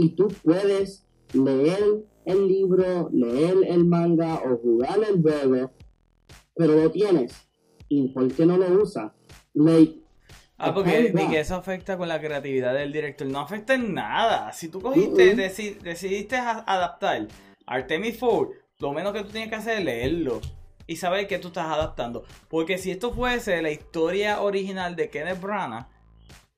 y 0.00 0.08
tú 0.16 0.28
puedes 0.42 1.06
leer 1.34 1.84
el 2.24 2.48
libro, 2.48 3.10
leer 3.12 3.56
el 3.66 3.84
manga 3.84 4.36
o 4.36 4.56
jugar 4.56 4.98
el 5.06 5.20
juego, 5.20 5.70
pero 6.54 6.74
lo 6.74 6.90
tienes. 6.90 7.34
¿Y 7.90 8.08
por 8.08 8.32
qué 8.32 8.46
no 8.46 8.56
lo 8.56 8.82
usas? 8.82 9.12
ah, 10.56 10.72
porque 10.72 11.12
que 11.12 11.40
eso 11.40 11.54
afecta 11.54 11.98
con 11.98 12.08
la 12.08 12.18
creatividad 12.18 12.72
del 12.72 12.92
director. 12.92 13.26
No 13.26 13.40
afecta 13.40 13.74
en 13.74 13.92
nada. 13.92 14.50
Si 14.54 14.68
tú 14.68 14.80
cogiste, 14.80 15.34
decidiste 15.34 16.36
adaptar 16.36 17.28
Artemis 17.66 18.18
Fowl, 18.18 18.52
lo 18.78 18.92
menos 18.94 19.12
que 19.12 19.22
tú 19.22 19.28
tienes 19.28 19.50
que 19.50 19.56
hacer 19.56 19.80
es 19.80 19.84
leerlo 19.84 20.40
y 20.86 20.96
saber 20.96 21.26
que 21.26 21.38
tú 21.38 21.48
estás 21.48 21.66
adaptando. 21.66 22.24
Porque 22.48 22.78
si 22.78 22.90
esto 22.90 23.12
fuese 23.12 23.60
la 23.60 23.70
historia 23.70 24.40
original 24.40 24.96
de 24.96 25.10
Kenneth 25.10 25.42
Branagh, 25.42 25.88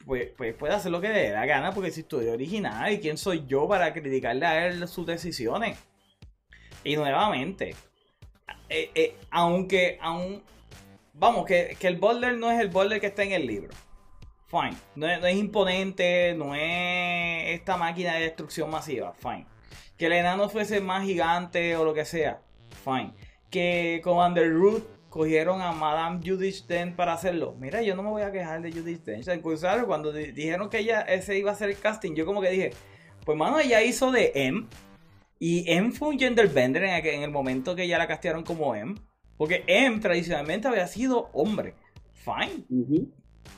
pues, 0.06 0.30
pues, 0.36 0.54
puede 0.54 0.74
hacer 0.74 0.90
lo 0.90 1.00
que 1.00 1.08
le 1.08 1.18
dé 1.20 1.30
la 1.30 1.46
gana 1.46 1.72
porque 1.72 1.88
es 1.90 1.98
historia 1.98 2.32
original 2.32 2.92
y 2.92 3.00
quién 3.00 3.16
soy 3.16 3.44
yo 3.46 3.68
para 3.68 3.92
criticarle 3.92 4.46
a 4.46 4.66
él 4.66 4.88
sus 4.88 5.06
decisiones. 5.06 5.78
Y 6.84 6.96
nuevamente, 6.96 7.74
eh, 8.68 8.90
eh, 8.94 9.16
aunque 9.30 9.98
aún, 10.00 10.42
vamos, 11.12 11.46
que, 11.46 11.76
el 11.80 11.96
boulder 11.96 12.36
no 12.36 12.50
es 12.50 12.60
el 12.60 12.68
boulder 12.68 13.00
que 13.00 13.08
está 13.08 13.22
en 13.22 13.32
el 13.32 13.46
libro. 13.46 13.70
Fine. 14.48 14.76
No 14.96 15.08
es, 15.08 15.20
no 15.20 15.26
es, 15.26 15.36
imponente, 15.36 16.34
no 16.36 16.54
es 16.54 17.58
esta 17.58 17.76
máquina 17.76 18.14
de 18.14 18.22
destrucción 18.22 18.70
masiva. 18.70 19.14
Fine. 19.14 19.46
Que 19.96 20.06
el 20.06 20.12
enano 20.12 20.48
fuese 20.48 20.80
más 20.80 21.04
gigante 21.04 21.76
o 21.76 21.84
lo 21.84 21.94
que 21.94 22.04
sea. 22.04 22.42
Fine. 22.84 23.12
Que 23.50 24.00
Commander 24.02 24.52
Root 24.52 24.84
cogieron 25.12 25.60
a 25.60 25.72
Madame 25.72 26.20
Judith 26.24 26.64
Dent 26.66 26.96
para 26.96 27.12
hacerlo. 27.12 27.54
Mira, 27.60 27.82
yo 27.82 27.94
no 27.94 28.02
me 28.02 28.08
voy 28.08 28.22
a 28.22 28.32
quejar 28.32 28.62
de 28.62 28.72
Judith 28.72 29.04
Dent. 29.04 29.28
incluso 29.28 29.68
cuando 29.86 30.10
dijeron 30.10 30.70
que 30.70 30.78
ella 30.78 31.02
ese 31.02 31.38
iba 31.38 31.52
a 31.52 31.54
ser 31.54 31.68
el 31.68 31.78
casting, 31.78 32.14
yo 32.14 32.24
como 32.24 32.40
que 32.40 32.48
dije, 32.48 32.70
pues 33.26 33.36
mano, 33.36 33.60
ella 33.60 33.82
hizo 33.82 34.10
de 34.10 34.32
M. 34.34 34.66
Y 35.38 35.70
M 35.70 35.92
fue 35.92 36.08
un 36.08 36.18
genderbender 36.18 36.84
en, 36.84 37.06
en 37.06 37.22
el 37.24 37.30
momento 37.30 37.76
que 37.76 37.86
ya 37.86 37.98
la 37.98 38.08
castearon 38.08 38.42
como 38.42 38.74
M. 38.74 38.94
Porque 39.36 39.64
M 39.66 40.00
tradicionalmente 40.00 40.66
había 40.66 40.86
sido 40.86 41.28
hombre. 41.34 41.74
Fine. 42.14 42.64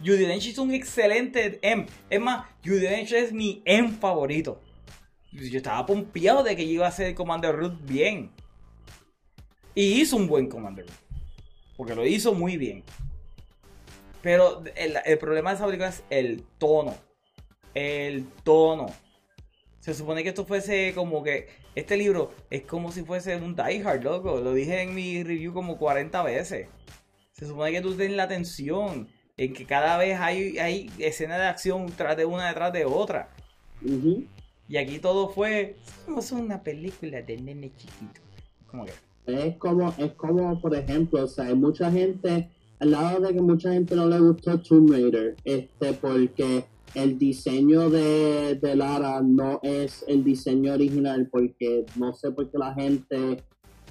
Judy 0.00 0.26
Dench 0.26 0.48
es 0.48 0.58
un 0.58 0.74
excelente 0.74 1.60
M. 1.62 1.86
Es 2.10 2.20
más, 2.20 2.46
Judy 2.64 2.80
Dench 2.80 3.12
es 3.12 3.32
mi 3.32 3.62
M 3.64 3.90
favorito. 3.90 4.60
Yo 5.30 5.56
estaba 5.56 5.86
pompeado 5.86 6.42
de 6.42 6.56
que 6.56 6.64
iba 6.64 6.86
a 6.86 6.88
hacer 6.88 7.14
Commander 7.14 7.54
Root 7.54 7.80
bien. 7.86 8.32
Y 9.72 10.00
hizo 10.00 10.16
un 10.16 10.26
buen 10.26 10.48
Commander 10.48 10.84
Root. 10.84 11.03
Porque 11.76 11.94
lo 11.94 12.06
hizo 12.06 12.34
muy 12.34 12.56
bien. 12.56 12.84
Pero 14.22 14.62
el, 14.76 14.96
el 15.04 15.18
problema 15.18 15.50
de 15.50 15.56
esa 15.56 15.66
película 15.66 15.88
es 15.88 16.02
el 16.10 16.44
tono. 16.58 16.94
El 17.74 18.26
tono. 18.42 18.86
Se 19.80 19.92
supone 19.92 20.22
que 20.22 20.30
esto 20.30 20.46
fuese 20.46 20.92
como 20.94 21.22
que. 21.22 21.48
Este 21.74 21.96
libro 21.96 22.32
es 22.50 22.62
como 22.62 22.92
si 22.92 23.02
fuese 23.02 23.36
un 23.36 23.56
Die 23.56 23.82
Hard, 23.84 24.02
loco. 24.02 24.40
Lo 24.40 24.54
dije 24.54 24.80
en 24.80 24.94
mi 24.94 25.22
review 25.22 25.52
como 25.52 25.76
40 25.76 26.22
veces. 26.22 26.68
Se 27.32 27.46
supone 27.46 27.72
que 27.72 27.80
tú 27.80 27.94
tienes 27.94 28.16
la 28.16 28.22
atención 28.22 29.08
en 29.36 29.52
que 29.52 29.66
cada 29.66 29.98
vez 29.98 30.18
hay, 30.20 30.58
hay 30.58 30.90
escenas 30.98 31.38
de 31.38 31.46
acción 31.46 31.86
tras 31.96 32.16
de 32.16 32.24
una 32.24 32.48
detrás 32.48 32.72
de 32.72 32.84
otra. 32.84 33.28
Y 34.68 34.76
aquí 34.76 34.98
todo 35.00 35.28
fue. 35.28 35.76
Somos 36.06 36.32
una 36.32 36.62
película 36.62 37.20
de 37.20 37.36
nene 37.36 37.72
chiquito. 37.76 38.20
Como 38.66 38.86
que. 38.86 38.92
Es 39.26 39.56
como, 39.56 39.94
es 39.98 40.12
como, 40.14 40.60
por 40.60 40.74
ejemplo, 40.74 41.24
o 41.24 41.26
sea, 41.26 41.46
hay 41.46 41.54
mucha 41.54 41.90
gente. 41.90 42.50
Al 42.80 42.90
lado 42.90 43.20
de 43.20 43.32
que 43.32 43.40
mucha 43.40 43.72
gente 43.72 43.94
no 43.94 44.08
le 44.08 44.18
gustó 44.18 44.60
Tomb 44.60 44.90
Raider, 44.90 45.36
este, 45.44 45.92
porque 45.94 46.64
el 46.94 47.18
diseño 47.18 47.90
de, 47.90 48.58
Lara 48.76 49.20
no 49.22 49.60
es 49.62 50.04
el 50.06 50.22
diseño 50.22 50.74
original 50.74 51.28
porque 51.30 51.86
no 51.96 52.12
sé 52.12 52.30
por 52.30 52.50
qué 52.50 52.58
la 52.58 52.74
gente 52.74 53.42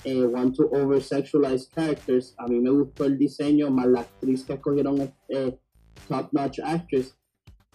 eh, 0.05 0.25
want 0.25 0.55
to 0.55 0.69
over 0.71 1.01
sexualize 1.01 1.69
characters. 1.73 2.33
A 2.37 2.47
mí 2.47 2.59
me 2.59 2.69
gustó 2.69 3.05
el 3.05 3.17
diseño, 3.17 3.69
más 3.71 3.87
la 3.87 4.01
actriz 4.01 4.43
que 4.43 4.53
escogieron 4.53 5.13
eh, 5.29 5.57
top 6.07 6.31
notch 6.31 6.59
actress. 6.59 7.15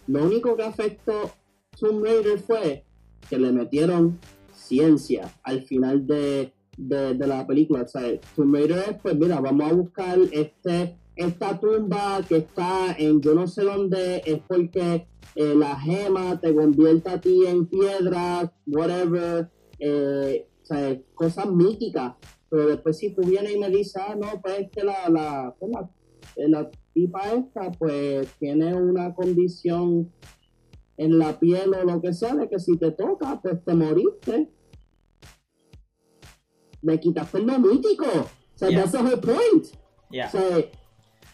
Lo 0.07 0.25
único 0.25 0.55
que 0.55 0.63
afectó 0.63 1.31
Tomb 1.79 2.03
Raider 2.03 2.39
fue 2.39 2.85
que 3.29 3.37
le 3.37 3.51
metieron 3.51 4.19
ciencia 4.53 5.31
al 5.43 5.63
final 5.63 6.05
de, 6.05 6.53
la 6.87 7.45
película. 7.45 7.83
O 7.83 7.87
sea, 7.87 8.19
Tomb 8.35 8.55
Raider 8.55 8.77
es, 8.89 9.01
pues 9.01 9.15
mira, 9.15 9.39
vamos 9.39 9.71
a 9.71 9.73
buscar 9.73 10.17
este 10.31 10.95
esta 11.15 11.59
tumba 11.59 12.21
que 12.27 12.37
está 12.37 12.95
en 12.97 13.19
yo 13.19 13.35
no 13.35 13.45
sé 13.45 13.63
dónde 13.63 14.21
es 14.25 14.39
porque 14.47 15.05
eh, 15.35 15.53
la 15.53 15.77
gema 15.77 16.39
te 16.39 16.55
convierte 16.55 17.09
a 17.09 17.19
ti 17.19 17.45
en 17.45 17.65
piedra, 17.65 18.53
whatever, 18.65 19.49
eh, 19.79 20.47
o 20.61 20.65
sea, 20.65 20.97
cosas 21.13 21.51
míticas. 21.51 22.13
Pero 22.49 22.67
después 22.67 22.97
si 22.97 23.11
tú 23.11 23.21
vienes 23.21 23.53
y 23.53 23.59
me 23.59 23.69
dices, 23.69 23.97
ah, 23.97 24.15
no, 24.15 24.41
pues 24.41 24.59
es 24.59 24.71
que 24.71 24.83
la, 24.83 25.09
la, 25.09 25.55
pues 25.59 25.71
la, 25.71 25.89
eh, 26.37 26.47
la 26.47 26.71
tipa 26.93 27.33
esta, 27.33 27.69
pues 27.71 28.27
tiene 28.39 28.73
una 28.73 29.13
condición 29.13 30.09
en 30.97 31.19
la 31.19 31.39
piel 31.39 31.73
o 31.73 31.83
lo 31.83 32.01
que 32.01 32.13
sea, 32.13 32.35
de 32.35 32.49
que 32.49 32.59
si 32.59 32.77
te 32.77 32.91
toca, 32.91 33.39
pues 33.41 33.63
te 33.63 33.73
moriste. 33.73 34.49
Me 36.81 36.99
quitaste 36.99 37.39
lo 37.39 37.59
mítico. 37.59 38.05
O 38.05 38.57
sea, 38.57 38.69
that's 38.69 38.91
the 38.91 38.99
whole 38.99 39.17
point. 39.17 39.67
O 40.09 40.29
sea, 40.31 40.65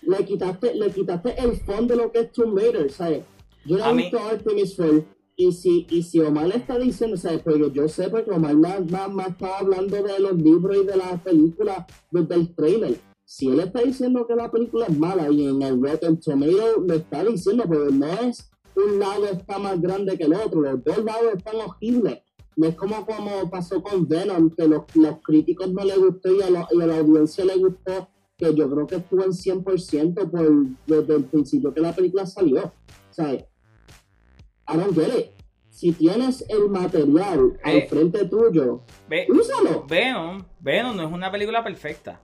le 0.02 0.26
quitaste, 0.26 0.76
le 0.76 0.92
quitaste 0.92 1.36
el 1.38 1.58
fondo 1.58 1.96
de 1.96 2.04
lo 2.04 2.12
que 2.12 2.20
es 2.20 2.32
Tomb 2.32 2.58
Raider, 2.58 2.92
¿sabes? 2.92 3.24
Yo 3.66 3.78
no 3.78 3.90
he 3.90 3.94
visto 3.96 4.20
Artemis 4.20 4.76
Fowl 4.76 5.06
y 5.36 5.52
si, 5.52 5.86
y 5.90 6.04
si 6.04 6.20
Omar 6.20 6.48
le 6.48 6.58
está 6.58 6.78
diciendo, 6.78 7.18
¿sabes? 7.18 7.42
Porque 7.42 7.72
yo 7.74 7.88
sé 7.88 8.10
porque 8.10 8.32
Omar 8.32 8.56
más, 8.56 9.12
más, 9.12 9.30
estaba 9.30 9.60
hablando 9.60 10.02
de 10.02 10.20
los 10.20 10.36
libros 10.36 10.78
y 10.78 10.86
de 10.86 10.96
las 10.96 11.22
películas 11.22 11.86
desde 12.12 12.36
el 12.36 12.56
trailer. 12.56 12.96
Si 13.26 13.48
él 13.48 13.60
está 13.60 13.82
diciendo 13.82 14.28
que 14.28 14.36
la 14.36 14.52
película 14.52 14.86
es 14.86 14.98
mala 14.98 15.30
y 15.32 15.48
en 15.48 15.62
el 15.62 15.82
Rotten 15.82 16.20
Tomato 16.20 16.82
lo 16.86 16.94
está 16.94 17.24
diciendo, 17.24 17.64
pero 17.68 17.90
no 17.90 18.06
es 18.06 18.52
un 18.76 19.00
lado 19.00 19.26
está 19.26 19.58
más 19.58 19.82
grande 19.82 20.18
que 20.18 20.26
el 20.26 20.34
otro, 20.34 20.62
los 20.62 20.84
dos 20.84 21.04
lados 21.04 21.34
están 21.36 21.56
horribles. 21.56 22.20
No 22.56 22.68
es 22.68 22.76
como, 22.76 23.06
como 23.06 23.50
pasó 23.50 23.82
con 23.84 24.08
Venom, 24.08 24.50
que 24.56 24.68
los, 24.68 24.84
los 24.96 25.22
críticos 25.22 25.72
no 25.74 25.84
le 25.84 25.98
gustó 25.98 26.34
y 26.34 26.42
a, 26.42 26.50
y 26.50 26.82
a 26.82 26.86
la 26.86 26.98
audiencia 27.00 27.44
le 27.44 27.58
gustó 27.58 28.10
que 28.38 28.54
yo 28.54 28.70
creo 28.70 28.88
que 28.88 28.96
estuvo 28.96 29.24
en 29.24 29.32
100% 29.32 30.30
por, 30.30 30.66
desde 30.86 31.16
el 31.16 31.24
principio 31.26 31.74
que 31.74 31.82
la 31.82 31.94
película 31.94 32.26
salió. 32.26 32.64
O 32.66 33.14
sea, 33.14 33.34
I 33.34 34.78
don't 34.78 34.94
get 34.94 35.18
it. 35.18 35.32
Si 35.70 35.92
tienes 35.92 36.46
el 36.48 36.70
material 36.70 37.60
al 37.64 37.82
frente 37.84 38.26
tuyo, 38.26 38.84
úsalo. 39.30 39.86
Venom, 39.86 40.46
Venom 40.62 40.96
no 40.96 41.04
es 41.04 41.12
una 41.12 41.30
película 41.32 41.64
perfecta. 41.64 42.22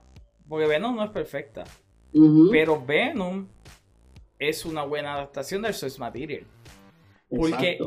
Porque 0.48 0.66
Venom 0.66 0.96
no 0.96 1.04
es 1.04 1.10
perfecta. 1.10 1.64
Pero 2.50 2.82
Venom 2.84 3.46
es 4.38 4.64
una 4.64 4.84
buena 4.84 5.14
adaptación 5.14 5.62
del 5.62 5.74
source 5.74 5.98
material. 5.98 6.46
Porque, 7.28 7.78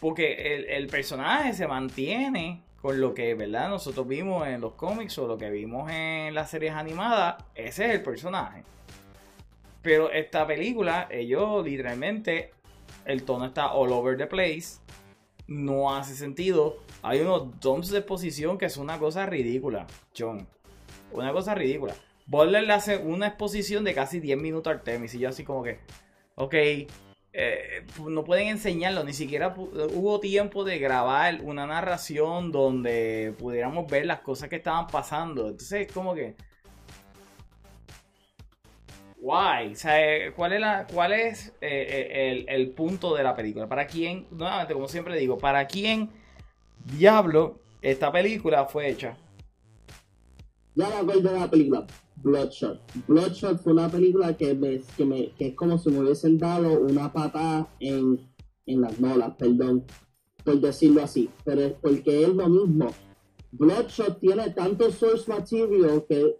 porque 0.00 0.54
el, 0.54 0.64
el 0.66 0.86
personaje 0.86 1.52
se 1.52 1.66
mantiene 1.66 2.62
con 2.80 3.00
lo 3.00 3.14
que, 3.14 3.34
¿verdad? 3.34 3.68
Nosotros 3.68 4.06
vimos 4.06 4.46
en 4.46 4.60
los 4.60 4.74
cómics 4.74 5.18
o 5.18 5.26
lo 5.26 5.36
que 5.36 5.50
vimos 5.50 5.90
en 5.90 6.34
las 6.34 6.50
series 6.50 6.72
animadas, 6.72 7.42
ese 7.54 7.86
es 7.86 7.94
el 7.94 8.02
personaje. 8.02 8.62
Pero 9.82 10.10
esta 10.10 10.46
película, 10.46 11.08
ellos 11.10 11.64
literalmente, 11.64 12.52
el 13.04 13.24
tono 13.24 13.46
está 13.46 13.72
all 13.72 13.92
over 13.92 14.16
the 14.16 14.26
place, 14.26 14.78
no 15.46 15.94
hace 15.94 16.14
sentido. 16.14 16.78
Hay 17.02 17.20
unos 17.20 17.58
dumps 17.60 17.90
de 17.90 17.98
exposición 17.98 18.58
que 18.58 18.66
es 18.66 18.76
una 18.76 18.98
cosa 18.98 19.26
ridícula, 19.26 19.86
John. 20.16 20.46
Una 21.12 21.32
cosa 21.32 21.54
ridícula. 21.54 21.94
Boller 22.26 22.64
le 22.64 22.74
hace 22.74 22.98
una 22.98 23.28
exposición 23.28 23.84
de 23.84 23.94
casi 23.94 24.20
10 24.20 24.38
minutos 24.38 24.70
al 24.70 24.82
Temis 24.82 25.14
y 25.14 25.18
yo 25.18 25.30
así 25.30 25.44
como 25.44 25.62
que, 25.62 25.80
ok, 26.34 26.54
eh, 27.32 27.84
no 28.04 28.24
pueden 28.24 28.48
enseñarlo, 28.48 29.04
ni 29.04 29.12
siquiera 29.12 29.54
hubo 29.56 30.18
tiempo 30.18 30.64
de 30.64 30.78
grabar 30.78 31.40
una 31.42 31.66
narración 31.66 32.50
donde 32.50 33.34
pudiéramos 33.38 33.86
ver 33.90 34.06
las 34.06 34.20
cosas 34.20 34.48
que 34.48 34.56
estaban 34.56 34.86
pasando. 34.86 35.48
Entonces, 35.48 35.90
como 35.92 36.14
que. 36.14 36.36
Guay, 39.20 39.74
¿cuál 40.36 40.52
es, 40.52 40.92
cuál 40.92 41.12
es 41.12 41.52
eh, 41.60 42.44
el, 42.48 42.70
punto 42.70 43.14
de 43.14 43.24
la 43.24 43.34
película? 43.34 43.68
¿Para 43.68 43.86
quién, 43.86 44.26
nuevamente, 44.30 44.74
como 44.74 44.88
siempre 44.88 45.18
digo, 45.18 45.36
para 45.38 45.66
quién 45.66 46.10
diablo 46.96 47.60
esta 47.82 48.12
película 48.12 48.66
fue 48.66 48.88
hecha? 48.88 49.16
Bloodshot. 52.22 52.80
Bloodshot 53.06 53.60
fue 53.62 53.72
una 53.72 53.88
película 53.88 54.36
que, 54.36 54.54
me, 54.54 54.80
que, 55.36 55.46
es 55.46 55.54
como 55.54 55.78
si 55.78 55.90
me 55.90 56.00
hubiesen 56.00 56.38
dado 56.38 56.80
una 56.80 57.12
patada 57.12 57.68
en, 57.80 58.20
las 58.66 59.00
nolas, 59.00 59.34
perdón, 59.36 59.84
por 60.44 60.60
decirlo 60.60 61.02
así, 61.02 61.30
pero 61.44 61.62
es 61.62 61.72
porque 61.74 62.24
es 62.24 62.28
lo 62.28 62.48
mismo. 62.48 62.90
Bloodshot 63.52 64.20
tiene 64.20 64.50
tanto 64.50 64.90
source 64.90 65.30
material 65.30 66.04
que, 66.08 66.36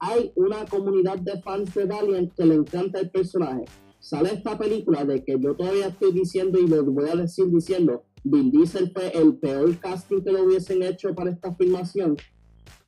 hay 0.00 0.32
una 0.34 0.64
comunidad 0.64 1.18
de 1.18 1.40
fans 1.40 1.72
de 1.74 1.84
Valiant 1.84 2.34
que 2.34 2.46
le 2.46 2.54
encanta 2.56 2.98
el 2.98 3.10
personaje. 3.10 3.64
Sale 4.00 4.32
esta 4.32 4.58
película 4.58 5.04
de 5.04 5.24
que 5.24 5.36
yo 5.38 5.54
todavía 5.54 5.88
estoy 5.88 6.12
diciendo 6.12 6.58
y 6.58 6.66
lo 6.66 6.84
voy 6.84 7.08
a 7.08 7.16
decir 7.16 7.46
diciendo, 7.46 8.04
Vin 8.24 8.50
Diesel 8.50 8.90
fue 8.90 9.10
el 9.16 9.36
peor 9.36 9.76
casting 9.78 10.22
que 10.22 10.32
lo 10.32 10.44
hubiesen 10.44 10.82
hecho 10.82 11.14
para 11.14 11.30
esta 11.30 11.54
filmación, 11.54 12.16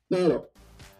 pero 0.09 0.48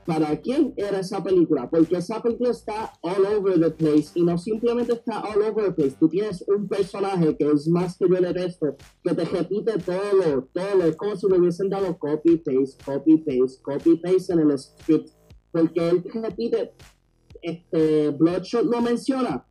para 0.10 0.36
quién 0.42 0.74
era 0.76 1.02
esa 1.02 1.24
película, 1.24 1.70
porque 1.70 1.98
esa 1.98 2.20
película 2.20 2.50
está 2.50 2.92
all 3.04 3.24
over 3.28 3.60
the 3.60 3.70
place 3.70 4.10
y 4.16 4.24
no 4.24 4.40
simplemente 4.40 4.94
está 4.94 5.20
all 5.20 5.40
over 5.44 5.66
the 5.66 5.72
place, 5.72 5.96
tú 6.00 6.10
tienes 6.10 6.44
un 6.48 6.68
personaje 6.68 7.38
que 7.38 7.48
es 7.48 7.68
más 7.68 7.96
que 7.96 8.10
yo 8.10 8.16
el 8.16 8.34
resto, 8.34 8.76
que 9.04 9.14
te 9.14 9.24
repite 9.24 9.74
todo, 9.78 10.50
todo, 10.52 10.84
es 10.84 10.96
como 10.96 11.16
si 11.16 11.28
le 11.30 11.38
hubiesen 11.38 11.70
dado 11.70 11.96
copy, 12.00 12.38
paste, 12.38 12.84
copy, 12.84 13.18
paste, 13.18 13.62
copy, 13.62 13.98
paste 13.98 14.34
en 14.34 14.40
el 14.40 14.58
script, 14.58 15.10
porque 15.52 15.90
él 15.90 16.04
repite, 16.12 16.74
este, 17.44 18.10
Bloodshot 18.10 18.66
lo 18.66 18.82
menciona, 18.82 19.46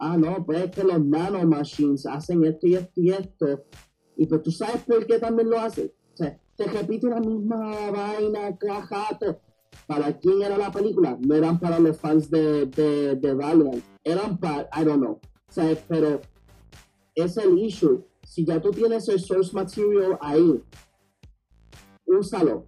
ah, 0.00 0.16
no, 0.16 0.44
pues 0.44 0.64
es 0.64 0.70
que 0.72 0.82
los 0.82 1.00
nanomachines 1.00 2.06
hacen 2.06 2.42
esto 2.42 2.66
y 2.66 2.74
esto 2.74 3.00
y 3.00 3.10
esto, 3.10 3.64
y 4.16 4.26
pues 4.26 4.42
tú 4.42 4.50
sabes 4.50 4.82
por 4.82 5.06
qué 5.06 5.20
también 5.20 5.48
lo 5.48 5.60
hacen, 5.60 5.92
o 6.12 6.16
sea, 6.16 6.40
te 6.56 6.64
repite 6.64 7.06
la 7.06 7.20
misma 7.20 7.92
vaina, 7.92 8.58
cajato, 8.58 9.38
¿Para 9.92 10.18
quién 10.18 10.40
era 10.40 10.56
la 10.56 10.72
película? 10.72 11.18
No 11.20 11.34
eran 11.34 11.60
para 11.60 11.78
los 11.78 11.98
fans 11.98 12.30
de, 12.30 12.64
de, 12.64 13.14
de 13.16 13.34
Valiant. 13.34 13.84
Eran 14.02 14.38
para, 14.38 14.66
I 14.74 14.84
don't 14.84 15.02
know. 15.02 15.20
O 15.20 15.76
pero 15.86 16.22
es 17.14 17.36
el 17.36 17.58
issue. 17.58 18.02
Si 18.22 18.46
ya 18.46 18.58
tú 18.58 18.70
tienes 18.70 19.06
el 19.10 19.20
source 19.20 19.52
material 19.52 20.16
ahí, 20.22 20.62
úsalo. 22.06 22.64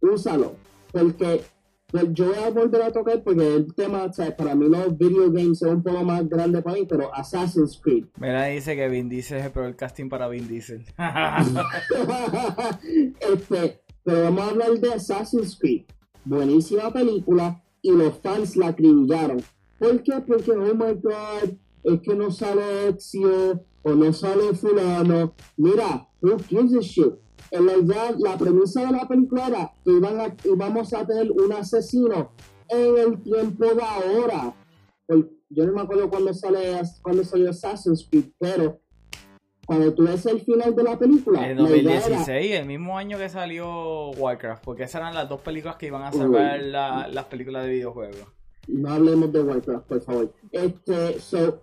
Úsalo. 0.00 0.56
Porque 0.90 1.44
pues 1.92 2.06
yo 2.12 2.26
voy 2.26 2.42
a 2.42 2.50
volver 2.50 2.82
a 2.82 2.90
tocar 2.90 3.22
porque 3.22 3.54
el 3.54 3.72
tema, 3.72 4.06
o 4.06 4.12
sea, 4.12 4.36
para 4.36 4.56
mí 4.56 4.68
los 4.68 4.98
video 4.98 5.30
games 5.30 5.60
son 5.60 5.76
un 5.76 5.82
poco 5.84 6.02
más 6.02 6.28
grande 6.28 6.60
para 6.60 6.74
mí, 6.74 6.86
pero 6.88 7.14
Assassin's 7.14 7.80
Creed. 7.80 8.06
Mira, 8.18 8.46
dice 8.46 8.74
que 8.74 8.88
Vin 8.88 9.08
Diesel 9.08 9.38
es 9.38 9.44
el 9.44 9.52
peor 9.52 9.76
casting 9.76 10.08
para 10.08 10.26
Vin 10.26 10.48
Diesel. 10.48 10.84
este, 13.20 13.80
pero 14.02 14.24
vamos 14.24 14.42
a 14.42 14.48
hablar 14.48 14.72
de 14.80 14.92
Assassin's 14.92 15.56
Creed 15.56 15.84
buenísima 16.24 16.92
película 16.92 17.62
y 17.82 17.92
los 17.92 18.14
fans 18.18 18.56
la 18.56 18.68
acribillaron. 18.68 19.42
¿Por 19.78 20.02
qué? 20.02 20.12
Porque, 20.26 20.50
oh 20.52 20.74
my 20.74 20.94
god, 20.94 21.50
es 21.84 22.00
que 22.00 22.14
no 22.14 22.30
sale 22.30 22.88
Ezio 22.88 23.62
o 23.82 23.90
no 23.92 24.12
sale 24.12 24.54
fulano. 24.54 25.34
Mira, 25.56 26.08
who 26.20 26.38
gives 26.48 26.74
a 26.74 26.80
shit? 26.80 27.14
En 27.50 27.66
realidad, 27.66 28.16
la 28.18 28.36
premisa 28.36 28.84
de 28.84 28.92
la 28.92 29.08
película 29.08 29.46
era 29.46 29.72
que 29.84 29.92
iban 29.92 30.20
a, 30.20 30.36
íbamos 30.44 30.92
a 30.92 31.06
tener 31.06 31.30
un 31.30 31.52
asesino 31.52 32.32
en 32.68 32.98
el 32.98 33.22
tiempo 33.22 33.64
de 33.64 33.82
ahora. 33.82 34.54
Yo 35.50 35.66
no 35.66 35.72
me 35.72 35.80
acuerdo 35.80 36.10
cuándo 36.10 36.34
sale 36.34 36.82
salió 37.24 37.50
Assassin's 37.50 38.06
Creed, 38.10 38.32
pero 38.38 38.80
cuando 39.68 39.92
tú 39.92 40.04
ves 40.04 40.24
el 40.24 40.40
final 40.40 40.74
de 40.74 40.82
la 40.82 40.98
película. 40.98 41.46
En 41.46 41.58
2016, 41.58 42.52
el 42.52 42.64
mismo 42.64 42.96
año 42.96 43.18
que 43.18 43.28
salió 43.28 44.12
Warcraft, 44.12 44.64
porque 44.64 44.84
esas 44.84 45.02
eran 45.02 45.14
las 45.14 45.28
dos 45.28 45.42
películas 45.42 45.76
que 45.76 45.88
iban 45.88 46.04
a 46.04 46.10
salvar 46.10 46.58
las 46.62 47.24
películas 47.26 47.64
de 47.64 47.72
videojuegos. 47.72 48.26
No 48.66 48.90
hablemos 48.90 49.30
de 49.30 49.42
Warcraft, 49.42 49.86
por 49.86 50.00
favor. 50.00 50.32
Este, 50.52 51.20
so, 51.20 51.60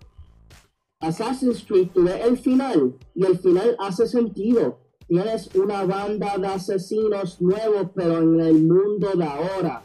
Assassin's 1.00 1.64
Creed, 1.66 1.88
tú 1.92 2.04
ves 2.04 2.24
el 2.24 2.38
final 2.38 2.94
y 3.12 3.26
el 3.26 3.38
final 3.40 3.74
hace 3.80 4.06
sentido. 4.06 4.78
Tienes 5.08 5.52
una 5.56 5.82
banda 5.84 6.38
de 6.38 6.46
asesinos 6.46 7.40
nuevos, 7.42 7.90
pero 7.92 8.18
en 8.18 8.38
el 8.38 8.62
mundo 8.62 9.10
de 9.16 9.24
ahora. 9.24 9.82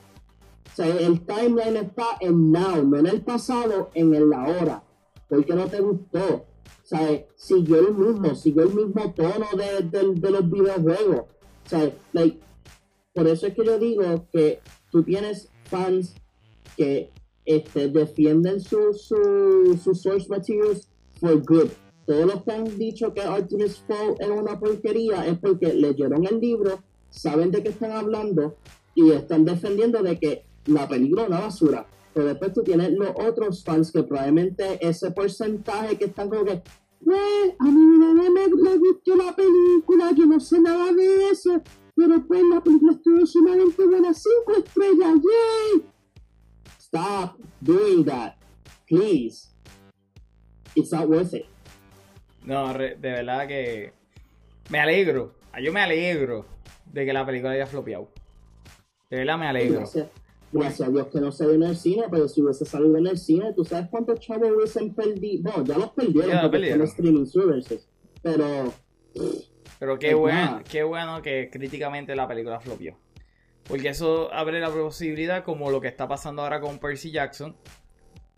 O 0.72 0.76
sea, 0.76 0.86
el 0.86 1.26
timeline 1.26 1.78
está 1.78 2.06
en 2.20 2.52
now, 2.52 2.84
no 2.84 3.00
en 3.00 3.08
el 3.08 3.24
pasado, 3.24 3.90
en 3.96 4.14
el 4.14 4.32
ahora. 4.32 4.84
¿Por 5.28 5.44
qué 5.44 5.56
no 5.56 5.66
te 5.66 5.80
gustó? 5.80 6.51
Sea, 6.92 7.26
siguió 7.38 7.80
el 7.80 7.96
mismo, 7.96 8.36
siguió 8.36 8.64
el 8.64 8.74
mismo 8.74 9.14
tono 9.14 9.46
de, 9.56 9.88
de 10.14 10.30
los 10.30 10.52
videojuegos. 10.52 11.22
Sea, 11.66 11.90
like, 12.12 12.38
por 13.14 13.30
eso 13.30 13.48
es 13.48 13.54
que 13.54 13.64
yo 13.64 13.80
digo 13.80 14.28
que 14.34 14.60
tú 14.92 15.02
tienes 15.02 15.48
fans 15.70 16.14
que 16.76 17.10
este, 17.46 17.88
defienden 17.88 18.60
sus 18.60 19.04
su, 19.04 19.80
su 19.82 19.96
source 19.96 20.28
materials 20.28 20.90
for 21.22 21.42
good. 21.46 21.70
Todos 22.06 22.26
los 22.26 22.44
que 22.44 22.52
han 22.52 22.78
dicho 22.78 23.14
que 23.14 23.22
Artemis 23.22 23.78
Fowl 23.88 24.18
es 24.20 24.28
una 24.28 24.60
porquería 24.60 25.26
es 25.26 25.40
porque 25.40 25.74
leyeron 25.74 26.26
el 26.26 26.42
libro, 26.42 26.84
saben 27.10 27.52
de 27.52 27.64
qué 27.64 27.70
están 27.70 27.94
hablando 27.94 28.58
y 28.96 29.12
están 29.12 29.46
defendiendo 29.46 30.04
de 30.04 30.20
que 30.20 30.44
la 30.66 30.90
película 30.90 31.22
es 31.22 31.30
una 31.30 31.40
basura. 31.40 31.88
Pero 32.14 32.28
después 32.28 32.52
tú 32.52 32.64
tienes 32.64 32.92
los 32.92 33.12
otros 33.16 33.64
fans 33.64 33.92
que 33.92 34.04
probablemente 34.04 34.86
ese 34.86 35.12
porcentaje 35.12 35.98
que 35.98 36.06
están 36.06 36.30
como 36.30 36.44
que, 36.44 36.62
a 37.60 37.64
mí 37.66 37.82
me, 37.82 38.30
me, 38.30 38.78
gustó 38.78 39.16
la 39.16 39.36
película, 39.36 40.12
yo 40.16 40.26
no 40.26 40.40
sé 40.40 40.60
nada 40.60 40.94
de 40.94 41.30
eso, 41.30 41.62
pero 41.96 42.26
pues 42.26 42.44
la 42.44 42.62
película 42.62 42.94
estuvo 42.94 43.26
sumamente 43.26 43.86
buena, 43.86 44.14
cinco 44.14 44.54
estrellas, 44.58 45.16
yay. 45.16 45.86
Stop 46.80 47.40
doing 47.62 48.06
that, 48.06 48.36
please. 48.88 49.50
It's 50.76 50.92
not 50.92 51.08
worth 51.08 51.34
it. 51.34 51.46
No, 52.44 52.74
de 52.74 52.96
verdad 52.96 53.48
que 53.48 53.94
me 54.70 54.80
alegro. 54.80 55.34
Yo 55.62 55.72
me 55.74 55.82
alegro 55.82 56.46
de 56.92 57.06
que 57.06 57.14
la 57.14 57.26
película 57.26 57.54
haya 57.54 57.68
flopeado. 57.68 58.10
De 59.10 59.18
verdad 59.18 59.38
me 59.38 59.48
alegro. 59.48 59.80
Gracias, 59.80 60.08
a 60.54 60.90
Dios 60.90 61.08
que 61.08 61.20
no 61.22 61.32
se 61.32 61.46
ve 61.46 61.56
en 61.56 61.64
el 61.64 61.78
cine, 61.78 62.04
pero 62.12 62.28
si 62.28 62.42
hubiese 62.42 62.66
salido 62.66 62.98
en 62.98 63.08
el 63.08 63.18
cine, 63.18 63.54
¿tú 63.56 63.64
sabes 63.64 63.88
cuántos 63.90 64.20
chavos 64.20 64.50
hubiesen 64.56 64.94
perdido? 64.94 65.52
No, 65.56 65.64
ya 65.64 65.78
los 65.78 65.92
perdieron 65.92 66.30
ya 66.30 66.42
porque 66.42 66.58
perdieron. 66.58 66.82
streaming 66.88 67.26
services. 67.26 67.88
Pero. 68.22 68.74
Pero 69.80 69.98
qué 69.98 70.14
bueno, 70.14 70.62
qué 70.70 70.84
bueno 70.84 71.22
que 71.22 71.50
críticamente 71.52 72.16
la 72.16 72.28
película 72.28 72.60
flopió. 72.60 72.98
Porque 73.68 73.90
eso 73.90 74.32
abre 74.34 74.60
la 74.60 74.70
posibilidad, 74.70 75.44
como 75.44 75.72
lo 75.72 75.80
que 75.82 75.88
está 75.88 76.08
pasando 76.08 76.42
ahora 76.42 76.60
con 76.60 76.80
Percy 76.80 77.12
Jackson. 77.12 77.56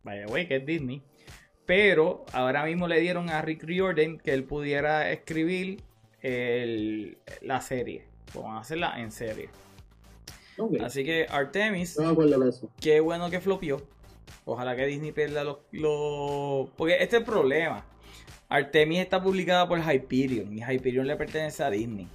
Vaya, 0.04 0.26
güey, 0.28 0.48
que 0.48 0.58
es 0.58 0.66
Disney. 0.66 1.02
Pero 1.66 2.26
ahora 2.34 2.66
mismo 2.66 2.88
le 2.88 3.00
dieron 3.00 3.30
a 3.30 3.42
Rick 3.42 3.64
Riordan 3.64 4.18
que 4.18 4.34
él 4.34 4.44
pudiera 4.44 5.12
escribir 5.12 5.82
la 7.42 7.62
serie. 7.62 8.06
Vamos 8.34 8.52
a 8.52 8.60
hacerla 8.60 9.00
en 9.00 9.12
serie. 9.12 9.50
Así 10.82 11.04
que 11.04 11.26
Artemis, 11.30 11.98
qué 12.80 13.00
bueno 13.00 13.30
que 13.30 13.40
flopió. 13.40 13.82
Ojalá 14.46 14.76
que 14.76 14.86
Disney 14.86 15.12
pierda 15.12 15.44
los, 15.44 16.70
Porque 16.78 16.94
este 16.94 17.18
es 17.18 17.22
el 17.22 17.24
problema. 17.24 17.86
Artemis 18.50 19.00
está 19.00 19.22
publicada 19.22 19.68
por 19.68 19.80
Hyperion 19.80 20.54
y 20.54 20.62
Hyperion 20.62 21.08
le 21.08 21.16
pertenece 21.16 21.64
a 21.64 21.70
Disney. 21.70 22.08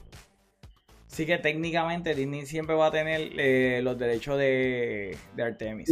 Así 1.11 1.27
que 1.27 1.39
técnicamente 1.39 2.15
Disney 2.15 2.47
siempre 2.47 2.77
va 2.77 2.87
a 2.87 2.91
tener 2.91 3.33
eh, 3.39 3.81
los 3.83 3.99
derechos 3.99 4.39
de, 4.39 5.17
Artemis. 5.37 5.91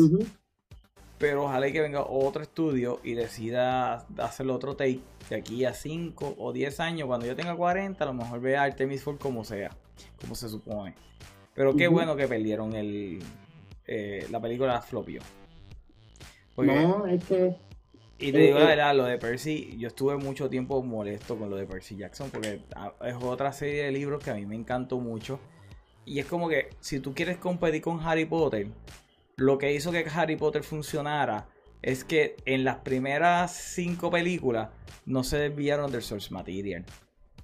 Pero 1.18 1.44
ojalá 1.44 1.72
que 1.72 1.80
venga 1.80 2.04
otro 2.04 2.42
estudio 2.42 3.00
y 3.02 3.14
decida 3.14 4.06
hacer 4.18 4.48
otro 4.50 4.76
take 4.76 5.00
de 5.30 5.36
aquí 5.36 5.64
a 5.64 5.72
5 5.72 6.36
o 6.38 6.52
10 6.52 6.80
años. 6.80 7.06
Cuando 7.06 7.26
yo 7.26 7.34
tenga 7.34 7.56
40, 7.56 8.04
a 8.04 8.06
lo 8.06 8.12
mejor 8.12 8.40
vea 8.40 8.62
Artemis 8.62 9.02
Fowl 9.02 9.18
como 9.18 9.42
sea, 9.42 9.70
como 10.20 10.34
se 10.34 10.50
supone. 10.50 10.94
Pero 11.56 11.74
qué 11.74 11.88
bueno 11.88 12.14
que 12.14 12.28
perdieron 12.28 12.74
el, 12.74 13.18
eh, 13.86 14.26
la 14.30 14.40
película 14.40 14.80
Flopio. 14.82 15.22
no, 16.56 17.06
es 17.06 17.24
que. 17.24 17.56
Y 18.18 18.32
te 18.32 18.38
digo 18.38 18.58
la 18.58 18.66
verdad, 18.66 18.94
lo 18.94 19.04
de 19.04 19.18
Percy, 19.18 19.76
yo 19.78 19.88
estuve 19.88 20.16
mucho 20.16 20.48
tiempo 20.48 20.82
molesto 20.82 21.36
con 21.36 21.50
lo 21.50 21.56
de 21.56 21.66
Percy 21.66 21.96
Jackson 21.96 22.30
porque 22.30 22.60
es 23.04 23.14
otra 23.20 23.52
serie 23.52 23.84
de 23.84 23.92
libros 23.92 24.24
que 24.24 24.30
a 24.30 24.34
mí 24.34 24.46
me 24.46 24.54
encantó 24.54 24.98
mucho. 24.98 25.38
Y 26.06 26.18
es 26.18 26.26
como 26.26 26.48
que 26.48 26.70
si 26.80 27.00
tú 27.00 27.14
quieres 27.14 27.36
competir 27.36 27.82
con 27.82 28.00
Harry 28.00 28.24
Potter, 28.24 28.68
lo 29.36 29.58
que 29.58 29.74
hizo 29.74 29.92
que 29.92 30.06
Harry 30.14 30.36
Potter 30.36 30.62
funcionara 30.62 31.48
es 31.82 32.04
que 32.04 32.36
en 32.46 32.64
las 32.64 32.76
primeras 32.76 33.52
cinco 33.52 34.10
películas 34.10 34.70
no 35.04 35.22
se 35.24 35.38
desviaron 35.38 35.90
del 35.90 36.02
source 36.02 36.32
material. 36.32 36.84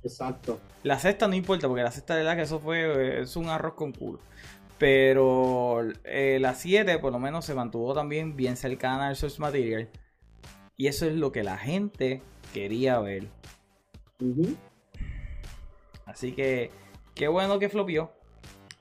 Exacto. 0.04 0.60
La 0.82 0.98
sexta 0.98 1.28
no 1.28 1.34
importa, 1.34 1.68
porque 1.68 1.82
la 1.82 1.92
sexta 1.92 2.16
de 2.16 2.24
la 2.24 2.36
que 2.36 2.42
eso 2.42 2.58
fue 2.58 3.22
es 3.22 3.36
un 3.36 3.48
arroz 3.48 3.74
con 3.74 3.92
culo. 3.92 4.18
Pero 4.78 5.80
eh, 6.04 6.38
la 6.40 6.54
siete 6.54 6.98
por 6.98 7.12
lo 7.12 7.20
menos 7.20 7.44
se 7.44 7.54
mantuvo 7.54 7.94
también 7.94 8.36
bien 8.36 8.56
cercana 8.56 9.08
al 9.08 9.16
source 9.16 9.40
material. 9.40 9.88
Y 10.76 10.88
eso 10.88 11.06
es 11.06 11.14
lo 11.14 11.30
que 11.30 11.44
la 11.44 11.56
gente 11.56 12.22
quería 12.52 12.98
ver. 12.98 13.28
Así 16.04 16.32
que 16.32 16.70
qué 17.14 17.28
bueno 17.28 17.58
que 17.58 17.68
flopió. 17.68 18.10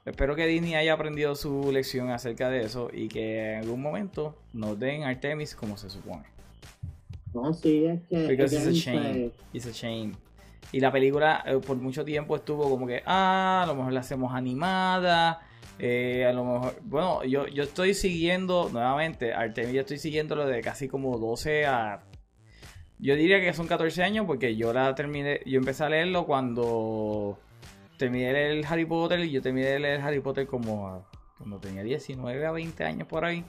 Espero 0.06 0.36
que 0.36 0.48
Disney 0.48 0.74
haya 0.74 0.94
aprendido 0.94 1.36
su 1.36 1.72
lección 1.72 2.10
acerca 2.10 2.50
de 2.50 2.64
eso 2.64 2.90
y 2.92 3.08
que 3.08 3.54
en 3.54 3.60
algún 3.60 3.82
momento 3.84 4.36
nos 4.52 4.80
den 4.80 5.04
Artemis 5.04 5.54
como 5.54 5.78
se 5.78 5.92
supone. 5.92 6.24
No, 7.34 7.54
sí, 7.54 7.86
es 7.86 8.02
que. 8.10 8.28
Because 8.28 8.56
it's 8.56 8.68
a 8.68 8.72
shame. 8.72 9.32
It's 9.54 9.68
a 9.68 9.72
shame. 9.72 10.14
Y 10.72 10.80
la 10.80 10.92
película 10.92 11.44
eh, 11.46 11.60
por 11.66 11.78
mucho 11.78 12.06
tiempo 12.06 12.36
estuvo 12.36 12.70
como 12.70 12.88
que, 12.88 13.04
ah, 13.06 13.62
a 13.64 13.68
lo 13.68 13.76
mejor 13.76 13.94
la 13.94 14.00
hacemos 14.00 14.34
animada. 14.34 15.42
Eh, 15.80 16.26
a 16.26 16.34
lo 16.34 16.46
mejor, 16.46 16.76
bueno, 16.84 17.24
yo, 17.24 17.48
yo 17.48 17.64
estoy 17.64 17.94
siguiendo 17.94 18.70
nuevamente 18.72 19.34
Artemis, 19.34 19.74
yo 19.74 19.82
estoy 19.82 19.98
siguiéndolo 19.98 20.46
de 20.46 20.62
casi 20.62 20.88
como 20.88 21.18
12 21.18 21.66
a. 21.66 22.04
Yo 23.00 23.16
diría 23.16 23.42
que 23.42 23.52
son 23.54 23.68
14 23.68 24.04
años 24.04 24.28
porque 24.28 24.56
yo 24.56 24.74
la 24.74 24.94
terminé, 24.94 25.42
yo 25.46 25.58
empecé 25.58 25.84
a 25.84 25.90
leerlo 25.90 26.26
cuando 26.28 27.40
terminé 27.98 28.30
el 28.52 28.66
Harry 28.66 28.86
Potter 28.86 29.20
y 29.22 29.32
yo 29.32 29.42
terminé 29.42 29.68
de 29.68 29.80
leer 29.80 30.02
Harry 30.02 30.20
Potter 30.20 30.46
como 30.46 31.08
cuando 31.38 31.60
tenía 31.60 31.84
19 31.84 32.46
a 32.46 32.52
20 32.52 32.84
años 32.84 33.08
por 33.08 33.26
ahí. 33.26 33.44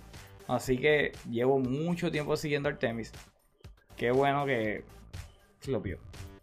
Así 0.48 0.78
que 0.78 1.12
llevo 1.30 1.58
mucho 1.58 2.10
tiempo 2.10 2.36
siguiendo 2.36 2.68
Artemis. 2.68 3.12
Qué 3.96 4.10
bueno 4.10 4.46
que 4.46 4.84
lo 5.66 5.80
vio. 5.80 5.98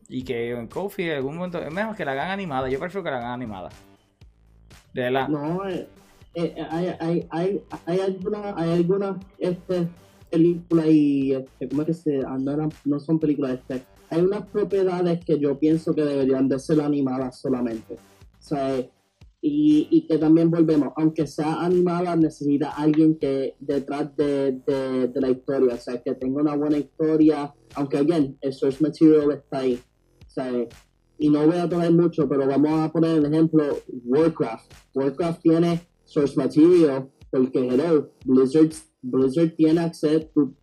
Y 0.10 0.24
que 0.24 0.52
en 0.52 0.68
Kofi 0.68 1.04
en 1.04 1.18
algún 1.18 1.36
momento 1.38 1.62
es 1.62 1.74
mejor 1.74 1.96
que 1.96 2.04
la 2.04 2.12
hagan 2.12 2.32
animada. 2.32 2.68
Yo 2.68 2.80
prefiero 2.80 3.04
que 3.04 3.12
la 3.12 3.18
hagan 3.20 3.32
animada. 3.32 3.70
De 4.94 5.12
la. 5.12 5.28
No, 5.28 5.70
eh, 5.70 5.88
eh, 6.34 6.56
hay, 6.70 6.96
hay, 7.00 7.28
hay, 7.30 7.64
hay 7.86 8.00
algunas 8.00 8.58
hay 8.58 8.72
alguna, 8.72 9.20
este, 9.38 9.88
películas 10.30 10.88
y. 10.88 11.34
Este, 11.34 11.70
¿Cómo 11.70 11.84
es 11.84 11.88
que 11.88 11.94
se.? 11.94 12.22
Ah, 12.28 12.38
no, 12.40 12.70
no 12.86 13.00
son 13.00 13.20
películas, 13.20 13.60
este 13.60 13.84
hay 14.10 14.22
unas 14.22 14.46
propiedades 14.48 15.24
que 15.24 15.40
yo 15.40 15.58
pienso 15.60 15.94
que 15.94 16.04
deberían 16.04 16.50
de 16.50 16.60
ser 16.60 16.82
animadas 16.82 17.40
solamente. 17.40 17.94
O 17.94 18.42
sea, 18.42 18.80
y, 19.42 19.88
y, 19.90 20.08
que 20.08 20.18
también 20.18 20.50
volvemos, 20.50 20.92
aunque 20.98 21.26
sea 21.28 21.62
animada, 21.62 22.16
necesita 22.16 22.72
alguien 22.72 23.18
que 23.18 23.56
detrás 23.60 24.16
de, 24.18 24.60
de, 24.66 25.22
la 25.22 25.30
historia, 25.30 25.76
o 25.76 25.78
sea, 25.78 26.02
que 26.02 26.14
tenga 26.16 26.42
una 26.42 26.56
buena 26.56 26.78
historia, 26.78 27.54
aunque 27.76 28.00
again, 28.00 28.38
el 28.42 28.52
source 28.52 28.84
material 28.84 29.32
está 29.32 29.60
ahí. 29.60 29.80
Y 31.18 31.30
no 31.30 31.46
voy 31.46 31.58
a 31.58 31.68
tomar 31.68 31.92
mucho, 31.92 32.28
pero 32.30 32.48
vamos 32.48 32.80
a 32.80 32.92
poner 32.92 33.18
el 33.18 33.26
ejemplo 33.26 33.78
Warcraft. 34.06 34.72
Warcraft 34.94 35.42
tiene 35.42 35.82
source 36.06 36.36
material 36.36 37.10
porque 37.30 37.60
hello, 37.60 38.12
Blizzard, 38.26 38.74
Blizzard 39.02 39.56
tiene 39.56 39.82
acceso, 39.82 40.54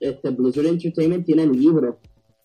este, 0.00 0.30
Blizzard 0.30 0.66
Entertainment 0.66 1.24
tiene 1.24 1.46
libros 1.46 1.96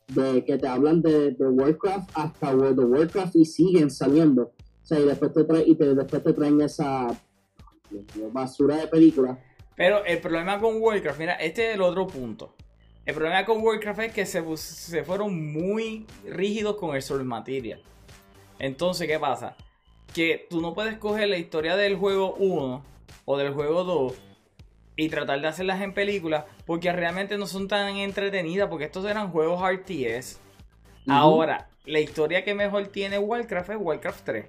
de 0.07 0.45
que 0.45 0.57
te 0.57 0.67
hablan 0.67 1.01
de, 1.01 1.35
Warcraft 1.39 2.09
hasta 2.13 2.55
World 2.55 2.79
of 2.79 2.91
Warcraft 2.91 3.35
y 3.35 3.45
siguen 3.45 3.91
saliendo. 3.91 4.43
O 4.43 4.85
sea, 4.85 4.99
y 4.99 5.05
después 5.05 5.33
te, 5.33 5.41
y 5.65 5.75
después 5.75 6.23
te 6.23 6.33
traen 6.33 6.61
esa 6.61 7.07
basura 8.31 8.77
de 8.77 8.87
películas. 8.87 9.37
Pero 9.75 10.03
el 10.05 10.19
problema 10.19 10.59
con 10.59 10.81
Warcraft, 10.81 11.19
mira, 11.19 11.33
este 11.33 11.69
es 11.69 11.75
el 11.75 11.81
otro 11.81 12.07
punto. 12.07 12.55
El 13.07 13.15
problema 13.15 13.45
con 13.45 13.63
Warcraft 13.63 13.99
es 14.01 14.11
que 14.11 14.25
se, 14.25 14.43
se 14.57 15.03
fueron 15.05 15.53
muy 15.53 16.05
rígidos 16.25 16.75
con 16.75 16.93
el 16.93 17.01
source 17.01 17.23
material. 17.23 17.81
Entonces, 18.59 19.07
¿qué 19.07 19.17
pasa? 19.17 19.55
Que 20.13 20.45
tú 20.49 20.59
no 20.59 20.73
puedes 20.73 20.97
coger 20.97 21.29
la 21.29 21.37
historia 21.37 21.77
del 21.77 21.95
juego 21.95 22.35
1 22.35 22.83
o 23.23 23.37
del 23.37 23.53
juego 23.53 23.85
2 23.85 24.13
y 24.97 25.07
tratar 25.07 25.39
de 25.39 25.47
hacerlas 25.47 25.79
en 25.79 25.93
películas 25.93 26.43
porque 26.65 26.91
realmente 26.91 27.37
no 27.37 27.47
son 27.47 27.69
tan 27.69 27.95
entretenidas 27.95 28.67
porque 28.67 28.85
estos 28.85 29.05
eran 29.05 29.31
juegos 29.31 29.61
RTS. 29.61 30.41
Ahora, 31.07 31.69
la 31.85 32.01
historia 32.01 32.43
que 32.43 32.55
mejor 32.55 32.87
tiene 32.87 33.19
Warcraft 33.19 33.69
es 33.69 33.77
Warcraft 33.79 34.25
3. 34.25 34.45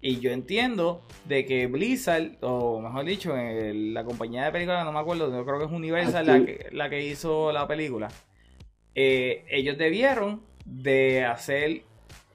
Y 0.00 0.20
yo 0.20 0.30
entiendo 0.30 1.02
de 1.24 1.44
que 1.44 1.66
Blizzard, 1.66 2.38
o 2.42 2.80
mejor 2.80 3.04
dicho, 3.04 3.34
la 3.36 4.04
compañía 4.04 4.44
de 4.44 4.52
películas, 4.52 4.84
no 4.84 4.92
me 4.92 5.00
acuerdo, 5.00 5.30
yo 5.30 5.44
creo 5.44 5.58
que 5.58 5.64
es 5.64 5.72
Universal 5.72 6.26
la 6.26 6.44
que, 6.44 6.68
la 6.70 6.88
que, 6.88 7.04
hizo 7.04 7.50
la 7.50 7.66
película. 7.66 8.08
Eh, 8.94 9.44
ellos 9.50 9.76
debieron 9.76 10.42
de 10.64 11.24
hacer 11.24 11.82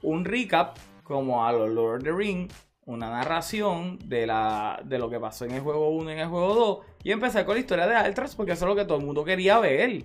un 0.02 0.24
recap 0.24 0.76
como 1.04 1.46
a 1.46 1.52
los 1.52 1.70
Lord 1.70 1.98
of 1.98 2.04
the 2.04 2.12
Rings, 2.12 2.54
una 2.86 3.08
narración 3.08 3.98
de, 4.04 4.26
la, 4.26 4.80
de 4.84 4.98
lo 4.98 5.08
que 5.08 5.18
pasó 5.18 5.46
en 5.46 5.52
el 5.52 5.60
juego 5.60 5.88
1 5.88 6.10
y 6.10 6.12
en 6.12 6.18
el 6.18 6.28
juego 6.28 6.54
2, 6.54 6.78
y 7.04 7.12
empezar 7.12 7.46
con 7.46 7.54
la 7.54 7.60
historia 7.60 7.86
de 7.86 7.94
Altras 7.94 8.34
porque 8.34 8.52
eso 8.52 8.66
es 8.66 8.68
lo 8.68 8.76
que 8.76 8.84
todo 8.84 8.98
el 8.98 9.04
mundo 9.04 9.24
quería 9.24 9.58
ver. 9.58 10.04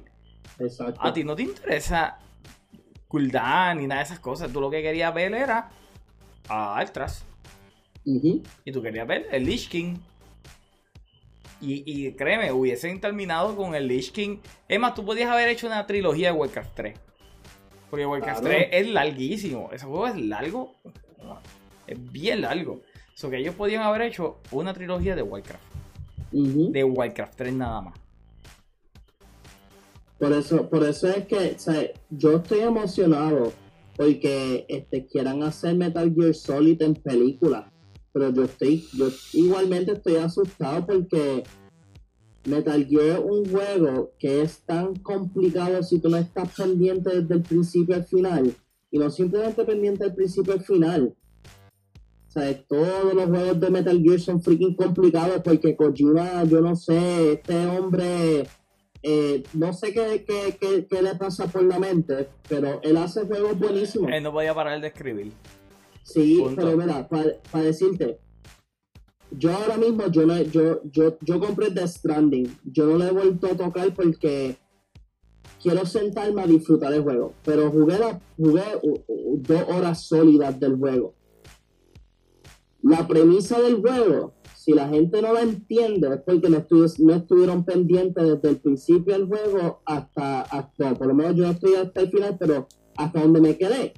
Exacto. 0.60 1.00
A 1.02 1.12
ti 1.12 1.26
no 1.26 1.36
te 1.36 1.44
interesa 1.44 2.20
Gul'dan 3.10 3.80
ni 3.80 3.88
nada 3.88 4.00
de 4.00 4.06
esas 4.06 4.20
cosas, 4.20 4.52
tú 4.52 4.62
lo 4.62 4.70
que 4.70 4.82
querías 4.82 5.14
ver 5.14 5.34
era 5.34 5.70
a 6.48 6.78
Altras. 6.78 7.26
Y 8.06 8.72
tú 8.72 8.82
querías 8.82 9.08
ver 9.08 9.28
el 9.32 9.46
Lich 9.46 9.70
King. 9.70 9.98
Y, 11.62 12.14
créeme, 12.14 12.52
hubiesen 12.54 13.02
terminado 13.02 13.56
con 13.56 13.76
el 13.76 13.88
Lich 13.88 14.12
King. 14.12 14.38
Es 14.68 14.80
más, 14.80 14.96
tú 14.96 15.06
podías 15.06 15.30
haber 15.30 15.50
hecho 15.50 15.68
una 15.68 15.86
trilogía 15.86 16.32
de 16.32 16.38
Warcraft 16.38 16.76
3. 16.76 17.00
Porque 17.90 18.06
Warcraft 18.06 18.44
3 18.44 18.68
es 18.72 18.88
larguísimo. 18.88 19.70
Ese 19.74 19.86
juego 19.86 20.08
es 20.08 20.16
largo. 20.16 20.76
Es 21.86 22.12
bien 22.12 22.42
largo. 22.42 22.82
So 23.14 23.30
que 23.30 23.38
ellos 23.38 23.56
podían 23.56 23.84
haber 23.84 24.04
hecho 24.04 24.40
una 24.52 24.74
trilogía 24.74 25.16
de 25.16 25.22
Warcraft. 25.22 25.64
De 26.32 26.84
Warcraft 26.84 27.36
3 27.36 27.54
nada 27.54 27.82
más. 27.82 28.00
Por 30.18 30.34
eso, 30.34 30.70
por 30.70 30.84
eso 30.84 31.08
es 31.08 31.26
que 31.26 31.56
yo 32.10 32.38
estoy 32.38 32.60
emocionado 32.60 33.52
porque 33.96 34.66
este, 34.70 35.06
quieran 35.06 35.44
hacer 35.44 35.76
Metal 35.76 36.14
Gear 36.14 36.34
Solid 36.34 36.82
en 36.82 36.94
película 36.94 37.72
pero 38.20 38.34
yo 38.34 38.44
estoy, 38.44 38.86
yo 38.94 39.08
igualmente 39.32 39.94
estoy 39.94 40.18
asustado 40.18 40.86
porque 40.86 41.44
Metal 42.44 42.86
Gear 42.86 43.06
es 43.06 43.20
un 43.20 43.50
juego 43.50 44.12
que 44.20 44.42
es 44.42 44.60
tan 44.66 44.94
complicado 44.96 45.82
si 45.84 46.00
tú 46.00 46.10
no 46.10 46.18
estás 46.18 46.54
pendiente 46.54 47.22
desde 47.22 47.36
el 47.36 47.42
principio 47.44 47.96
al 47.96 48.04
final. 48.04 48.54
Y 48.92 49.00
no 49.00 49.10
simplemente 49.10 49.64
pendiente 49.64 50.04
del 50.04 50.16
principio 50.16 50.52
al 50.54 50.62
final. 50.62 51.16
O 52.28 52.32
sea, 52.32 52.62
todos 52.68 53.14
los 53.14 53.26
juegos 53.26 53.60
de 53.60 53.70
Metal 53.70 54.02
Gear 54.04 54.20
son 54.20 54.42
freaking 54.42 54.76
complicados 54.76 55.42
porque 55.42 55.78
Kojima, 55.78 56.44
yo 56.44 56.60
no 56.60 56.76
sé, 56.76 57.34
este 57.34 57.68
hombre, 57.68 58.48
eh, 59.02 59.44
no 59.54 59.72
sé 59.72 59.94
qué, 59.94 60.26
qué, 60.28 60.88
qué, 60.90 61.02
le 61.02 61.16
pasa 61.16 61.48
por 61.48 61.64
la 61.64 61.80
mente, 61.80 62.28
pero 62.50 62.82
él 62.84 62.98
hace 62.98 63.26
juegos 63.26 63.58
buenísimos. 63.58 64.12
Él 64.12 64.24
no 64.24 64.34
podía 64.34 64.54
parar 64.54 64.82
de 64.82 64.88
escribir. 64.88 65.32
Sí, 66.14 66.44
pero 66.56 66.76
mira, 66.76 67.08
para 67.08 67.64
decirte, 67.64 68.20
yo 69.38 69.52
ahora 69.54 69.78
mismo, 69.78 70.08
yo, 70.08 70.26
no, 70.26 70.42
yo, 70.42 70.82
yo, 70.92 71.18
yo 71.22 71.40
compré 71.40 71.70
The 71.70 71.88
Stranding. 71.88 72.58
Yo 72.64 72.88
no 72.88 72.98
lo 72.98 73.06
he 73.06 73.12
vuelto 73.12 73.48
a 73.48 73.56
tocar 73.56 73.94
porque 73.94 74.58
quiero 75.62 75.86
sentarme 75.86 76.42
a 76.42 76.48
disfrutar 76.48 76.94
el 76.94 77.04
juego. 77.04 77.34
Pero 77.46 77.70
jugué, 77.70 78.00
la, 78.00 78.20
jugué 78.38 78.64
dos 79.38 79.62
horas 79.70 80.04
sólidas 80.04 80.60
del 80.60 80.78
juego. 80.78 81.14
La 82.82 83.08
premisa 83.08 83.62
del 83.62 83.82
juego, 83.82 84.34
si 84.56 84.74
la 84.74 84.88
gente 84.88 85.22
no 85.22 85.34
la 85.34 85.42
entiende, 85.42 86.08
es 86.08 86.22
porque 86.26 86.50
no, 86.50 86.66
estuvieron 87.14 87.66
pendientes 87.66 88.24
desde 88.24 88.50
el 88.50 88.58
principio 88.58 89.14
del 89.14 89.28
juego 89.28 89.82
hasta, 89.86 90.42
hasta, 90.42 90.96
por 90.96 91.08
lo 91.08 91.14
menos 91.14 91.36
yo 91.36 91.44
no 91.44 91.52
estoy 91.52 91.76
hasta 91.76 92.02
el 92.02 92.10
final, 92.10 92.38
pero 92.40 92.68
hasta 92.96 93.22
donde 93.22 93.42
me 93.42 93.58
quedé 93.58 93.94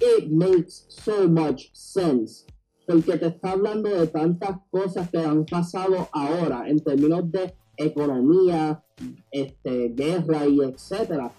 it 0.00 0.30
makes 0.30 0.84
so 0.88 1.28
much 1.28 1.70
sense. 1.72 2.46
Porque 2.86 3.16
te 3.16 3.26
está 3.26 3.52
hablando 3.52 3.88
de 3.88 4.06
tantas 4.08 4.58
cosas 4.70 5.08
que 5.10 5.18
han 5.18 5.44
pasado 5.44 6.08
ahora 6.12 6.68
en 6.68 6.80
términos 6.80 7.30
de 7.30 7.54
economía, 7.76 8.82
este, 9.30 9.88
guerra 9.90 10.46
y 10.46 10.60
etcétera. 10.60 11.32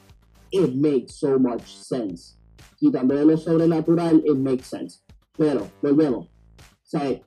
It 0.51 0.73
makes 0.75 1.13
so 1.13 1.37
much 1.37 1.65
sense. 1.65 2.37
Y 2.79 2.91
también 2.91 3.27
lo 3.27 3.37
sobrenatural, 3.37 4.23
it 4.25 4.37
makes 4.37 4.65
sense. 4.65 5.01
Pero, 5.37 5.67
volvemos. 5.81 6.27
O 6.27 6.85
sea, 6.85 7.21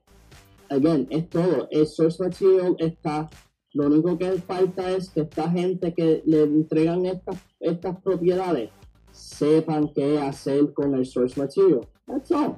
again, 0.70 1.06
es 1.10 1.28
todo. 1.28 1.68
El 1.70 1.86
source 1.86 2.22
material 2.22 2.76
está. 2.78 3.28
Lo 3.74 3.88
único 3.88 4.16
que 4.16 4.32
falta 4.40 4.90
es 4.92 5.10
que 5.10 5.22
esta 5.22 5.50
gente 5.50 5.92
que 5.92 6.22
le 6.24 6.44
entregan 6.44 7.04
estas, 7.04 7.36
estas 7.60 8.00
propiedades 8.00 8.70
sepan 9.16 9.88
qué 9.94 10.20
hacer 10.20 10.72
con 10.74 10.94
el 10.94 11.06
source 11.06 11.40
material. 11.40 11.80
That's 12.06 12.30
all. 12.30 12.56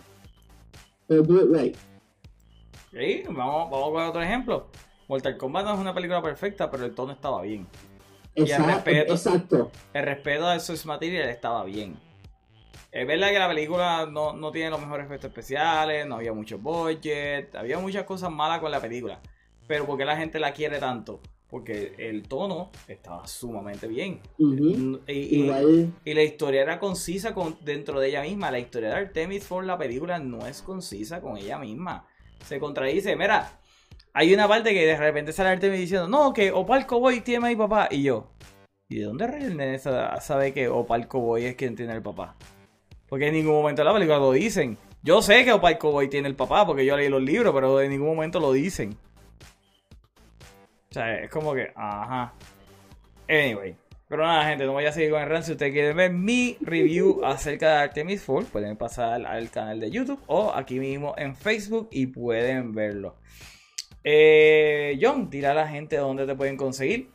Pero 1.07 1.23
do 1.23 1.43
it 1.43 1.57
right. 1.57 1.77
Sí, 2.93 3.23
vamos, 3.27 3.71
vamos 3.71 3.93
con 3.93 4.03
otro 4.03 4.23
ejemplo. 4.23 4.69
Mortal 5.09 5.37
Kombat 5.37 5.65
no 5.65 5.75
es 5.75 5.81
una 5.81 5.95
película 5.95 6.21
perfecta, 6.21 6.71
pero 6.71 6.85
el 6.85 6.95
tono 6.95 7.13
estaba 7.13 7.43
bien. 7.43 7.67
Exacto, 8.35 8.63
y 8.63 8.69
el 8.69 8.75
respeto, 8.75 9.13
exacto. 9.15 9.71
El 9.95 10.05
respeto 10.05 10.47
al 10.47 10.61
source 10.61 10.87
material 10.87 11.29
estaba 11.29 11.65
bien. 11.65 11.99
Es 12.91 13.07
verdad 13.07 13.29
que 13.29 13.39
la 13.39 13.49
película 13.49 14.07
no, 14.07 14.33
no 14.33 14.51
tiene 14.51 14.71
los 14.71 14.81
mejores 14.81 15.07
efectos 15.07 15.29
especiales, 15.29 16.07
no 16.07 16.17
había 16.17 16.33
mucho 16.33 16.59
budget, 16.59 17.55
había 17.55 17.79
muchas 17.79 18.05
cosas 18.05 18.31
malas 18.31 18.61
con 18.61 18.71
la 18.71 18.81
película. 18.81 19.21
Pero 19.67 19.87
¿por 19.87 19.99
qué 19.99 20.05
la 20.05 20.17
gente 20.17 20.39
la 20.39 20.53
quiere 20.53 20.79
tanto? 20.79 21.21
Porque 21.51 21.95
el 21.99 22.25
tono 22.29 22.71
estaba 22.87 23.27
sumamente 23.27 23.89
bien. 23.89 24.21
y, 24.39 26.15
la 26.15 26.23
historia 26.23 26.63
era 26.63 26.79
concisa 26.79 27.35
con, 27.35 27.57
dentro 27.65 28.01
de 28.01 28.09
ella 28.09 28.23
misma. 28.23 28.51
La 28.51 28.59
historia 28.59 28.91
de 28.91 28.97
Artemis 28.97 29.45
por 29.45 29.65
la 29.65 29.79
película 29.79 30.19
no 30.19 30.47
es 30.47 30.63
concisa 30.63 31.21
con 31.21 31.39
ella 31.39 31.59
misma. 31.59 32.07
Se 32.45 32.59
contradice. 32.59 33.17
Mira, 33.17 33.61
hay 34.13 34.35
una 34.35 34.47
parte 34.47 34.75
que 34.75 34.87
de 34.87 34.97
repente 34.97 35.33
sale 35.33 35.51
Artemis 35.51 35.81
diciendo, 35.81 36.09
no, 36.09 36.33
que 36.33 36.53
Opal 36.53 36.87
Cowboy 36.87 37.21
tiene 37.23 37.47
a 37.47 37.51
mi 37.51 37.57
papá. 37.57 37.89
Y 37.91 38.03
yo, 38.03 38.31
¿y 38.89 38.99
de 38.99 39.05
dónde 39.05 39.25
el 39.25 39.81
sabe 39.81 40.53
que 40.53 40.69
Opal 40.69 41.09
Cowboy 41.09 41.47
es 41.47 41.57
quien 41.57 41.77
tiene 41.77 41.95
el 41.95 42.03
papá? 42.03 42.37
Porque 43.09 43.29
en 43.29 43.35
ningún 43.35 43.55
momento 43.55 43.81
de 43.81 43.87
la 43.87 43.95
película 43.95 44.19
lo 44.19 44.33
dicen. 44.33 44.77
Yo 45.03 45.23
sé 45.23 45.45
que 45.45 45.53
Opal 45.53 45.79
Cowboy 45.79 46.11
tiene 46.11 46.29
el 46.29 46.35
papá 46.35 46.67
porque 46.67 46.85
yo 46.85 46.95
leí 46.95 47.09
los 47.09 47.23
libros, 47.23 47.55
pero 47.55 47.81
en 47.81 47.91
ningún 47.91 48.09
momento 48.09 48.39
lo 48.39 48.53
dicen. 48.53 48.99
Sea, 50.99 51.23
es 51.23 51.31
como 51.31 51.55
que, 51.55 51.71
ajá. 51.77 52.33
Anyway. 53.29 53.77
Pero 54.09 54.25
nada, 54.25 54.49
gente, 54.49 54.65
no 54.65 54.73
voy 54.73 54.85
a 54.85 54.91
seguir 54.91 55.11
con 55.11 55.23
el 55.23 55.29
rant. 55.29 55.45
Si 55.45 55.53
ustedes 55.53 55.73
quieren 55.73 55.97
ver 55.97 56.13
mi 56.13 56.57
review 56.61 57.21
acerca 57.25 57.69
de 57.69 57.77
Artemis 57.83 58.21
Fowl, 58.23 58.47
pueden 58.47 58.77
pasar 58.77 59.25
al 59.25 59.49
canal 59.51 59.79
de 59.79 59.93
YouTube 59.93 60.19
o 60.27 60.51
aquí 60.53 60.81
mismo 60.81 61.15
en 61.17 61.37
Facebook 61.37 61.89
y 61.93 62.07
pueden 62.07 62.73
verlo. 62.73 63.15
Eh, 64.03 64.99
John, 65.01 65.31
tira 65.31 65.53
a 65.53 65.55
la 65.55 65.69
gente 65.69 65.99
dónde 65.99 66.27
te 66.27 66.35
pueden 66.35 66.57
conseguir. 66.57 67.11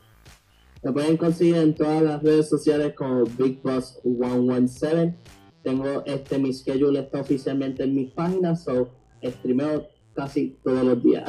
Me 0.81 0.93
pueden 0.93 1.17
conseguir 1.17 1.57
en 1.57 1.75
todas 1.75 2.03
las 2.03 2.23
redes 2.23 2.47
sociales 2.47 2.93
como 2.95 3.25
Big 3.25 3.59
117. 3.61 5.13
Tengo 5.61 6.05
este 6.05 6.37
mi 6.37 6.53
schedule 6.53 7.01
está 7.01 7.19
oficialmente 7.19 7.83
en 7.83 7.95
mis 7.95 8.11
páginas, 8.13 8.63
so 8.63 8.89
streameo 9.21 9.87
casi 10.15 10.57
todos 10.63 10.83
los 10.83 11.03
días. 11.03 11.23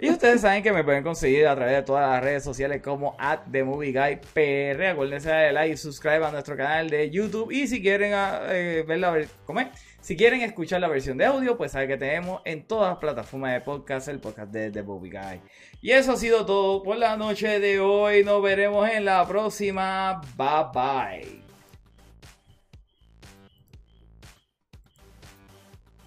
y 0.00 0.10
ustedes 0.10 0.40
saben 0.40 0.62
que 0.62 0.72
me 0.72 0.84
pueden 0.84 1.02
conseguir 1.02 1.46
a 1.46 1.54
través 1.54 1.76
de 1.76 1.82
todas 1.82 2.08
las 2.08 2.22
redes 2.22 2.44
sociales 2.44 2.82
como 2.82 3.16
at 3.18 3.40
The 3.50 3.64
Movie 3.64 3.92
Guy 3.92 4.16
PR. 4.32 4.86
Acuérdense 4.86 5.30
de 5.30 5.52
like 5.52 5.74
y 5.74 5.76
subscribe 5.76 6.24
a 6.24 6.30
nuestro 6.30 6.56
canal 6.56 6.90
de 6.90 7.10
YouTube. 7.10 7.50
Y 7.52 7.66
si 7.66 7.80
quieren 7.80 8.12
ah, 8.14 8.40
eh, 8.48 8.84
ver 8.86 8.98
la 8.98 9.16
¿cómo 9.44 9.60
Si 10.00 10.16
quieren 10.16 10.40
escuchar 10.42 10.80
la 10.80 10.88
versión 10.88 11.18
de 11.18 11.26
audio, 11.26 11.56
pues 11.56 11.72
saben 11.72 11.88
que 11.88 11.96
tenemos 11.96 12.42
en 12.44 12.66
todas 12.66 12.90
las 12.90 12.98
plataformas 12.98 13.52
de 13.52 13.60
podcast 13.60 14.08
el 14.08 14.18
podcast 14.18 14.52
de 14.52 14.70
The 14.70 14.82
Movie 14.82 15.10
Guy. 15.10 15.40
Y 15.80 15.92
eso 15.92 16.12
ha 16.12 16.16
sido 16.16 16.44
todo 16.44 16.82
por 16.82 16.96
la 16.96 17.16
noche 17.16 17.60
de 17.60 17.80
hoy. 17.80 18.24
Nos 18.24 18.42
veremos 18.42 18.88
en 18.88 19.04
la 19.04 19.26
próxima. 19.26 20.20
Bye 20.36 20.70
bye. 20.74 21.49